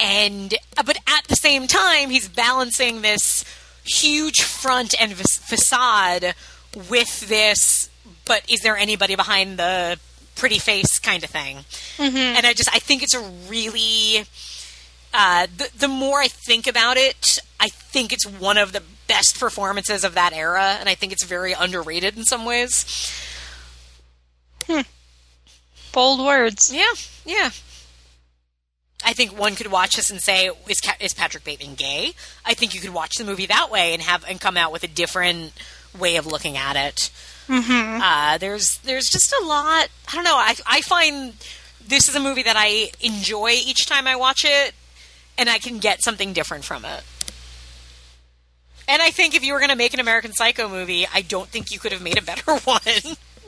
and 0.00 0.54
uh, 0.78 0.84
but 0.84 0.96
at 1.06 1.24
the 1.28 1.36
same 1.36 1.66
time 1.66 2.08
he's 2.08 2.30
balancing 2.30 3.02
this 3.02 3.44
huge 3.84 4.40
front 4.42 4.94
and 4.98 5.12
fa- 5.12 5.24
facade 5.28 6.34
with 6.88 7.28
this. 7.28 7.90
But 8.24 8.50
is 8.50 8.60
there 8.60 8.78
anybody 8.78 9.16
behind 9.16 9.58
the 9.58 9.98
pretty 10.34 10.58
face 10.58 10.98
kind 10.98 11.22
of 11.24 11.30
thing? 11.30 11.64
And 12.36 12.46
I 12.46 12.52
just 12.52 12.74
I 12.74 12.78
think 12.78 13.02
it's 13.02 13.14
a 13.14 13.20
really 13.48 14.24
uh, 15.14 15.46
the, 15.56 15.70
the 15.78 15.88
more 15.88 16.20
I 16.20 16.28
think 16.28 16.66
about 16.66 16.96
it, 16.96 17.38
I 17.60 17.68
think 17.68 18.12
it's 18.12 18.26
one 18.26 18.56
of 18.56 18.72
the 18.72 18.82
best 19.08 19.38
performances 19.38 20.04
of 20.04 20.14
that 20.14 20.32
era, 20.32 20.76
and 20.80 20.88
I 20.88 20.94
think 20.94 21.12
it's 21.12 21.24
very 21.24 21.52
underrated 21.52 22.16
in 22.16 22.24
some 22.24 22.44
ways. 22.44 23.12
Bold 25.92 26.24
words. 26.24 26.72
Yeah, 26.72 26.92
yeah. 27.26 27.50
I 29.04 29.12
think 29.12 29.36
one 29.36 29.56
could 29.56 29.66
watch 29.66 29.96
this 29.96 30.10
and 30.10 30.20
say, 30.20 30.50
"Is, 30.68 30.80
is 31.00 31.12
Patrick 31.12 31.44
Bateman 31.44 31.74
gay?" 31.74 32.14
I 32.46 32.54
think 32.54 32.74
you 32.74 32.80
could 32.80 32.94
watch 32.94 33.16
the 33.16 33.24
movie 33.24 33.46
that 33.46 33.70
way 33.70 33.92
and 33.92 34.02
have 34.02 34.24
and 34.28 34.40
come 34.40 34.56
out 34.56 34.72
with 34.72 34.84
a 34.84 34.88
different 34.88 35.52
way 35.98 36.16
of 36.16 36.26
looking 36.26 36.56
at 36.56 36.76
it. 36.76 37.10
Mm-hmm. 37.52 38.00
Uh, 38.00 38.38
there's 38.38 38.78
there's 38.78 39.10
just 39.10 39.32
a 39.32 39.44
lot. 39.44 39.88
I 40.10 40.14
don't 40.14 40.24
know. 40.24 40.36
I 40.36 40.54
I 40.66 40.80
find 40.80 41.34
this 41.86 42.08
is 42.08 42.14
a 42.14 42.20
movie 42.20 42.42
that 42.44 42.56
I 42.56 42.90
enjoy 43.00 43.50
each 43.50 43.86
time 43.86 44.06
I 44.06 44.16
watch 44.16 44.44
it, 44.46 44.74
and 45.36 45.50
I 45.50 45.58
can 45.58 45.78
get 45.78 46.02
something 46.02 46.32
different 46.32 46.64
from 46.64 46.84
it. 46.84 47.02
And 48.88 49.00
I 49.02 49.10
think 49.10 49.34
if 49.34 49.44
you 49.44 49.52
were 49.52 49.58
going 49.58 49.70
to 49.70 49.76
make 49.76 49.94
an 49.94 50.00
American 50.00 50.32
Psycho 50.32 50.68
movie, 50.68 51.06
I 51.12 51.22
don't 51.22 51.48
think 51.48 51.70
you 51.70 51.78
could 51.78 51.92
have 51.92 52.02
made 52.02 52.18
a 52.18 52.22
better 52.22 52.56
one. 52.64 52.80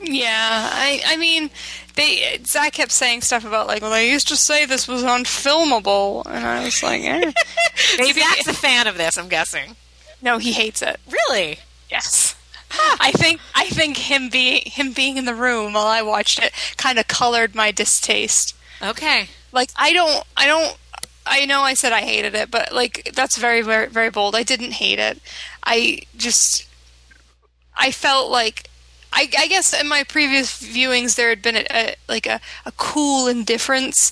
Yeah, 0.01 0.69
I 0.71 1.01
I 1.07 1.17
mean, 1.17 1.49
they 1.95 2.39
Zach 2.45 2.73
kept 2.73 2.91
saying 2.91 3.21
stuff 3.21 3.43
about 3.43 3.65
like, 3.67 3.81
well, 3.81 3.91
they 3.91 4.11
used 4.11 4.27
to 4.27 4.35
say 4.35 4.65
this 4.65 4.87
was 4.87 5.03
unfilmable, 5.03 6.25
and 6.27 6.45
I 6.45 6.63
was 6.63 6.83
like, 6.83 7.01
eh. 7.01 7.31
Maybe 7.97 8.19
Zach's 8.21 8.47
a 8.47 8.53
fan 8.53 8.85
of 8.87 8.97
this. 8.97 9.17
I'm 9.17 9.29
guessing. 9.29 9.75
no, 10.21 10.37
he 10.37 10.51
hates 10.51 10.81
it. 10.83 10.99
Really? 11.09 11.57
Yes. 11.89 12.34
I 12.99 13.11
think 13.15 13.41
I 13.53 13.67
think 13.69 13.97
him 13.97 14.29
being 14.29 14.61
him 14.65 14.93
being 14.93 15.17
in 15.17 15.25
the 15.25 15.35
room 15.35 15.73
while 15.73 15.87
I 15.87 16.01
watched 16.01 16.39
it 16.39 16.51
kind 16.77 16.99
of 16.99 17.07
colored 17.07 17.55
my 17.55 17.71
distaste. 17.71 18.55
Okay. 18.81 19.27
Like 19.51 19.69
I 19.75 19.93
don't 19.93 20.23
I 20.35 20.45
don't 20.45 20.77
I 21.25 21.45
know 21.45 21.61
I 21.61 21.73
said 21.73 21.91
I 21.91 22.01
hated 22.01 22.35
it, 22.35 22.51
but 22.51 22.71
like 22.71 23.11
that's 23.13 23.37
very 23.37 23.61
very 23.61 23.87
very 23.87 24.09
bold. 24.09 24.35
I 24.35 24.43
didn't 24.43 24.73
hate 24.73 24.99
it. 24.99 25.19
I 25.63 26.01
just 26.17 26.67
I 27.75 27.91
felt 27.91 28.31
like 28.31 28.69
I, 29.13 29.29
I 29.37 29.47
guess 29.47 29.73
in 29.73 29.87
my 29.87 30.03
previous 30.03 30.61
viewings 30.61 31.15
there 31.15 31.29
had 31.29 31.41
been 31.41 31.55
a, 31.55 31.65
a 31.71 31.95
like 32.09 32.25
a, 32.25 32.41
a 32.65 32.71
cool 32.73 33.27
indifference, 33.27 34.11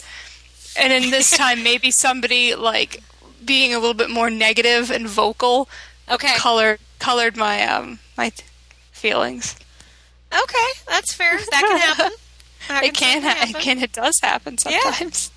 and 0.78 0.94
in 0.94 1.12
this 1.12 1.30
time 1.38 1.62
maybe 1.64 1.92
somebody 1.92 2.56
like 2.56 3.04
being 3.44 3.74
a 3.74 3.80
little 3.80 3.94
bit 3.94 4.10
more 4.10 4.30
negative 4.30 4.90
and 4.90 5.08
vocal 5.08 5.68
Okay. 6.10 6.36
colored 6.38 6.80
colored 7.00 7.36
my 7.38 7.64
um 7.64 8.00
my 8.18 8.32
feelings. 9.04 9.56
Okay, 10.34 10.70
that's 10.88 11.14
fair. 11.14 11.38
That 11.38 11.64
can 11.68 11.78
happen. 11.78 12.12
That 12.70 12.84
It 12.86 12.94
can 12.94 13.22
certainly 13.22 13.28
ha- 13.30 13.44
it 13.44 13.48
happen. 13.48 13.62
can 13.62 13.80
it 13.84 13.92
does 13.92 14.20
happen 14.22 14.58
sometimes. 14.58 15.30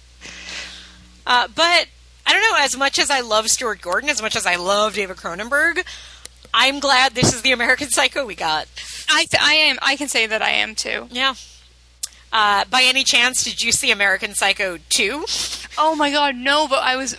Uh, 1.27 1.49
but 1.53 1.87
I 2.25 2.33
don't 2.33 2.41
know. 2.41 2.55
As 2.65 2.77
much 2.77 3.01
as 3.01 3.11
I 3.11 3.19
love 3.21 3.49
Stuart 3.49 3.81
Gordon, 3.81 4.09
as 4.09 4.23
much 4.23 4.37
as 4.37 4.47
I 4.47 4.55
love 4.55 4.95
David 4.95 5.17
Cronenberg, 5.17 5.85
I'm 6.55 6.79
glad 6.79 7.15
this 7.17 7.35
is 7.35 7.43
the 7.43 7.51
American 7.51 7.89
Psycho 7.91 8.25
we 8.25 8.37
got. 8.37 8.69
I 9.11 9.25
th- 9.29 9.43
I 9.43 9.55
am 9.55 9.77
I 9.83 9.97
can 9.97 10.07
say 10.07 10.27
that 10.29 10.41
I 10.41 10.51
am 10.51 10.77
too. 10.77 11.09
Yeah. 11.11 11.35
Uh, 12.33 12.65
by 12.71 12.83
any 12.85 13.03
chance, 13.03 13.43
did 13.43 13.61
you 13.61 13.73
see 13.73 13.91
American 13.91 14.33
Psycho 14.35 14.79
2? 14.91 15.25
Oh 15.79 15.97
my 15.97 16.13
god, 16.13 16.37
no! 16.37 16.69
But 16.69 16.85
I 16.85 16.95
was 16.95 17.17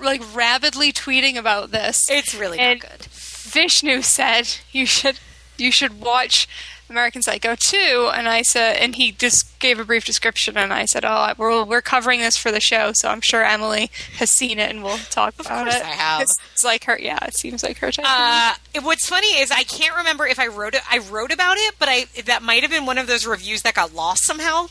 like 0.00 0.22
rapidly 0.34 0.92
tweeting 0.92 1.36
about 1.36 1.72
this. 1.72 2.08
It's 2.08 2.36
really 2.36 2.60
And- 2.60 2.80
not 2.80 2.88
good. 2.90 3.06
Vishnu 3.06 4.02
said 4.02 4.48
you 4.70 4.86
should 4.86 5.18
you 5.60 5.70
should 5.70 6.00
watch 6.00 6.48
American 6.88 7.22
Psycho 7.22 7.54
2 7.54 8.10
and 8.14 8.28
I 8.28 8.42
said 8.42 8.76
and 8.76 8.96
he 8.96 9.12
just 9.12 9.58
gave 9.60 9.78
a 9.78 9.84
brief 9.84 10.04
description 10.04 10.56
and 10.56 10.72
I 10.72 10.86
said 10.86 11.04
oh 11.04 11.32
we're 11.38 11.62
we're 11.64 11.82
covering 11.82 12.20
this 12.20 12.36
for 12.36 12.50
the 12.50 12.60
show 12.60 12.90
so 12.94 13.08
I'm 13.08 13.20
sure 13.20 13.44
Emily 13.44 13.90
has 14.16 14.30
seen 14.30 14.58
it 14.58 14.70
and 14.70 14.82
we'll 14.82 14.98
talk 14.98 15.34
about 15.38 15.68
it. 15.68 15.74
Of 15.74 15.80
course. 15.82 15.84
I 15.84 15.94
have. 15.94 16.22
It's, 16.22 16.38
it's 16.52 16.64
like 16.64 16.84
her 16.84 16.98
yeah 17.00 17.24
it 17.26 17.34
seems 17.34 17.62
like 17.62 17.78
her 17.78 17.92
type. 17.92 18.04
Uh, 18.08 18.54
what's 18.82 19.08
funny 19.08 19.38
is 19.38 19.50
I 19.52 19.62
can't 19.62 19.96
remember 19.96 20.26
if 20.26 20.40
I 20.40 20.48
wrote 20.48 20.74
it. 20.74 20.82
I 20.90 20.98
wrote 20.98 21.32
about 21.32 21.56
it, 21.58 21.74
but 21.78 21.88
I 21.88 22.06
that 22.24 22.42
might 22.42 22.62
have 22.62 22.72
been 22.72 22.86
one 22.86 22.98
of 22.98 23.06
those 23.06 23.26
reviews 23.26 23.62
that 23.62 23.74
got 23.74 23.94
lost 23.94 24.24
somehow. 24.24 24.66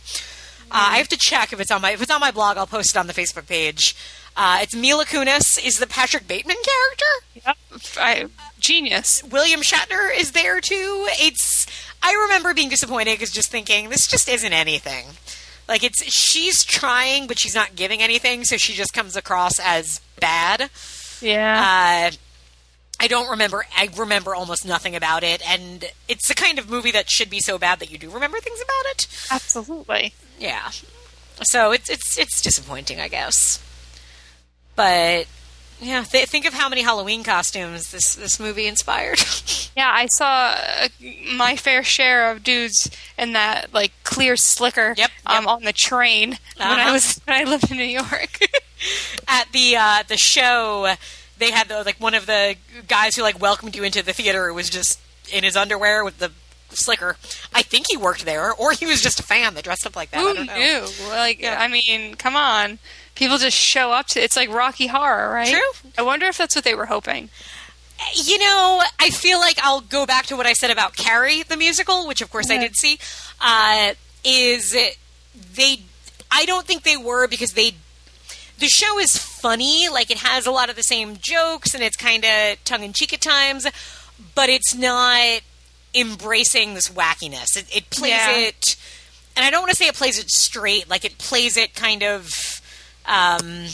Uh, 0.71 0.89
I 0.91 0.97
have 0.97 1.07
to 1.09 1.17
check 1.17 1.51
if 1.51 1.59
it's 1.59 1.71
on 1.71 1.81
my 1.81 1.91
if 1.91 2.01
it's 2.01 2.11
on 2.11 2.19
my 2.19 2.31
blog. 2.31 2.57
I'll 2.57 2.67
post 2.67 2.95
it 2.95 2.99
on 2.99 3.07
the 3.07 3.13
Facebook 3.13 3.47
page. 3.47 3.95
Uh, 4.37 4.59
it's 4.61 4.75
Mila 4.75 5.05
Kunis 5.05 5.63
is 5.63 5.79
the 5.79 5.87
Patrick 5.87 6.27
Bateman 6.27 6.57
character. 6.63 7.45
Yep. 7.45 7.57
I, 7.97 8.25
genius. 8.69 9.23
William 9.23 9.61
Shatner 9.61 10.09
is 10.15 10.31
there 10.31 10.61
too. 10.61 11.07
It's 11.19 11.65
I 12.03 12.13
remember 12.13 12.53
being 12.53 12.69
disappointed 12.69 13.17
because 13.17 13.31
just 13.31 13.49
thinking 13.49 13.89
this 13.89 14.07
just 14.07 14.29
isn't 14.29 14.53
anything. 14.53 15.07
Like 15.67 15.83
it's 15.83 16.03
she's 16.03 16.63
trying, 16.63 17.27
but 17.27 17.39
she's 17.39 17.55
not 17.55 17.75
giving 17.75 18.01
anything, 18.01 18.43
so 18.45 18.57
she 18.57 18.73
just 18.73 18.93
comes 18.93 19.15
across 19.15 19.59
as 19.59 20.01
bad. 20.19 20.69
Yeah. 21.19 22.11
Uh, 22.11 22.15
I 23.01 23.07
don't 23.07 23.29
remember. 23.29 23.65
I 23.75 23.89
remember 23.95 24.35
almost 24.35 24.65
nothing 24.65 24.95
about 24.95 25.23
it, 25.23 25.41
and 25.49 25.85
it's 26.07 26.27
the 26.27 26.35
kind 26.35 26.59
of 26.59 26.69
movie 26.69 26.91
that 26.91 27.09
should 27.09 27.29
be 27.29 27.39
so 27.39 27.57
bad 27.57 27.79
that 27.79 27.91
you 27.91 27.97
do 27.97 28.09
remember 28.11 28.39
things 28.39 28.61
about 28.61 28.91
it. 28.91 29.07
Absolutely. 29.31 30.13
Yeah. 30.39 30.69
So 31.43 31.71
it's 31.71 31.89
it's 31.89 32.19
it's 32.19 32.41
disappointing, 32.41 32.99
I 32.99 33.07
guess. 33.07 33.63
But 34.75 35.27
yeah, 35.81 36.03
th- 36.03 36.27
think 36.27 36.45
of 36.45 36.53
how 36.53 36.67
many 36.69 36.81
Halloween 36.81 37.23
costumes 37.23 37.91
this 37.91 38.15
this 38.15 38.39
movie 38.39 38.67
inspired. 38.67 39.19
Yeah, 39.77 39.91
I 39.93 40.07
saw 40.07 40.55
uh, 40.57 40.87
my 41.37 41.55
fair 41.55 41.83
share 41.83 42.31
of 42.31 42.43
dudes 42.43 42.89
in 43.17 43.31
that 43.33 43.73
like 43.73 43.93
clear 44.03 44.35
slicker 44.35 44.93
Yep, 44.97 45.09
um, 45.25 45.43
yep. 45.45 45.47
on 45.53 45.63
the 45.63 45.71
train 45.71 46.37
when 46.57 46.67
Uh-huh. 46.67 46.89
I 46.89 46.91
was 46.91 47.21
when 47.23 47.37
I 47.37 47.49
lived 47.49 47.71
in 47.71 47.77
New 47.77 47.83
York. 47.85 48.39
At 49.29 49.49
the 49.53 49.77
uh, 49.77 50.03
the 50.05 50.17
show, 50.17 50.95
they 51.37 51.51
had 51.51 51.69
the, 51.69 51.83
like 51.83 51.95
one 52.01 52.13
of 52.13 52.25
the 52.25 52.55
guys 52.89 53.15
who 53.15 53.21
like 53.21 53.39
welcomed 53.39 53.73
you 53.75 53.83
into 53.83 54.03
the 54.03 54.11
theater 54.11 54.51
was 54.53 54.69
just 54.69 54.99
in 55.31 55.45
his 55.45 55.55
underwear 55.55 56.03
with 56.03 56.17
the 56.17 56.31
slicker. 56.71 57.15
I 57.53 57.61
think 57.61 57.85
he 57.89 57.95
worked 57.95 58.25
there, 58.25 58.51
or 58.53 58.73
he 58.73 58.85
was 58.85 59.01
just 59.01 59.19
a 59.21 59.23
fan 59.23 59.53
that 59.53 59.63
dressed 59.63 59.85
up 59.85 59.95
like 59.95 60.11
that. 60.11 60.17
I 60.19 60.21
Who 60.27 60.33
don't 60.33 60.45
know. 60.47 60.57
knew? 60.57 61.07
Like, 61.09 61.41
I 61.45 61.67
mean, 61.69 62.15
come 62.15 62.35
on. 62.35 62.79
People 63.19 63.37
just 63.37 63.57
show 63.57 63.91
up 63.91 64.07
to 64.07 64.23
it's 64.23 64.37
like 64.37 64.49
Rocky 64.49 64.87
Horror, 64.87 65.33
right? 65.33 65.51
True. 65.51 65.91
I 65.97 66.01
wonder 66.03 66.25
if 66.27 66.37
that's 66.37 66.55
what 66.55 66.63
they 66.63 66.73
were 66.73 66.85
hoping. 66.85 67.29
You 68.15 68.39
know, 68.39 68.81
I 68.97 69.09
feel 69.09 69.39
like 69.39 69.57
I'll 69.61 69.81
go 69.81 70.05
back 70.05 70.25
to 70.27 70.37
what 70.37 70.45
I 70.45 70.53
said 70.53 70.71
about 70.71 70.95
Carrie, 70.95 71.43
the 71.43 71.57
musical, 71.57 72.07
which 72.07 72.21
of 72.21 72.31
course 72.31 72.49
I 72.49 72.57
did 72.57 72.77
see. 72.77 72.97
Uh, 73.41 73.91
is 74.23 74.71
they? 75.53 75.81
I 76.31 76.45
don't 76.45 76.65
think 76.65 76.83
they 76.83 76.95
were 76.95 77.27
because 77.27 77.51
they. 77.53 77.73
The 78.59 78.67
show 78.67 78.97
is 78.99 79.17
funny, 79.17 79.89
like 79.89 80.09
it 80.11 80.19
has 80.19 80.45
a 80.45 80.51
lot 80.51 80.69
of 80.69 80.75
the 80.77 80.83
same 80.83 81.17
jokes 81.19 81.73
and 81.73 81.83
it's 81.83 81.97
kind 81.97 82.23
of 82.25 82.63
tongue 82.63 82.83
in 82.83 82.93
cheek 82.93 83.13
at 83.13 83.21
times, 83.21 83.65
but 84.33 84.49
it's 84.49 84.73
not 84.73 85.41
embracing 85.93 86.73
this 86.73 86.89
wackiness. 86.89 87.57
It, 87.57 87.65
it 87.75 87.89
plays 87.89 88.11
Yeah. 88.11 88.37
it, 88.37 88.75
and 89.35 89.45
I 89.45 89.49
don't 89.49 89.61
want 89.61 89.71
to 89.71 89.75
say 89.77 89.87
it 89.87 89.95
plays 89.95 90.19
it 90.19 90.29
straight, 90.29 90.89
like 90.89 91.03
it 91.05 91.17
plays 91.17 91.55
it 91.57 91.73
kind 91.73 92.03
of 92.03 92.58
um, 93.09 93.65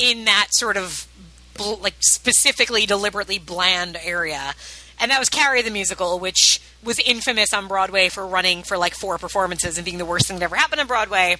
in 0.00 0.24
that 0.24 0.48
sort 0.52 0.78
of 0.78 1.06
bl- 1.54 1.74
like 1.74 1.96
specifically 2.00 2.86
deliberately 2.86 3.38
bland 3.38 3.98
area. 4.02 4.54
And 4.98 5.10
that 5.10 5.18
was 5.18 5.28
Carrie 5.28 5.62
the 5.62 5.70
musical, 5.70 6.18
which 6.18 6.60
was 6.84 6.98
infamous 6.98 7.52
on 7.52 7.68
Broadway 7.68 8.08
for 8.08 8.26
running 8.26 8.62
for 8.62 8.78
like 8.78 8.94
four 8.94 9.18
performances 9.18 9.76
and 9.76 9.84
being 9.84 9.98
the 9.98 10.04
worst 10.04 10.28
thing 10.28 10.38
that 10.38 10.44
ever 10.44 10.56
happened 10.56 10.80
on 10.80 10.86
Broadway. 10.86 11.36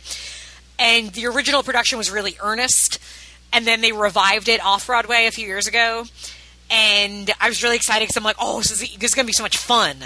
And 0.79 1.11
the 1.11 1.27
original 1.27 1.63
production 1.63 1.99
was 1.99 2.11
really 2.11 2.37
earnest, 2.41 2.99
and 3.53 3.67
then 3.67 3.83
they 3.83 3.93
revived 3.93 4.49
it 4.49 4.65
off 4.65 4.87
Broadway 4.87 5.27
a 5.27 5.31
few 5.31 5.47
years 5.47 5.67
ago. 5.67 6.05
And 6.71 7.31
I 7.41 7.49
was 7.49 7.63
really 7.65 7.75
excited 7.77 8.05
because 8.05 8.17
I'm 8.17 8.23
like, 8.23 8.37
oh, 8.39 8.59
this 8.59 8.71
is, 8.71 8.79
this 8.97 9.11
is 9.11 9.15
going 9.15 9.25
to 9.25 9.29
be 9.29 9.33
so 9.33 9.43
much 9.43 9.57
fun. 9.57 9.97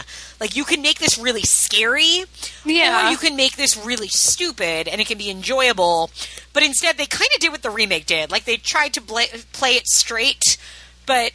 Like, 0.41 0.57
you 0.57 0.65
can 0.65 0.81
make 0.81 0.99
this 0.99 1.19
really 1.19 1.43
scary, 1.43 2.24
Yeah. 2.65 3.09
or 3.09 3.11
you 3.11 3.19
can 3.19 3.36
make 3.36 3.57
this 3.57 3.77
really 3.77 4.09
stupid 4.09 4.89
and 4.89 4.99
it 5.01 5.07
can 5.07 5.19
be 5.19 5.28
enjoyable. 5.31 6.11
But 6.55 6.62
instead, 6.62 6.97
they 6.97 7.05
kind 7.07 7.28
of 7.35 7.41
did 7.41 7.53
what 7.53 7.62
the 7.62 7.70
remake 7.70 8.07
did. 8.07 8.31
Like, 8.31 8.45
they 8.45 8.57
tried 8.57 8.95
to 8.95 9.03
bla- 9.03 9.27
play 9.53 9.73
it 9.73 9.86
straight, 9.89 10.57
but 11.05 11.32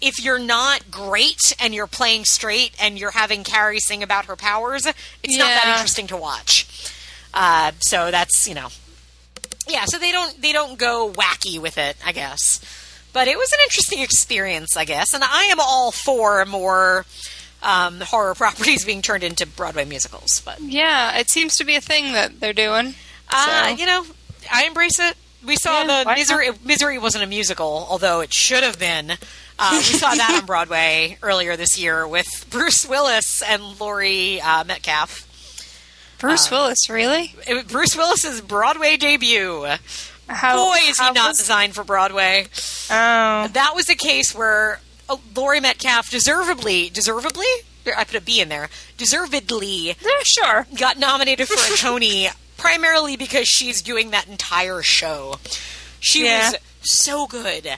if 0.00 0.20
you're 0.22 0.40
not 0.40 0.90
great 0.90 1.54
and 1.60 1.72
you're 1.72 1.86
playing 1.86 2.24
straight 2.24 2.72
and 2.82 2.98
you're 2.98 3.12
having 3.12 3.44
Carrie 3.44 3.78
sing 3.78 4.02
about 4.02 4.24
her 4.24 4.34
powers, 4.34 4.84
it's 4.84 5.36
not 5.38 5.46
that 5.46 5.74
interesting 5.76 6.08
to 6.08 6.16
watch. 6.16 6.66
Uh, 7.32 7.70
so 7.78 8.10
that's 8.10 8.48
you 8.48 8.54
know, 8.54 8.68
yeah. 9.68 9.84
So 9.86 9.98
they 10.00 10.10
don't 10.10 10.42
they 10.42 10.52
don't 10.52 10.76
go 10.76 11.10
wacky 11.14 11.60
with 11.60 11.78
it, 11.78 11.96
I 12.04 12.10
guess. 12.10 12.60
But 13.12 13.28
it 13.28 13.36
was 13.36 13.52
an 13.52 13.58
interesting 13.64 14.00
experience, 14.00 14.76
I 14.76 14.84
guess, 14.84 15.12
and 15.14 15.22
I 15.22 15.44
am 15.44 15.60
all 15.60 15.92
for 15.92 16.44
more 16.46 17.04
um, 17.62 18.00
horror 18.00 18.34
properties 18.36 18.84
being 18.84 19.02
turned 19.02 19.22
into 19.24 19.46
Broadway 19.46 19.84
musicals. 19.84 20.40
But 20.44 20.60
Yeah, 20.60 21.16
it 21.18 21.28
seems 21.28 21.56
to 21.58 21.64
be 21.64 21.76
a 21.76 21.80
thing 21.80 22.12
that 22.12 22.40
they're 22.40 22.52
doing. 22.52 22.94
uh, 23.30 23.68
So- 23.68 23.74
you 23.76 23.86
know, 23.86 24.04
I 24.52 24.64
embrace 24.64 24.98
it. 24.98 25.16
We 25.44 25.56
saw 25.56 25.82
Yeah, 25.82 26.04
the 26.04 26.14
misery. 26.14 26.48
Misery 26.64 26.98
wasn't 26.98 27.24
a 27.24 27.26
musical, 27.26 27.86
although 27.90 28.20
it 28.20 28.32
should 28.32 28.62
have 28.62 28.78
been. 28.78 29.12
Uh, 29.58 29.70
we 29.72 29.82
saw 29.82 30.14
that 30.14 30.38
on 30.40 30.46
Broadway 30.46 31.18
earlier 31.20 31.56
this 31.56 31.76
year 31.78 32.06
with 32.06 32.26
Bruce 32.48 32.86
Willis 32.88 33.42
and 33.42 33.80
Laurie 33.80 34.40
uh, 34.40 34.62
Metcalf. 34.64 35.28
Bruce 36.18 36.48
Willis, 36.48 36.88
really? 36.88 37.34
It, 37.48 37.66
Bruce 37.66 37.96
Willis's 37.96 38.40
Broadway 38.40 38.96
debut. 38.96 39.66
How, 40.32 40.56
Boy, 40.70 40.78
is 40.88 40.98
he 40.98 41.04
not 41.12 41.28
was- 41.28 41.38
designed 41.38 41.74
for 41.74 41.84
Broadway. 41.84 42.46
Oh, 42.90 43.48
That 43.48 43.72
was 43.74 43.88
a 43.88 43.94
case 43.94 44.34
where 44.34 44.80
uh, 45.08 45.16
Laurie 45.36 45.60
Metcalf 45.60 46.10
deservedly, 46.10 46.90
deservedly, 46.90 47.46
I 47.96 48.04
put 48.04 48.14
a 48.16 48.20
B 48.20 48.40
in 48.40 48.48
there, 48.48 48.68
deservedly 48.96 49.96
yeah, 50.00 50.10
sure. 50.22 50.66
got 50.78 50.98
nominated 50.98 51.48
for 51.48 51.54
a 51.54 51.76
Tony 51.76 52.28
primarily 52.56 53.16
because 53.16 53.48
she's 53.48 53.82
doing 53.82 54.10
that 54.10 54.28
entire 54.28 54.82
show. 54.82 55.36
She 56.00 56.24
Yeah. 56.24 56.50
was 56.52 56.58
so 56.82 57.26
good. 57.26 57.68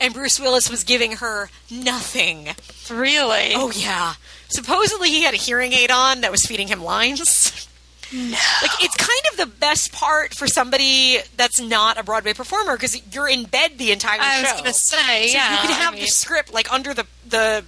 And 0.00 0.12
Bruce 0.12 0.38
Willis 0.40 0.68
was 0.68 0.84
giving 0.84 1.12
her 1.12 1.48
nothing. 1.70 2.48
Really? 2.90 3.52
Oh, 3.54 3.70
yeah. 3.74 4.14
Supposedly 4.48 5.08
he 5.08 5.22
had 5.22 5.32
a 5.34 5.38
hearing 5.38 5.72
aid 5.72 5.90
on 5.90 6.20
that 6.22 6.30
was 6.30 6.44
feeding 6.46 6.68
him 6.68 6.82
lines. 6.82 7.68
No. 8.12 8.36
Like 8.62 8.70
it's 8.84 8.96
kind 8.96 9.20
of 9.32 9.36
the 9.38 9.46
best 9.58 9.92
part 9.92 10.34
for 10.34 10.46
somebody 10.46 11.18
that's 11.36 11.60
not 11.60 11.98
a 11.98 12.02
Broadway 12.02 12.32
performer 12.34 12.76
because 12.76 13.00
you're 13.14 13.28
in 13.28 13.44
bed 13.44 13.78
the 13.78 13.92
entire 13.92 14.18
I 14.20 14.42
was 14.42 14.52
gonna 14.52 14.72
say, 14.72 15.28
So 15.28 15.36
yeah, 15.36 15.52
you 15.52 15.58
could 15.62 15.70
I 15.70 15.74
have 15.80 15.94
mean- 15.94 16.02
the 16.02 16.08
script 16.08 16.52
like 16.52 16.72
under 16.72 16.94
the 16.94 17.06
the 17.28 17.64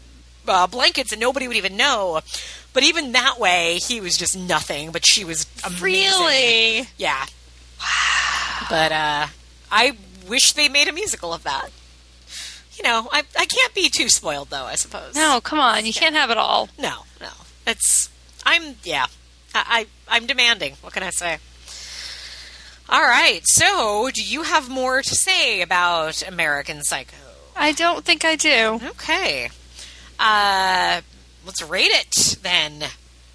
uh, 0.49 0.67
blankets 0.67 1.13
and 1.13 1.21
nobody 1.21 1.49
would 1.49 1.57
even 1.57 1.77
know. 1.77 2.21
But 2.73 2.83
even 2.83 3.13
that 3.13 3.39
way, 3.41 3.79
he 3.79 4.01
was 4.01 4.17
just 4.19 4.37
nothing. 4.37 4.93
But 4.93 5.07
she 5.07 5.25
was 5.25 5.47
amazing. 5.65 5.83
Really? 5.83 6.89
Yeah. 6.99 7.25
Wow. 7.81 8.67
But 8.69 8.93
uh, 8.93 9.27
I 9.73 9.97
wish 10.29 10.53
they 10.53 10.69
made 10.69 10.87
a 10.89 10.93
musical 10.93 11.33
of 11.33 11.43
that. 11.45 11.71
You 12.75 12.83
know, 12.85 13.09
I 13.11 13.23
I 13.39 13.47
can't 13.47 13.75
be 13.75 13.89
too 13.89 14.09
spoiled 14.11 14.51
though. 14.51 14.65
I 14.65 14.75
suppose. 14.75 15.15
No, 15.15 15.41
come 15.43 15.59
on. 15.59 15.87
You 15.87 15.95
can't 15.95 16.15
have 16.15 16.31
it 16.31 16.37
all. 16.37 16.69
No, 16.79 17.05
no. 17.21 17.31
It's 17.67 18.11
I'm 18.45 18.77
yeah. 18.85 19.07
I, 19.57 19.87
I 20.09 20.17
I'm 20.17 20.27
demanding. 20.27 20.75
What 20.83 20.93
can 20.93 21.03
I 21.03 21.11
say? 21.11 21.39
All 22.89 23.03
right. 23.03 23.41
So, 23.45 24.11
do 24.13 24.23
you 24.23 24.43
have 24.43 24.69
more 24.69 25.03
to 25.03 25.15
say 25.15 25.61
about 25.63 26.27
American 26.27 26.83
Psycho? 26.85 27.17
I 27.57 27.73
don't 27.73 28.05
think 28.05 28.25
I 28.25 28.37
do. 28.37 28.81
Okay. 28.91 29.51
Uh, 30.19 31.01
let's 31.45 31.63
rate 31.63 31.91
it 31.91 32.37
then. 32.43 32.85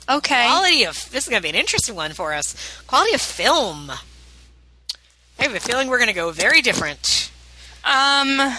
Okay. 0.09 0.45
Quality 0.47 0.85
of 0.85 1.09
this 1.11 1.23
is 1.25 1.29
going 1.29 1.41
to 1.41 1.43
be 1.43 1.49
an 1.49 1.55
interesting 1.55 1.95
one 1.95 2.11
for 2.11 2.33
us. 2.33 2.81
Quality 2.87 3.13
of 3.13 3.21
film. 3.21 3.91
I 5.39 5.43
have 5.43 5.55
a 5.55 5.59
feeling 5.59 5.87
we're 5.89 5.97
going 5.97 6.07
to 6.07 6.13
go 6.13 6.31
very 6.31 6.61
different. 6.61 7.31
Um, 7.83 8.55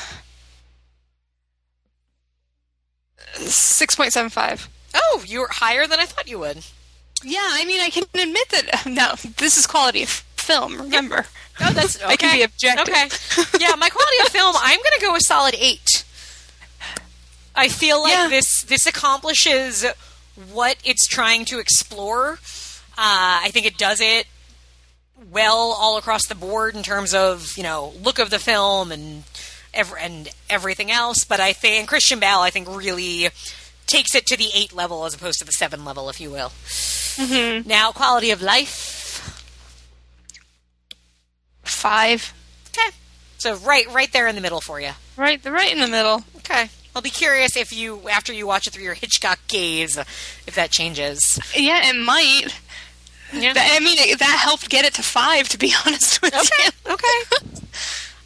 six 3.34 3.94
point 3.94 4.12
seven 4.12 4.30
five. 4.30 4.68
Oh, 4.94 5.22
you 5.26 5.40
were 5.40 5.48
higher 5.50 5.86
than 5.86 6.00
I 6.00 6.06
thought 6.06 6.28
you 6.28 6.38
would. 6.40 6.64
Yeah, 7.24 7.40
I 7.42 7.64
mean, 7.64 7.80
I 7.80 7.90
can 7.90 8.04
admit 8.14 8.48
that. 8.50 8.82
No, 8.86 9.14
this 9.38 9.56
is 9.56 9.66
quality 9.66 10.02
of 10.02 10.08
film. 10.08 10.76
Remember, 10.80 11.26
Oh, 11.60 11.72
that's 11.72 11.96
okay. 12.02 12.06
I 12.12 12.16
can 12.16 12.36
be 12.36 12.42
objective. 12.42 12.88
Okay. 12.88 13.58
Yeah, 13.60 13.74
my 13.76 13.88
quality 13.88 14.16
of 14.24 14.28
film, 14.28 14.54
I'm 14.58 14.78
going 14.78 14.92
to 14.98 15.00
go 15.00 15.14
a 15.14 15.20
solid 15.20 15.54
eight. 15.58 16.04
I 17.54 17.68
feel 17.68 18.02
like 18.02 18.12
Yeah. 18.12 18.28
this 18.28 18.62
this 18.62 18.86
accomplishes 18.86 19.84
what 20.52 20.76
it's 20.84 21.06
trying 21.06 21.44
to 21.46 21.58
explore. 21.58 22.38
Uh, 22.96 23.40
I 23.44 23.50
think 23.52 23.66
it 23.66 23.76
does 23.78 24.00
it 24.00 24.26
well 25.30 25.76
all 25.78 25.98
across 25.98 26.26
the 26.26 26.34
board 26.34 26.74
in 26.74 26.82
terms 26.82 27.14
of 27.14 27.52
you 27.56 27.62
know 27.62 27.92
look 28.02 28.18
of 28.18 28.30
the 28.30 28.38
film 28.38 28.90
and 28.90 29.24
ev- 29.74 29.94
and 30.00 30.30
everything 30.48 30.90
else. 30.90 31.24
But 31.24 31.40
I 31.40 31.52
think 31.52 31.88
Christian 31.88 32.18
Bale, 32.20 32.38
I 32.40 32.50
think, 32.50 32.68
really 32.68 33.28
takes 33.92 34.14
it 34.14 34.26
to 34.26 34.36
the 34.36 34.48
eight 34.54 34.72
level 34.72 35.04
as 35.04 35.14
opposed 35.14 35.38
to 35.40 35.44
the 35.44 35.52
seven 35.52 35.84
level, 35.84 36.08
if 36.08 36.20
you 36.20 36.30
will. 36.30 36.48
Mm-hmm. 36.48 37.68
Now, 37.68 37.92
quality 37.92 38.30
of 38.30 38.40
life. 38.42 38.88
five. 41.64 42.32
Okay. 42.68 42.90
So 43.38 43.56
right 43.56 43.86
right 43.92 44.12
there 44.12 44.26
in 44.28 44.34
the 44.34 44.40
middle 44.40 44.60
for 44.60 44.80
you. 44.80 44.92
Right, 45.16 45.42
the 45.42 45.50
right 45.52 45.72
in 45.72 45.80
the 45.80 45.88
middle. 45.88 46.22
Okay. 46.38 46.68
I'll 46.94 47.02
be 47.02 47.10
curious 47.10 47.56
if 47.56 47.72
you 47.72 48.08
after 48.08 48.32
you 48.32 48.46
watch 48.46 48.66
it 48.66 48.70
through 48.72 48.84
your 48.84 48.94
Hitchcock 48.94 49.38
gaze 49.48 49.96
if 50.46 50.54
that 50.54 50.70
changes. 50.70 51.38
Yeah, 51.56 51.88
it 51.90 51.96
might. 51.96 52.46
Yeah. 53.32 53.54
I 53.56 53.80
mean, 53.80 53.96
it, 53.98 54.18
that 54.18 54.38
helped 54.42 54.68
get 54.68 54.84
it 54.84 54.94
to 54.94 55.02
five. 55.02 55.48
To 55.50 55.58
be 55.58 55.72
honest 55.86 56.20
with 56.22 56.34
Okay. 56.34 56.70
you. 56.86 56.92
Okay. 56.94 57.58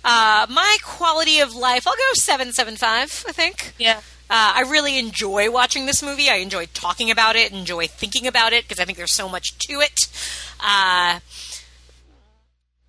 Uh, 0.09 0.47
my 0.49 0.77
quality 0.85 1.41
of 1.41 1.53
life, 1.53 1.85
I'll 1.85 1.97
go 1.97 2.11
seven 2.15 2.53
seven 2.53 2.77
five. 2.77 3.25
I 3.29 3.33
think. 3.33 3.75
Yeah. 3.77 4.03
Uh, 4.29 4.55
I 4.57 4.65
really 4.69 4.99
enjoy 4.99 5.51
watching 5.51 5.87
this 5.87 6.03
movie. 6.03 6.29
I 6.29 6.37
enjoy 6.37 6.67
talking 6.67 7.11
about 7.11 7.37
it, 7.37 7.53
enjoy 7.53 7.87
thinking 7.87 8.27
about 8.27 8.53
it 8.53 8.65
because 8.65 8.81
I 8.81 8.85
think 8.85 8.99
there's 8.99 9.15
so 9.15 9.29
much 9.29 9.57
to 9.69 9.75
it. 9.81 10.09
Uh, 10.59 11.21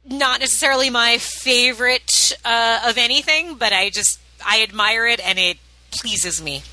not 0.04 0.40
necessarily 0.40 0.90
my 0.90 1.18
favorite 1.18 2.34
uh, 2.44 2.82
of 2.88 2.98
anything, 2.98 3.56
but 3.56 3.72
I 3.74 3.90
just 3.90 4.20
I 4.46 4.64
admire 4.64 5.06
it 5.06 5.20
and 5.20 5.38
it 5.38 5.58
pleases 5.92 6.42
me. 6.42 6.64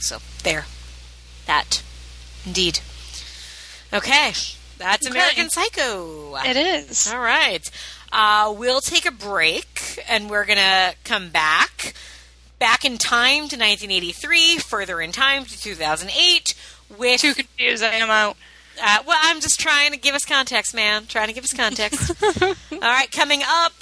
So 0.00 0.18
there, 0.42 0.64
that 1.46 1.82
indeed. 2.44 2.80
Okay, 3.92 4.32
that's 4.78 5.06
Okay. 5.06 5.10
American 5.10 5.50
Psycho. 5.50 6.36
It 6.44 6.56
is. 6.56 7.12
All 7.12 7.20
right. 7.20 7.68
Uh, 8.10 8.52
we'll 8.56 8.80
take 8.80 9.06
a 9.06 9.10
break 9.10 10.02
and 10.08 10.28
we're 10.28 10.44
going 10.44 10.58
to 10.58 10.94
come 11.04 11.30
back. 11.30 11.94
Back 12.62 12.84
in 12.84 12.96
time 12.96 13.48
to 13.48 13.56
1983, 13.56 14.58
further 14.58 15.00
in 15.00 15.10
time 15.10 15.44
to 15.46 15.60
2008 15.60 16.54
with. 16.96 17.20
Too 17.20 17.34
confused. 17.34 17.82
I 17.82 17.94
am 17.94 18.08
out. 18.08 18.36
Uh, 18.80 18.98
well, 19.04 19.18
I'm 19.20 19.40
just 19.40 19.58
trying 19.58 19.90
to 19.90 19.98
give 19.98 20.14
us 20.14 20.24
context, 20.24 20.72
man. 20.72 21.06
Trying 21.06 21.26
to 21.26 21.34
give 21.34 21.42
us 21.42 21.52
context. 21.52 22.12
All 22.42 22.78
right, 22.80 23.10
coming 23.10 23.42
up 23.44 23.72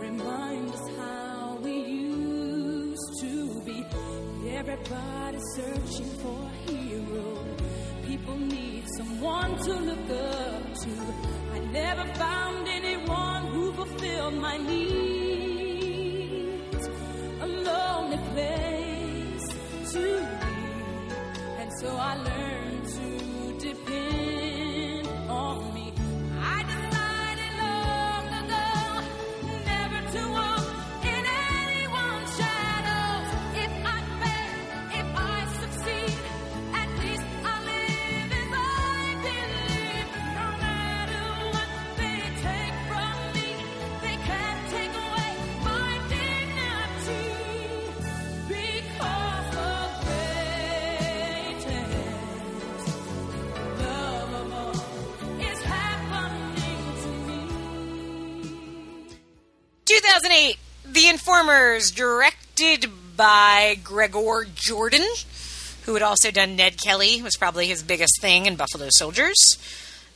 remind 0.00 0.70
us 0.72 0.86
how 0.96 1.58
we 1.62 1.72
used 1.72 3.20
to 3.20 3.60
be. 3.64 3.84
Everybody 4.48 5.38
searching 5.56 6.10
for 6.22 6.38
a 6.46 6.50
hero. 6.70 7.44
People 8.06 8.38
need 8.38 8.84
someone 8.96 9.56
to 9.58 9.74
look 9.74 10.10
up 10.10 10.74
to. 10.82 10.90
I 11.52 11.58
never 11.72 12.04
found 12.14 12.68
anyone 12.68 13.46
who 13.48 13.72
fulfilled 13.72 14.34
my 14.34 14.56
needs. 14.56 15.98
A 17.40 17.46
lonely 17.46 18.18
place 18.32 19.48
to 19.92 20.02
be. 20.40 20.56
And 21.58 21.70
so 21.80 21.88
I 21.96 22.14
learned 22.14 22.67
Informers, 61.78 61.90
directed 61.92 62.86
by 63.16 63.78
Gregor 63.84 64.46
Jordan, 64.54 65.06
who 65.84 65.94
had 65.94 66.02
also 66.02 66.30
done 66.32 66.56
Ned 66.56 66.76
Kelly, 66.82 67.22
was 67.22 67.36
probably 67.36 67.66
his 67.68 67.82
biggest 67.84 68.20
thing 68.20 68.46
in 68.46 68.56
Buffalo 68.56 68.88
Soldiers. 68.90 69.36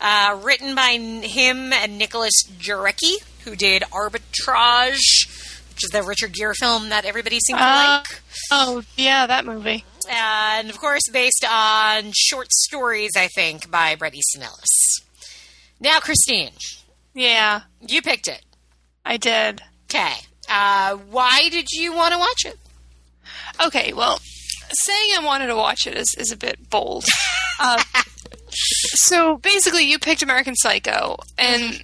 Uh, 0.00 0.38
written 0.42 0.74
by 0.74 0.90
him 1.22 1.72
and 1.72 1.98
Nicholas 1.98 2.32
Jarecki, 2.58 3.14
who 3.44 3.54
did 3.54 3.82
Arbitrage, 3.92 5.28
which 5.70 5.84
is 5.84 5.90
the 5.92 6.02
Richard 6.02 6.32
Gere 6.32 6.54
film 6.54 6.88
that 6.88 7.04
everybody 7.04 7.38
seemed 7.38 7.60
to 7.60 7.64
Uh, 7.64 7.98
like. 8.00 8.20
Oh, 8.50 8.82
yeah, 8.96 9.26
that 9.28 9.44
movie. 9.44 9.84
And 10.10 10.68
of 10.68 10.78
course, 10.80 11.02
based 11.12 11.44
on 11.48 12.10
short 12.12 12.50
stories, 12.52 13.12
I 13.16 13.28
think, 13.28 13.70
by 13.70 13.94
Bret 13.94 14.14
Easton 14.16 14.42
Ellis. 14.42 15.00
Now, 15.78 16.00
Christine, 16.00 16.50
Yeah, 17.14 17.62
you 17.86 18.02
picked 18.02 18.26
it. 18.26 18.42
I 19.04 19.16
did. 19.16 19.62
Okay. 19.88 20.14
Uh, 20.52 20.96
why 21.10 21.48
did 21.48 21.68
you 21.72 21.94
want 21.94 22.12
to 22.12 22.18
watch 22.18 22.44
it? 22.44 22.58
Okay, 23.64 23.92
well, 23.92 24.18
saying 24.70 25.10
I 25.18 25.24
wanted 25.24 25.46
to 25.46 25.56
watch 25.56 25.86
it 25.86 25.96
is, 25.96 26.14
is 26.18 26.30
a 26.30 26.36
bit 26.36 26.68
bold. 26.68 27.04
Uh, 27.58 27.82
So 28.54 29.38
basically, 29.38 29.84
you 29.84 29.98
picked 29.98 30.22
American 30.22 30.54
Psycho, 30.54 31.16
and 31.38 31.82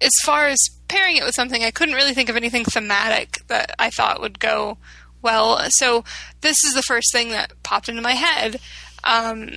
as 0.00 0.10
far 0.24 0.46
as 0.46 0.58
pairing 0.88 1.16
it 1.16 1.24
with 1.24 1.34
something, 1.34 1.62
I 1.62 1.70
couldn't 1.70 1.94
really 1.94 2.14
think 2.14 2.28
of 2.28 2.36
anything 2.36 2.64
thematic 2.64 3.40
that 3.48 3.74
I 3.78 3.90
thought 3.90 4.20
would 4.20 4.38
go 4.38 4.76
well. 5.22 5.58
So 5.70 6.04
this 6.42 6.62
is 6.64 6.74
the 6.74 6.82
first 6.82 7.12
thing 7.12 7.30
that 7.30 7.52
popped 7.62 7.88
into 7.88 8.02
my 8.02 8.12
head. 8.12 8.60
Um, 9.04 9.50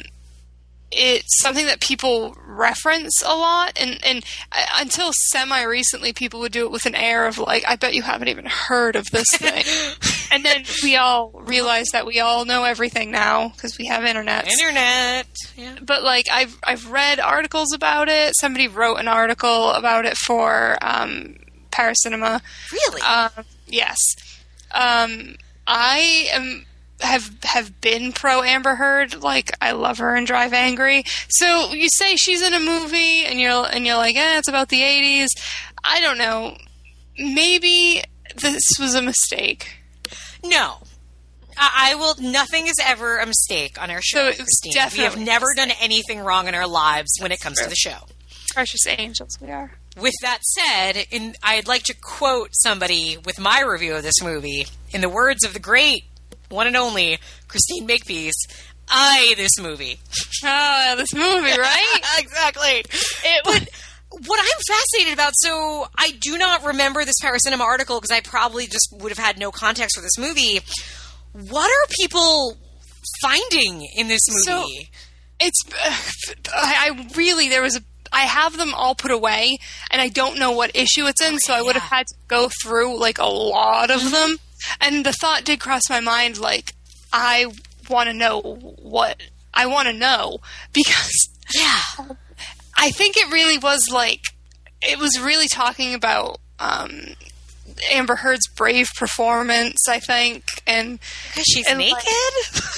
it's 0.91 1.41
something 1.41 1.65
that 1.65 1.81
people 1.81 2.35
reference 2.45 3.21
a 3.21 3.35
lot, 3.35 3.77
and 3.79 3.99
and 4.05 4.23
uh, 4.51 4.65
until 4.79 5.11
semi 5.29 5.61
recently, 5.63 6.13
people 6.13 6.39
would 6.39 6.51
do 6.51 6.65
it 6.65 6.71
with 6.71 6.85
an 6.85 6.95
air 6.95 7.27
of 7.27 7.37
like, 7.37 7.63
"I 7.67 7.75
bet 7.75 7.93
you 7.93 8.03
haven't 8.03 8.29
even 8.29 8.45
heard 8.45 8.95
of 8.95 9.09
this 9.11 9.27
thing," 9.33 9.65
and 10.31 10.45
then 10.45 10.63
we 10.83 10.95
all 10.95 11.31
realize 11.43 11.87
that 11.91 12.05
we 12.05 12.19
all 12.19 12.45
know 12.45 12.63
everything 12.63 13.11
now 13.11 13.49
because 13.49 13.77
we 13.77 13.87
have 13.87 14.05
internet 14.05 14.47
Internet. 14.47 15.27
Yeah. 15.57 15.75
but 15.81 16.03
like 16.03 16.27
I've 16.31 16.57
I've 16.63 16.89
read 16.89 17.19
articles 17.19 17.73
about 17.73 18.07
it. 18.07 18.33
Somebody 18.39 18.67
wrote 18.67 18.95
an 18.95 19.07
article 19.09 19.71
about 19.71 20.05
it 20.05 20.15
for 20.17 20.77
um, 20.81 21.35
Paracinema. 21.71 22.41
Really? 22.71 23.01
Um, 23.01 23.45
yes, 23.67 23.97
um, 24.73 25.35
I 25.67 26.29
am 26.31 26.65
have 27.01 27.29
have 27.43 27.79
been 27.81 28.11
pro 28.11 28.41
Amber 28.43 28.75
Heard. 28.75 29.21
Like 29.21 29.51
I 29.61 29.71
love 29.71 29.99
her 29.99 30.15
in 30.15 30.25
Drive 30.25 30.53
Angry. 30.53 31.03
So 31.29 31.71
you 31.73 31.87
say 31.95 32.15
she's 32.15 32.41
in 32.41 32.53
a 32.53 32.59
movie, 32.59 33.25
and 33.25 33.39
you're 33.39 33.65
and 33.71 33.85
you're 33.85 33.97
like, 33.97 34.15
eh, 34.15 34.37
it's 34.39 34.47
about 34.47 34.69
the 34.69 34.81
'80s. 34.81 35.27
I 35.83 36.01
don't 36.01 36.17
know. 36.17 36.57
Maybe 37.17 38.03
this 38.35 38.61
was 38.79 38.95
a 38.95 39.01
mistake. 39.01 39.77
no. 40.43 40.77
I 41.57 41.91
I 41.91 41.95
will. 41.95 42.15
Nothing 42.19 42.67
is 42.67 42.75
ever 42.85 43.17
a 43.17 43.25
mistake 43.25 43.81
on 43.81 43.89
our 43.89 44.01
show, 44.01 44.31
So 44.31 44.43
Christine. 44.43 44.97
We 44.97 45.03
have 45.03 45.17
never 45.17 45.47
done 45.55 45.71
anything 45.81 46.19
wrong 46.19 46.47
in 46.47 46.53
our 46.53 46.67
lives 46.67 47.09
when 47.19 47.31
it 47.31 47.39
comes 47.39 47.59
to 47.59 47.67
the 47.69 47.75
show. 47.75 47.97
Precious 48.53 48.85
angels, 48.87 49.37
we 49.41 49.49
are. 49.49 49.71
With 49.99 50.13
that 50.21 50.43
said, 50.43 51.05
in, 51.09 51.33
I'd 51.41 51.67
like 51.67 51.81
to 51.83 51.95
quote 51.99 52.49
somebody 52.53 53.17
with 53.25 53.39
my 53.39 53.61
review 53.61 53.95
of 53.95 54.03
this 54.03 54.21
movie 54.21 54.67
in 54.91 55.01
the 55.01 55.09
words 55.09 55.43
of 55.43 55.53
the 55.53 55.59
great 55.59 56.03
one 56.49 56.67
and 56.67 56.75
only 56.75 57.19
Christine 57.47 57.85
Makepeace. 57.85 58.35
I 58.89 59.33
this 59.37 59.59
movie. 59.59 59.99
Oh, 60.43 60.95
this 60.97 61.13
movie, 61.13 61.57
right? 61.57 61.99
exactly. 62.17 62.83
It 63.23 63.41
But 63.43 63.69
what 64.25 64.39
I'm 64.39 64.61
fascinated 64.67 65.13
about, 65.13 65.33
so 65.35 65.87
I 65.97 66.11
do 66.21 66.37
not 66.37 66.65
remember 66.65 67.03
this 67.03 67.15
Paracinema 67.21 67.61
article 67.61 67.99
because 67.99 68.11
I 68.11 68.21
probably 68.21 68.65
just 68.65 68.93
would 68.99 69.11
have 69.11 69.23
had 69.23 69.37
no 69.37 69.51
context 69.51 69.97
for 69.97 70.01
this 70.01 70.17
movie. 70.17 70.61
What 71.33 71.69
are 71.69 71.87
people 71.99 72.57
finding 73.21 73.87
in 73.95 74.07
this 74.07 74.21
So- 74.45 74.61
movie? 74.61 74.89
it's 75.39 75.59
uh, 75.67 76.51
I, 76.55 76.89
I 76.89 77.07
really 77.15 77.49
there 77.49 77.61
was 77.61 77.75
a 77.75 77.81
I 78.11 78.21
have 78.21 78.57
them 78.57 78.73
all 78.73 78.95
put 78.95 79.11
away 79.11 79.57
and 79.91 80.01
I 80.01 80.07
don't 80.07 80.39
know 80.39 80.51
what 80.51 80.75
issue 80.75 81.05
it's 81.05 81.21
in 81.21 81.39
so 81.39 81.53
I 81.53 81.61
would 81.61 81.75
have 81.75 81.83
had 81.83 82.07
to 82.07 82.15
go 82.27 82.49
through 82.63 82.99
like 82.99 83.19
a 83.19 83.25
lot 83.25 83.91
of 83.91 83.99
mm-hmm. 83.99 84.11
them 84.11 84.37
and 84.79 85.05
the 85.05 85.13
thought 85.13 85.43
did 85.43 85.59
cross 85.59 85.89
my 85.89 85.99
mind 85.99 86.37
like 86.37 86.73
I 87.11 87.47
want 87.89 88.09
to 88.09 88.13
know 88.13 88.41
what 88.41 89.21
I 89.53 89.65
want 89.65 89.87
to 89.87 89.93
know 89.93 90.39
because 90.73 91.29
yeah. 91.53 91.81
I 92.77 92.91
think 92.91 93.17
it 93.17 93.31
really 93.31 93.57
was 93.57 93.89
like 93.91 94.21
it 94.81 94.99
was 94.99 95.19
really 95.19 95.47
talking 95.47 95.93
about 95.93 96.39
um 96.59 97.15
Amber 97.91 98.15
Heard's 98.15 98.47
brave 98.55 98.87
performance 98.95 99.87
I 99.87 99.99
think 99.99 100.43
and 100.65 100.99
Because 101.27 101.45
she's 101.45 101.67
And, 101.67 101.79
naked? 101.79 101.95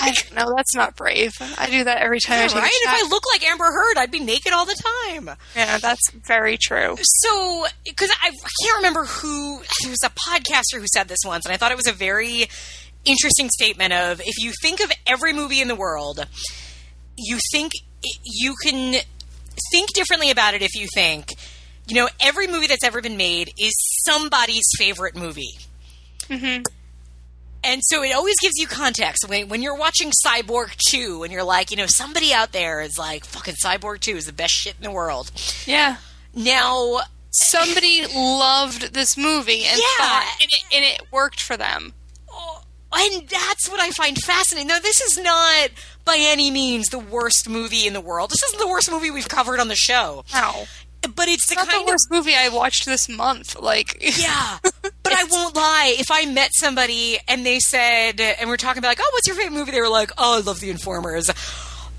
like, 0.02 0.32
I 0.32 0.44
don't 0.44 0.56
that's 0.56 0.76
not 0.76 0.96
brave 0.96 1.34
I 1.58 1.70
do 1.70 1.84
that 1.84 1.98
every 2.02 2.20
time 2.20 2.40
I 2.40 2.46
Yeah, 2.46 2.58
a 2.58 2.62
right? 2.62 2.72
If. 2.74 3.06
I 3.06 3.08
look 3.10 3.24
like 3.34 3.44
Amber 3.48 3.66
Heard, 3.66 3.98
I'd 3.98 4.12
be 4.12 4.20
naked 4.20 4.52
all 4.54 4.66
the 4.66 4.76
time. 5.06 5.30
Yeah, 5.56 5.78
that's 5.78 6.12
very 6.28 6.58
true. 6.58 6.98
So, 7.02 7.66
because 7.86 8.10
I, 8.22 8.28
I 8.30 8.32
can't 8.66 8.78
remember 8.78 9.06
who, 9.06 9.62
it 9.62 9.90
was 9.90 10.00
a 10.04 10.10
podcaster 10.10 10.80
who 10.80 10.86
said 10.94 11.08
this 11.08 11.20
once, 11.26 11.46
and 11.46 11.54
I 11.54 11.58
thought 11.58 11.72
it 11.72 11.78
was 11.78 11.88
a 11.88 11.94
very 11.94 12.48
interesting 13.06 13.50
statement 13.50 13.94
of 13.94 14.20
if 14.22 14.36
you 14.44 14.52
think 14.62 14.82
of 14.82 14.92
every 15.08 15.34
movie 15.34 15.62
in 15.62 15.68
the 15.68 15.76
world, 15.76 16.26
you 17.18 17.40
think 17.52 17.72
you 18.24 18.56
can 18.64 19.00
think 19.72 19.94
differently 19.94 20.32
about 20.32 20.54
it 20.54 20.62
if 20.62 20.74
you 20.76 20.88
think, 20.94 21.34
you 21.90 21.96
know, 21.96 22.08
every 22.20 22.48
movie 22.48 22.68
that's 22.68 22.84
ever 22.84 23.02
been 23.02 23.18
made 23.18 23.54
is 23.60 23.74
somebody's 24.06 24.66
favorite 24.78 25.16
movie. 25.16 25.58
Mm-hmm. 26.30 26.64
And 27.64 27.82
so 27.84 28.02
it 28.04 28.16
always 28.16 28.40
gives 28.40 28.58
you 28.58 28.68
context 28.68 29.28
when, 29.28 29.50
when 29.50 29.62
you're 29.62 29.76
watching 29.76 30.12
Cyborg 30.26 30.76
2 30.88 31.24
and 31.24 31.34
you're 31.34 31.44
like, 31.44 31.72
you 31.72 31.78
know, 31.78 31.88
somebody 31.88 32.34
out 32.34 32.54
there 32.54 32.82
is 32.82 32.98
like, 32.98 33.26
fucking 33.26 33.56
Cyborg 33.56 34.00
2 34.00 34.12
is 34.12 34.26
the 34.26 34.34
best 34.34 34.54
shit 34.54 34.76
in 34.78 34.84
the 34.84 34.92
world. 34.92 35.32
Yeah. 35.66 35.98
Now, 36.34 37.02
Somebody 37.32 38.06
loved 38.16 38.94
this 38.94 39.16
movie 39.18 39.64
and 39.66 39.78
Yeah. 39.78 39.84
thought, 40.06 40.38
and 40.42 40.50
it, 40.52 40.64
and 40.76 40.86
it 40.86 41.12
worked 41.12 41.42
for 41.42 41.58
them. 41.58 41.94
and 42.92 43.30
that's 43.30 43.70
what 43.70 43.80
I 43.80 43.92
find 43.92 44.18
fascinating. 44.18 44.68
Now, 44.68 44.80
this 44.80 45.00
is 45.00 45.18
not 45.18 45.70
by 46.06 46.16
any 46.18 46.50
means 46.50 46.88
the 46.88 46.98
worst 46.98 47.48
movie 47.48 47.86
in 47.86 47.94
the 47.94 48.02
world. 48.02 48.32
This 48.32 48.44
isn't 48.46 48.60
the 48.60 48.68
worst 48.68 48.90
movie 48.90 49.12
we've 49.12 49.28
covered 49.30 49.60
on 49.60 49.68
the 49.68 49.76
show. 49.76 50.26
Wow. 50.34 50.66
But 51.02 51.28
it's 51.30 51.48
the 51.48 51.56
Not 51.56 51.66
the 51.66 51.72
kind 51.72 51.84
of 51.84 51.88
worst 51.88 52.08
movie 52.12 52.36
I 52.36 52.50
watched 52.50 52.86
this 52.86 53.08
month. 53.08 53.60
Like, 53.60 53.98
Yeah. 54.20 54.58
But 54.82 55.14
I 55.14 55.24
won't 55.30 55.56
lie. 55.56 55.96
If 55.98 56.12
I 56.12 56.26
met 56.26 56.52
somebody 56.54 57.18
and 57.28 57.46
they 57.46 57.60
said, 57.60 58.20
and 58.20 58.50
we're 58.50 58.58
talking 58.58 58.80
about 58.80 58.90
like, 58.90 59.00
oh, 59.02 59.10
what's 59.14 59.28
your 59.28 59.36
favorite 59.36 59.54
movie? 59.58 59.72
They 59.72 59.82
were 59.82 59.90
like, 59.90 60.12
oh, 60.18 60.38
I 60.38 60.42
love 60.42 60.60
The 60.60 60.70
Informers. 60.70 61.30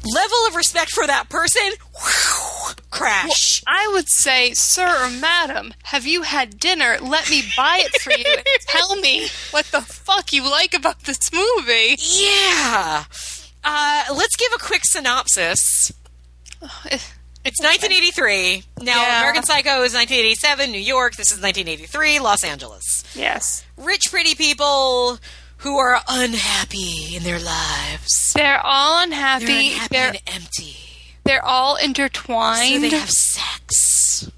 Level 0.02 0.38
of 0.48 0.54
respect 0.56 0.92
for 0.92 1.06
that 1.06 1.28
person, 1.28 1.60
whew, 1.94 2.74
crash. 2.90 3.62
I 3.66 3.90
would 3.92 4.08
say, 4.08 4.54
sir 4.54 5.04
or 5.06 5.10
madam, 5.10 5.74
have 5.84 6.06
you 6.06 6.22
had 6.22 6.58
dinner? 6.58 6.96
Let 7.02 7.28
me 7.28 7.42
buy 7.54 7.82
it 7.84 8.00
for 8.00 8.10
you 8.12 8.24
and 8.26 8.44
tell 8.60 8.96
me 8.96 9.28
what 9.50 9.66
the 9.66 9.82
fuck 9.82 10.32
you 10.32 10.48
like 10.50 10.72
about 10.72 11.00
this 11.00 11.30
movie. 11.32 11.96
Yeah. 11.98 13.04
Uh, 13.62 14.04
let's 14.14 14.36
give 14.36 14.52
a 14.54 14.58
quick 14.58 14.86
synopsis. 14.86 15.92
It's 17.44 17.60
1983. 17.60 18.64
Now, 18.82 19.00
Yeah. 19.02 19.18
American 19.20 19.44
Psycho 19.44 19.82
is 19.82 19.94
1987, 19.94 20.70
New 20.70 20.78
York. 20.80 21.16
This 21.16 21.32
is 21.32 21.40
1983, 21.40 22.18
Los 22.18 22.44
Angeles. 22.44 23.04
Yes. 23.14 23.64
Rich, 23.76 24.10
pretty 24.10 24.34
people 24.34 25.18
who 25.58 25.78
are 25.78 26.00
unhappy 26.08 27.16
in 27.16 27.22
their 27.22 27.38
lives. 27.38 28.32
They're 28.34 28.60
all 28.64 29.02
unhappy. 29.02 29.46
They're 29.46 29.72
unhappy. 29.72 29.88
They're, 29.90 30.08
and 30.08 30.20
empty. 30.26 30.76
they're 31.24 31.44
all 31.44 31.76
So 31.76 31.84
intertwined. 31.84 32.84
they 32.84 32.90
have 32.90 33.10
sex. 33.10 34.30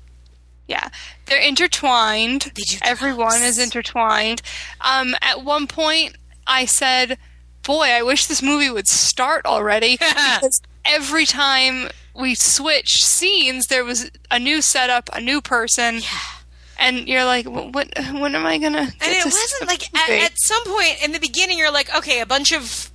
Yeah, 0.69 0.89
they're 1.27 1.41
intertwined. 1.43 2.53
They 2.55 2.63
do 2.63 2.77
Everyone 2.83 3.43
is 3.43 3.59
intertwined. 3.59 4.43
Um, 4.81 5.15
at 5.21 5.43
one 5.45 5.67
point, 5.67 6.17
I 6.47 6.65
said, 6.67 7.19
"Boy, 7.63 7.89
I 7.91 8.03
wish 8.03 8.27
this 8.27 8.43
movie 8.43 8.71
would 8.71 8.89
start 8.89 9.45
already." 9.45 9.93
because 9.99 10.63
every 10.85 11.27
time 11.27 11.89
we 12.15 12.35
switch 12.35 13.05
scenes, 13.05 13.67
there 13.67 13.85
was 13.85 14.11
a 14.31 14.39
new 14.39 14.63
setup, 14.63 15.09
a 15.13 15.21
new 15.21 15.41
person, 15.41 16.01
and 16.79 17.09
you're 17.09 17.25
like, 17.25 17.47
"Wh- 17.47 17.73
"What? 17.73 17.89
When 17.97 18.35
am 18.35 18.47
I 18.47 18.59
gonna?" 18.59 18.79
And 18.81 18.93
it 19.01 19.25
wasn't 19.25 19.67
like 19.69 19.95
at, 19.95 20.11
at 20.11 20.33
some 20.37 20.65
point 20.65 21.03
in 21.03 21.13
the 21.13 21.21
beginning, 21.21 21.59
you're 21.59 21.73
like, 21.73 21.95
okay, 21.97 22.21
a 22.21 22.27
bunch 22.27 22.53
of 22.53 22.91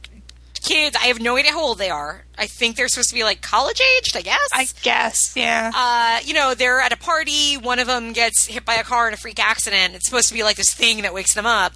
kids. 0.67 0.95
I 0.95 1.07
have 1.07 1.21
no 1.21 1.37
idea 1.37 1.51
how 1.51 1.61
old 1.61 1.77
they 1.77 1.89
are. 1.89 2.25
I 2.37 2.47
think 2.47 2.75
they're 2.75 2.87
supposed 2.87 3.09
to 3.09 3.15
be 3.15 3.23
like 3.23 3.41
college 3.41 3.81
aged, 3.97 4.15
I 4.17 4.21
guess. 4.21 4.49
I 4.53 4.67
guess, 4.83 5.33
yeah. 5.35 5.71
uh, 5.73 6.19
you 6.25 6.33
know, 6.33 6.53
they're 6.53 6.79
at 6.79 6.91
a 6.91 6.97
party. 6.97 7.55
One 7.55 7.79
of 7.79 7.87
them 7.87 8.13
gets 8.13 8.47
hit 8.47 8.65
by 8.65 8.75
a 8.75 8.83
car 8.83 9.07
in 9.07 9.13
a 9.13 9.17
freak 9.17 9.39
accident. 9.39 9.95
It's 9.95 10.05
supposed 10.05 10.27
to 10.27 10.33
be 10.33 10.43
like 10.43 10.57
this 10.57 10.73
thing 10.73 11.01
that 11.03 11.13
wakes 11.13 11.33
them 11.33 11.45
up. 11.45 11.73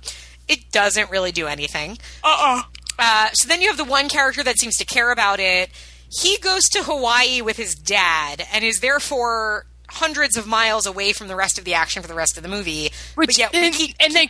It 0.47 0.71
doesn't 0.71 1.09
really 1.09 1.31
do 1.31 1.47
anything. 1.47 1.97
Uh-uh. 2.23 2.63
Uh, 2.99 3.29
so 3.33 3.47
then 3.47 3.61
you 3.61 3.67
have 3.69 3.77
the 3.77 3.85
one 3.85 4.09
character 4.09 4.43
that 4.43 4.59
seems 4.59 4.77
to 4.77 4.85
care 4.85 5.11
about 5.11 5.39
it. 5.39 5.69
He 6.11 6.37
goes 6.37 6.63
to 6.71 6.83
Hawaii 6.83 7.41
with 7.41 7.57
his 7.57 7.73
dad 7.73 8.45
and 8.51 8.63
is 8.63 8.79
therefore 8.79 9.65
hundreds 9.89 10.37
of 10.37 10.47
miles 10.47 10.85
away 10.85 11.13
from 11.13 11.27
the 11.27 11.35
rest 11.35 11.57
of 11.57 11.65
the 11.65 11.73
action 11.73 12.01
for 12.01 12.07
the 12.07 12.13
rest 12.13 12.37
of 12.37 12.43
the 12.43 12.49
movie. 12.49 12.91
Which 13.15 13.27
but 13.27 13.37
yet 13.37 13.55
and, 13.55 13.73
keep 13.73 13.95
and 13.99 14.13
they 14.13 14.29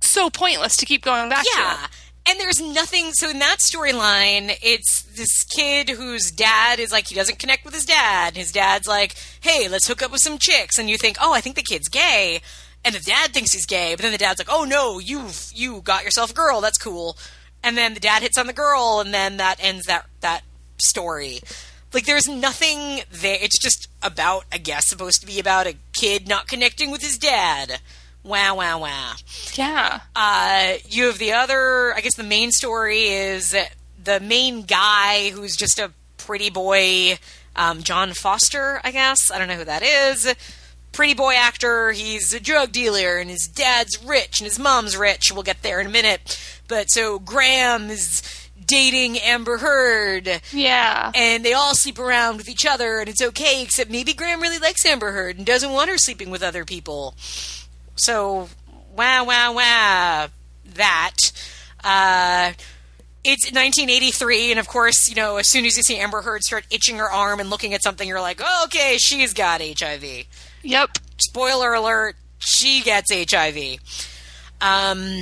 so 0.00 0.30
pointless 0.30 0.76
to 0.78 0.86
keep 0.86 1.02
going 1.02 1.28
back 1.28 1.44
to. 1.44 1.50
yeah. 1.56 1.86
And 2.28 2.38
there's 2.38 2.60
nothing. 2.60 3.12
So 3.12 3.28
in 3.28 3.40
that 3.40 3.58
storyline, 3.58 4.56
it's 4.62 5.02
this 5.02 5.42
kid 5.44 5.88
whose 5.88 6.30
dad 6.30 6.78
is 6.78 6.92
like 6.92 7.08
he 7.08 7.16
doesn't 7.16 7.40
connect 7.40 7.64
with 7.64 7.74
his 7.74 7.84
dad. 7.84 8.36
His 8.36 8.52
dad's 8.52 8.86
like, 8.86 9.16
"Hey, 9.40 9.66
let's 9.68 9.88
hook 9.88 10.02
up 10.02 10.12
with 10.12 10.20
some 10.20 10.38
chicks," 10.38 10.78
and 10.78 10.88
you 10.88 10.96
think, 10.96 11.16
"Oh, 11.20 11.34
I 11.34 11.40
think 11.40 11.56
the 11.56 11.62
kid's 11.62 11.88
gay," 11.88 12.40
and 12.84 12.94
the 12.94 13.00
dad 13.00 13.32
thinks 13.32 13.52
he's 13.52 13.66
gay, 13.66 13.94
but 13.96 14.02
then 14.02 14.12
the 14.12 14.18
dad's 14.18 14.38
like, 14.38 14.48
"Oh 14.48 14.62
no, 14.64 15.00
you've 15.00 15.50
you 15.52 15.80
got 15.80 16.04
yourself 16.04 16.30
a 16.30 16.34
girl. 16.34 16.60
That's 16.60 16.78
cool." 16.78 17.18
And 17.64 17.76
then 17.76 17.94
the 17.94 18.00
dad 18.00 18.22
hits 18.22 18.38
on 18.38 18.46
the 18.46 18.52
girl, 18.52 19.00
and 19.04 19.12
then 19.12 19.38
that 19.38 19.58
ends 19.60 19.86
that 19.86 20.06
that 20.20 20.42
story. 20.82 21.40
Like 21.92 22.06
there's 22.06 22.28
nothing 22.28 23.02
there. 23.10 23.38
It's 23.40 23.58
just 23.58 23.88
about, 24.02 24.44
I 24.50 24.58
guess, 24.58 24.88
supposed 24.88 25.20
to 25.20 25.26
be 25.26 25.38
about 25.38 25.66
a 25.66 25.76
kid 25.92 26.28
not 26.28 26.48
connecting 26.48 26.90
with 26.90 27.02
his 27.02 27.18
dad. 27.18 27.80
Wow, 28.24 28.56
wow, 28.56 28.80
wow. 28.80 29.14
Yeah. 29.54 30.00
Uh, 30.14 30.74
you 30.88 31.06
have 31.06 31.18
the 31.18 31.32
other, 31.32 31.92
I 31.94 32.00
guess 32.00 32.14
the 32.14 32.22
main 32.22 32.52
story 32.52 33.02
is 33.02 33.54
the 34.02 34.20
main 34.20 34.62
guy 34.62 35.30
who's 35.30 35.56
just 35.56 35.78
a 35.78 35.92
pretty 36.18 36.50
boy 36.50 37.18
um, 37.56 37.82
Jon 37.82 38.12
Foster, 38.12 38.80
I 38.84 38.92
guess. 38.92 39.30
I 39.30 39.38
don't 39.38 39.48
know 39.48 39.56
who 39.56 39.64
that 39.64 39.82
is. 39.82 40.34
Pretty 40.92 41.14
boy 41.14 41.34
actor. 41.34 41.92
He's 41.92 42.32
a 42.32 42.40
drug 42.40 42.70
dealer, 42.70 43.16
and 43.16 43.30
his 43.30 43.46
dad's 43.48 44.02
rich, 44.04 44.40
and 44.40 44.46
his 44.46 44.58
mom's 44.58 44.96
rich. 44.96 45.32
We'll 45.32 45.42
get 45.42 45.62
there 45.62 45.80
in 45.80 45.86
a 45.86 45.90
minute. 45.90 46.38
But 46.68 46.90
so 46.90 47.18
Graham 47.18 47.90
is 47.90 48.22
dating 48.72 49.18
Amber 49.18 49.58
Heard, 49.58 50.40
Yeah. 50.50 51.12
and 51.14 51.44
they 51.44 51.52
all 51.52 51.74
sleep 51.74 51.98
around 51.98 52.38
with 52.38 52.48
each 52.48 52.64
other, 52.64 53.00
and 53.00 53.08
it's 53.08 53.20
okay, 53.20 53.62
except 53.62 53.90
maybe 53.90 54.14
Graham 54.14 54.40
really 54.40 54.58
likes 54.58 54.84
Amber 54.86 55.12
Heard 55.12 55.36
and 55.36 55.44
doesn't 55.44 55.70
want 55.70 55.90
her 55.90 55.98
sleeping 55.98 56.30
with 56.30 56.42
other 56.42 56.64
people. 56.64 57.14
So, 57.96 58.48
wow, 58.96 59.24
wow, 59.24 59.52
wow, 59.52 60.28
that. 60.74 61.16
Uh, 61.84 62.52
it's 63.24 63.44
1983, 63.52 64.52
and 64.52 64.58
of 64.58 64.66
course, 64.68 65.08
you 65.10 65.16
know, 65.16 65.36
as 65.36 65.50
soon 65.50 65.66
as 65.66 65.76
you 65.76 65.82
see 65.82 65.98
Amber 65.98 66.22
Heard 66.22 66.42
start 66.42 66.64
itching 66.70 66.96
her 66.96 67.10
arm 67.12 67.40
and 67.40 67.50
looking 67.50 67.74
at 67.74 67.82
something, 67.82 68.08
you're 68.08 68.20
like, 68.22 68.40
oh, 68.42 68.62
okay, 68.64 68.96
she's 68.98 69.34
got 69.34 69.60
HIV. 69.60 70.24
Yep. 70.62 70.90
Spoiler 71.18 71.74
alert, 71.74 72.16
she 72.38 72.80
gets 72.82 73.12
HIV. 73.12 73.78
Um, 74.62 75.20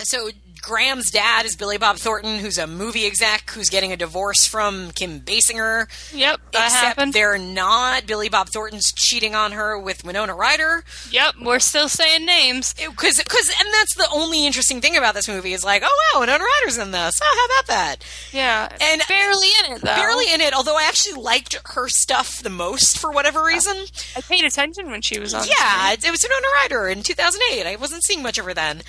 so 0.00 0.30
Graham's 0.66 1.12
dad 1.12 1.46
is 1.46 1.54
Billy 1.54 1.78
Bob 1.78 1.96
Thornton, 1.96 2.40
who's 2.40 2.58
a 2.58 2.66
movie 2.66 3.06
exec 3.06 3.50
who's 3.50 3.70
getting 3.70 3.92
a 3.92 3.96
divorce 3.96 4.48
from 4.48 4.90
Kim 4.90 5.20
Basinger. 5.20 5.86
Yep. 6.12 6.40
That 6.50 6.64
Except 6.64 6.84
happened. 6.84 7.12
they're 7.12 7.38
not. 7.38 8.04
Billy 8.08 8.28
Bob 8.28 8.48
Thornton's 8.48 8.90
cheating 8.92 9.36
on 9.36 9.52
her 9.52 9.78
with 9.78 10.02
Winona 10.04 10.34
Ryder. 10.34 10.82
Yep. 11.12 11.36
We're 11.40 11.60
still 11.60 11.88
saying 11.88 12.26
names. 12.26 12.74
Because, 12.74 13.18
because, 13.18 13.48
and 13.60 13.68
that's 13.74 13.94
the 13.94 14.08
only 14.12 14.44
interesting 14.44 14.80
thing 14.80 14.96
about 14.96 15.14
this 15.14 15.28
movie 15.28 15.52
is 15.52 15.64
like, 15.64 15.82
oh 15.84 16.10
wow, 16.14 16.20
Winona 16.20 16.42
Ryder's 16.42 16.78
in 16.78 16.90
this. 16.90 17.20
Oh, 17.22 17.48
how 17.48 17.60
about 17.60 17.66
that? 17.68 18.04
Yeah. 18.32 18.68
And- 18.80 19.02
barely 19.08 19.46
in 19.64 19.72
it 19.76 19.82
though. 19.82 19.94
Barely 19.94 20.32
in 20.32 20.40
it, 20.40 20.52
although 20.52 20.76
I 20.76 20.82
actually 20.88 21.22
liked 21.22 21.58
her 21.64 21.88
stuff 21.88 22.42
the 22.42 22.50
most 22.50 22.98
for 22.98 23.12
whatever 23.12 23.44
reason. 23.44 23.76
I 24.16 24.20
paid 24.20 24.44
attention 24.44 24.90
when 24.90 25.00
she 25.00 25.20
was 25.20 25.32
on. 25.32 25.46
Yeah, 25.46 25.92
it, 25.92 26.04
it 26.04 26.10
was 26.10 26.24
Winona 26.24 26.46
Ryder 26.60 26.88
in 26.88 27.04
2008. 27.04 27.66
I 27.68 27.76
wasn't 27.76 28.02
seeing 28.02 28.20
much 28.20 28.36
of 28.36 28.46
her 28.46 28.52
then. 28.54 28.82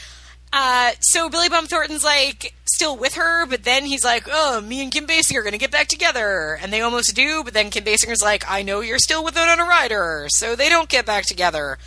Uh, 0.54 0.92
so 1.02 1.30
Billy 1.30 1.50
Bob 1.50 1.66
Thornton's 1.66 2.04
like 2.04 2.54
still 2.66 2.96
with 2.96 3.16
her, 3.16 3.46
but 3.46 3.64
then 3.64 3.86
he's 3.86 4.04
like, 4.06 4.28
"Oh, 4.32 4.62
me 4.62 4.82
and 4.82 4.92
Kim 4.92 5.06
Basinger 5.06 5.38
are 5.40 5.44
gonna 5.44 5.58
get 5.58 5.72
back 5.72 5.88
together," 5.88 6.58
and 6.62 6.72
they 6.72 6.82
almost 6.82 7.16
do. 7.16 7.44
But 7.44 7.54
then 7.54 7.70
Kim 7.70 7.84
Basinger's 7.84 8.22
like, 8.22 8.50
"I 8.50 8.62
know 8.62 8.80
you're 8.80 9.00
still 9.00 9.24
with 9.24 9.36
Winona 9.36 9.66
Ryder," 9.66 10.28
so 10.30 10.56
they 10.56 10.70
don't 10.70 10.90
get 10.90 11.06
back 11.06 11.26
together. 11.26 11.78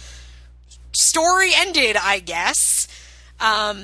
Story 0.93 1.53
ended, 1.55 1.97
I 1.97 2.19
guess. 2.19 2.87
Um, 3.41 3.81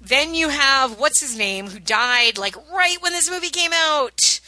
then 0.00 0.34
you 0.34 0.48
have 0.50 0.98
what's 0.98 1.20
his 1.20 1.36
name 1.36 1.68
who 1.68 1.78
died 1.78 2.36
like 2.36 2.56
right 2.70 2.96
when 3.00 3.12
this 3.12 3.30
movie 3.30 3.50
came 3.50 3.72
out. 3.72 4.40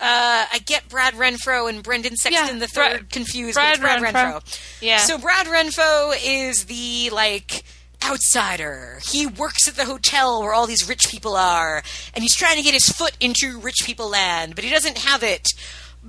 Uh, 0.00 0.46
I 0.52 0.58
get 0.64 0.88
Brad 0.88 1.14
Renfro 1.14 1.68
and 1.68 1.82
Brendan 1.82 2.16
Sexton 2.16 2.54
Yeah, 2.56 2.58
the 2.58 2.66
third 2.66 3.10
confused. 3.10 3.54
Brad 3.54 3.80
Brad 3.80 4.02
Renfro. 4.02 4.40
Renfro. 4.40 4.80
Yeah. 4.80 4.98
So 4.98 5.18
Brad 5.18 5.46
Renfro 5.46 6.14
is 6.24 6.64
the 6.64 7.10
like 7.10 7.62
outsider. 8.04 9.00
He 9.10 9.26
works 9.26 9.68
at 9.68 9.74
the 9.74 9.84
hotel 9.84 10.42
where 10.42 10.52
all 10.52 10.66
these 10.66 10.88
rich 10.88 11.08
people 11.08 11.36
are, 11.36 11.82
and 12.14 12.22
he's 12.22 12.34
trying 12.34 12.56
to 12.56 12.62
get 12.62 12.74
his 12.74 12.88
foot 12.88 13.16
into 13.20 13.58
rich 13.58 13.84
people 13.84 14.08
land, 14.08 14.54
but 14.54 14.64
he 14.64 14.70
doesn't 14.70 14.98
have 14.98 15.22
it. 15.22 15.48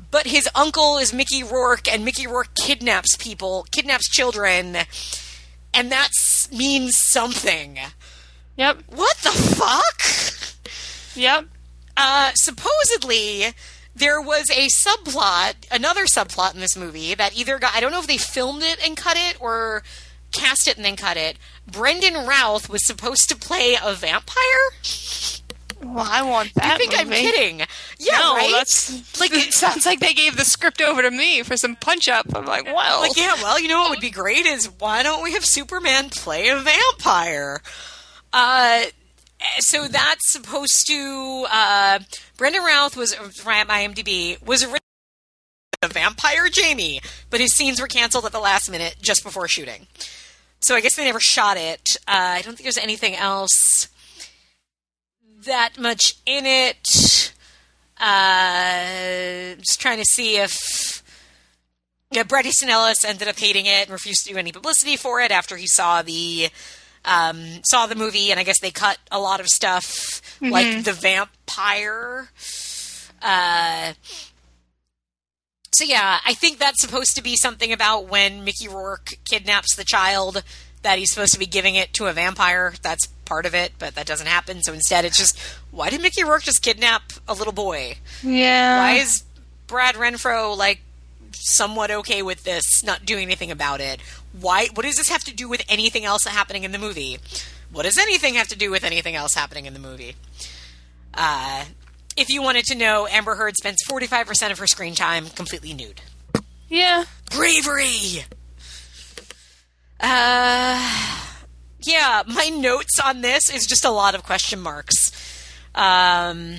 But 0.09 0.27
his 0.27 0.49
uncle 0.55 0.97
is 0.97 1.13
Mickey 1.13 1.43
Rourke, 1.43 1.87
and 1.91 2.03
Mickey 2.03 2.25
Rourke 2.25 2.55
kidnaps 2.55 3.15
people, 3.15 3.65
kidnaps 3.71 4.09
children, 4.09 4.77
and 5.73 5.91
that 5.91 6.09
means 6.51 6.97
something. 6.97 7.77
Yep. 8.57 8.83
What 8.87 9.17
the 9.17 9.31
fuck? 9.31 10.63
Yep. 11.15 11.45
Uh, 11.95 12.31
supposedly, 12.33 13.53
there 13.95 14.19
was 14.19 14.49
a 14.49 14.67
subplot, 14.67 15.53
another 15.71 16.05
subplot 16.05 16.55
in 16.55 16.59
this 16.59 16.75
movie 16.75 17.13
that 17.13 17.37
either 17.37 17.59
got, 17.59 17.75
I 17.75 17.79
don't 17.79 17.91
know 17.91 17.99
if 17.99 18.07
they 18.07 18.17
filmed 18.17 18.63
it 18.63 18.85
and 18.85 18.97
cut 18.97 19.17
it 19.17 19.39
or 19.39 19.83
cast 20.33 20.67
it 20.67 20.75
and 20.75 20.85
then 20.85 20.95
cut 20.95 21.17
it. 21.17 21.37
Brandon 21.69 22.25
Routh 22.25 22.69
was 22.69 22.85
supposed 22.85 23.29
to 23.29 23.35
play 23.35 23.77
a 23.81 23.93
vampire? 23.93 24.71
Well, 25.81 26.07
I 26.09 26.21
want 26.21 26.53
that. 26.55 26.79
you 26.79 26.89
think 26.89 26.99
I'm 26.99 27.09
kidding? 27.09 27.59
Yeah, 27.99 28.17
no, 28.17 28.35
right? 28.35 28.51
that's 28.51 29.19
Like, 29.19 29.31
like 29.31 29.47
it 29.47 29.53
sounds 29.53 29.85
like 29.85 29.99
they 29.99 30.13
gave 30.13 30.37
the 30.37 30.45
script 30.45 30.81
over 30.81 31.01
to 31.01 31.11
me 31.11 31.43
for 31.43 31.57
some 31.57 31.75
punch 31.75 32.07
up. 32.07 32.25
I'm 32.35 32.45
like, 32.45 32.65
well, 32.65 33.01
Like, 33.01 33.17
yeah, 33.17 33.35
well, 33.35 33.59
you 33.59 33.67
know 33.67 33.81
what 33.81 33.89
would 33.91 33.99
be 33.99 34.09
great 34.09 34.45
is 34.45 34.69
why 34.79 35.03
don't 35.03 35.23
we 35.23 35.33
have 35.33 35.45
Superman 35.45 36.09
play 36.09 36.47
a 36.49 36.57
vampire? 36.57 37.61
Uh, 38.31 38.83
so 39.59 39.87
that's 39.87 40.31
supposed 40.31 40.87
to. 40.87 41.45
Uh, 41.51 41.99
Brandon 42.37 42.63
Routh 42.63 42.95
was 42.95 43.13
from 43.13 43.67
IMDb 43.67 44.41
was 44.45 44.63
originally 44.63 44.79
a 45.81 45.87
vampire 45.89 46.47
Jamie, 46.49 47.01
but 47.29 47.39
his 47.41 47.53
scenes 47.53 47.81
were 47.81 47.87
canceled 47.87 48.25
at 48.25 48.31
the 48.31 48.39
last 48.39 48.71
minute 48.71 48.95
just 49.01 49.23
before 49.23 49.47
shooting. 49.47 49.87
So 50.63 50.75
I 50.75 50.81
guess 50.81 50.95
they 50.95 51.03
never 51.03 51.19
shot 51.19 51.57
it. 51.57 51.97
Uh, 52.07 52.11
I 52.39 52.41
don't 52.41 52.55
think 52.55 52.63
there's 52.63 52.77
anything 52.77 53.15
else 53.15 53.89
that 55.45 55.77
much 55.77 56.15
in 56.25 56.45
it. 56.45 57.33
Uh, 57.99 59.55
just 59.59 59.79
trying 59.79 59.97
to 59.97 60.05
see 60.05 60.37
if 60.37 61.03
yeah, 62.11 62.23
Bret 62.23 62.45
Easton 62.45 62.69
Ellis 62.69 63.03
ended 63.05 63.27
up 63.27 63.37
hating 63.37 63.65
it 63.65 63.83
and 63.83 63.89
refused 63.89 64.25
to 64.25 64.33
do 64.33 64.39
any 64.39 64.51
publicity 64.51 64.95
for 64.95 65.19
it 65.19 65.31
after 65.31 65.57
he 65.57 65.67
saw 65.67 66.01
the 66.01 66.49
um, 67.05 67.61
saw 67.65 67.85
the 67.85 67.95
movie, 67.95 68.31
and 68.31 68.39
I 68.39 68.43
guess 68.43 68.59
they 68.61 68.71
cut 68.71 68.97
a 69.11 69.19
lot 69.19 69.39
of 69.39 69.47
stuff 69.47 70.21
like 70.41 70.85
the 70.85 70.93
vampire. 70.93 72.29
Uh, 73.21 73.93
so 75.73 75.83
yeah, 75.83 76.19
I 76.25 76.33
think 76.33 76.59
that's 76.59 76.81
supposed 76.81 77.15
to 77.15 77.23
be 77.23 77.35
something 77.35 77.71
about 77.71 78.07
when 78.07 78.43
Mickey 78.43 78.67
Rourke 78.67 79.09
kidnaps 79.25 79.75
the 79.75 79.83
child 79.83 80.43
that 80.83 80.99
he's 80.99 81.11
supposed 81.11 81.33
to 81.33 81.39
be 81.39 81.45
giving 81.45 81.75
it 81.75 81.93
to 81.93 82.07
a 82.07 82.13
vampire. 82.13 82.73
That's 82.81 83.07
part 83.25 83.45
of 83.45 83.55
it, 83.55 83.73
but 83.79 83.95
that 83.95 84.05
doesn't 84.05 84.27
happen. 84.27 84.61
So 84.61 84.73
instead, 84.73 85.05
it's 85.05 85.17
just 85.17 85.39
why 85.71 85.89
did 85.89 86.01
Mickey 86.01 86.23
Rourke 86.23 86.43
just 86.43 86.61
kidnap 86.61 87.13
a 87.27 87.33
little 87.33 87.53
boy? 87.53 87.97
yeah. 88.21 88.79
Why 88.79 88.91
is 88.93 89.23
Brad 89.67 89.95
Renfro 89.95 90.55
like 90.55 90.81
somewhat 91.31 91.89
okay 91.91 92.21
with 92.21 92.43
this, 92.43 92.83
not 92.83 93.05
doing 93.05 93.23
anything 93.23 93.51
about 93.51 93.81
it? 93.81 94.01
Why? 94.39 94.67
What 94.73 94.83
does 94.85 94.95
this 94.95 95.09
have 95.09 95.23
to 95.25 95.33
do 95.33 95.47
with 95.47 95.63
anything 95.69 96.05
else 96.05 96.25
happening 96.25 96.63
in 96.63 96.71
the 96.71 96.79
movie? 96.79 97.17
What 97.71 97.83
does 97.83 97.97
anything 97.97 98.35
have 98.35 98.49
to 98.49 98.57
do 98.57 98.69
with 98.69 98.83
anything 98.83 99.15
else 99.15 99.33
happening 99.33 99.65
in 99.65 99.73
the 99.73 99.79
movie? 99.79 100.15
Uh, 101.13 101.65
if 102.17 102.29
you 102.29 102.41
wanted 102.41 102.65
to 102.65 102.75
know, 102.75 103.07
Amber 103.09 103.35
Heard 103.35 103.55
spends 103.57 103.81
forty 103.87 104.07
five 104.07 104.27
percent 104.27 104.51
of 104.51 104.59
her 104.59 104.67
screen 104.67 104.95
time 104.95 105.27
completely 105.27 105.73
nude. 105.73 106.01
yeah. 106.69 107.05
Bravery. 107.31 108.23
Uh, 109.99 111.19
yeah, 111.81 112.23
my 112.27 112.49
notes 112.49 112.99
on 113.03 113.21
this 113.21 113.49
is 113.53 113.65
just 113.65 113.85
a 113.85 113.89
lot 113.89 114.15
of 114.15 114.23
question 114.23 114.59
marks. 114.59 115.11
Um, 115.75 116.55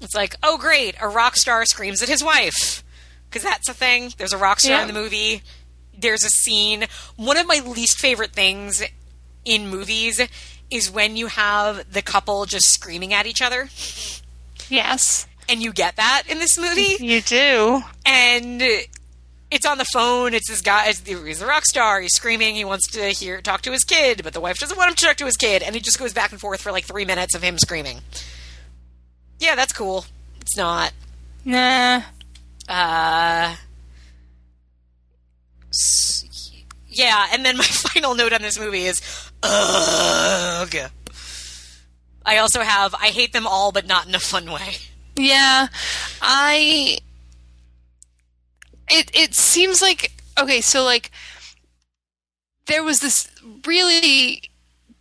it's 0.00 0.14
like, 0.14 0.36
oh 0.42 0.58
great, 0.58 0.94
a 1.00 1.08
rock 1.08 1.36
star 1.36 1.64
screams 1.64 2.02
at 2.02 2.08
his 2.08 2.22
wife 2.22 2.84
because 3.28 3.42
that's 3.42 3.68
a 3.68 3.74
thing. 3.74 4.12
There's 4.18 4.32
a 4.32 4.38
rock 4.38 4.60
star 4.60 4.76
Yeah. 4.76 4.82
in 4.82 4.88
the 4.88 4.94
movie. 4.94 5.42
There's 5.96 6.24
a 6.24 6.28
scene. 6.30 6.84
One 7.16 7.36
of 7.36 7.46
my 7.46 7.60
least 7.64 7.98
favorite 7.98 8.32
things 8.32 8.82
in 9.44 9.68
movies 9.68 10.20
is 10.70 10.90
when 10.90 11.16
you 11.16 11.28
have 11.28 11.90
the 11.92 12.02
couple 12.02 12.44
just 12.46 12.66
screaming 12.70 13.12
at 13.14 13.26
each 13.26 13.40
other, 13.42 13.68
Yes. 14.68 15.26
and 15.48 15.62
you 15.62 15.72
get 15.72 15.96
that 15.96 16.24
in 16.28 16.38
this 16.38 16.58
movie. 16.58 16.96
You 17.00 17.20
do. 17.20 17.82
and 18.06 18.62
it's 19.50 19.66
on 19.66 19.78
the 19.78 19.84
phone. 19.84 20.34
It's 20.34 20.48
this 20.48 20.60
guy. 20.60 20.88
It's, 20.88 21.00
he's 21.06 21.40
a 21.42 21.46
rock 21.46 21.64
star. 21.64 22.00
He's 22.00 22.14
screaming. 22.14 22.54
He 22.56 22.64
wants 22.64 22.88
to 22.92 23.10
hear 23.10 23.40
talk 23.40 23.62
to 23.62 23.72
his 23.72 23.84
kid, 23.84 24.22
but 24.24 24.32
the 24.32 24.40
wife 24.40 24.58
doesn't 24.58 24.76
want 24.76 24.90
him 24.90 24.96
to 24.96 25.04
talk 25.04 25.16
to 25.18 25.26
his 25.26 25.36
kid, 25.36 25.62
and 25.62 25.76
it 25.76 25.84
just 25.84 25.98
goes 25.98 26.12
back 26.12 26.32
and 26.32 26.40
forth 26.40 26.60
for 26.60 26.72
like 26.72 26.84
three 26.84 27.04
minutes 27.04 27.34
of 27.34 27.42
him 27.42 27.58
screaming. 27.58 28.00
Yeah, 29.38 29.54
that's 29.54 29.72
cool. 29.72 30.06
It's 30.40 30.56
not. 30.56 30.92
Nah. 31.44 32.02
Uh, 32.68 33.54
yeah, 36.88 37.26
and 37.32 37.44
then 37.44 37.56
my 37.56 37.64
final 37.92 38.14
note 38.14 38.32
on 38.32 38.42
this 38.42 38.58
movie 38.58 38.86
is 38.86 39.00
ugh. 39.42 40.74
I 42.26 42.38
also 42.38 42.60
have 42.60 42.94
I 42.94 43.08
hate 43.08 43.32
them 43.32 43.46
all, 43.46 43.70
but 43.72 43.86
not 43.86 44.06
in 44.08 44.14
a 44.14 44.20
fun 44.20 44.50
way. 44.50 44.76
Yeah. 45.16 45.68
I. 46.22 46.98
It 48.88 49.10
it 49.14 49.34
seems 49.34 49.80
like 49.80 50.12
okay. 50.38 50.60
So 50.60 50.84
like, 50.84 51.10
there 52.66 52.82
was 52.82 53.00
this 53.00 53.30
really 53.66 54.42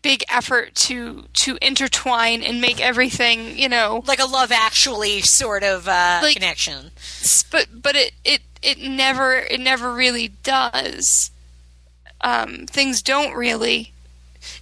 big 0.02 0.24
effort 0.30 0.76
to 0.76 1.26
to 1.34 1.58
intertwine 1.62 2.42
and 2.44 2.60
make 2.60 2.82
everything 2.82 3.58
you 3.58 3.70
know 3.70 4.04
Like 4.06 4.20
a 4.20 4.26
Love 4.26 4.52
Actually 4.52 5.22
sort 5.22 5.64
of 5.64 5.88
uh, 5.88 6.20
Like- 6.24 6.36
connection. 6.36 6.92
but 7.52 7.68
but 7.82 7.96
it 7.96 8.12
it 8.26 8.42
it 8.62 8.80
never 8.80 9.36
it 9.36 9.60
never 9.62 9.94
really 9.94 10.28
does 10.28 11.32
um 12.22 12.66
things 12.68 13.02
don't 13.02 13.34
really 13.34 13.93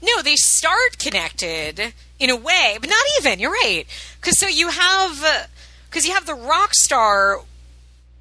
No, 0.01 0.21
they 0.21 0.35
start 0.35 0.97
connected 0.97 1.93
in 2.19 2.29
a 2.29 2.35
way, 2.35 2.77
but 2.79 2.89
not 2.89 3.05
even. 3.19 3.39
You're 3.39 3.51
right. 3.51 3.85
Because 4.19 4.37
so 4.39 4.47
you 4.47 4.69
have 4.69 5.23
uh, 5.23 5.43
because 5.89 6.05
you 6.05 6.13
have 6.13 6.25
the 6.25 6.35
rock 6.35 6.73
star 6.73 7.41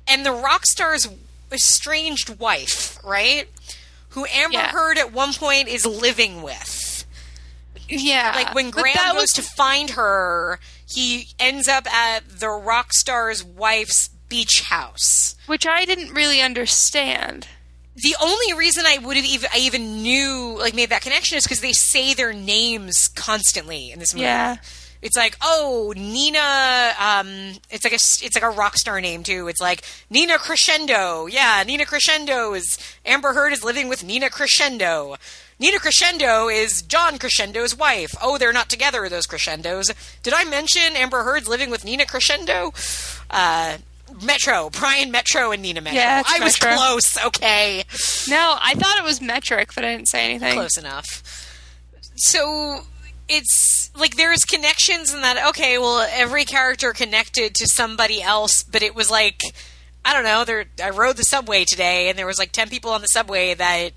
and 0.09 0.25
the 0.27 0.33
rock 0.33 0.63
star's 0.65 1.09
estranged 1.53 2.39
wife, 2.39 2.99
right? 3.05 3.49
Who 4.11 4.27
Amber 4.27 4.55
Yeah. 4.59 4.71
Heard 4.73 4.99
at 4.99 5.13
one 5.13 5.33
point 5.35 5.69
is 5.69 5.87
living 5.87 6.43
with. 6.43 7.05
Yeah. 7.89 8.33
Like 8.35 8.55
when 8.55 8.71
Graham 8.71 9.13
goes 9.15 9.21
was- 9.23 9.33
to 9.33 9.43
find 9.43 9.91
her, 9.91 10.59
he 10.89 11.29
ends 11.39 11.69
up 11.69 11.87
at 11.93 12.41
the 12.41 12.49
rock 12.49 12.93
star's 12.93 13.43
wife's 13.45 14.09
beach 14.29 14.63
house. 14.67 15.35
which 15.47 15.67
I 15.67 15.85
didn't 15.85 16.13
really 16.15 16.41
understand. 16.41 17.49
The 18.03 18.17
only 18.23 18.55
reason 18.55 18.85
I 18.87 18.99
would 18.99 19.17
have 19.17 19.27
even 19.27 19.49
I 19.53 19.59
even 19.59 20.03
knew 20.03 20.57
like 20.59 20.75
made 20.75 20.91
that 20.91 21.03
connection 21.03 21.37
is 21.39 21.45
because 21.45 21.61
they 21.61 21.73
say 21.73 22.15
their 22.15 22.33
names 22.33 23.09
constantly 23.09 23.91
in 23.91 23.99
this 23.99 24.15
movie. 24.15 24.25
Yeah. 24.25 24.57
It's 25.03 25.17
like, 25.17 25.37
oh, 25.41 25.95
Nina. 25.97 26.93
Um, 26.99 27.55
it's 27.71 27.85
like 27.85 27.93
a 27.93 27.97
it's 27.97 28.35
like 28.35 28.45
a 28.45 28.51
rock 28.51 28.77
star 28.77 29.01
name 29.01 29.23
too. 29.23 29.49
It's 29.49 29.61
like 29.61 29.83
Nina 30.11 30.39
Crescendo. 30.39 31.27
Yeah, 31.27 31.63
Nina 31.67 31.87
Crescendo 31.87 32.53
is 32.53 32.79
Amber 33.07 33.33
Heard 33.33 33.53
is 33.53 33.65
living 33.65 33.89
with 33.89 34.05
Nina 34.05 34.29
Crescendo. 34.29 35.17
Nina 35.59 35.79
Crescendo 35.79 36.49
is 36.49 36.83
John 36.83 37.19
Crescendo's 37.19 37.77
wife. 37.77 38.15
Oh, 38.23 38.39
they're 38.39 38.53
not 38.53 38.69
together. 38.69 39.09
Those 39.09 39.27
Crescendos. 39.27 39.91
Did 40.23 40.35
I 40.35 40.45
mention 40.45 40.97
Amber 40.97 41.23
Heard's 41.23 41.49
living 41.49 41.71
with 41.71 41.85
Nina 41.85 42.05
Crescendo? 42.05 42.73
Uh, 43.31 43.79
Metro, 44.25 44.71
Brian 44.71 45.11
Metro, 45.11 45.53
and 45.53 45.63
Nina 45.63 45.81
Metro. 45.81 45.99
Yeah, 45.99 46.23
I 46.27 46.43
was 46.43 46.61
Metro. 46.61 46.77
close. 46.77 47.19
Okay. 47.27 47.85
No, 48.29 48.57
I 48.61 48.75
thought 48.75 48.99
it 48.99 49.05
was 49.05 49.21
metric, 49.21 49.71
but 49.75 49.85
I 49.85 49.93
didn't 49.97 50.09
say 50.09 50.25
anything. 50.25 50.55
close 50.55 50.77
enough. 50.77 51.23
So 52.17 52.81
it's 53.29 53.91
like 53.99 54.17
there's 54.17 54.45
connections 54.45 55.15
in 55.15 55.23
that. 55.23 55.49
Okay, 55.51 55.79
well, 55.79 56.07
every 56.13 56.45
character 56.45 56.93
connected 56.93 57.55
to 57.57 57.67
somebody 57.69 58.21
else, 58.23 58.63
but 58.63 58.83
it 58.83 58.95
was 58.95 59.11
like 59.11 59.41
I 60.05 60.13
don't 60.13 60.25
know. 60.25 60.45
There, 60.45 60.65
I 60.83 60.91
rode 60.91 61.17
the 61.17 61.25
subway 61.25 61.65
today, 61.65 62.09
and 62.09 62.19
there 62.19 62.27
was 62.27 62.39
like 62.39 62.53
ten 62.53 62.69
people 62.69 62.91
on 62.91 63.01
the 63.03 63.09
subway 63.09 63.55
that 63.55 63.91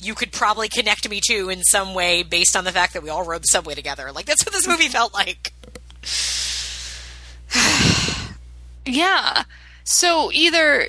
you 0.00 0.14
could 0.14 0.32
probably 0.32 0.68
connect 0.68 1.08
me 1.08 1.20
to 1.28 1.48
in 1.48 1.62
some 1.62 1.94
way 1.94 2.22
based 2.22 2.56
on 2.56 2.64
the 2.64 2.72
fact 2.72 2.92
that 2.94 3.02
we 3.02 3.08
all 3.08 3.24
rode 3.24 3.42
the 3.42 3.48
subway 3.48 3.74
together. 3.74 4.10
Like 4.12 4.26
that's 4.26 4.44
what 4.44 4.52
this 4.52 4.66
movie 4.66 4.88
felt 4.88 5.14
like. 5.14 5.52
Yeah. 8.86 9.44
So 9.84 10.30
either 10.32 10.88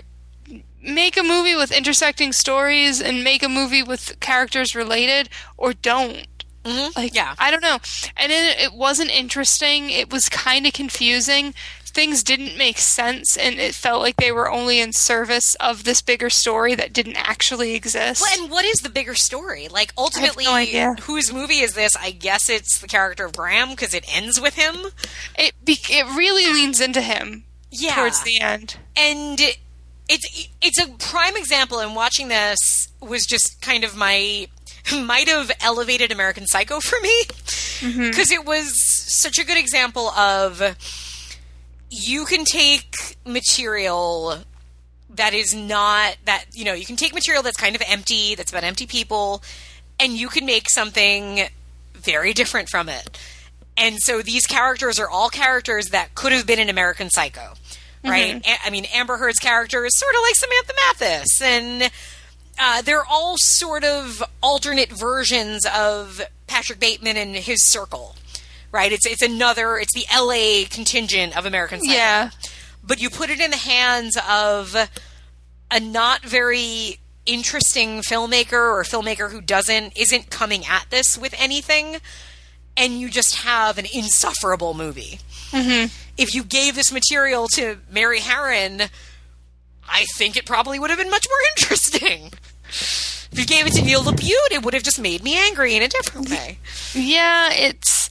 make 0.81 1.17
a 1.17 1.23
movie 1.23 1.55
with 1.55 1.71
intersecting 1.71 2.33
stories 2.33 3.01
and 3.01 3.23
make 3.23 3.41
a 3.43 3.49
movie 3.49 3.83
with 3.83 4.19
characters 4.19 4.75
related, 4.75 5.29
or 5.57 5.73
don't. 5.73 6.27
Mm-hmm. 6.63 6.97
Like, 6.99 7.13
Yeah. 7.15 7.35
I 7.39 7.51
don't 7.51 7.61
know. 7.61 7.79
And 8.17 8.31
it, 8.31 8.59
it 8.59 8.73
wasn't 8.73 9.11
interesting. 9.11 9.89
It 9.89 10.11
was 10.11 10.29
kind 10.29 10.65
of 10.67 10.73
confusing. 10.73 11.53
Things 11.85 12.23
didn't 12.23 12.57
make 12.57 12.79
sense, 12.79 13.37
and 13.37 13.59
it 13.59 13.75
felt 13.75 14.01
like 14.01 14.15
they 14.15 14.31
were 14.31 14.49
only 14.49 14.79
in 14.79 14.93
service 14.93 15.53
of 15.59 15.83
this 15.83 16.01
bigger 16.01 16.31
story 16.31 16.73
that 16.73 16.91
didn't 16.91 17.17
actually 17.17 17.75
exist. 17.75 18.19
Well, 18.19 18.41
and 18.41 18.49
what 18.51 18.65
is 18.65 18.79
the 18.81 18.89
bigger 18.89 19.13
story? 19.13 19.67
Like 19.67 19.93
ultimately, 19.95 20.45
no 20.45 20.95
whose 21.03 21.31
movie 21.31 21.59
is 21.59 21.75
this? 21.75 21.95
I 21.95 22.09
guess 22.09 22.49
it's 22.49 22.79
the 22.79 22.87
character 22.87 23.25
of 23.25 23.33
Graham 23.37 23.69
because 23.69 23.93
it 23.93 24.05
ends 24.11 24.41
with 24.41 24.55
him. 24.55 24.75
it 25.37 25.53
be- 25.63 25.77
it 25.87 26.17
really 26.17 26.51
leans 26.51 26.81
into 26.81 26.99
him 26.99 27.43
Yeah, 27.73 27.95
towards 27.95 28.23
the 28.23 28.39
end. 28.39 28.77
and 28.95 29.39
it's 30.07 30.49
it's 30.61 30.79
a 30.79 30.87
prime 30.99 31.35
example 31.35 31.79
and 31.79 31.95
watching 31.95 32.27
this 32.27 32.89
was 33.01 33.25
just 33.25 33.61
kind 33.61 33.83
of 33.83 33.95
my 33.95 34.47
might 34.93 35.27
have 35.27 35.51
elevated 35.61 36.11
american 36.11 36.45
psycho 36.45 36.79
for 36.79 36.99
me. 37.01 37.23
Mm-hmm. 37.79 38.09
Because 38.09 38.31
it 38.31 38.45
was 38.45 38.71
such 39.21 39.37
a 39.39 39.45
good 39.45 39.57
example 39.57 40.09
of 40.09 40.61
you 41.89 42.25
can 42.25 42.45
take 42.45 43.17
material 43.25 44.43
that 45.09 45.33
is 45.33 45.53
not 45.53 46.17
that 46.25 46.45
you 46.53 46.65
know 46.65 46.73
you 46.73 46.85
can 46.85 46.95
take 46.95 47.13
material 47.13 47.43
that's 47.43 47.57
kind 47.57 47.75
of 47.75 47.81
empty 47.87 48.35
that's 48.35 48.51
about 48.51 48.63
empty 48.63 48.87
people 48.87 49.43
and 49.99 50.13
you 50.13 50.27
can 50.27 50.45
make 50.45 50.69
something 50.69 51.47
very 51.93 52.33
different 52.33 52.69
from 52.69 52.89
it. 52.89 53.17
And 53.75 53.97
so 53.99 54.21
these 54.21 54.45
characters 54.45 54.99
are 54.99 55.09
all 55.09 55.29
characters 55.29 55.87
that 55.89 56.13
could 56.13 56.31
have 56.31 56.45
been 56.45 56.59
an 56.59 56.69
American 56.69 57.09
Psycho, 57.09 57.53
right? 58.03 58.45
A- 58.45 58.65
I 58.65 58.69
mean, 58.69 58.85
Amber 58.93 59.17
Heard's 59.17 59.39
character 59.39 59.85
is 59.85 59.97
sort 59.97 60.13
of 60.15 60.21
like 60.21 60.35
Samantha 60.35 60.73
Mathis, 60.87 61.41
and 61.41 61.91
uh, 62.59 62.81
they're 62.81 63.05
all 63.05 63.37
sort 63.37 63.83
of 63.83 64.21
alternate 64.41 64.91
versions 64.91 65.65
of 65.75 66.21
Patrick 66.47 66.79
Bateman 66.79 67.17
and 67.17 67.35
his 67.35 67.67
circle, 67.67 68.15
right? 68.71 68.91
It's 68.91 69.05
it's 69.05 69.21
another, 69.21 69.77
it's 69.77 69.93
the 69.93 70.05
L.A. 70.11 70.65
contingent 70.65 71.35
of 71.37 71.45
American 71.45 71.79
Psycho 71.79 71.93
Yeah. 71.93 72.29
but 72.83 73.01
you 73.01 73.09
put 73.09 73.29
it 73.29 73.39
in 73.39 73.51
the 73.51 73.57
hands 73.57 74.17
of 74.29 74.75
a 75.71 75.79
not 75.79 76.23
very 76.23 76.99
interesting 77.25 78.01
filmmaker 78.01 78.51
or 78.53 78.83
filmmaker 78.83 79.31
who 79.31 79.39
doesn't 79.41 79.97
isn't 79.97 80.29
coming 80.29 80.63
at 80.69 80.85
this 80.89 81.17
with 81.17 81.33
anything 81.39 81.95
and 82.75 82.99
you 82.99 83.09
just 83.09 83.35
have 83.37 83.77
an 83.77 83.85
insufferable 83.93 84.73
movie 84.73 85.19
if 86.17 86.33
you 86.35 86.43
gave 86.43 86.75
this 86.75 86.91
material 86.91 87.47
to 87.47 87.77
mary 87.91 88.19
Harron, 88.19 88.89
i 89.89 90.05
think 90.15 90.35
it 90.37 90.45
probably 90.45 90.79
would 90.79 90.89
have 90.89 90.99
been 90.99 91.09
much 91.09 91.25
more 91.29 91.39
interesting 91.57 92.31
if 92.65 93.39
you 93.39 93.45
gave 93.45 93.65
it 93.67 93.73
to 93.73 93.81
neil 93.83 94.01
labute 94.03 94.51
it 94.51 94.63
would 94.63 94.73
have 94.73 94.83
just 94.83 94.99
made 94.99 95.23
me 95.23 95.37
angry 95.37 95.75
in 95.75 95.81
a 95.83 95.87
different 95.87 96.29
way 96.29 96.57
Yeah, 96.93 97.49
it's 97.51 98.09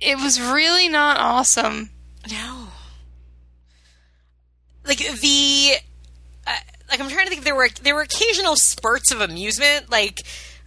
it 0.00 0.16
was 0.18 0.40
really 0.40 0.88
not 0.88 1.16
awesome. 1.18 1.90
No. 2.30 2.68
Like 4.86 4.98
the, 4.98 5.72
uh, 6.46 6.52
like 6.90 7.00
I'm 7.00 7.08
trying 7.08 7.24
to 7.24 7.30
think. 7.30 7.44
There 7.44 7.54
were 7.54 7.68
there 7.82 7.94
were 7.94 8.02
occasional 8.02 8.54
spurts 8.56 9.12
of 9.12 9.22
amusement. 9.22 9.90
Like 9.90 10.22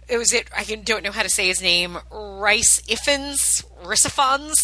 it 0.08 0.18
was 0.18 0.32
it. 0.32 0.48
I 0.56 0.64
can, 0.64 0.82
don't 0.82 1.04
know 1.04 1.12
how 1.12 1.22
to 1.22 1.28
say 1.28 1.46
his 1.48 1.60
name. 1.62 1.98
Rice 2.10 2.80
Iffens, 2.88 3.64
Rissifons, 3.82 4.54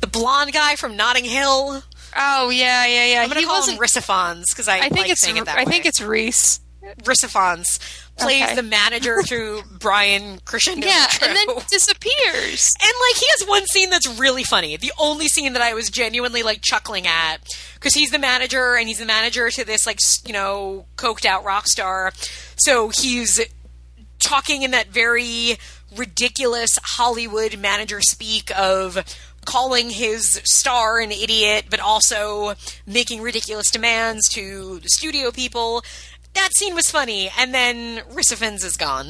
the 0.00 0.06
blonde 0.06 0.52
guy 0.52 0.76
from 0.76 0.96
Notting 0.96 1.24
Hill. 1.24 1.82
Oh 2.16 2.50
yeah, 2.50 2.86
yeah, 2.86 3.06
yeah. 3.06 3.22
I'm 3.22 3.28
gonna 3.28 3.40
he 3.40 3.46
call 3.46 3.56
wasn't. 3.56 3.78
him 3.78 3.82
Rissifons 3.84 4.44
because 4.50 4.68
I, 4.68 4.78
I 4.78 4.80
think 4.82 4.96
like 4.96 5.10
it's. 5.10 5.26
it 5.26 5.48
I 5.48 5.64
way. 5.64 5.66
think 5.70 5.86
it's 5.86 6.00
Reese. 6.00 6.60
Rissifons 7.02 7.80
plays 8.16 8.44
Okay. 8.44 8.54
the 8.54 8.62
manager 8.62 9.22
through 9.26 9.62
Brian 9.80 10.38
Crescendo. 10.44 10.86
Yeah, 10.86 11.06
and 11.22 11.34
then 11.34 11.46
disappears. 11.70 12.74
And 12.80 12.92
like 13.08 13.16
he 13.16 13.26
has 13.38 13.48
one 13.48 13.66
scene 13.66 13.90
that's 13.90 14.06
really 14.18 14.44
funny. 14.44 14.76
The 14.76 14.92
only 14.98 15.28
scene 15.28 15.54
that 15.54 15.62
I 15.62 15.74
was 15.74 15.88
genuinely 15.90 16.42
like 16.42 16.60
chuckling 16.62 17.06
at 17.06 17.38
because 17.74 17.94
he's 17.94 18.10
the 18.10 18.18
manager 18.18 18.76
and 18.76 18.86
he's 18.86 18.98
the 18.98 19.06
manager 19.06 19.50
to 19.50 19.64
this 19.64 19.86
like 19.86 19.98
you 20.26 20.32
know 20.32 20.86
coked 20.96 21.24
out 21.24 21.44
rock 21.44 21.66
star. 21.66 22.12
So 22.56 22.90
he's 22.90 23.40
talking 24.24 24.62
in 24.62 24.72
that 24.72 24.88
very 24.88 25.58
ridiculous 25.96 26.70
Hollywood 26.82 27.58
manager 27.58 28.00
speak 28.00 28.50
of 28.58 28.98
calling 29.44 29.90
his 29.90 30.40
star 30.44 30.98
an 30.98 31.12
idiot, 31.12 31.66
but 31.70 31.80
also 31.80 32.54
making 32.86 33.20
ridiculous 33.20 33.70
demands 33.70 34.28
to 34.30 34.80
the 34.80 34.88
studio 34.88 35.30
people. 35.30 35.82
That 36.34 36.50
scene 36.56 36.74
was 36.74 36.90
funny, 36.90 37.30
and 37.38 37.54
then 37.54 37.98
Rissifens 38.10 38.64
is 38.64 38.76
gone, 38.76 39.08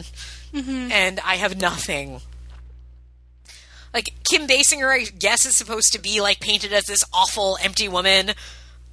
mm-hmm. 0.53 0.91
and 0.93 1.21
I 1.25 1.37
have 1.37 1.59
nothing. 1.59 2.21
Like 3.95 4.13
Kim 4.25 4.47
Basinger, 4.47 4.93
I 4.93 5.05
guess 5.05 5.47
is 5.47 5.57
supposed 5.57 5.93
to 5.93 6.01
be 6.01 6.21
like 6.21 6.41
painted 6.41 6.73
as 6.73 6.85
this 6.85 7.05
awful, 7.13 7.57
empty 7.63 7.89
woman. 7.89 8.33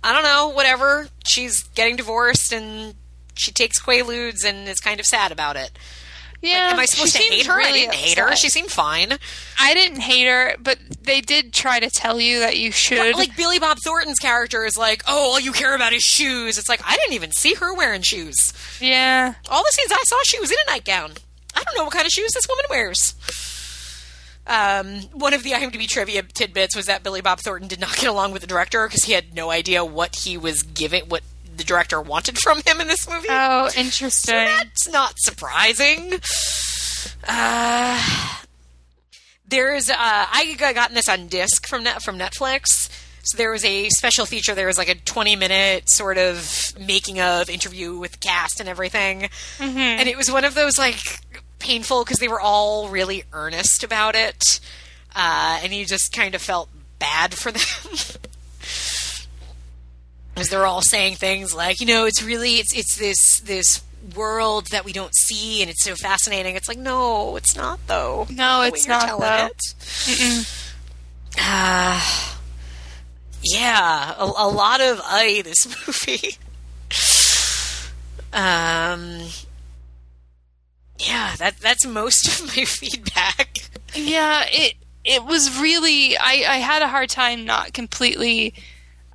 I 0.03 0.13
don't 0.13 0.23
know, 0.23 0.49
whatever. 0.49 1.09
She's 1.25 1.63
getting 1.63 1.95
divorced, 1.95 2.53
and 2.53 2.95
she 3.33 3.51
takes 3.51 3.81
Quaaludes 3.81 4.45
and 4.45 4.67
is 4.67 4.79
kind 4.79 4.99
of 4.99 5.05
sad 5.05 5.31
about 5.31 5.55
it. 5.55 5.71
Yeah, 6.41 6.71
Am 6.73 6.79
I 6.79 6.85
supposed 6.85 7.15
to 7.15 7.21
hate 7.21 7.45
her? 7.45 7.61
I 7.61 7.71
didn't 7.71 7.93
hate 7.93 8.17
her. 8.17 8.35
She 8.35 8.49
seemed 8.49 8.71
fine. 8.71 9.13
I 9.59 9.73
didn't 9.75 9.99
hate 10.01 10.25
her, 10.25 10.55
but 10.59 10.79
they 11.03 11.21
did 11.21 11.53
try 11.53 11.79
to 11.79 11.89
tell 11.89 12.19
you 12.19 12.39
that 12.39 12.57
you 12.57 12.71
should. 12.71 13.15
Like 13.15 13.37
Billy 13.37 13.59
Bob 13.59 13.77
Thornton's 13.83 14.17
character 14.17 14.65
is 14.65 14.75
like, 14.75 15.03
oh, 15.07 15.33
all 15.33 15.39
you 15.39 15.51
care 15.51 15.75
about 15.75 15.93
is 15.93 16.01
shoes. 16.01 16.57
It's 16.57 16.67
like 16.67 16.81
I 16.83 16.95
didn't 16.95 17.13
even 17.13 17.31
see 17.31 17.53
her 17.53 17.75
wearing 17.75 18.01
shoes. 18.01 18.53
yeah, 18.79 19.35
All 19.49 19.63
the 19.63 19.71
scenes 19.71 19.91
I 19.91 20.01
saw, 20.05 20.17
she 20.25 20.39
was 20.39 20.49
in 20.51 20.57
a 20.67 20.71
nightgown. 20.71 21.11
I 21.55 21.63
don't 21.63 21.77
know 21.77 21.83
what 21.83 21.93
kind 21.93 22.05
of 22.05 22.11
shoes 22.11 22.31
this 22.33 22.47
woman 22.49 22.65
wears. 22.69 23.15
Um, 24.47 25.01
one 25.13 25.33
of 25.33 25.43
the 25.43 25.51
IMDb 25.51 25.87
trivia 25.87 26.23
tidbits 26.23 26.75
was 26.75 26.87
that 26.87 27.03
Billy 27.03 27.21
Bob 27.21 27.39
Thornton 27.39 27.67
did 27.67 27.79
not 27.79 27.95
get 27.95 28.07
along 28.09 28.31
with 28.31 28.41
the 28.41 28.47
director 28.47 28.87
because 28.87 29.03
he 29.03 29.13
had 29.13 29.35
no 29.35 29.51
idea 29.51 29.85
what 29.85 30.15
he 30.23 30.37
was 30.37 30.63
giving, 30.63 31.03
what 31.03 31.21
the 31.61 31.67
director 31.67 32.01
wanted 32.01 32.37
from 32.37 32.61
him 32.65 32.81
in 32.81 32.87
this 32.87 33.07
movie. 33.09 33.27
Oh, 33.29 33.67
So 33.69 33.79
interesting. 33.79 34.35
that's 34.35 34.87
not 34.89 35.13
surprising. 35.17 36.13
Uh, 37.27 38.37
there's 39.47 39.89
uh, 39.89 39.95
I 39.97 40.55
got 40.57 40.75
gotten 40.75 40.95
this 40.95 41.09
on 41.09 41.27
disc 41.27 41.67
from 41.67 41.83
net, 41.83 42.01
from 42.01 42.17
Netflix. 42.17 42.89
So 43.23 43.37
there 43.37 43.51
was 43.51 43.63
a 43.63 43.87
special 43.89 44.25
feature. 44.25 44.55
There 44.55 44.67
was 44.67 44.77
like 44.77 44.89
a 44.89 44.95
20 44.95 45.35
minute 45.35 45.83
sort 45.87 46.17
of 46.17 46.73
making 46.79 47.19
of 47.19 47.49
interview 47.49 47.97
with 47.97 48.13
the 48.13 48.17
cast 48.17 48.59
and 48.59 48.67
everything, 48.67 49.29
and 49.59 50.09
it 50.09 50.17
was 50.17 50.31
one 50.31 50.43
of 50.43 50.55
those 50.55 50.77
like 50.77 50.99
painful 51.59 52.03
because 52.03 52.17
they 52.17 52.27
were 52.27 52.41
all 52.41 52.89
really 52.89 53.23
earnest 53.33 53.83
about 53.83 54.15
it, 54.15 54.59
uh, 55.15 55.59
and 55.63 55.71
you 55.73 55.85
just 55.85 56.11
kind 56.13 56.33
of 56.33 56.41
felt 56.41 56.69
bad 56.97 57.33
for 57.35 57.51
them. 57.51 57.61
Because 60.41 60.49
they're 60.49 60.65
all 60.65 60.81
saying 60.81 61.17
things 61.17 61.53
like, 61.53 61.79
you 61.81 61.85
know, 61.85 62.05
it's 62.05 62.23
really 62.23 62.55
it's 62.55 62.75
it's 62.75 62.97
this 62.97 63.41
this 63.41 63.83
world 64.15 64.65
that 64.71 64.83
we 64.83 64.91
don't 64.91 65.13
see, 65.13 65.61
and 65.61 65.69
it's 65.69 65.83
so 65.83 65.93
fascinating. 65.93 66.55
It's 66.55 66.67
like, 66.67 66.79
no, 66.79 67.35
it's 67.35 67.55
not 67.55 67.79
though. 67.85 68.25
No, 68.27 68.63
it's 68.63 68.87
not, 68.87 69.19
though. 69.19 69.49
it. 69.51 70.51
Ah, 71.37 72.39
yeah, 73.43 74.15
a, 74.17 74.23
a 74.23 74.49
lot 74.49 74.81
of 74.81 74.99
I 75.03 75.43
this 75.43 75.67
movie. 75.87 76.37
um, 78.33 79.27
yeah, 80.97 81.35
that 81.37 81.57
that's 81.61 81.85
most 81.85 82.25
of 82.27 82.47
my 82.47 82.65
feedback. 82.65 83.59
Yeah, 83.93 84.45
it 84.47 84.73
it 85.05 85.23
was 85.23 85.59
really 85.61 86.17
I, 86.17 86.45
I 86.47 86.55
had 86.57 86.81
a 86.81 86.87
hard 86.87 87.11
time 87.11 87.45
not 87.45 87.73
completely 87.73 88.55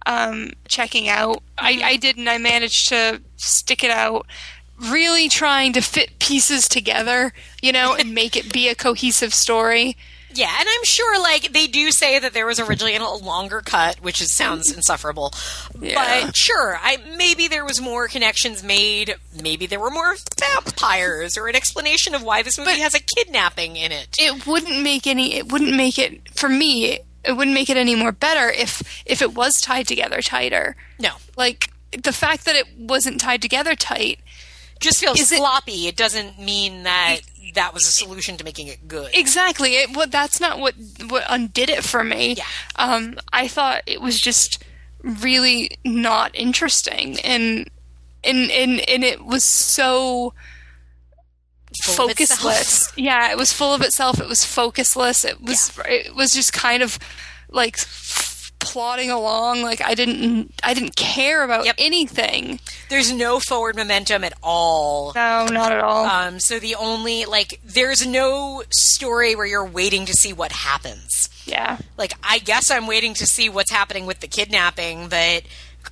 um, 0.07 0.53
checking 0.69 1.09
out. 1.09 1.43
I, 1.59 1.81
I 1.85 1.97
didn't. 1.97 2.29
I 2.29 2.39
managed 2.39 2.89
to 2.89 3.21
stick 3.37 3.85
it 3.85 3.91
out, 3.91 4.27
really 4.91 5.29
trying 5.29 5.75
to 5.75 5.83
fit 5.83 6.19
pieces 6.19 6.69
together, 6.69 7.33
you 7.61 7.73
know, 7.73 7.95
and 7.95 8.15
make 8.15 8.37
it 8.37 8.53
be 8.53 8.69
a 8.69 8.75
cohesive 8.75 9.35
story. 9.35 9.97
Yeah, 10.37 10.55
and 10.59 10.69
I'm 10.69 10.85
sure 10.85 11.19
like 11.19 11.55
they 11.55 11.67
do 11.67 11.91
say 11.91 12.19
that 12.19 12.35
there 12.35 12.45
was 12.45 12.61
originally 12.61 12.95
a 12.95 13.03
longer 13.03 13.63
cut, 13.63 14.01
which 14.03 14.21
is, 14.21 14.35
sounds 14.35 14.71
insufferable. 14.71 15.33
Yeah. 15.81 16.25
But 16.25 16.37
sure, 16.37 16.79
I 16.79 16.99
maybe 17.17 17.49
there 17.49 17.65
was 17.65 17.81
more 17.81 18.07
connections 18.07 18.63
made. 18.63 19.15
Maybe 19.43 19.65
there 19.65 19.81
were 19.81 19.91
more 19.91 20.15
vampires 20.39 21.39
or 21.39 21.49
an 21.49 21.57
explanation 21.57 22.15
of 22.15 22.23
why 22.23 22.43
this 22.43 22.59
movie 22.59 22.73
But- 22.73 22.81
has 22.81 22.95
a 22.95 23.01
kidnapping 23.01 23.77
in 23.77 23.93
it. 23.93 24.09
It 24.19 24.47
wouldn't 24.47 24.83
make 24.83 25.07
any. 25.07 25.37
It 25.37 25.51
wouldn't 25.51 25.75
make 25.75 25.99
it 25.99 26.29
for 26.37 26.51
me. 26.51 26.99
It 27.27 27.37
wouldn't 27.37 27.55
make 27.55 27.71
it 27.71 27.77
any 27.77 27.95
more 27.95 28.13
better 28.13 28.51
if 28.51 29.03
if 29.07 29.23
it 29.23 29.35
was 29.35 29.61
tied 29.61 29.89
together 29.89 30.23
tighter. 30.23 30.77
No, 30.99 31.11
Like 31.37 31.71
the 31.93 32.13
fact 32.13 32.45
that 32.45 32.57
it 32.57 32.67
wasn't 32.79 33.21
tied 33.21 33.43
together 33.43 33.75
tight 33.75 34.21
just 34.81 35.01
feels 35.01 35.21
Is 35.21 35.29
sloppy. 35.31 35.87
It 35.87 35.97
doesn't 35.97 36.39
mean 36.39 36.83
that 36.83 37.21
that 37.55 37.73
was 37.73 37.87
a 37.87 37.93
solution 37.93 38.37
to 38.37 38.45
making 38.45 38.69
it 38.69 38.87
good. 38.87 39.11
Exactly. 39.15 39.77
It, 39.77 39.97
what 39.97 40.11
that's 40.11 40.41
not 40.41 40.59
what 40.59 40.75
what 41.09 41.25
undid 41.29 41.71
it 41.71 41.85
for 41.85 42.05
me. 42.05 42.35
Yeah. 42.35 42.45
Um, 42.77 43.17
I 43.33 43.49
thought 43.49 43.83
it 43.87 44.01
was 44.01 44.21
just 44.21 44.63
really 45.03 45.71
not 45.85 46.33
interesting, 46.35 47.19
and 47.21 47.71
and 48.23 48.51
and 48.51 48.81
and 48.89 49.05
it 49.05 49.25
was 49.25 49.45
so 49.45 49.75
Full 49.77 50.31
of 50.31 50.33
itself. 50.33 50.35
Focusless. 51.85 52.93
Yeah, 52.97 53.31
it 53.31 53.37
was 53.37 53.53
full 53.53 53.75
of 53.75 53.83
itself. 53.83 54.21
It 54.21 54.29
was 54.29 54.41
focusless. 54.41 55.25
It 55.25 55.43
was 55.43 55.71
it 55.89 56.15
was 56.15 56.31
just 56.33 56.53
kind 56.53 56.83
of 56.83 56.99
like 57.51 57.79
plodding 58.59 59.11
along. 59.11 59.63
Like 59.63 59.81
I 59.83 59.95
didn't 59.95 60.53
I 60.65 60.75
didn't 60.75 60.97
care 60.97 61.45
about 61.45 61.67
Yep. 61.67 61.77
anything. 61.79 62.61
There's 62.89 63.13
no 63.13 63.39
forward 63.41 63.77
momentum 63.77 64.25
at 64.25 64.33
all. 64.43 65.13
No, 65.15 65.47
not 65.47 65.73
at 65.73 65.81
all. 65.81 66.05
Um, 66.07 66.41
so 66.41 66.59
the 66.59 66.75
only 66.77 67.25
like 67.27 67.61
there's 67.65 68.07
no 68.07 68.63
story 68.71 69.35
where 69.37 69.47
you're 69.47 69.65
waiting 69.67 70.07
to 70.07 70.13
see 70.15 70.33
what 70.33 70.53
happens. 70.53 71.29
yeah. 71.45 71.79
Like 71.99 72.13
I 72.23 72.39
guess 72.39 72.71
I'm 72.71 72.87
waiting 72.87 73.15
to 73.15 73.27
see 73.27 73.49
what's 73.49 73.71
happening 73.71 74.07
with 74.07 74.21
the 74.21 74.29
kidnapping, 74.29 75.09
but 75.09 75.43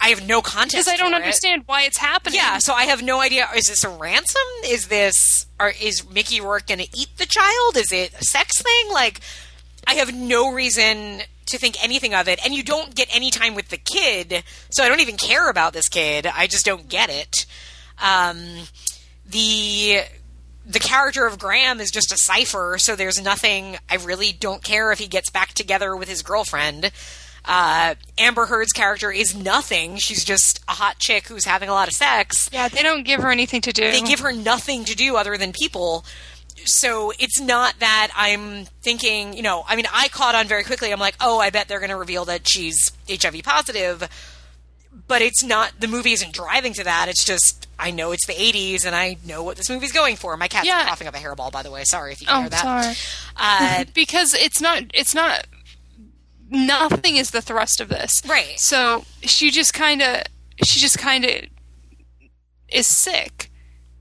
I 0.00 0.08
have 0.08 0.26
no 0.26 0.42
context. 0.42 0.86
Because 0.86 0.88
I 0.88 0.96
don't 0.96 1.12
for 1.12 1.16
it. 1.18 1.22
understand 1.22 1.62
why 1.66 1.82
it's 1.82 1.98
happening. 1.98 2.36
Yeah, 2.36 2.58
so 2.58 2.74
I 2.74 2.84
have 2.84 3.02
no 3.02 3.20
idea. 3.20 3.48
Is 3.56 3.68
this 3.68 3.84
a 3.84 3.88
ransom? 3.88 4.42
Is 4.66 4.88
this 4.88 5.46
or 5.58 5.72
is 5.80 6.08
Mickey 6.10 6.40
Rourke 6.40 6.66
going 6.66 6.80
to 6.80 6.88
eat 6.98 7.16
the 7.16 7.26
child? 7.26 7.76
Is 7.76 7.92
it 7.92 8.12
a 8.14 8.24
sex 8.24 8.60
thing? 8.60 8.92
Like 8.92 9.20
I 9.86 9.94
have 9.94 10.14
no 10.14 10.52
reason 10.52 11.20
to 11.46 11.58
think 11.58 11.82
anything 11.82 12.14
of 12.14 12.26
it, 12.28 12.44
and 12.44 12.54
you 12.54 12.62
don't 12.62 12.94
get 12.94 13.14
any 13.14 13.30
time 13.30 13.54
with 13.54 13.68
the 13.68 13.76
kid, 13.76 14.42
so 14.70 14.82
I 14.82 14.88
don't 14.88 15.00
even 15.00 15.16
care 15.16 15.50
about 15.50 15.72
this 15.74 15.88
kid. 15.88 16.26
I 16.26 16.46
just 16.46 16.64
don't 16.64 16.88
get 16.88 17.10
it. 17.10 17.46
Um, 18.02 18.38
the 19.26 20.00
the 20.66 20.78
character 20.78 21.26
of 21.26 21.38
Graham 21.38 21.80
is 21.80 21.90
just 21.90 22.12
a 22.12 22.16
cipher, 22.16 22.76
so 22.78 22.96
there's 22.96 23.22
nothing. 23.22 23.76
I 23.90 23.96
really 23.96 24.32
don't 24.32 24.62
care 24.62 24.90
if 24.92 24.98
he 24.98 25.06
gets 25.06 25.30
back 25.30 25.52
together 25.52 25.94
with 25.94 26.08
his 26.08 26.22
girlfriend. 26.22 26.90
Uh, 27.46 27.94
Amber 28.16 28.46
Heard's 28.46 28.72
character 28.72 29.10
is 29.10 29.34
nothing. 29.34 29.96
She's 29.96 30.24
just 30.24 30.60
a 30.68 30.72
hot 30.72 30.98
chick 30.98 31.28
who's 31.28 31.44
having 31.44 31.68
a 31.68 31.72
lot 31.72 31.88
of 31.88 31.94
sex. 31.94 32.48
Yeah, 32.52 32.68
they 32.68 32.82
don't 32.82 33.04
give 33.04 33.20
her 33.22 33.30
anything 33.30 33.60
to 33.62 33.72
do. 33.72 33.82
They 33.90 34.00
give 34.00 34.20
her 34.20 34.32
nothing 34.32 34.84
to 34.86 34.96
do 34.96 35.16
other 35.16 35.36
than 35.36 35.52
people. 35.52 36.04
So 36.66 37.12
it's 37.18 37.40
not 37.40 37.78
that 37.80 38.10
I'm 38.16 38.64
thinking, 38.82 39.34
you 39.36 39.42
know, 39.42 39.64
I 39.68 39.76
mean, 39.76 39.84
I 39.92 40.08
caught 40.08 40.34
on 40.34 40.46
very 40.46 40.64
quickly. 40.64 40.90
I'm 40.92 41.00
like, 41.00 41.16
oh, 41.20 41.38
I 41.38 41.50
bet 41.50 41.68
they're 41.68 41.80
going 41.80 41.90
to 41.90 41.96
reveal 41.96 42.24
that 42.26 42.48
she's 42.48 42.92
HIV 43.10 43.42
positive. 43.42 44.08
But 45.06 45.20
it's 45.20 45.42
not, 45.44 45.72
the 45.80 45.88
movie 45.88 46.12
isn't 46.12 46.32
driving 46.32 46.72
to 46.74 46.84
that. 46.84 47.08
It's 47.10 47.24
just, 47.24 47.66
I 47.78 47.90
know 47.90 48.12
it's 48.12 48.26
the 48.26 48.32
80s 48.32 48.86
and 48.86 48.94
I 48.94 49.18
know 49.26 49.42
what 49.42 49.56
this 49.56 49.68
movie's 49.68 49.92
going 49.92 50.16
for. 50.16 50.34
My 50.38 50.48
cat's 50.48 50.66
Yeah. 50.66 50.86
coughing 50.86 51.08
up 51.08 51.14
a 51.14 51.18
hairball, 51.18 51.52
by 51.52 51.62
the 51.62 51.70
way. 51.70 51.82
Sorry 51.84 52.12
if 52.12 52.20
you 52.22 52.28
can 52.28 52.36
Oh, 52.36 52.40
hear 52.42 52.48
that. 52.50 52.62
sorry. 52.62 52.94
Uh, 53.36 53.84
because 53.94 54.32
it's 54.32 54.60
not 54.62 54.84
it's 54.94 55.14
not 55.14 55.46
nothing 56.50 57.16
is 57.16 57.30
the 57.30 57.40
thrust 57.42 57.80
of 57.80 57.88
this 57.88 58.22
Right. 58.28 58.58
so 58.58 59.04
she 59.22 59.50
just 59.50 59.72
kind 59.74 60.02
of 60.02 60.22
she 60.64 60.78
just 60.80 60.98
kind 60.98 61.24
of 61.24 61.32
is 62.68 62.86
sick 62.86 63.50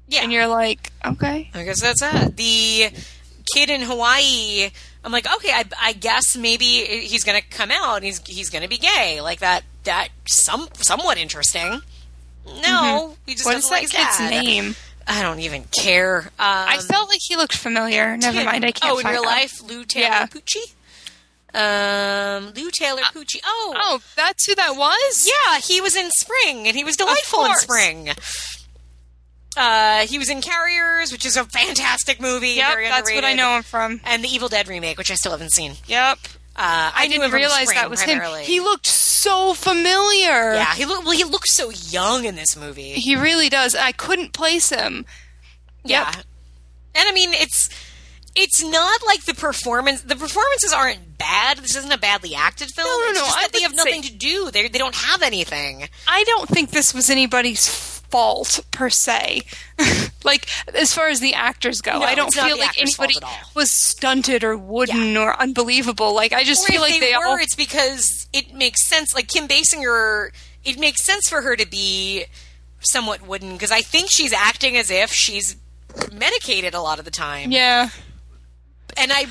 yeah. 0.07 0.21
and 0.23 0.31
you're 0.31 0.47
like 0.47 0.91
okay 1.05 1.49
I 1.53 1.63
guess 1.63 1.81
that's 1.81 2.01
it. 2.01 2.35
The 2.37 2.89
kid 3.53 3.69
in 3.69 3.81
Hawaii. 3.81 4.69
I'm 5.05 5.11
like, 5.11 5.25
okay, 5.35 5.51
I, 5.51 5.65
I 5.81 5.91
guess 5.93 6.37
maybe 6.37 6.65
he's 6.65 7.25
going 7.25 7.39
to 7.41 7.45
come 7.45 7.71
out 7.71 7.97
and 7.97 8.05
he's 8.05 8.25
he's 8.25 8.49
going 8.49 8.61
to 8.63 8.69
be 8.69 8.77
gay. 8.77 9.19
Like 9.21 9.39
that. 9.39 9.63
That 9.83 10.07
some 10.29 10.69
somewhat 10.75 11.17
interesting. 11.17 11.81
No, 12.65 13.15
he 13.25 13.33
just 13.33 13.45
what 13.45 13.55
is 13.57 13.67
doesn't 13.67 13.69
that 13.69 13.69
like 13.69 13.81
his 13.81 13.91
kid's 13.91 14.19
name 14.45 14.75
I 15.05 15.21
don't 15.21 15.39
even 15.41 15.65
care. 15.77 16.19
Um, 16.19 16.27
i 16.39 16.77
felt 16.77 17.09
like 17.09 17.19
he 17.21 17.35
looked 17.35 17.55
familiar 17.55 18.15
never 18.15 18.43
mind 18.45 18.63
i 18.63 18.71
can't 18.71 18.93
Oh, 18.93 18.99
in 18.99 19.05
real 19.07 19.19
out. 19.19 19.25
life, 19.25 19.61
Lou 19.61 19.83
Taylor 19.83 20.07
Yeah. 20.07 20.25
Um, 21.55 22.51
Lou 22.55 22.71
Taylor 22.71 23.01
Pucci. 23.13 23.39
Oh, 23.45 23.73
oh 23.75 24.01
that's 24.15 24.45
who 24.45 24.55
that 24.55 24.75
was 24.75 25.27
Yeah, 25.27 25.59
he 25.59 25.81
was 25.81 25.95
in 25.95 26.09
Spring, 26.11 26.67
and 26.67 26.75
he 26.75 26.83
was 26.83 26.97
delightful 26.97 27.45
in. 27.45 27.55
Spring. 27.55 28.09
Uh, 29.55 30.07
he 30.07 30.17
was 30.17 30.29
in 30.31 30.41
Carriers, 30.41 31.11
which 31.11 31.25
is 31.27 31.37
a 31.37 31.43
fantastic 31.43 32.19
movie. 32.19 32.49
yep 32.49 32.75
that's 32.89 33.13
what 33.13 33.23
i 33.23 33.33
know 33.33 33.57
him 33.57 33.61
from 33.63 34.01
And 34.03 34.23
the 34.23 34.27
Evil 34.27 34.49
Dead 34.49 34.67
remake, 34.67 34.97
which 34.97 35.11
I 35.11 35.13
still 35.15 35.31
haven't 35.31 35.51
seen. 35.51 35.73
yep 35.85 36.17
Uh, 36.55 36.89
I, 36.95 37.03
i, 37.03 37.07
didn't 37.07 37.31
realize 37.31 37.67
that 37.69 37.87
was 37.89 38.01
primarily. 38.03 38.39
him 38.41 38.45
he 38.47 38.59
looked 38.59 38.87
so 38.87 39.53
familiar 39.53 40.55
yeah, 40.55 40.73
he 40.73 40.85
looked 40.85 41.05
well. 41.05 41.15
He 41.15 41.23
looks 41.23 41.53
so 41.53 41.69
young 41.69 42.25
in 42.25 42.35
this 42.35 42.55
movie. 42.57 42.93
he 42.93 43.15
really 43.15 43.47
does 43.49 43.75
i 43.75 43.91
couldn't 43.91 44.33
place 44.33 44.69
him 44.71 45.05
Yeah, 45.85 46.11
and 46.95 47.09
I 47.09 47.11
mean 47.11 47.29
it's 47.33 47.69
it's 48.35 48.63
not 48.63 49.01
like 49.05 49.25
the 49.25 49.33
performance. 49.35 50.01
The 50.01 50.15
performances 50.15 50.73
aren't 50.73 51.17
bad. 51.17 51.57
This 51.59 51.75
isn't 51.75 51.91
a 51.91 51.97
badly 51.97 52.33
acted 52.35 52.69
film. 52.71 52.87
No, 52.87 52.97
no, 53.05 53.09
It's 53.11 53.19
no, 53.19 53.25
just 53.25 53.39
that 53.41 53.51
they 53.53 53.61
have 53.61 53.75
nothing 53.75 54.01
say- 54.03 54.09
to 54.09 54.15
do. 54.15 54.51
They 54.51 54.67
they 54.67 54.79
don't 54.79 54.95
have 54.95 55.21
anything. 55.21 55.87
I 56.07 56.23
don't 56.25 56.49
think 56.49 56.71
this 56.71 56.93
was 56.93 57.09
anybody's 57.09 57.67
fault 57.67 58.59
per 58.71 58.89
se. 58.89 59.41
like 60.23 60.47
as 60.75 60.93
far 60.93 61.09
as 61.09 61.19
the 61.19 61.33
actors 61.33 61.81
go, 61.81 61.93
No, 61.99 62.05
I 62.05 62.13
don't 62.15 62.31
feel 62.33 62.57
like 62.59 62.79
anybody 62.79 63.15
was 63.55 63.71
stunted 63.71 64.43
or 64.43 64.55
wooden 64.57 65.17
or 65.17 65.39
unbelievable. 65.39 66.13
Like 66.13 66.31
I 66.33 66.43
just 66.43 66.63
Or 66.67 66.73
feel 66.73 66.81
like 66.81 66.93
they, 66.93 66.99
they, 67.11 67.17
were, 67.17 67.25
all 67.25 67.37
it's 67.37 67.55
because 67.55 68.27
it 68.33 68.53
makes 68.53 68.85
sense. 68.87 69.15
Like 69.15 69.27
Kim 69.29 69.47
Basinger, 69.47 70.29
it 70.63 70.79
makes 70.79 71.03
sense 71.03 71.27
for 71.27 71.41
her 71.41 71.55
to 71.55 71.67
be 71.67 72.25
somewhat 72.81 73.25
wooden 73.25 73.53
because 73.53 73.71
I 73.71 73.81
think 73.81 74.09
she's 74.11 74.33
acting 74.33 74.77
as 74.77 74.91
if 74.91 75.11
she's 75.11 75.55
medicated 76.11 76.73
a 76.73 76.81
lot 76.81 76.99
of 76.99 77.05
the 77.05 77.11
time. 77.11 77.51
yeah. 77.51 77.89
And 78.97 79.11
I, 79.13 79.25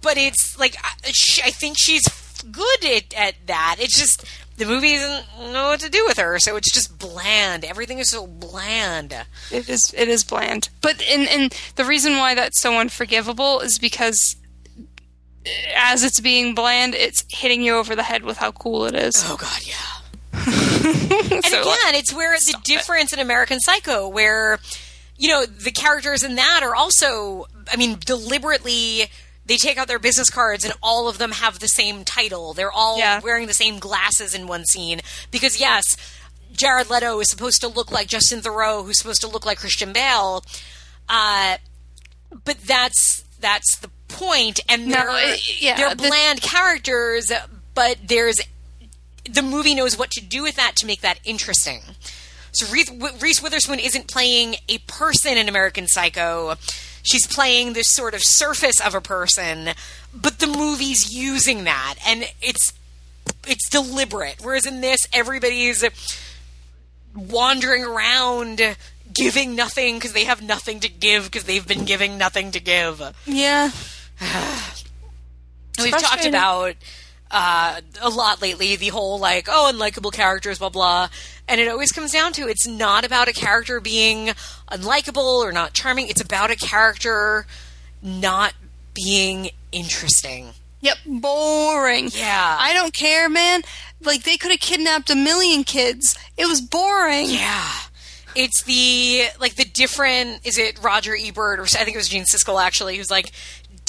but 0.00 0.16
it's 0.16 0.58
like 0.58 0.76
I, 0.82 1.10
she, 1.12 1.42
I 1.42 1.50
think 1.50 1.76
she's 1.78 2.06
good 2.50 2.84
at, 2.84 3.14
at 3.14 3.34
that. 3.46 3.76
It's 3.78 3.98
just 3.98 4.24
the 4.56 4.66
movie 4.66 4.96
doesn't 4.96 5.52
know 5.52 5.68
what 5.68 5.80
to 5.80 5.90
do 5.90 6.04
with 6.06 6.18
her, 6.18 6.38
so 6.38 6.56
it's 6.56 6.72
just 6.72 6.98
bland. 6.98 7.64
Everything 7.64 7.98
is 7.98 8.10
so 8.10 8.26
bland. 8.26 9.14
It 9.50 9.68
is 9.68 9.94
it 9.96 10.08
is 10.08 10.24
bland. 10.24 10.68
But 10.80 11.02
and 11.02 11.28
and 11.28 11.54
the 11.76 11.84
reason 11.84 12.16
why 12.18 12.34
that's 12.34 12.60
so 12.60 12.78
unforgivable 12.78 13.60
is 13.60 13.78
because 13.78 14.36
as 15.74 16.04
it's 16.04 16.20
being 16.20 16.54
bland, 16.54 16.94
it's 16.94 17.24
hitting 17.30 17.62
you 17.62 17.76
over 17.76 17.96
the 17.96 18.02
head 18.02 18.22
with 18.22 18.38
how 18.38 18.52
cool 18.52 18.84
it 18.86 18.94
is. 18.94 19.24
Oh 19.26 19.36
God, 19.36 19.60
yeah. 19.66 19.74
and 20.32 21.44
So, 21.44 21.60
again, 21.62 21.94
it's 21.94 22.12
where 22.12 22.36
the 22.38 22.58
difference 22.64 23.12
in 23.12 23.18
American 23.18 23.60
Psycho, 23.60 24.08
where 24.08 24.58
you 25.16 25.28
know 25.28 25.44
the 25.46 25.70
characters 25.70 26.22
in 26.22 26.36
that 26.36 26.60
are 26.62 26.74
also, 26.74 27.46
I 27.72 27.76
mean, 27.76 27.98
deliberately. 28.04 29.10
They 29.46 29.56
take 29.56 29.78
out 29.78 29.88
their 29.88 29.98
business 29.98 30.30
cards 30.30 30.64
and 30.64 30.74
all 30.80 31.08
of 31.08 31.18
them 31.18 31.32
have 31.32 31.58
the 31.58 31.66
same 31.66 32.04
title. 32.04 32.52
They're 32.54 32.70
all 32.70 32.98
Yeah. 32.98 33.18
wearing 33.20 33.48
the 33.48 33.54
same 33.54 33.78
glasses 33.80 34.32
in 34.32 34.46
one 34.46 34.64
scene. 34.64 35.00
Because, 35.32 35.58
yes, 35.58 35.82
Jared 36.52 36.88
Leto 36.88 37.18
is 37.18 37.28
supposed 37.30 37.60
to 37.62 37.68
look 37.68 37.90
like 37.90 38.06
Justin 38.06 38.42
Theroux, 38.42 38.84
who's 38.84 38.98
supposed 38.98 39.22
to 39.22 39.26
look 39.26 39.44
like 39.44 39.58
Christian 39.58 39.92
Bale. 39.92 40.44
Uh, 41.08 41.56
but 42.44 42.60
that's 42.64 43.24
that's 43.40 43.76
the 43.78 43.90
point. 44.08 44.60
and 44.68 44.86
No, 44.86 44.94
they're, 45.04 45.34
it- 45.34 45.60
yeah, 45.62 45.76
they're 45.76 45.94
the- 45.96 46.08
bland 46.08 46.42
characters, 46.42 47.32
but 47.74 47.96
there's 48.06 48.36
the 49.28 49.42
movie 49.42 49.74
knows 49.74 49.96
what 49.98 50.10
to 50.12 50.20
do 50.20 50.42
with 50.44 50.54
that 50.56 50.76
to 50.76 50.86
make 50.86 51.00
that 51.00 51.18
interesting. 51.24 51.82
So 52.52 52.66
Reese, 52.72 52.90
Reese 53.20 53.42
Witherspoon 53.42 53.78
isn't 53.80 54.06
playing 54.06 54.56
a 54.68 54.78
person 54.78 55.36
in 55.38 55.48
American 55.48 55.88
Psycho. 55.88 56.56
She's 57.02 57.26
playing 57.26 57.72
this 57.72 57.88
sort 57.88 58.14
of 58.14 58.22
surface 58.22 58.80
of 58.80 58.94
a 58.94 59.00
person, 59.00 59.70
but 60.14 60.38
the 60.38 60.46
movie's 60.46 61.14
using 61.14 61.64
that, 61.64 61.96
and 62.06 62.24
it's 62.40 62.72
it's 63.46 63.68
deliberate. 63.68 64.36
Whereas 64.42 64.66
in 64.66 64.80
this, 64.80 65.06
everybody's 65.12 65.84
wandering 67.14 67.84
around 67.84 68.76
giving 69.12 69.56
nothing 69.56 69.96
because 69.96 70.12
they 70.12 70.24
have 70.24 70.42
nothing 70.42 70.80
to 70.80 70.88
give 70.88 71.24
because 71.24 71.44
they've 71.44 71.66
been 71.66 71.84
giving 71.84 72.18
nothing 72.18 72.50
to 72.52 72.60
give. 72.60 73.02
Yeah. 73.26 73.70
We've 75.78 75.96
talked 75.96 76.26
about 76.26 76.74
uh, 77.30 77.80
a 78.00 78.08
lot 78.08 78.42
lately 78.42 78.76
the 78.76 78.88
whole 78.88 79.18
like 79.18 79.46
oh 79.48 79.70
unlikable 79.72 80.12
characters 80.12 80.58
blah 80.58 80.68
blah 80.68 81.08
and 81.46 81.60
it 81.60 81.68
always 81.68 81.92
comes 81.92 82.12
down 82.12 82.32
to 82.32 82.48
it's 82.48 82.66
not 82.66 83.04
about 83.04 83.28
a 83.28 83.32
character 83.32 83.80
being 83.80 84.30
unlikable 84.70 85.40
or 85.44 85.52
not 85.52 85.72
charming 85.72 86.08
it's 86.08 86.20
about 86.20 86.50
a 86.50 86.56
character 86.56 87.46
not 88.02 88.52
being 88.94 89.50
interesting 89.72 90.52
Yep. 90.82 90.96
Boring. 91.06 92.08
Yeah. 92.10 92.56
I 92.58 92.72
don't 92.72 92.94
care, 92.94 93.28
man. 93.28 93.60
Like 94.02 94.22
they 94.22 94.38
could 94.38 94.50
have 94.50 94.60
kidnapped 94.60 95.10
a 95.10 95.14
million 95.14 95.62
kids. 95.62 96.16
It 96.38 96.46
was 96.46 96.62
boring. 96.62 97.26
yeah 97.28 97.68
it's 98.36 98.62
the 98.62 99.24
like 99.40 99.56
the 99.56 99.64
different 99.64 100.46
is 100.46 100.56
it 100.56 100.80
roger 100.84 101.16
ebert 101.18 101.58
or 101.58 101.64
i 101.64 101.82
think 101.84 101.94
it 101.94 101.96
was 101.96 102.08
gene 102.08 102.22
siskel 102.22 102.62
actually 102.62 102.96
who's 102.96 103.10
like 103.10 103.32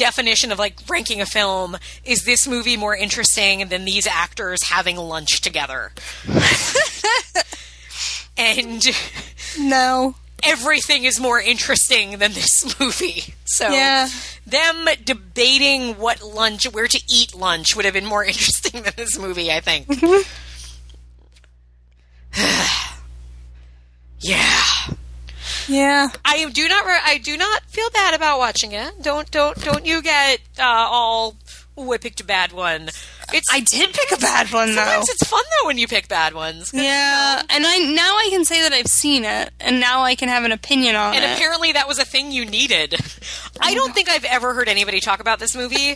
definition 0.02 0.52
of 0.52 0.57
like 0.60 0.76
ranking 0.90 1.22
a 1.22 1.26
film 1.26 1.78
is 2.03 2.23
this 2.26 2.48
movie 2.48 2.76
more 2.78 2.95
interesting 2.95 3.68
than 3.69 3.86
these 3.86 4.07
actors 4.07 4.64
having 4.64 4.98
lunch 4.98 5.41
together 5.41 5.91
and 8.38 8.84
No. 9.60 10.15
everything 10.44 11.03
is 11.06 11.19
more 11.19 11.40
interesting 11.40 12.18
than 12.18 12.34
this 12.34 12.80
movie. 12.80 13.34
So 13.45 13.69
Yeah. 13.69 14.07
them 14.48 14.88
debating 15.03 15.98
what 15.99 16.22
lunch, 16.23 16.64
where 16.72 16.88
to 16.88 16.99
eat 17.10 17.36
lunch, 17.36 17.76
would 17.76 17.86
have 17.86 17.94
been 17.94 18.06
more 18.07 18.23
interesting 18.32 18.82
than 18.82 18.94
this 18.98 19.18
movie. 19.19 19.52
I 19.52 19.60
think. 19.60 19.88
Mm-hmm. 19.88 20.22
yeah, 24.19 24.64
Yeah. 25.67 26.09
I 26.25 26.49
do 26.49 26.67
not. 26.67 26.85
Re- 26.85 26.99
I 27.05 27.17
do 27.17 27.38
not 27.38 27.63
feel 27.65 27.89
bad 27.91 28.13
about 28.13 28.39
watching 28.39 28.71
it. 28.73 29.01
Don't 29.01 29.29
don't 29.31 29.61
don't 29.63 29.85
you 29.85 30.01
get 30.01 30.39
uh, 30.59 30.63
all. 30.63 31.35
Oh, 31.77 31.93
I 31.93 31.97
picked 31.97 32.19
a 32.19 32.25
bad 32.25 32.51
one. 32.51 32.89
It's 33.33 33.47
I 33.51 33.61
did 33.61 33.93
pick 33.93 34.11
a 34.11 34.17
bad 34.19 34.51
one 34.51 34.69
though. 34.69 34.75
sometimes 34.75 35.09
it's 35.09 35.23
fun 35.27 35.41
though 35.61 35.67
when 35.67 35.77
you 35.77 35.88
pick 35.88 36.09
bad 36.09 36.33
ones. 36.33 36.71
Yeah, 36.73 37.41
and 37.49 37.65
I 37.65 37.77
now 37.77 38.17
I 38.17 38.27
can 38.29 38.43
say 38.43 38.61
that 38.63 38.73
I've 38.73 38.88
seen 38.88 39.23
it, 39.23 39.51
and 39.59 39.79
now 39.79 40.01
I 40.01 40.15
can 40.15 40.27
have 40.27 40.43
an 40.43 40.51
opinion 40.51 40.95
on 40.97 41.15
And 41.15 41.23
it. 41.23 41.27
And 41.27 41.38
apparently 41.38 41.71
that 41.71 41.88
was 41.88 41.97
a 41.97 42.03
thing 42.05 42.31
you 42.31 42.45
needed. 42.45 42.95
I 43.61 43.73
don't 43.73 43.93
think 43.95 44.09
I've 44.09 44.25
ever 44.25 44.53
heard 44.53 44.67
anybody 44.67 44.99
talk 44.99 45.21
about 45.21 45.39
this 45.39 45.55
movie, 45.55 45.95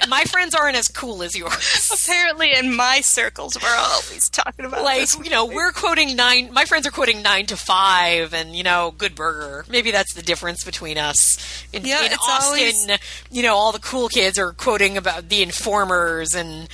but 0.00 0.08
my 0.08 0.24
friends 0.24 0.54
aren't 0.54 0.76
as 0.76 0.88
cool 0.88 1.22
as 1.22 1.36
yours. 1.36 1.90
Apparently, 1.92 2.52
in 2.54 2.74
my 2.74 3.00
circles, 3.00 3.56
we're 3.62 3.68
always 3.76 4.28
talking 4.28 4.64
about 4.64 4.82
Like, 4.84 5.08
you 5.24 5.30
know, 5.30 5.46
we're 5.46 5.72
quoting 5.72 6.16
nine, 6.16 6.52
my 6.52 6.64
friends 6.64 6.86
are 6.86 6.90
quoting 6.90 7.22
nine 7.22 7.46
to 7.46 7.56
five 7.56 8.32
and, 8.34 8.54
you 8.56 8.62
know, 8.62 8.94
Good 8.96 9.14
Burger. 9.14 9.64
Maybe 9.68 9.90
that's 9.90 10.14
the 10.14 10.22
difference 10.22 10.64
between 10.64 10.98
us. 10.98 11.64
In, 11.72 11.84
Yeah, 11.84 12.00
in 12.04 12.12
it's 12.12 12.28
Austin, 12.28 12.90
always- 12.90 12.98
you 13.30 13.42
know, 13.42 13.54
all 13.54 13.72
the 13.72 13.78
cool 13.78 14.08
kids 14.08 14.38
are 14.38 14.52
quoting 14.52 14.96
about 14.96 15.28
the 15.28 15.42
informers 15.42 16.34
and 16.34 16.68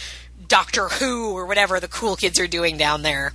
Doctor 0.47 0.89
Who 0.89 1.32
or 1.36 1.47
whatever 1.47 1.78
the 1.81 1.89
cool 1.89 2.16
kids 2.16 2.39
are 2.40 2.47
doing 2.47 2.77
down 2.78 3.03
there. 3.03 3.32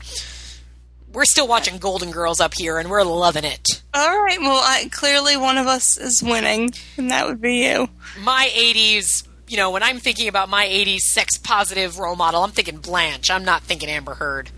We're 1.12 1.26
still 1.26 1.48
watching 1.48 1.78
Golden 1.78 2.10
Girls 2.10 2.40
up 2.42 2.56
here 2.56 2.80
and 2.80 2.90
we're 2.90 3.04
loving 3.04 3.44
it. 3.44 3.84
All 3.94 4.20
right, 4.24 4.40
well, 4.40 4.60
I, 4.64 4.90
clearly 4.92 5.38
one 5.38 5.60
of 5.60 5.68
us 5.68 5.96
is 5.96 6.24
winning, 6.24 6.74
and 6.98 7.12
that 7.12 7.28
would 7.28 7.40
be 7.40 7.66
you. 7.66 7.88
my 8.22 8.50
80s, 8.52 9.24
you 9.48 9.58
know, 9.58 9.72
when 9.72 9.84
I'm 9.84 10.00
thinking 10.00 10.28
about 10.28 10.50
my 10.50 10.66
80s 10.66 11.00
sex 11.02 11.38
positive 11.38 12.00
role 12.00 12.16
model, 12.16 12.44
I'm 12.44 12.52
thinking 12.52 12.78
Blanche. 12.78 13.30
I'm 13.30 13.44
not 13.46 13.64
thinking 13.64 13.90
Amber 13.90 14.16
Heard. 14.16 14.50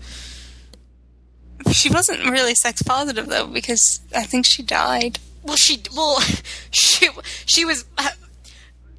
She 1.72 1.90
wasn't 1.90 2.28
really 2.30 2.54
sex 2.54 2.82
positive 2.82 3.26
though, 3.26 3.46
because 3.46 4.00
I 4.14 4.22
think 4.24 4.46
she 4.46 4.62
died. 4.62 5.18
Well, 5.42 5.56
she 5.56 5.82
well, 5.94 6.20
she 6.70 7.08
she 7.46 7.64
was 7.64 7.84
uh, 7.98 8.08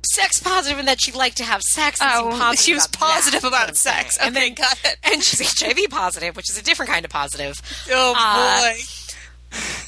sex 0.05 0.39
positive 0.41 0.79
in 0.79 0.85
that 0.85 0.99
she 1.01 1.11
liked 1.11 1.37
to 1.37 1.43
have 1.43 1.61
sex. 1.61 2.01
And 2.01 2.09
Oh, 2.13 2.29
positive 2.37 2.59
she 2.65 2.73
was 2.73 2.85
about 2.87 2.99
positive 2.99 3.41
that, 3.41 3.47
about 3.47 3.69
is 3.69 3.85
what 3.85 3.93
I'm 3.95 4.03
sex. 4.03 4.15
saying. 4.17 4.27
and 4.27 4.37
Okay, 4.37 4.45
then 4.47 4.55
got 4.55 4.79
it. 4.83 4.97
and 5.13 5.23
she's 5.23 5.59
HIV 5.59 5.89
positive, 5.89 6.35
which 6.35 6.49
is 6.49 6.57
a 6.57 6.63
different 6.63 6.91
kind 6.91 7.05
of 7.05 7.11
positive. 7.11 7.55
Oh 7.91 8.13
Uh, 8.17 8.61
boy. 8.73 8.79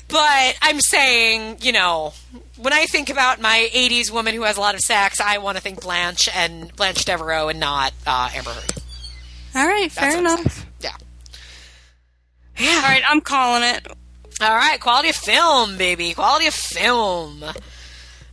But 0.10 0.57
I'm 0.61 0.80
saying, 0.80 1.57
you 1.61 1.72
know, 1.72 2.14
when 2.57 2.73
I 2.73 2.86
think 2.88 3.10
about 3.10 3.40
my 3.40 3.69
80s 3.72 4.11
woman 4.11 4.34
who 4.34 4.41
has 4.44 4.57
a 4.57 4.60
lot 4.60 4.73
of 4.76 4.81
sex, 4.81 5.22
I 5.22 5.38
want 5.38 5.57
to 5.57 5.64
think 5.64 5.81
Blanche 5.81 6.30
and 6.36 6.76
Blanche 6.76 7.06
Devereaux 7.06 7.48
and 7.49 7.60
not 7.60 7.94
uh, 8.07 8.30
Amber 8.34 8.49
Heard. 8.49 8.73
All 9.56 9.68
right, 9.68 9.91
fair 9.91 10.18
enough. 10.18 10.65
Yeah. 10.81 10.95
Yeah. 12.57 12.76
All 12.76 12.81
right, 12.81 13.03
I'm 13.07 13.22
calling 13.22 13.64
it. 13.64 13.88
All 14.41 14.56
right, 14.56 14.80
quality 14.80 15.10
of 15.10 15.15
film, 15.15 15.77
baby. 15.77 16.14
Quality 16.14 16.48
of 16.48 16.53
film. 16.53 17.44
Uh, 17.44 17.53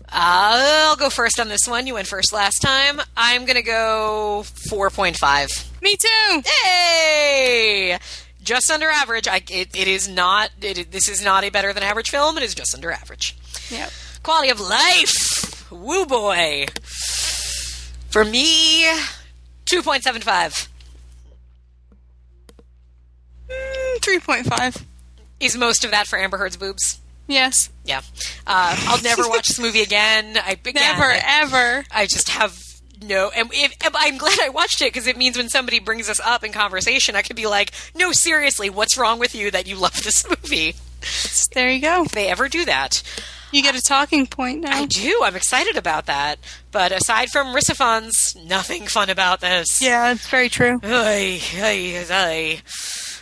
I'll 0.09 0.97
go 0.97 1.11
first 1.11 1.41
on 1.41 1.49
this 1.49 1.67
one. 1.67 1.87
You 1.87 1.95
went 1.95 2.07
first 2.07 2.33
last 2.33 2.61
time. 2.63 3.01
I'm 3.17 3.45
going 3.45 3.57
to 3.57 3.63
go 3.63 4.45
4.5. 4.71 5.83
Me 5.83 5.97
too. 5.97 6.43
Hey! 6.49 7.99
Just 8.47 8.71
under 8.71 8.89
average. 8.89 9.29
I, 9.29 9.43
it, 9.51 9.77
it 9.77 9.89
is 9.89 10.09
not, 10.09 10.51
it, 10.63 10.91
this 10.93 11.09
is 11.09 11.23
not 11.23 11.45
a 11.45 11.51
better 11.51 11.73
than 11.73 11.83
average 11.83 12.09
film. 12.11 12.37
It 12.39 12.43
is 12.45 12.55
just 12.55 12.75
under 12.75 12.91
average. 12.93 13.37
Yep. 13.71 13.91
Quality 14.23 14.49
of 14.51 14.61
life. 14.61 15.71
Woo 15.71 16.07
boy. 16.07 16.67
For 18.09 18.25
me, 18.25 18.85
2.75. 19.67 20.69
Mm, 23.51 24.03
Three 24.03 24.19
point 24.21 24.47
five. 24.47 24.85
Is 25.41 25.57
most 25.57 25.85
of 25.85 25.91
that 25.91 26.07
for 26.07 26.19
Amber 26.19 26.39
Heard's 26.39 26.57
boobs? 26.57 27.01
Yes. 27.29 27.71
Yeah. 27.85 28.01
Uh, 28.47 28.77
I'll 28.89 29.03
never 29.03 29.29
watch 29.29 29.49
this 29.49 29.59
movie 29.59 29.83
again. 29.83 30.37
I, 30.39 30.53
again, 30.53 30.75
Never 30.75 31.03
I- 31.05 31.21
ever. 31.43 31.85
I 31.91 32.07
just 32.07 32.31
have 32.31 32.57
no. 33.03 33.31
And 33.35 33.49
if, 33.53 33.73
if- 33.85 33.95
I'm 33.95 34.17
glad 34.19 34.39
I 34.41 34.49
watched 34.49 34.81
it 34.83 34.93
because 34.93 35.07
it 35.07 35.17
means 35.17 35.37
when 35.37 35.49
somebody 35.49 35.79
brings 35.81 36.09
us 36.09 36.21
up 36.21 36.45
in 36.45 36.53
conversation, 36.53 37.17
I 37.17 37.23
could 37.23 37.37
be 37.37 37.47
like, 37.47 37.73
"No, 37.95 38.13
seriously, 38.13 38.71
what's 38.71 38.97
wrong 38.99 39.19
with 39.19 39.35
you 39.35 39.51
that 39.51 39.67
you 39.67 39.77
love 39.77 40.03
this 40.03 40.27
movie?" 40.45 40.75
There 41.55 41.71
you 41.71 41.81
go. 41.81 42.05
If 42.05 42.13
they 42.13 42.29
ever 42.29 42.49
do 42.49 42.65
that, 42.65 43.03
You 43.53 43.63
get 43.63 43.77
a 43.77 43.83
talking 43.83 44.27
point 44.27 44.63
now. 44.63 44.77
I 44.77 44.87
do. 44.87 45.21
I'm 45.23 45.37
excited 45.37 45.77
about 45.77 46.07
that. 46.07 46.39
But 46.73 46.91
aside 46.91 47.29
from 47.31 47.55
Risifons, 47.55 48.35
nothing 48.45 48.87
fun 48.89 49.09
about 49.09 49.41
this. 49.41 49.81
Yeah, 49.81 50.11
it's 50.13 50.29
very 50.29 50.49
true. 50.49 50.81
Ay, 50.83 51.41
ay, 51.55 52.05
ay. 52.11 52.61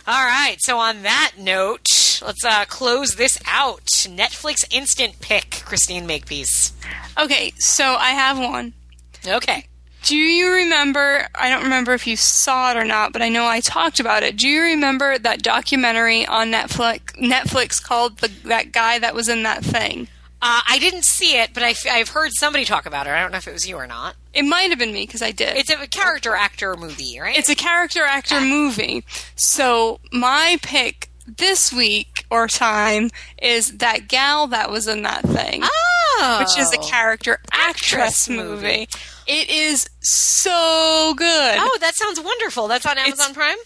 All 0.07 0.25
right. 0.25 0.57
So 0.59 0.79
on 0.79 1.03
that 1.03 1.33
note, 1.37 2.21
let's 2.25 2.43
uh, 2.43 2.65
close 2.65 3.15
this 3.15 3.39
out. 3.45 3.85
Netflix 3.85 4.65
instant 4.71 5.19
pick, 5.19 5.61
Christine 5.65 6.07
Makepeace. 6.07 6.73
Okay, 7.19 7.53
so 7.59 7.95
I 7.95 8.11
have 8.11 8.39
one. 8.39 8.73
Okay. 9.27 9.67
Do 10.03 10.15
you 10.15 10.51
remember? 10.53 11.27
I 11.33 11.49
don't 11.49 11.63
remember 11.63 11.93
if 11.93 12.05
you 12.05 12.15
saw 12.15 12.71
it 12.71 12.77
or 12.77 12.85
not, 12.85 13.11
but 13.11 13.23
I 13.23 13.29
know 13.29 13.47
I 13.47 13.59
talked 13.59 13.99
about 13.99 14.21
it. 14.21 14.37
Do 14.37 14.47
you 14.47 14.61
remember 14.61 15.17
that 15.17 15.41
documentary 15.41 16.27
on 16.27 16.51
Netflix? 16.51 16.99
Netflix 17.19 17.81
called 17.81 18.19
the 18.19 18.27
that 18.43 18.71
guy 18.71 18.99
that 18.99 19.15
was 19.15 19.29
in 19.29 19.41
that 19.43 19.63
thing. 19.63 20.07
Uh, 20.43 20.61
I 20.67 20.77
didn't 20.77 21.05
see 21.05 21.39
it, 21.39 21.55
but 21.55 21.63
I, 21.63 21.73
have 21.97 22.09
heard 22.09 22.29
somebody 22.33 22.65
talk 22.65 22.85
about 22.85 23.07
it. 23.07 23.11
I 23.11 23.21
don't 23.21 23.31
know 23.31 23.39
if 23.39 23.47
it 23.47 23.53
was 23.53 23.67
you 23.67 23.77
or 23.77 23.87
not. 23.87 24.15
It 24.31 24.43
might 24.43 24.69
have 24.69 24.77
been 24.77 24.93
me 24.93 25.07
because 25.07 25.23
I 25.23 25.31
did. 25.31 25.57
It's 25.57 25.71
a 25.71 25.87
character 25.87 26.35
actor 26.35 26.75
movie, 26.75 27.19
right? 27.19 27.35
It's 27.35 27.49
a 27.49 27.55
character 27.55 28.03
actor 28.03 28.39
movie. 28.41 29.03
So 29.35 29.99
my 30.11 30.59
pick 30.61 31.09
this 31.25 31.73
week 31.73 32.25
or 32.29 32.47
time 32.47 33.09
is 33.41 33.77
that 33.77 34.07
gal 34.07 34.45
that 34.47 34.69
was 34.69 34.87
in 34.87 35.01
that 35.01 35.23
thing, 35.23 35.61
oh, 35.63 36.37
which 36.41 36.59
is 36.59 36.71
a 36.71 36.77
character 36.77 37.39
actress 37.51 38.27
Actress 38.27 38.29
movie. 38.29 38.45
movie. 38.61 38.87
It 39.27 39.49
is 39.49 39.89
so 40.01 41.13
good. 41.17 41.57
Oh, 41.59 41.77
that 41.81 41.95
sounds 41.95 42.19
wonderful. 42.19 42.67
That's 42.67 42.85
on 42.85 42.97
Amazon 42.97 43.33
Prime. 43.33 43.57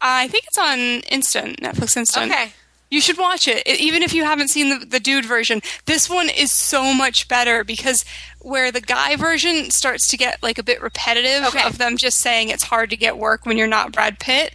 I 0.00 0.28
think 0.28 0.44
it's 0.46 0.58
on 0.58 0.78
Instant, 1.10 1.60
Netflix 1.60 1.96
Instant. 1.96 2.30
Okay. 2.30 2.52
You 2.90 3.00
should 3.02 3.18
watch 3.18 3.46
it, 3.48 3.62
It- 3.66 3.80
even 3.80 4.02
if 4.02 4.14
you 4.14 4.24
haven't 4.24 4.48
seen 4.48 4.70
the, 4.78 4.86
the 4.86 5.00
dude 5.00 5.24
version. 5.26 5.60
This 5.84 6.08
one 6.08 6.28
is 6.30 6.50
so 6.52 6.94
much 6.94 7.28
better 7.28 7.62
because 7.64 8.04
where 8.40 8.70
the 8.72 8.80
guy 8.80 9.16
version 9.16 9.70
starts 9.70 10.08
to 10.08 10.16
get 10.16 10.42
like 10.42 10.56
a 10.56 10.62
bit 10.62 10.80
repetitive 10.80 11.44
Okay. 11.48 11.66
of 11.66 11.76
them 11.78 11.96
just 11.98 12.18
saying 12.18 12.48
it's 12.48 12.62
hard 12.64 12.88
to 12.90 12.96
get 12.96 13.18
work 13.18 13.44
when 13.44 13.58
you're 13.58 13.66
not 13.66 13.92
Brad 13.92 14.18
Pitt. 14.20 14.54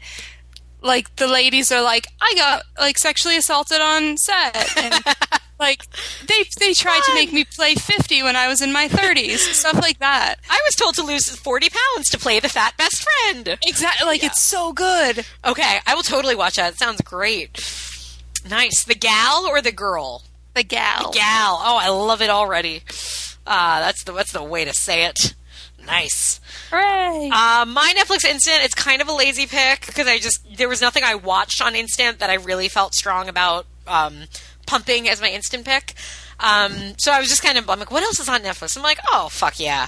Like 0.81 1.15
the 1.17 1.27
ladies 1.27 1.71
are 1.71 1.81
like, 1.83 2.07
I 2.21 2.33
got 2.35 2.63
like 2.79 2.97
sexually 2.97 3.37
assaulted 3.37 3.81
on 3.81 4.17
set, 4.17 4.77
and 4.77 4.93
Like 5.63 5.85
they 6.27 6.43
they 6.59 6.73
tried 6.73 6.99
to 7.05 7.13
make 7.13 7.31
me 7.31 7.45
play 7.45 7.75
50 7.75 8.21
when 8.21 8.35
I 8.35 8.49
was 8.49 8.61
in 8.61 8.73
my 8.73 8.89
30s, 8.89 9.37
stuff 9.37 9.81
like 9.81 9.99
that. 9.99 10.35
I 10.49 10.61
was 10.65 10.75
told 10.75 10.95
to 10.95 11.03
lose 11.03 11.33
40 11.33 11.69
pounds 11.69 12.09
to 12.09 12.19
play 12.19 12.41
the 12.41 12.49
fat 12.49 12.75
best 12.77 13.07
friend. 13.07 13.57
Exactly, 13.65 14.05
like 14.05 14.25
it's 14.25 14.41
so 14.41 14.73
good. 14.73 15.25
Okay, 15.45 15.79
I 15.87 15.95
will 15.95 16.03
totally 16.03 16.35
watch 16.35 16.57
that. 16.57 16.73
It 16.73 16.79
sounds 16.79 16.99
great. 16.99 17.57
Nice. 18.49 18.83
The 18.83 18.93
gal 18.93 19.45
or 19.47 19.61
the 19.61 19.71
girl? 19.71 20.23
The 20.53 20.63
gal. 20.63 21.11
Gal. 21.13 21.61
Oh, 21.63 21.79
I 21.81 21.87
love 21.87 22.21
it 22.21 22.29
already. 22.29 22.83
Uh, 23.47 23.79
that's 23.79 24.03
the 24.03 24.11
that's 24.11 24.33
the 24.33 24.43
way 24.43 24.65
to 24.65 24.73
say 24.73 25.05
it. 25.05 25.33
Nice. 25.85 26.41
Hooray! 26.71 27.29
Uh, 27.31 27.65
my 27.65 27.93
Netflix 27.97 28.25
Instant, 28.25 28.63
it's 28.63 28.73
kind 28.73 29.01
of 29.01 29.07
a 29.07 29.13
lazy 29.13 29.45
pick 29.45 29.85
because 29.85 30.07
I 30.07 30.17
just 30.17 30.57
there 30.57 30.67
was 30.67 30.81
nothing 30.81 31.03
I 31.03 31.15
watched 31.15 31.61
on 31.61 31.73
Instant 31.73 32.19
that 32.19 32.29
I 32.29 32.35
really 32.35 32.67
felt 32.67 32.93
strong 32.95 33.29
about 33.29 33.65
um, 33.87 34.23
pumping 34.65 35.07
as 35.09 35.21
my 35.21 35.29
Instant 35.29 35.65
pick. 35.65 35.93
Um, 36.39 36.73
so 36.97 37.11
I 37.11 37.19
was 37.19 37.29
just 37.29 37.43
kind 37.43 37.57
of 37.57 37.69
I'm 37.69 37.79
like, 37.79 37.91
what 37.91 38.03
else 38.03 38.19
is 38.19 38.27
on 38.29 38.41
Netflix? 38.41 38.75
I'm 38.75 38.83
like, 38.83 38.99
oh 39.11 39.29
fuck 39.31 39.59
yeah, 39.59 39.87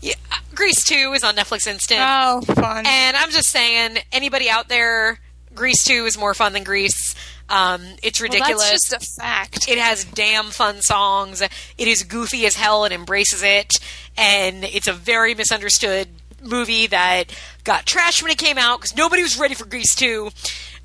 yeah. 0.00 0.14
Grease 0.54 0.84
Two 0.84 1.12
is 1.14 1.24
on 1.24 1.34
Netflix 1.36 1.66
Instant, 1.66 2.00
oh, 2.02 2.40
fun. 2.42 2.84
and 2.86 3.16
I'm 3.16 3.30
just 3.30 3.48
saying, 3.48 3.98
anybody 4.12 4.48
out 4.48 4.68
there, 4.68 5.18
Grease 5.54 5.82
Two 5.84 6.04
is 6.06 6.16
more 6.18 6.34
fun 6.34 6.52
than 6.52 6.64
Grease. 6.64 7.14
Um, 7.48 7.82
it's 8.02 8.20
Well, 8.20 8.28
ridiculous. 8.30 8.70
that's 8.70 8.90
just 8.90 9.18
a 9.18 9.20
fact. 9.22 9.68
It 9.68 9.78
has 9.78 10.04
damn 10.04 10.46
fun 10.46 10.80
songs. 10.82 11.40
It 11.42 11.50
is 11.78 12.02
goofy 12.02 12.44
as 12.46 12.56
hell 12.56 12.84
and 12.84 12.92
embraces 12.92 13.42
it. 13.44 13.72
And 14.18 14.64
it's 14.64 14.88
a 14.88 14.92
very 14.92 15.32
misunderstood 15.34 16.08
movie 16.42 16.88
that 16.88 17.26
got 17.62 17.86
trashed 17.86 18.20
when 18.22 18.32
it 18.32 18.38
came 18.38 18.58
out 18.58 18.80
because 18.80 18.96
nobody 18.96 19.22
was 19.22 19.38
ready 19.38 19.54
for 19.54 19.64
Grease 19.64 19.94
2. 19.94 20.30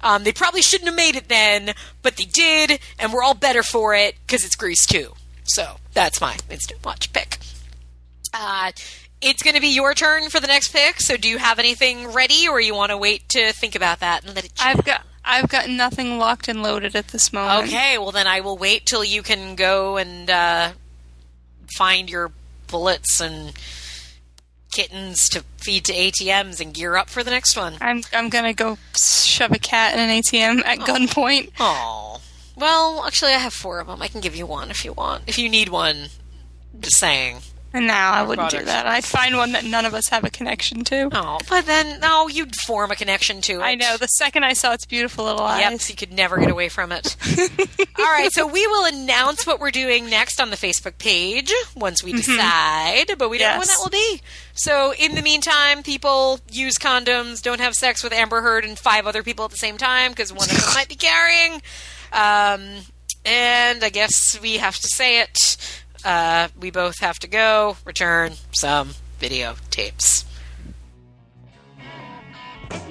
Um, 0.04 0.24
they 0.24 0.32
probably 0.32 0.62
shouldn't 0.62 0.90
have 0.90 0.96
made 0.96 1.16
it 1.16 1.28
then, 1.30 1.74
but 2.02 2.18
they 2.18 2.26
did, 2.26 2.80
and 3.00 3.14
we're 3.14 3.24
all 3.24 3.34
better 3.34 3.64
for 3.64 3.94
it 3.94 4.16
because 4.26 4.44
it's 4.44 4.56
Grease 4.56 4.86
2. 4.86 5.14
So 5.44 5.78
that's 5.94 6.22
my 6.22 6.38
instant 6.50 6.84
watch 6.84 7.12
pick. 7.14 7.38
Uh, 8.34 8.72
it's 9.22 9.44
going 9.44 9.56
to 9.56 9.62
be 9.62 9.68
your 9.68 9.94
turn 9.94 10.30
for 10.30 10.40
the 10.40 10.48
next 10.48 10.70
pick. 10.70 11.00
So 11.02 11.18
do 11.18 11.28
you 11.30 11.38
have 11.38 11.60
anything 11.60 12.12
ready, 12.12 12.48
or 12.48 12.60
you 12.60 12.74
want 12.74 12.92
to 12.92 12.98
wait 12.98 13.28
to 13.30 13.52
think 13.54 13.76
about 13.76 14.00
that 14.00 14.26
and 14.26 14.36
let 14.36 14.46
it? 14.46 14.54
I've 14.60 14.84
got 14.84 15.04
I've 15.24 15.50
got 15.50 15.70
nothing 15.70 16.18
locked 16.18 16.48
and 16.48 16.64
loaded 16.64 16.96
at 16.96 17.10
this 17.10 17.32
moment. 17.32 17.68
Okay, 17.68 17.98
well 17.98 18.12
then 18.12 18.28
I 18.28 18.40
will 18.42 18.58
wait 18.58 18.86
till 18.86 19.04
you 19.04 19.22
can 19.22 19.56
go 19.56 19.98
and 19.98 20.30
uh, 20.30 20.72
find 21.78 22.10
your 22.10 22.32
bullets 22.68 23.22
and 23.22 23.54
kittens 24.72 25.30
to 25.30 25.44
feed 25.58 25.86
to 25.86 25.94
ATMs 25.94 26.60
and 26.60 26.74
gear 26.74 26.96
up 26.96 27.10
for 27.10 27.24
the 27.24 27.32
next 27.32 27.56
one. 27.56 27.76
I'm 27.82 28.02
I'm 28.14 28.30
gonna 28.30 28.54
go 28.54 28.78
shove 28.96 29.52
a 29.52 29.60
cat 29.60 29.94
in 29.94 30.00
an 30.00 30.10
ATM 30.10 30.66
at 30.66 30.80
gunpoint. 30.80 31.52
Oh, 31.60 32.22
well, 32.56 33.04
actually, 33.06 33.34
I 33.34 33.38
have 33.38 33.54
four 33.54 33.80
of 33.80 33.88
them. 33.88 34.02
I 34.02 34.08
can 34.08 34.22
give 34.22 34.36
you 34.36 34.46
one 34.46 34.72
if 34.72 34.84
you 34.84 34.94
want. 34.94 35.24
If 35.28 35.38
you 35.38 35.50
need 35.50 35.70
one, 35.70 36.08
just 36.80 36.98
saying. 36.98 37.40
And 37.74 37.88
now 37.88 38.12
I 38.12 38.24
wouldn't 38.24 38.50
do 38.50 38.66
that. 38.66 38.86
I'd 38.86 39.06
find 39.06 39.38
one 39.38 39.54
that 39.54 39.64
none 39.64 39.86
of 39.86 39.94
us 39.94 40.10
have 40.10 40.26
a 40.26 40.30
connection 40.30 40.84
to. 40.86 41.10
Oh, 41.14 41.40
but 41.50 41.66
then 41.66 42.00
no, 42.02 42.28
you'd 42.28 42.54
form 42.56 42.92
a 42.92 42.96
connection 42.96 43.40
to 43.42 43.54
it. 43.54 43.62
I 43.62 43.76
know. 43.76 43.96
The 43.98 44.08
second 44.08 44.44
I 44.44 44.54
saw 44.54 44.74
its 44.74 44.86
beautiful 44.86 45.26
little 45.26 45.42
eyes. 45.42 45.62
Yep, 45.62 45.90
you 45.90 45.96
could 45.96 46.12
never 46.12 46.38
get 46.38 46.52
away 46.52 46.68
from 46.68 46.92
it. 46.92 47.16
All 47.98 48.06
right, 48.06 48.30
so 48.32 48.46
we 48.46 48.68
will 48.68 48.86
announce 48.86 49.48
what 49.48 49.60
we're 49.60 49.72
doing 49.72 50.10
next 50.10 50.42
on 50.42 50.50
the 50.50 50.58
Facebook 50.58 50.98
page 50.98 51.54
once 51.76 52.04
we 52.04 52.12
decide, 52.12 53.12
but 53.18 53.30
we 53.30 53.38
don't 53.38 53.54
know 53.54 53.60
when 53.60 53.68
that 53.68 53.80
will 53.82 53.90
be. 53.90 54.22
So 54.54 54.94
in 55.00 55.16
the 55.16 55.22
meantime, 55.22 55.82
people 55.82 56.40
use 56.52 56.74
condoms, 56.78 57.42
don't 57.42 57.62
have 57.62 57.74
sex 57.74 58.04
with 58.04 58.12
Amber 58.12 58.42
Heard 58.42 58.66
and 58.66 58.78
five 58.78 59.08
other 59.08 59.24
people 59.24 59.46
at 59.46 59.52
the 59.52 59.58
same 59.58 59.78
time 59.78 60.12
because 60.12 60.34
one 60.34 60.50
of 60.50 60.56
them 60.56 60.74
might 60.74 60.90
be 60.90 60.96
carrying. 60.96 61.62
Um, 62.12 62.82
and 63.24 63.84
I 63.84 63.90
guess 63.92 64.40
we 64.42 64.58
have 64.58 64.76
to 64.76 64.88
say 64.88 65.22
it. 65.22 65.38
Uh, 66.04 66.48
we 66.60 66.72
both 66.72 67.00
have 67.00 67.20
to 67.20 67.28
go 67.28 67.78
return 67.86 68.34
some 68.52 68.92
videotapes. 69.20 70.26
If 72.72 72.90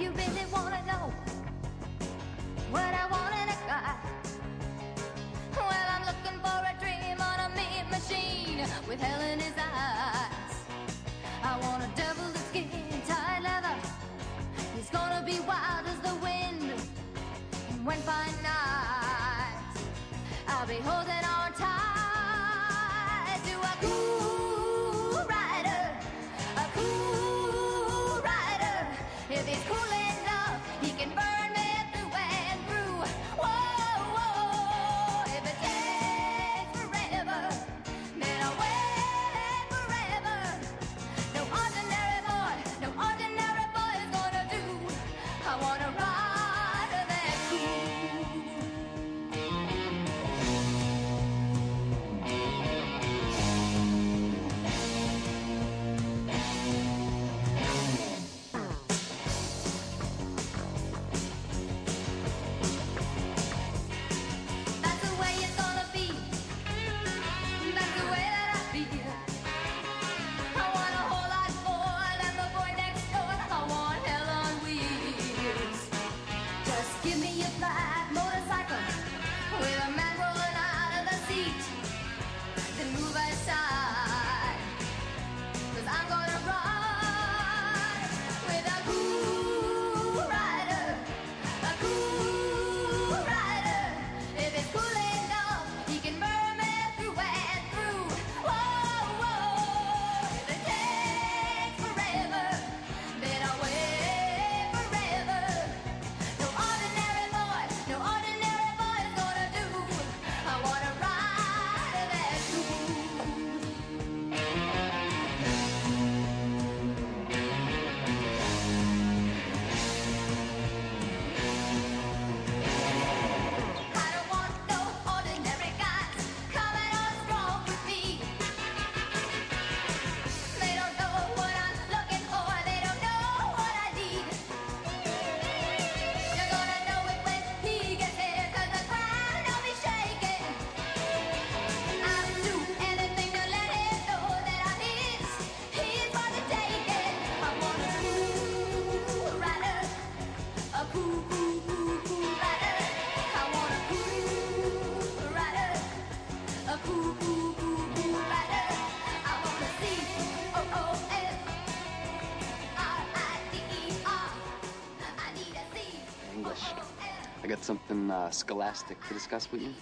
uh, 168.21 168.31
scholastic 168.31 168.97
to 169.09 169.15
discuss 169.15 169.51
with 169.51 169.63
you. 169.63 169.73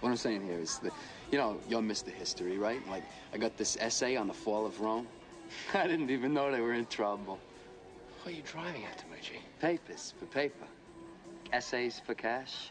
What 0.00 0.10
I'm 0.10 0.16
saying 0.16 0.46
here 0.46 0.58
is 0.58 0.78
that, 0.78 0.92
you 1.30 1.38
know, 1.38 1.58
you're 1.68 1.82
Mr. 1.82 2.12
History, 2.12 2.58
right? 2.58 2.80
Like, 2.88 3.04
I 3.32 3.38
got 3.38 3.56
this 3.56 3.76
essay 3.80 4.16
on 4.16 4.26
the 4.26 4.34
fall 4.34 4.66
of 4.66 4.80
Rome. 4.80 5.06
I 5.74 5.86
didn't 5.86 6.10
even 6.10 6.32
know 6.34 6.50
they 6.50 6.60
were 6.60 6.74
in 6.74 6.86
trouble. 6.86 7.38
What 8.22 8.32
are 8.32 8.36
you 8.36 8.42
driving 8.42 8.84
at, 8.84 9.02
Dimitri? 9.02 9.40
Papers 9.60 10.14
for 10.18 10.26
paper. 10.26 10.66
Essays 11.52 12.00
for 12.04 12.14
cash. 12.14 12.70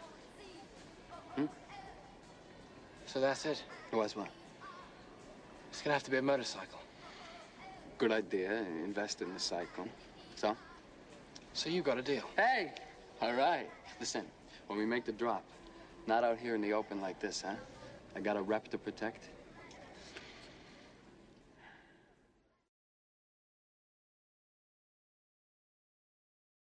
Hmm? 1.36 1.46
So 3.06 3.20
that's 3.20 3.46
it. 3.46 3.64
What's 3.92 4.16
what? 4.16 4.30
It's 5.72 5.82
gonna 5.82 5.94
have 5.94 6.04
to 6.04 6.12
be 6.12 6.18
a 6.18 6.22
motorcycle. 6.22 6.80
Good 7.98 8.12
idea. 8.12 8.66
Invest 8.84 9.22
in 9.22 9.34
the 9.34 9.40
cycle. 9.40 9.88
So? 10.36 10.56
So 11.54 11.70
you 11.70 11.82
got 11.82 11.98
a 11.98 12.02
deal. 12.02 12.24
Hey! 12.36 12.74
All 13.22 13.34
right. 13.34 13.70
Listen, 14.00 14.26
when 14.72 14.80
we 14.80 14.86
make 14.86 15.04
the 15.04 15.12
drop, 15.12 15.44
not 16.08 16.24
out 16.24 16.38
here 16.38 16.56
in 16.56 16.62
the 16.62 16.72
open 16.72 17.02
like 17.02 17.20
this, 17.20 17.42
huh? 17.46 17.56
I 18.16 18.22
got 18.22 18.38
a 18.38 18.42
rep 18.42 18.70
to 18.70 18.78
protect. 18.78 19.28